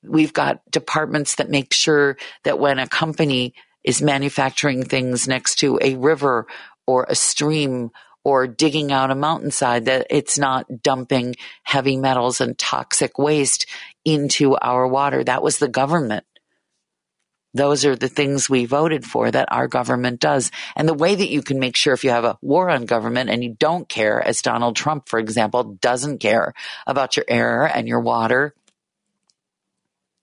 We've 0.03 0.33
got 0.33 0.61
departments 0.71 1.37
that 1.37 1.49
make 1.49 1.73
sure 1.73 2.19
that 2.45 2.59
when 2.59 2.79
a 2.79 2.87
company 2.87 3.55
is 3.83 4.03
manufacturing 4.03 4.85
things 4.85 5.27
next 5.27 5.57
to 5.61 5.79
a 5.81 5.95
river 5.95 6.47
or 6.87 7.07
a 7.09 7.15
stream 7.15 7.91
or 8.27 8.49
digging 8.49 8.91
out 8.91 9.13
a 9.13 9.15
mountainside 9.15 9.85
that 9.85 10.05
it's 10.11 10.37
not 10.37 10.83
dumping 10.83 11.37
heavy 11.63 11.97
metals 11.97 12.41
and 12.41 12.59
toxic 12.59 13.21
waste 13.21 13.67
into 14.05 14.57
our 14.57 14.85
water. 14.89 15.23
That 15.23 15.45
was 15.45 15.59
the 15.59 15.69
government. 15.69 16.25
those 17.57 17.85
are 17.85 17.97
the 17.97 18.09
things 18.09 18.51
we 18.51 18.67
voted 18.67 19.05
for 19.05 19.31
that 19.31 19.51
our 19.51 19.67
government 19.67 20.21
does. 20.21 20.51
And 20.77 20.89
the 20.89 20.95
way 20.95 21.15
that 21.15 21.31
you 21.31 21.43
can 21.43 21.59
make 21.59 21.77
sure 21.77 21.95
if 21.95 22.05
you 22.05 22.11
have 22.11 22.25
a 22.25 22.39
war 22.43 22.69
on 22.71 22.85
government 22.85 23.31
and 23.31 23.43
you 23.43 23.57
don't 23.59 23.89
care, 23.89 24.21
as 24.23 24.43
Donald 24.43 24.77
Trump, 24.77 25.09
for 25.09 25.19
example, 25.19 25.79
doesn't 25.81 26.19
care 26.19 26.53
about 26.87 27.17
your 27.17 27.25
air 27.29 27.65
and 27.65 27.89
your 27.89 28.01
water 28.01 28.55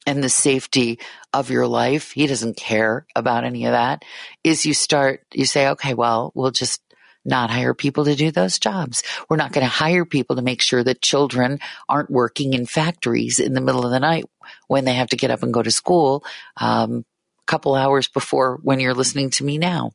and 0.06 0.24
the 0.24 0.30
safety 0.30 1.00
of 1.32 1.50
your 1.50 1.66
life, 1.66 2.12
he 2.12 2.28
doesn't 2.28 2.58
care 2.58 3.08
about 3.16 3.46
any 3.46 3.66
of 3.66 3.72
that, 3.72 4.04
is 4.44 4.66
you 4.66 4.74
start, 4.74 5.22
you 5.34 5.46
say, 5.46 5.70
okay, 5.70 5.94
well, 5.94 6.32
we'll 6.36 6.52
just 6.52 6.82
not 7.26 7.50
hire 7.50 7.74
people 7.74 8.06
to 8.06 8.16
do 8.16 8.32
those 8.32 8.60
jobs. 8.60 9.04
We're 9.30 9.38
not 9.38 9.52
going 9.52 9.66
to 9.66 9.72
hire 9.72 10.06
people 10.06 10.36
to 10.36 10.41
make 10.41 10.62
sure 10.62 10.84
that 10.84 11.02
children 11.02 11.60
aren't 11.88 12.10
working 12.10 12.54
in 12.54 12.66
factories 12.66 13.40
in 13.40 13.54
the 13.54 13.62
middle 13.62 13.86
of 13.86 13.91
the 13.91 14.00
night 14.00 14.26
when 14.68 14.86
they 14.86 14.94
have 14.94 15.10
to 15.10 15.18
get 15.18 15.32
up 15.32 15.44
and 15.44 15.54
go 15.54 15.64
to 15.64 15.72
school 15.72 16.24
um, 16.58 17.06
a 17.41 17.45
couple 17.45 17.76
hours 17.76 18.08
before 18.08 18.60
when 18.62 18.80
you're 18.80 18.94
listening 18.94 19.30
to 19.32 19.44
me 19.44 19.58
now. 19.58 19.91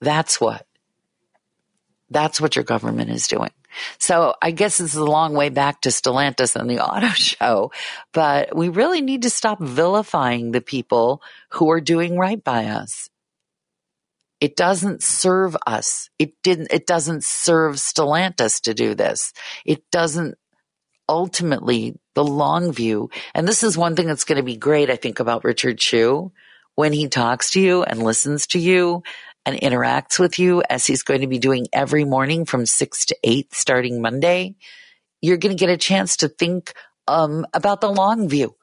That's 0.00 0.40
what. 0.40 0.64
That's 2.10 2.40
what 2.40 2.56
your 2.56 2.64
government 2.64 3.10
is 3.10 3.26
doing. 3.26 3.50
So 3.98 4.34
I 4.40 4.50
guess 4.50 4.78
this 4.78 4.94
is 4.94 4.96
a 4.96 5.04
long 5.04 5.34
way 5.34 5.50
back 5.50 5.82
to 5.82 5.90
Stellantis 5.90 6.56
and 6.56 6.70
the 6.70 6.80
auto 6.84 7.08
show, 7.08 7.72
but 8.12 8.56
we 8.56 8.68
really 8.68 9.00
need 9.00 9.22
to 9.22 9.30
stop 9.30 9.60
vilifying 9.60 10.52
the 10.52 10.60
people 10.60 11.22
who 11.50 11.70
are 11.70 11.80
doing 11.80 12.16
right 12.16 12.42
by 12.42 12.66
us. 12.66 13.10
It 14.40 14.56
doesn't 14.56 15.02
serve 15.02 15.56
us. 15.66 16.10
It 16.18 16.34
didn't, 16.42 16.68
it 16.72 16.86
doesn't 16.86 17.24
serve 17.24 17.76
Stellantis 17.76 18.62
to 18.62 18.74
do 18.74 18.94
this. 18.94 19.32
It 19.64 19.90
doesn't 19.90 20.38
ultimately 21.08 21.98
the 22.14 22.24
long 22.24 22.72
view. 22.72 23.10
And 23.34 23.48
this 23.48 23.62
is 23.62 23.76
one 23.76 23.96
thing 23.96 24.06
that's 24.06 24.24
going 24.24 24.36
to 24.36 24.42
be 24.42 24.56
great, 24.56 24.90
I 24.90 24.96
think, 24.96 25.20
about 25.20 25.44
Richard 25.44 25.78
Chew 25.78 26.32
when 26.74 26.92
he 26.92 27.08
talks 27.08 27.52
to 27.52 27.60
you 27.60 27.82
and 27.82 28.02
listens 28.02 28.46
to 28.48 28.58
you 28.58 29.02
and 29.44 29.58
interacts 29.58 30.18
with 30.18 30.38
you 30.38 30.62
as 30.68 30.86
he's 30.86 31.02
going 31.02 31.22
to 31.22 31.26
be 31.26 31.38
doing 31.38 31.66
every 31.72 32.04
morning 32.04 32.44
from 32.44 32.66
six 32.66 33.06
to 33.06 33.16
eight 33.24 33.54
starting 33.54 34.02
Monday. 34.02 34.56
You're 35.20 35.38
going 35.38 35.56
to 35.56 35.60
get 35.60 35.70
a 35.72 35.76
chance 35.76 36.18
to 36.18 36.28
think 36.28 36.74
um, 37.08 37.46
about 37.54 37.80
the 37.80 37.90
long 37.90 38.28
view. 38.28 38.54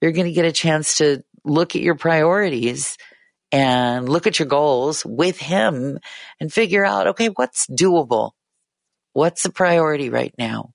You're 0.00 0.12
going 0.12 0.26
to 0.26 0.32
get 0.32 0.44
a 0.44 0.52
chance 0.52 0.98
to 0.98 1.22
look 1.44 1.76
at 1.76 1.82
your 1.82 1.94
priorities 1.94 2.98
and 3.54 4.08
look 4.08 4.26
at 4.26 4.40
your 4.40 4.48
goals 4.48 5.06
with 5.06 5.38
him 5.38 6.00
and 6.40 6.52
figure 6.52 6.84
out, 6.84 7.06
okay, 7.06 7.28
what's 7.28 7.68
doable? 7.68 8.32
What's 9.12 9.44
the 9.44 9.50
priority 9.50 10.10
right 10.10 10.34
now? 10.36 10.72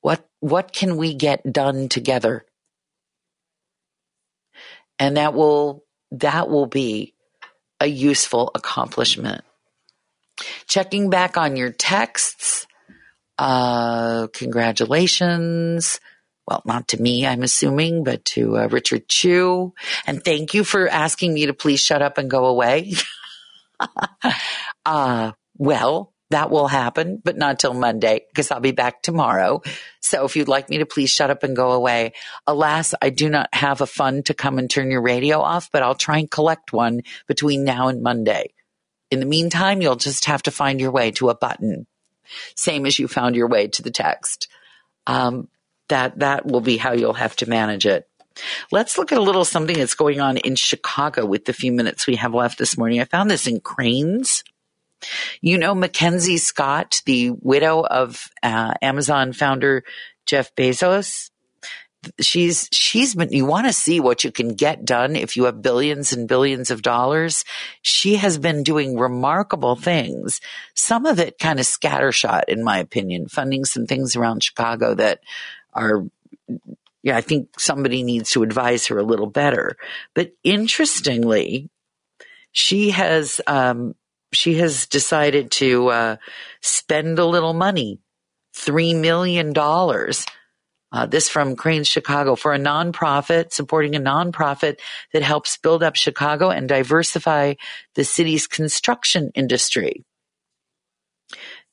What, 0.00 0.26
what 0.40 0.72
can 0.72 0.96
we 0.96 1.12
get 1.12 1.42
done 1.52 1.90
together? 1.90 2.46
And 4.98 5.18
that 5.18 5.34
will, 5.34 5.84
that 6.12 6.48
will 6.48 6.64
be 6.64 7.12
a 7.78 7.86
useful 7.86 8.50
accomplishment. 8.54 9.44
Checking 10.66 11.10
back 11.10 11.36
on 11.36 11.54
your 11.54 11.70
texts. 11.70 12.66
Uh, 13.36 14.28
congratulations 14.32 16.00
well, 16.52 16.62
not 16.66 16.88
to 16.88 17.00
me, 17.00 17.26
I'm 17.26 17.42
assuming, 17.42 18.04
but 18.04 18.24
to 18.26 18.58
uh, 18.58 18.68
Richard 18.68 19.08
Chew. 19.08 19.72
And 20.06 20.22
thank 20.22 20.52
you 20.52 20.64
for 20.64 20.86
asking 20.86 21.32
me 21.32 21.46
to 21.46 21.54
please 21.54 21.80
shut 21.80 22.02
up 22.02 22.18
and 22.18 22.30
go 22.30 22.44
away. 22.46 22.92
uh, 24.86 25.32
well, 25.56 26.12
that 26.28 26.50
will 26.50 26.68
happen, 26.68 27.20
but 27.24 27.38
not 27.38 27.58
till 27.58 27.72
Monday 27.72 28.26
because 28.28 28.50
I'll 28.50 28.60
be 28.60 28.72
back 28.72 29.02
tomorrow. 29.02 29.62
So 30.00 30.24
if 30.24 30.36
you'd 30.36 30.48
like 30.48 30.68
me 30.68 30.78
to 30.78 30.86
please 30.86 31.10
shut 31.10 31.30
up 31.30 31.42
and 31.42 31.56
go 31.56 31.72
away. 31.72 32.12
Alas, 32.46 32.94
I 33.00 33.08
do 33.08 33.30
not 33.30 33.48
have 33.54 33.80
a 33.80 33.86
fund 33.86 34.26
to 34.26 34.34
come 34.34 34.58
and 34.58 34.70
turn 34.70 34.90
your 34.90 35.02
radio 35.02 35.40
off, 35.40 35.70
but 35.72 35.82
I'll 35.82 35.94
try 35.94 36.18
and 36.18 36.30
collect 36.30 36.72
one 36.72 37.02
between 37.26 37.64
now 37.64 37.88
and 37.88 38.02
Monday. 38.02 38.52
In 39.10 39.20
the 39.20 39.26
meantime, 39.26 39.80
you'll 39.80 39.96
just 39.96 40.26
have 40.26 40.42
to 40.44 40.50
find 40.50 40.80
your 40.80 40.90
way 40.90 41.12
to 41.12 41.30
a 41.30 41.34
button, 41.34 41.86
same 42.56 42.86
as 42.86 42.98
you 42.98 43.08
found 43.08 43.36
your 43.36 43.48
way 43.48 43.68
to 43.68 43.82
the 43.82 43.90
text. 43.90 44.48
Um, 45.06 45.48
that 45.92 46.18
that 46.20 46.46
will 46.46 46.62
be 46.62 46.78
how 46.78 46.92
you'll 46.92 47.12
have 47.12 47.36
to 47.36 47.48
manage 47.48 47.84
it. 47.86 48.08
Let's 48.70 48.96
look 48.96 49.12
at 49.12 49.18
a 49.18 49.22
little 49.22 49.44
something 49.44 49.76
that's 49.76 49.94
going 49.94 50.20
on 50.20 50.38
in 50.38 50.56
Chicago 50.56 51.26
with 51.26 51.44
the 51.44 51.52
few 51.52 51.70
minutes 51.70 52.06
we 52.06 52.16
have 52.16 52.32
left 52.32 52.58
this 52.58 52.78
morning. 52.78 53.00
I 53.00 53.04
found 53.04 53.30
this 53.30 53.46
in 53.46 53.60
Crain's. 53.60 54.42
You 55.40 55.58
know, 55.58 55.74
Mackenzie 55.74 56.38
Scott, 56.38 57.02
the 57.04 57.30
widow 57.30 57.84
of 57.84 58.30
uh, 58.42 58.72
Amazon 58.80 59.32
founder 59.32 59.82
Jeff 60.24 60.54
Bezos 60.54 61.30
she's 62.20 62.68
she's 62.72 63.14
been 63.14 63.30
you 63.30 63.46
want 63.46 63.66
to 63.66 63.72
see 63.72 64.00
what 64.00 64.24
you 64.24 64.32
can 64.32 64.54
get 64.54 64.84
done 64.84 65.14
if 65.14 65.36
you 65.36 65.44
have 65.44 65.62
billions 65.62 66.12
and 66.12 66.28
billions 66.28 66.70
of 66.70 66.82
dollars 66.82 67.44
she 67.80 68.16
has 68.16 68.38
been 68.38 68.62
doing 68.62 68.98
remarkable 68.98 69.76
things 69.76 70.40
some 70.74 71.06
of 71.06 71.20
it 71.20 71.38
kind 71.38 71.60
of 71.60 71.66
scattershot 71.66 72.42
in 72.48 72.64
my 72.64 72.78
opinion 72.78 73.28
funding 73.28 73.64
some 73.64 73.86
things 73.86 74.16
around 74.16 74.42
chicago 74.42 74.94
that 74.94 75.20
are 75.72 76.04
yeah 77.02 77.16
i 77.16 77.20
think 77.20 77.58
somebody 77.58 78.02
needs 78.02 78.30
to 78.30 78.42
advise 78.42 78.86
her 78.86 78.98
a 78.98 79.04
little 79.04 79.26
better 79.26 79.76
but 80.14 80.32
interestingly 80.44 81.70
she 82.52 82.90
has 82.90 83.40
um, 83.46 83.94
she 84.32 84.54
has 84.54 84.86
decided 84.86 85.50
to 85.50 85.88
uh, 85.88 86.16
spend 86.60 87.18
a 87.18 87.24
little 87.24 87.54
money 87.54 87.98
three 88.54 88.94
million 88.94 89.52
dollars 89.52 90.26
uh, 90.92 91.06
this 91.06 91.28
from 91.28 91.56
Crain's 91.56 91.88
Chicago 91.88 92.36
for 92.36 92.52
a 92.52 92.58
nonprofit, 92.58 93.52
supporting 93.52 93.96
a 93.96 94.00
nonprofit 94.00 94.78
that 95.12 95.22
helps 95.22 95.56
build 95.56 95.82
up 95.82 95.96
Chicago 95.96 96.50
and 96.50 96.68
diversify 96.68 97.54
the 97.94 98.04
city's 98.04 98.46
construction 98.46 99.30
industry. 99.34 100.04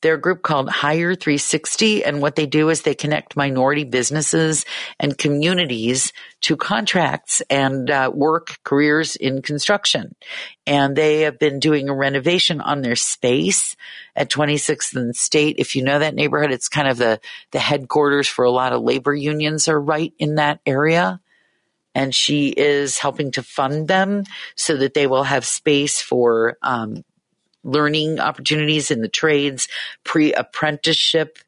They're 0.02 0.16
a 0.16 0.22
group 0.22 0.42
called 0.42 0.70
Hire 0.70 1.16
360. 1.16 2.04
And 2.04 2.22
what 2.22 2.36
they 2.36 2.46
do 2.46 2.70
is 2.70 2.82
they 2.82 2.96
connect 2.96 3.36
minority 3.36 3.84
businesses 3.84 4.66
and 5.00 5.18
communities 5.18 6.14
to 6.42 6.56
contracts 6.56 7.42
and 7.50 7.90
uh, 7.90 8.12
work 8.14 8.60
careers 8.64 9.16
in 9.16 9.42
construction. 9.42 10.16
And 10.66 10.96
they 10.96 11.22
have 11.22 11.38
been 11.38 11.60
doing 11.60 11.90
a 11.90 11.96
renovation 11.96 12.62
on 12.62 12.82
their 12.82 12.96
space 12.96 13.76
at 14.16 14.30
26th 14.30 14.96
and 14.96 15.16
State. 15.16 15.56
If 15.60 15.76
you 15.76 15.84
know 15.84 16.00
that 16.00 16.16
neighborhood, 16.16 16.52
it's 16.52 16.70
kind 16.70 16.88
of 16.88 16.98
the, 16.98 17.20
the 17.52 17.60
headquarters 17.60 18.28
for 18.28 18.46
a 18.46 18.52
lot 18.52 18.74
of 18.74 18.82
labor 18.82 19.14
unions 19.14 19.68
are 19.68 19.80
right 19.80 20.14
in 20.18 20.36
that 20.36 20.62
area 20.66 21.20
and 21.96 22.14
she 22.14 22.50
is 22.50 22.98
helping 22.98 23.32
to 23.32 23.44
fund 23.44 23.88
them 23.88 24.24
so 24.56 24.78
that 24.78 24.94
they 24.94 25.08
will 25.08 25.24
have 25.24 25.46
space 25.46 26.02
for 26.02 26.58
um, 26.62 27.04
learning 27.70 28.20
opportunities 28.20 28.92
in 28.92 29.02
the 29.02 29.08
trades, 29.08 29.68
pre 30.04 30.34
apprenticeship, 30.34 31.40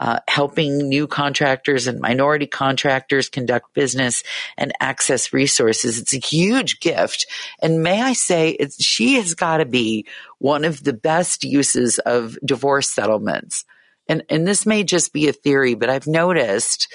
uh, 0.00 0.18
helping 0.28 0.88
new 0.88 1.06
contractors 1.06 1.86
and 1.86 2.00
minority 2.00 2.46
contractors 2.46 3.28
conduct 3.28 3.72
business 3.74 4.22
and 4.56 4.72
access 4.80 5.32
resources. 5.32 5.98
It's 5.98 6.14
a 6.14 6.18
huge 6.18 6.80
gift. 6.80 7.26
And 7.62 7.82
may 7.82 8.02
I 8.02 8.12
say, 8.12 8.58
she 8.78 9.14
has 9.14 9.34
got 9.34 9.58
to 9.58 9.64
be 9.64 10.06
one 10.38 10.64
of 10.64 10.82
the 10.82 10.92
best 10.92 11.44
uses 11.44 11.98
of 12.00 12.36
divorce 12.44 12.90
settlements. 12.90 13.64
And, 14.08 14.24
and 14.28 14.46
this 14.46 14.66
may 14.66 14.84
just 14.84 15.12
be 15.12 15.28
a 15.28 15.32
theory, 15.32 15.74
but 15.74 15.88
I've 15.88 16.06
noticed, 16.06 16.92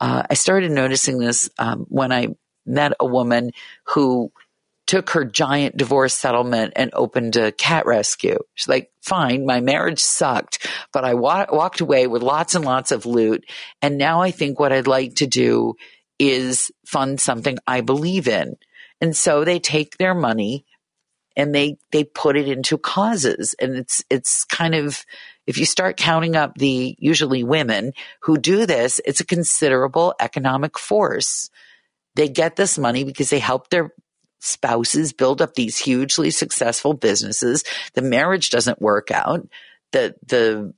uh, 0.00 0.24
I 0.28 0.34
started 0.34 0.72
noticing 0.72 1.18
this 1.18 1.48
um, 1.58 1.86
when 1.88 2.12
I 2.12 2.28
met 2.66 2.92
a 3.00 3.06
woman 3.06 3.52
who 3.84 4.32
took 4.90 5.10
her 5.10 5.24
giant 5.24 5.76
divorce 5.76 6.12
settlement 6.12 6.72
and 6.74 6.90
opened 6.94 7.36
a 7.36 7.52
cat 7.52 7.86
rescue. 7.86 8.36
She's 8.56 8.66
like, 8.66 8.90
fine, 9.00 9.46
my 9.46 9.60
marriage 9.60 10.00
sucked, 10.00 10.68
but 10.92 11.04
I 11.04 11.14
wa- 11.14 11.46
walked 11.48 11.80
away 11.80 12.08
with 12.08 12.22
lots 12.22 12.56
and 12.56 12.64
lots 12.64 12.90
of 12.90 13.06
loot. 13.06 13.44
And 13.80 13.98
now 13.98 14.20
I 14.20 14.32
think 14.32 14.58
what 14.58 14.72
I'd 14.72 14.88
like 14.88 15.14
to 15.16 15.28
do 15.28 15.74
is 16.18 16.72
fund 16.84 17.20
something 17.20 17.56
I 17.68 17.82
believe 17.82 18.26
in. 18.26 18.56
And 19.00 19.16
so 19.16 19.44
they 19.44 19.60
take 19.60 19.96
their 19.96 20.12
money 20.12 20.66
and 21.36 21.54
they, 21.54 21.78
they 21.92 22.02
put 22.02 22.36
it 22.36 22.48
into 22.48 22.76
causes. 22.76 23.54
And 23.60 23.76
it's, 23.76 24.02
it's 24.10 24.44
kind 24.44 24.74
of, 24.74 25.04
if 25.46 25.56
you 25.56 25.66
start 25.66 25.98
counting 25.98 26.34
up 26.34 26.56
the 26.56 26.96
usually 26.98 27.44
women 27.44 27.92
who 28.22 28.38
do 28.38 28.66
this, 28.66 29.00
it's 29.04 29.20
a 29.20 29.24
considerable 29.24 30.16
economic 30.18 30.76
force. 30.76 31.48
They 32.16 32.28
get 32.28 32.56
this 32.56 32.76
money 32.76 33.04
because 33.04 33.30
they 33.30 33.38
help 33.38 33.70
their 33.70 33.92
spouses 34.40 35.12
build 35.12 35.40
up 35.40 35.54
these 35.54 35.78
hugely 35.78 36.30
successful 36.30 36.94
businesses. 36.94 37.62
The 37.94 38.02
marriage 38.02 38.50
doesn't 38.50 38.82
work 38.82 39.10
out. 39.10 39.48
The, 39.92 40.14
the, 40.26 40.74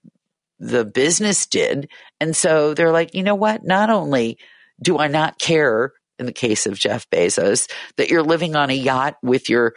the 0.58 0.84
business 0.84 1.46
did. 1.46 1.88
And 2.20 2.36
so 2.36 2.74
they're 2.74 2.92
like, 2.92 3.14
you 3.14 3.22
know 3.22 3.34
what? 3.34 3.64
Not 3.64 3.90
only 3.90 4.38
do 4.80 4.98
I 4.98 5.08
not 5.08 5.38
care 5.38 5.92
in 6.18 6.26
the 6.26 6.32
case 6.32 6.66
of 6.66 6.78
Jeff 6.78 7.08
Bezos 7.10 7.70
that 7.96 8.10
you're 8.10 8.22
living 8.22 8.56
on 8.56 8.70
a 8.70 8.74
yacht 8.74 9.16
with 9.22 9.48
your 9.48 9.74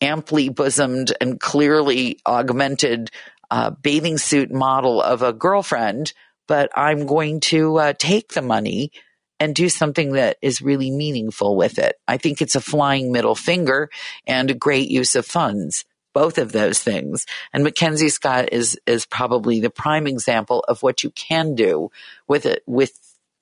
amply 0.00 0.48
bosomed 0.48 1.12
and 1.20 1.40
clearly 1.40 2.18
augmented 2.26 3.10
uh, 3.50 3.70
bathing 3.70 4.18
suit 4.18 4.52
model 4.52 5.02
of 5.02 5.22
a 5.22 5.32
girlfriend, 5.32 6.12
but 6.46 6.70
I'm 6.74 7.06
going 7.06 7.40
to 7.40 7.76
uh, 7.78 7.92
take 7.98 8.32
the 8.32 8.42
money 8.42 8.92
and 9.40 9.54
do 9.54 9.68
something 9.68 10.12
that 10.12 10.36
is 10.42 10.62
really 10.62 10.90
meaningful 10.90 11.56
with 11.56 11.78
it. 11.78 11.96
I 12.06 12.18
think 12.18 12.40
it's 12.40 12.54
a 12.54 12.60
flying 12.60 13.10
middle 13.10 13.34
finger 13.34 13.90
and 14.26 14.50
a 14.50 14.54
great 14.54 14.90
use 14.90 15.16
of 15.16 15.26
funds 15.26 15.84
both 16.12 16.38
of 16.38 16.52
those 16.52 16.80
things. 16.80 17.26
And 17.52 17.64
Mackenzie 17.64 18.08
Scott 18.08 18.52
is 18.52 18.78
is 18.86 19.06
probably 19.06 19.60
the 19.60 19.70
prime 19.70 20.06
example 20.06 20.64
of 20.66 20.82
what 20.82 21.02
you 21.02 21.10
can 21.10 21.54
do 21.54 21.90
with 22.26 22.46
it 22.46 22.62
with 22.66 22.92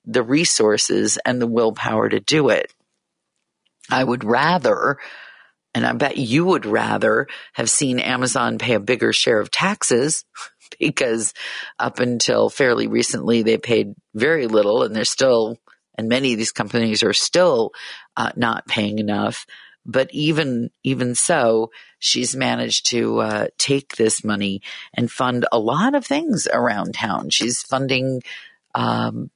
the 0.05 0.23
resources 0.23 1.19
and 1.25 1.41
the 1.41 1.47
willpower 1.47 2.09
to 2.09 2.21
do 2.21 2.49
it. 2.49 2.73
I 3.91 4.05
would 4.05 4.25
rather 4.25 4.99
and 5.75 5.87
I 5.87 5.93
bet 5.93 6.17
you 6.17 6.45
would 6.47 6.67
rather 6.67 7.29
have 7.53 7.71
seen 7.71 8.01
Amazon 8.01 8.59
pay 8.59 8.75
a 8.75 8.81
bigger 8.81 9.13
share 9.13 9.39
of 9.39 9.51
taxes 9.51 10.25
because 10.79 11.35
up 11.79 12.01
until 12.01 12.51
fairly 12.51 12.87
recently 12.87 13.43
they 13.43 13.59
paid 13.59 13.95
very 14.15 14.47
little 14.47 14.83
and 14.83 14.95
they're 14.95 15.05
still 15.05 15.59
and 15.99 16.09
many 16.09 16.33
of 16.33 16.39
these 16.39 16.53
companies 16.53 17.03
are 17.03 17.13
still 17.13 17.73
uh, 18.17 18.31
not 18.37 18.67
paying 18.67 18.99
enough 18.99 19.45
but 19.89 20.11
even 20.13 20.71
even 20.85 21.15
so, 21.15 21.71
she's 21.99 22.37
managed 22.37 22.91
to 22.91 23.21
uh, 23.21 23.47
take 23.57 23.97
this 23.97 24.23
money 24.23 24.61
and 24.93 25.11
fund 25.11 25.47
a 25.51 25.59
lot 25.59 25.95
of 25.95 26.05
things 26.05 26.47
around 26.53 26.93
town. 26.93 27.31
She's 27.31 27.63
funding 27.63 28.23
um, 28.75 29.31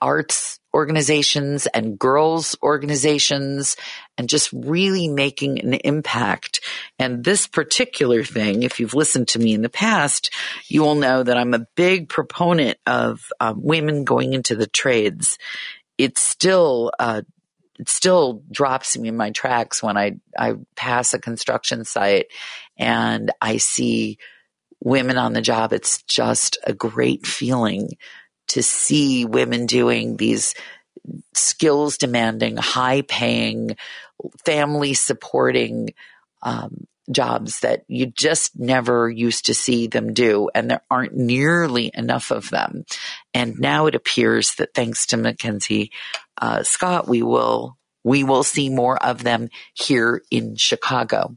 arts 0.00 0.57
organizations 0.74 1.66
and 1.66 1.98
girls 1.98 2.56
organizations 2.62 3.76
and 4.16 4.28
just 4.28 4.52
really 4.52 5.08
making 5.08 5.60
an 5.60 5.74
impact. 5.74 6.60
And 6.98 7.24
this 7.24 7.46
particular 7.46 8.22
thing, 8.24 8.62
if 8.62 8.78
you've 8.78 8.94
listened 8.94 9.28
to 9.28 9.38
me 9.38 9.54
in 9.54 9.62
the 9.62 9.68
past, 9.68 10.32
you 10.68 10.82
will 10.82 10.94
know 10.94 11.22
that 11.22 11.36
I'm 11.36 11.54
a 11.54 11.66
big 11.74 12.08
proponent 12.08 12.78
of 12.86 13.32
um, 13.40 13.62
women 13.62 14.04
going 14.04 14.34
into 14.34 14.54
the 14.54 14.66
trades. 14.66 15.38
It's 15.96 16.20
still 16.20 16.92
uh, 16.98 17.22
it 17.78 17.88
still 17.88 18.42
drops 18.50 18.98
me 18.98 19.08
in 19.08 19.16
my 19.16 19.30
tracks 19.30 19.82
when 19.82 19.96
I, 19.96 20.16
I 20.36 20.54
pass 20.74 21.14
a 21.14 21.20
construction 21.20 21.84
site 21.84 22.26
and 22.76 23.30
I 23.40 23.58
see 23.58 24.18
women 24.80 25.16
on 25.16 25.32
the 25.32 25.40
job. 25.40 25.72
It's 25.72 26.02
just 26.02 26.58
a 26.64 26.72
great 26.72 27.24
feeling 27.24 27.90
to 28.48 28.62
see 28.62 29.24
women 29.24 29.66
doing 29.66 30.16
these 30.16 30.54
skills 31.34 31.98
demanding, 31.98 32.56
high 32.56 33.02
paying, 33.02 33.76
family 34.44 34.94
supporting 34.94 35.90
um, 36.42 36.86
jobs 37.10 37.60
that 37.60 37.84
you 37.88 38.06
just 38.06 38.58
never 38.58 39.08
used 39.08 39.46
to 39.46 39.54
see 39.54 39.86
them 39.86 40.12
do. 40.12 40.50
And 40.54 40.70
there 40.70 40.82
aren't 40.90 41.16
nearly 41.16 41.90
enough 41.94 42.30
of 42.30 42.50
them. 42.50 42.84
And 43.32 43.58
now 43.58 43.86
it 43.86 43.94
appears 43.94 44.54
that 44.56 44.74
thanks 44.74 45.06
to 45.06 45.16
Mackenzie 45.16 45.90
uh, 46.40 46.62
Scott, 46.62 47.08
we 47.08 47.22
will 47.22 47.76
we 48.04 48.24
will 48.24 48.44
see 48.44 48.70
more 48.70 48.96
of 49.02 49.24
them 49.24 49.48
here 49.74 50.22
in 50.30 50.56
Chicago. 50.56 51.34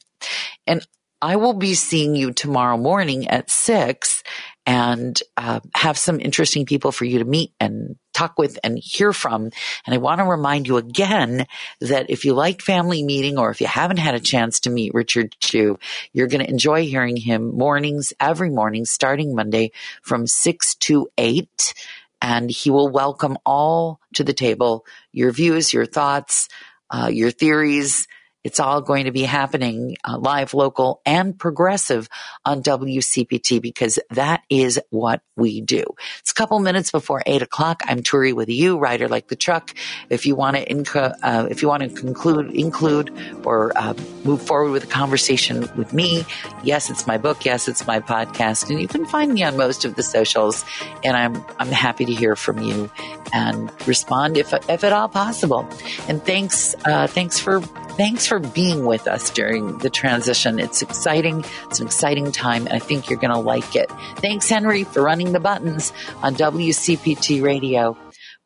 And 0.67 0.85
I 1.21 1.35
will 1.35 1.53
be 1.53 1.73
seeing 1.73 2.15
you 2.15 2.31
tomorrow 2.31 2.77
morning 2.77 3.27
at 3.27 3.49
six 3.49 4.23
and 4.65 5.21
uh, 5.37 5.59
have 5.73 5.97
some 5.97 6.19
interesting 6.19 6.65
people 6.65 6.91
for 6.91 7.05
you 7.05 7.19
to 7.19 7.25
meet 7.25 7.53
and 7.59 7.95
talk 8.13 8.37
with 8.37 8.59
and 8.63 8.77
hear 8.77 9.13
from. 9.13 9.51
And 9.85 9.95
I 9.95 9.97
want 9.97 10.19
to 10.19 10.25
remind 10.25 10.67
you 10.67 10.77
again 10.77 11.47
that 11.79 12.09
if 12.09 12.25
you 12.25 12.33
like 12.33 12.61
family 12.61 13.03
meeting 13.03 13.37
or 13.37 13.49
if 13.49 13.61
you 13.61 13.67
haven't 13.67 13.97
had 13.97 14.15
a 14.15 14.19
chance 14.19 14.59
to 14.61 14.69
meet 14.69 14.93
Richard 14.93 15.35
Chew, 15.39 15.79
you're 16.13 16.27
going 16.27 16.43
to 16.43 16.49
enjoy 16.49 16.85
hearing 16.85 17.17
him 17.17 17.57
mornings, 17.57 18.13
every 18.19 18.49
morning, 18.49 18.85
starting 18.85 19.35
Monday 19.35 19.71
from 20.01 20.27
six 20.27 20.75
to 20.75 21.09
eight 21.17 21.73
and 22.21 22.51
he 22.51 22.69
will 22.69 22.87
welcome 22.87 23.37
all 23.45 23.99
to 24.13 24.23
the 24.23 24.33
table 24.33 24.85
your 25.11 25.31
views, 25.31 25.73
your 25.73 25.85
thoughts, 25.85 26.47
uh, 26.91 27.09
your 27.11 27.31
theories, 27.31 28.07
it's 28.43 28.59
all 28.59 28.81
going 28.81 29.05
to 29.05 29.11
be 29.11 29.23
happening 29.23 29.97
uh, 30.03 30.17
live, 30.17 30.53
local, 30.53 31.01
and 31.05 31.37
progressive 31.37 32.09
on 32.45 32.63
WCPT 32.63 33.61
because 33.61 33.99
that 34.09 34.43
is 34.49 34.79
what 34.89 35.21
we 35.35 35.61
do. 35.61 35.83
It's 36.19 36.31
a 36.31 36.33
couple 36.33 36.59
minutes 36.59 36.91
before 36.91 37.21
eight 37.25 37.41
o'clock. 37.41 37.81
I'm 37.85 38.01
Turi 38.01 38.33
with 38.33 38.49
you, 38.49 38.77
Ryder 38.77 39.07
like 39.07 39.27
the 39.27 39.35
truck. 39.35 39.73
If 40.09 40.25
you 40.25 40.35
want 40.35 40.57
to 40.57 41.17
uh, 41.23 41.47
if 41.49 41.61
you 41.61 41.67
want 41.67 41.83
to 41.83 41.89
conclude, 41.89 42.51
include, 42.51 43.11
or 43.45 43.71
uh, 43.77 43.93
move 44.23 44.41
forward 44.41 44.71
with 44.71 44.83
a 44.85 44.87
conversation 44.87 45.69
with 45.75 45.93
me, 45.93 46.25
yes, 46.63 46.89
it's 46.89 47.05
my 47.05 47.17
book. 47.17 47.45
Yes, 47.45 47.67
it's 47.67 47.85
my 47.85 47.99
podcast, 47.99 48.69
and 48.69 48.81
you 48.81 48.87
can 48.87 49.05
find 49.05 49.33
me 49.33 49.43
on 49.43 49.57
most 49.57 49.85
of 49.85 49.95
the 49.95 50.03
socials. 50.03 50.65
And 51.03 51.15
I'm 51.15 51.43
I'm 51.59 51.71
happy 51.71 52.05
to 52.05 52.13
hear 52.13 52.35
from 52.35 52.59
you 52.59 52.89
and 53.33 53.71
respond 53.87 54.37
if 54.37 54.53
if 54.69 54.83
at 54.83 54.93
all 54.93 55.09
possible. 55.09 55.67
And 56.07 56.23
thanks 56.23 56.75
uh, 56.85 57.07
thanks 57.07 57.39
for 57.39 57.61
thanks 58.01 58.25
for 58.25 58.39
being 58.39 58.83
with 58.83 59.07
us 59.07 59.29
during 59.29 59.77
the 59.77 59.89
transition. 59.91 60.57
It's 60.57 60.81
exciting. 60.81 61.45
It's 61.65 61.79
an 61.79 61.85
exciting 61.85 62.31
time. 62.31 62.65
And 62.65 62.75
I 62.75 62.79
think 62.79 63.11
you're 63.11 63.19
going 63.19 63.31
to 63.31 63.39
like 63.39 63.75
it. 63.75 63.91
Thanks, 64.15 64.49
Henry, 64.49 64.85
for 64.85 65.03
running 65.03 65.33
the 65.33 65.39
buttons 65.39 65.93
on 66.23 66.33
WCPT 66.33 67.43
radio. 67.43 67.95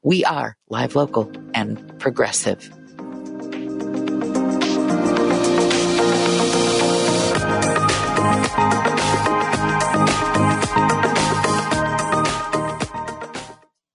We 0.01 0.25
are 0.25 0.57
live, 0.67 0.97
local, 0.97 1.31
and 1.53 1.97
progressive. 1.99 2.69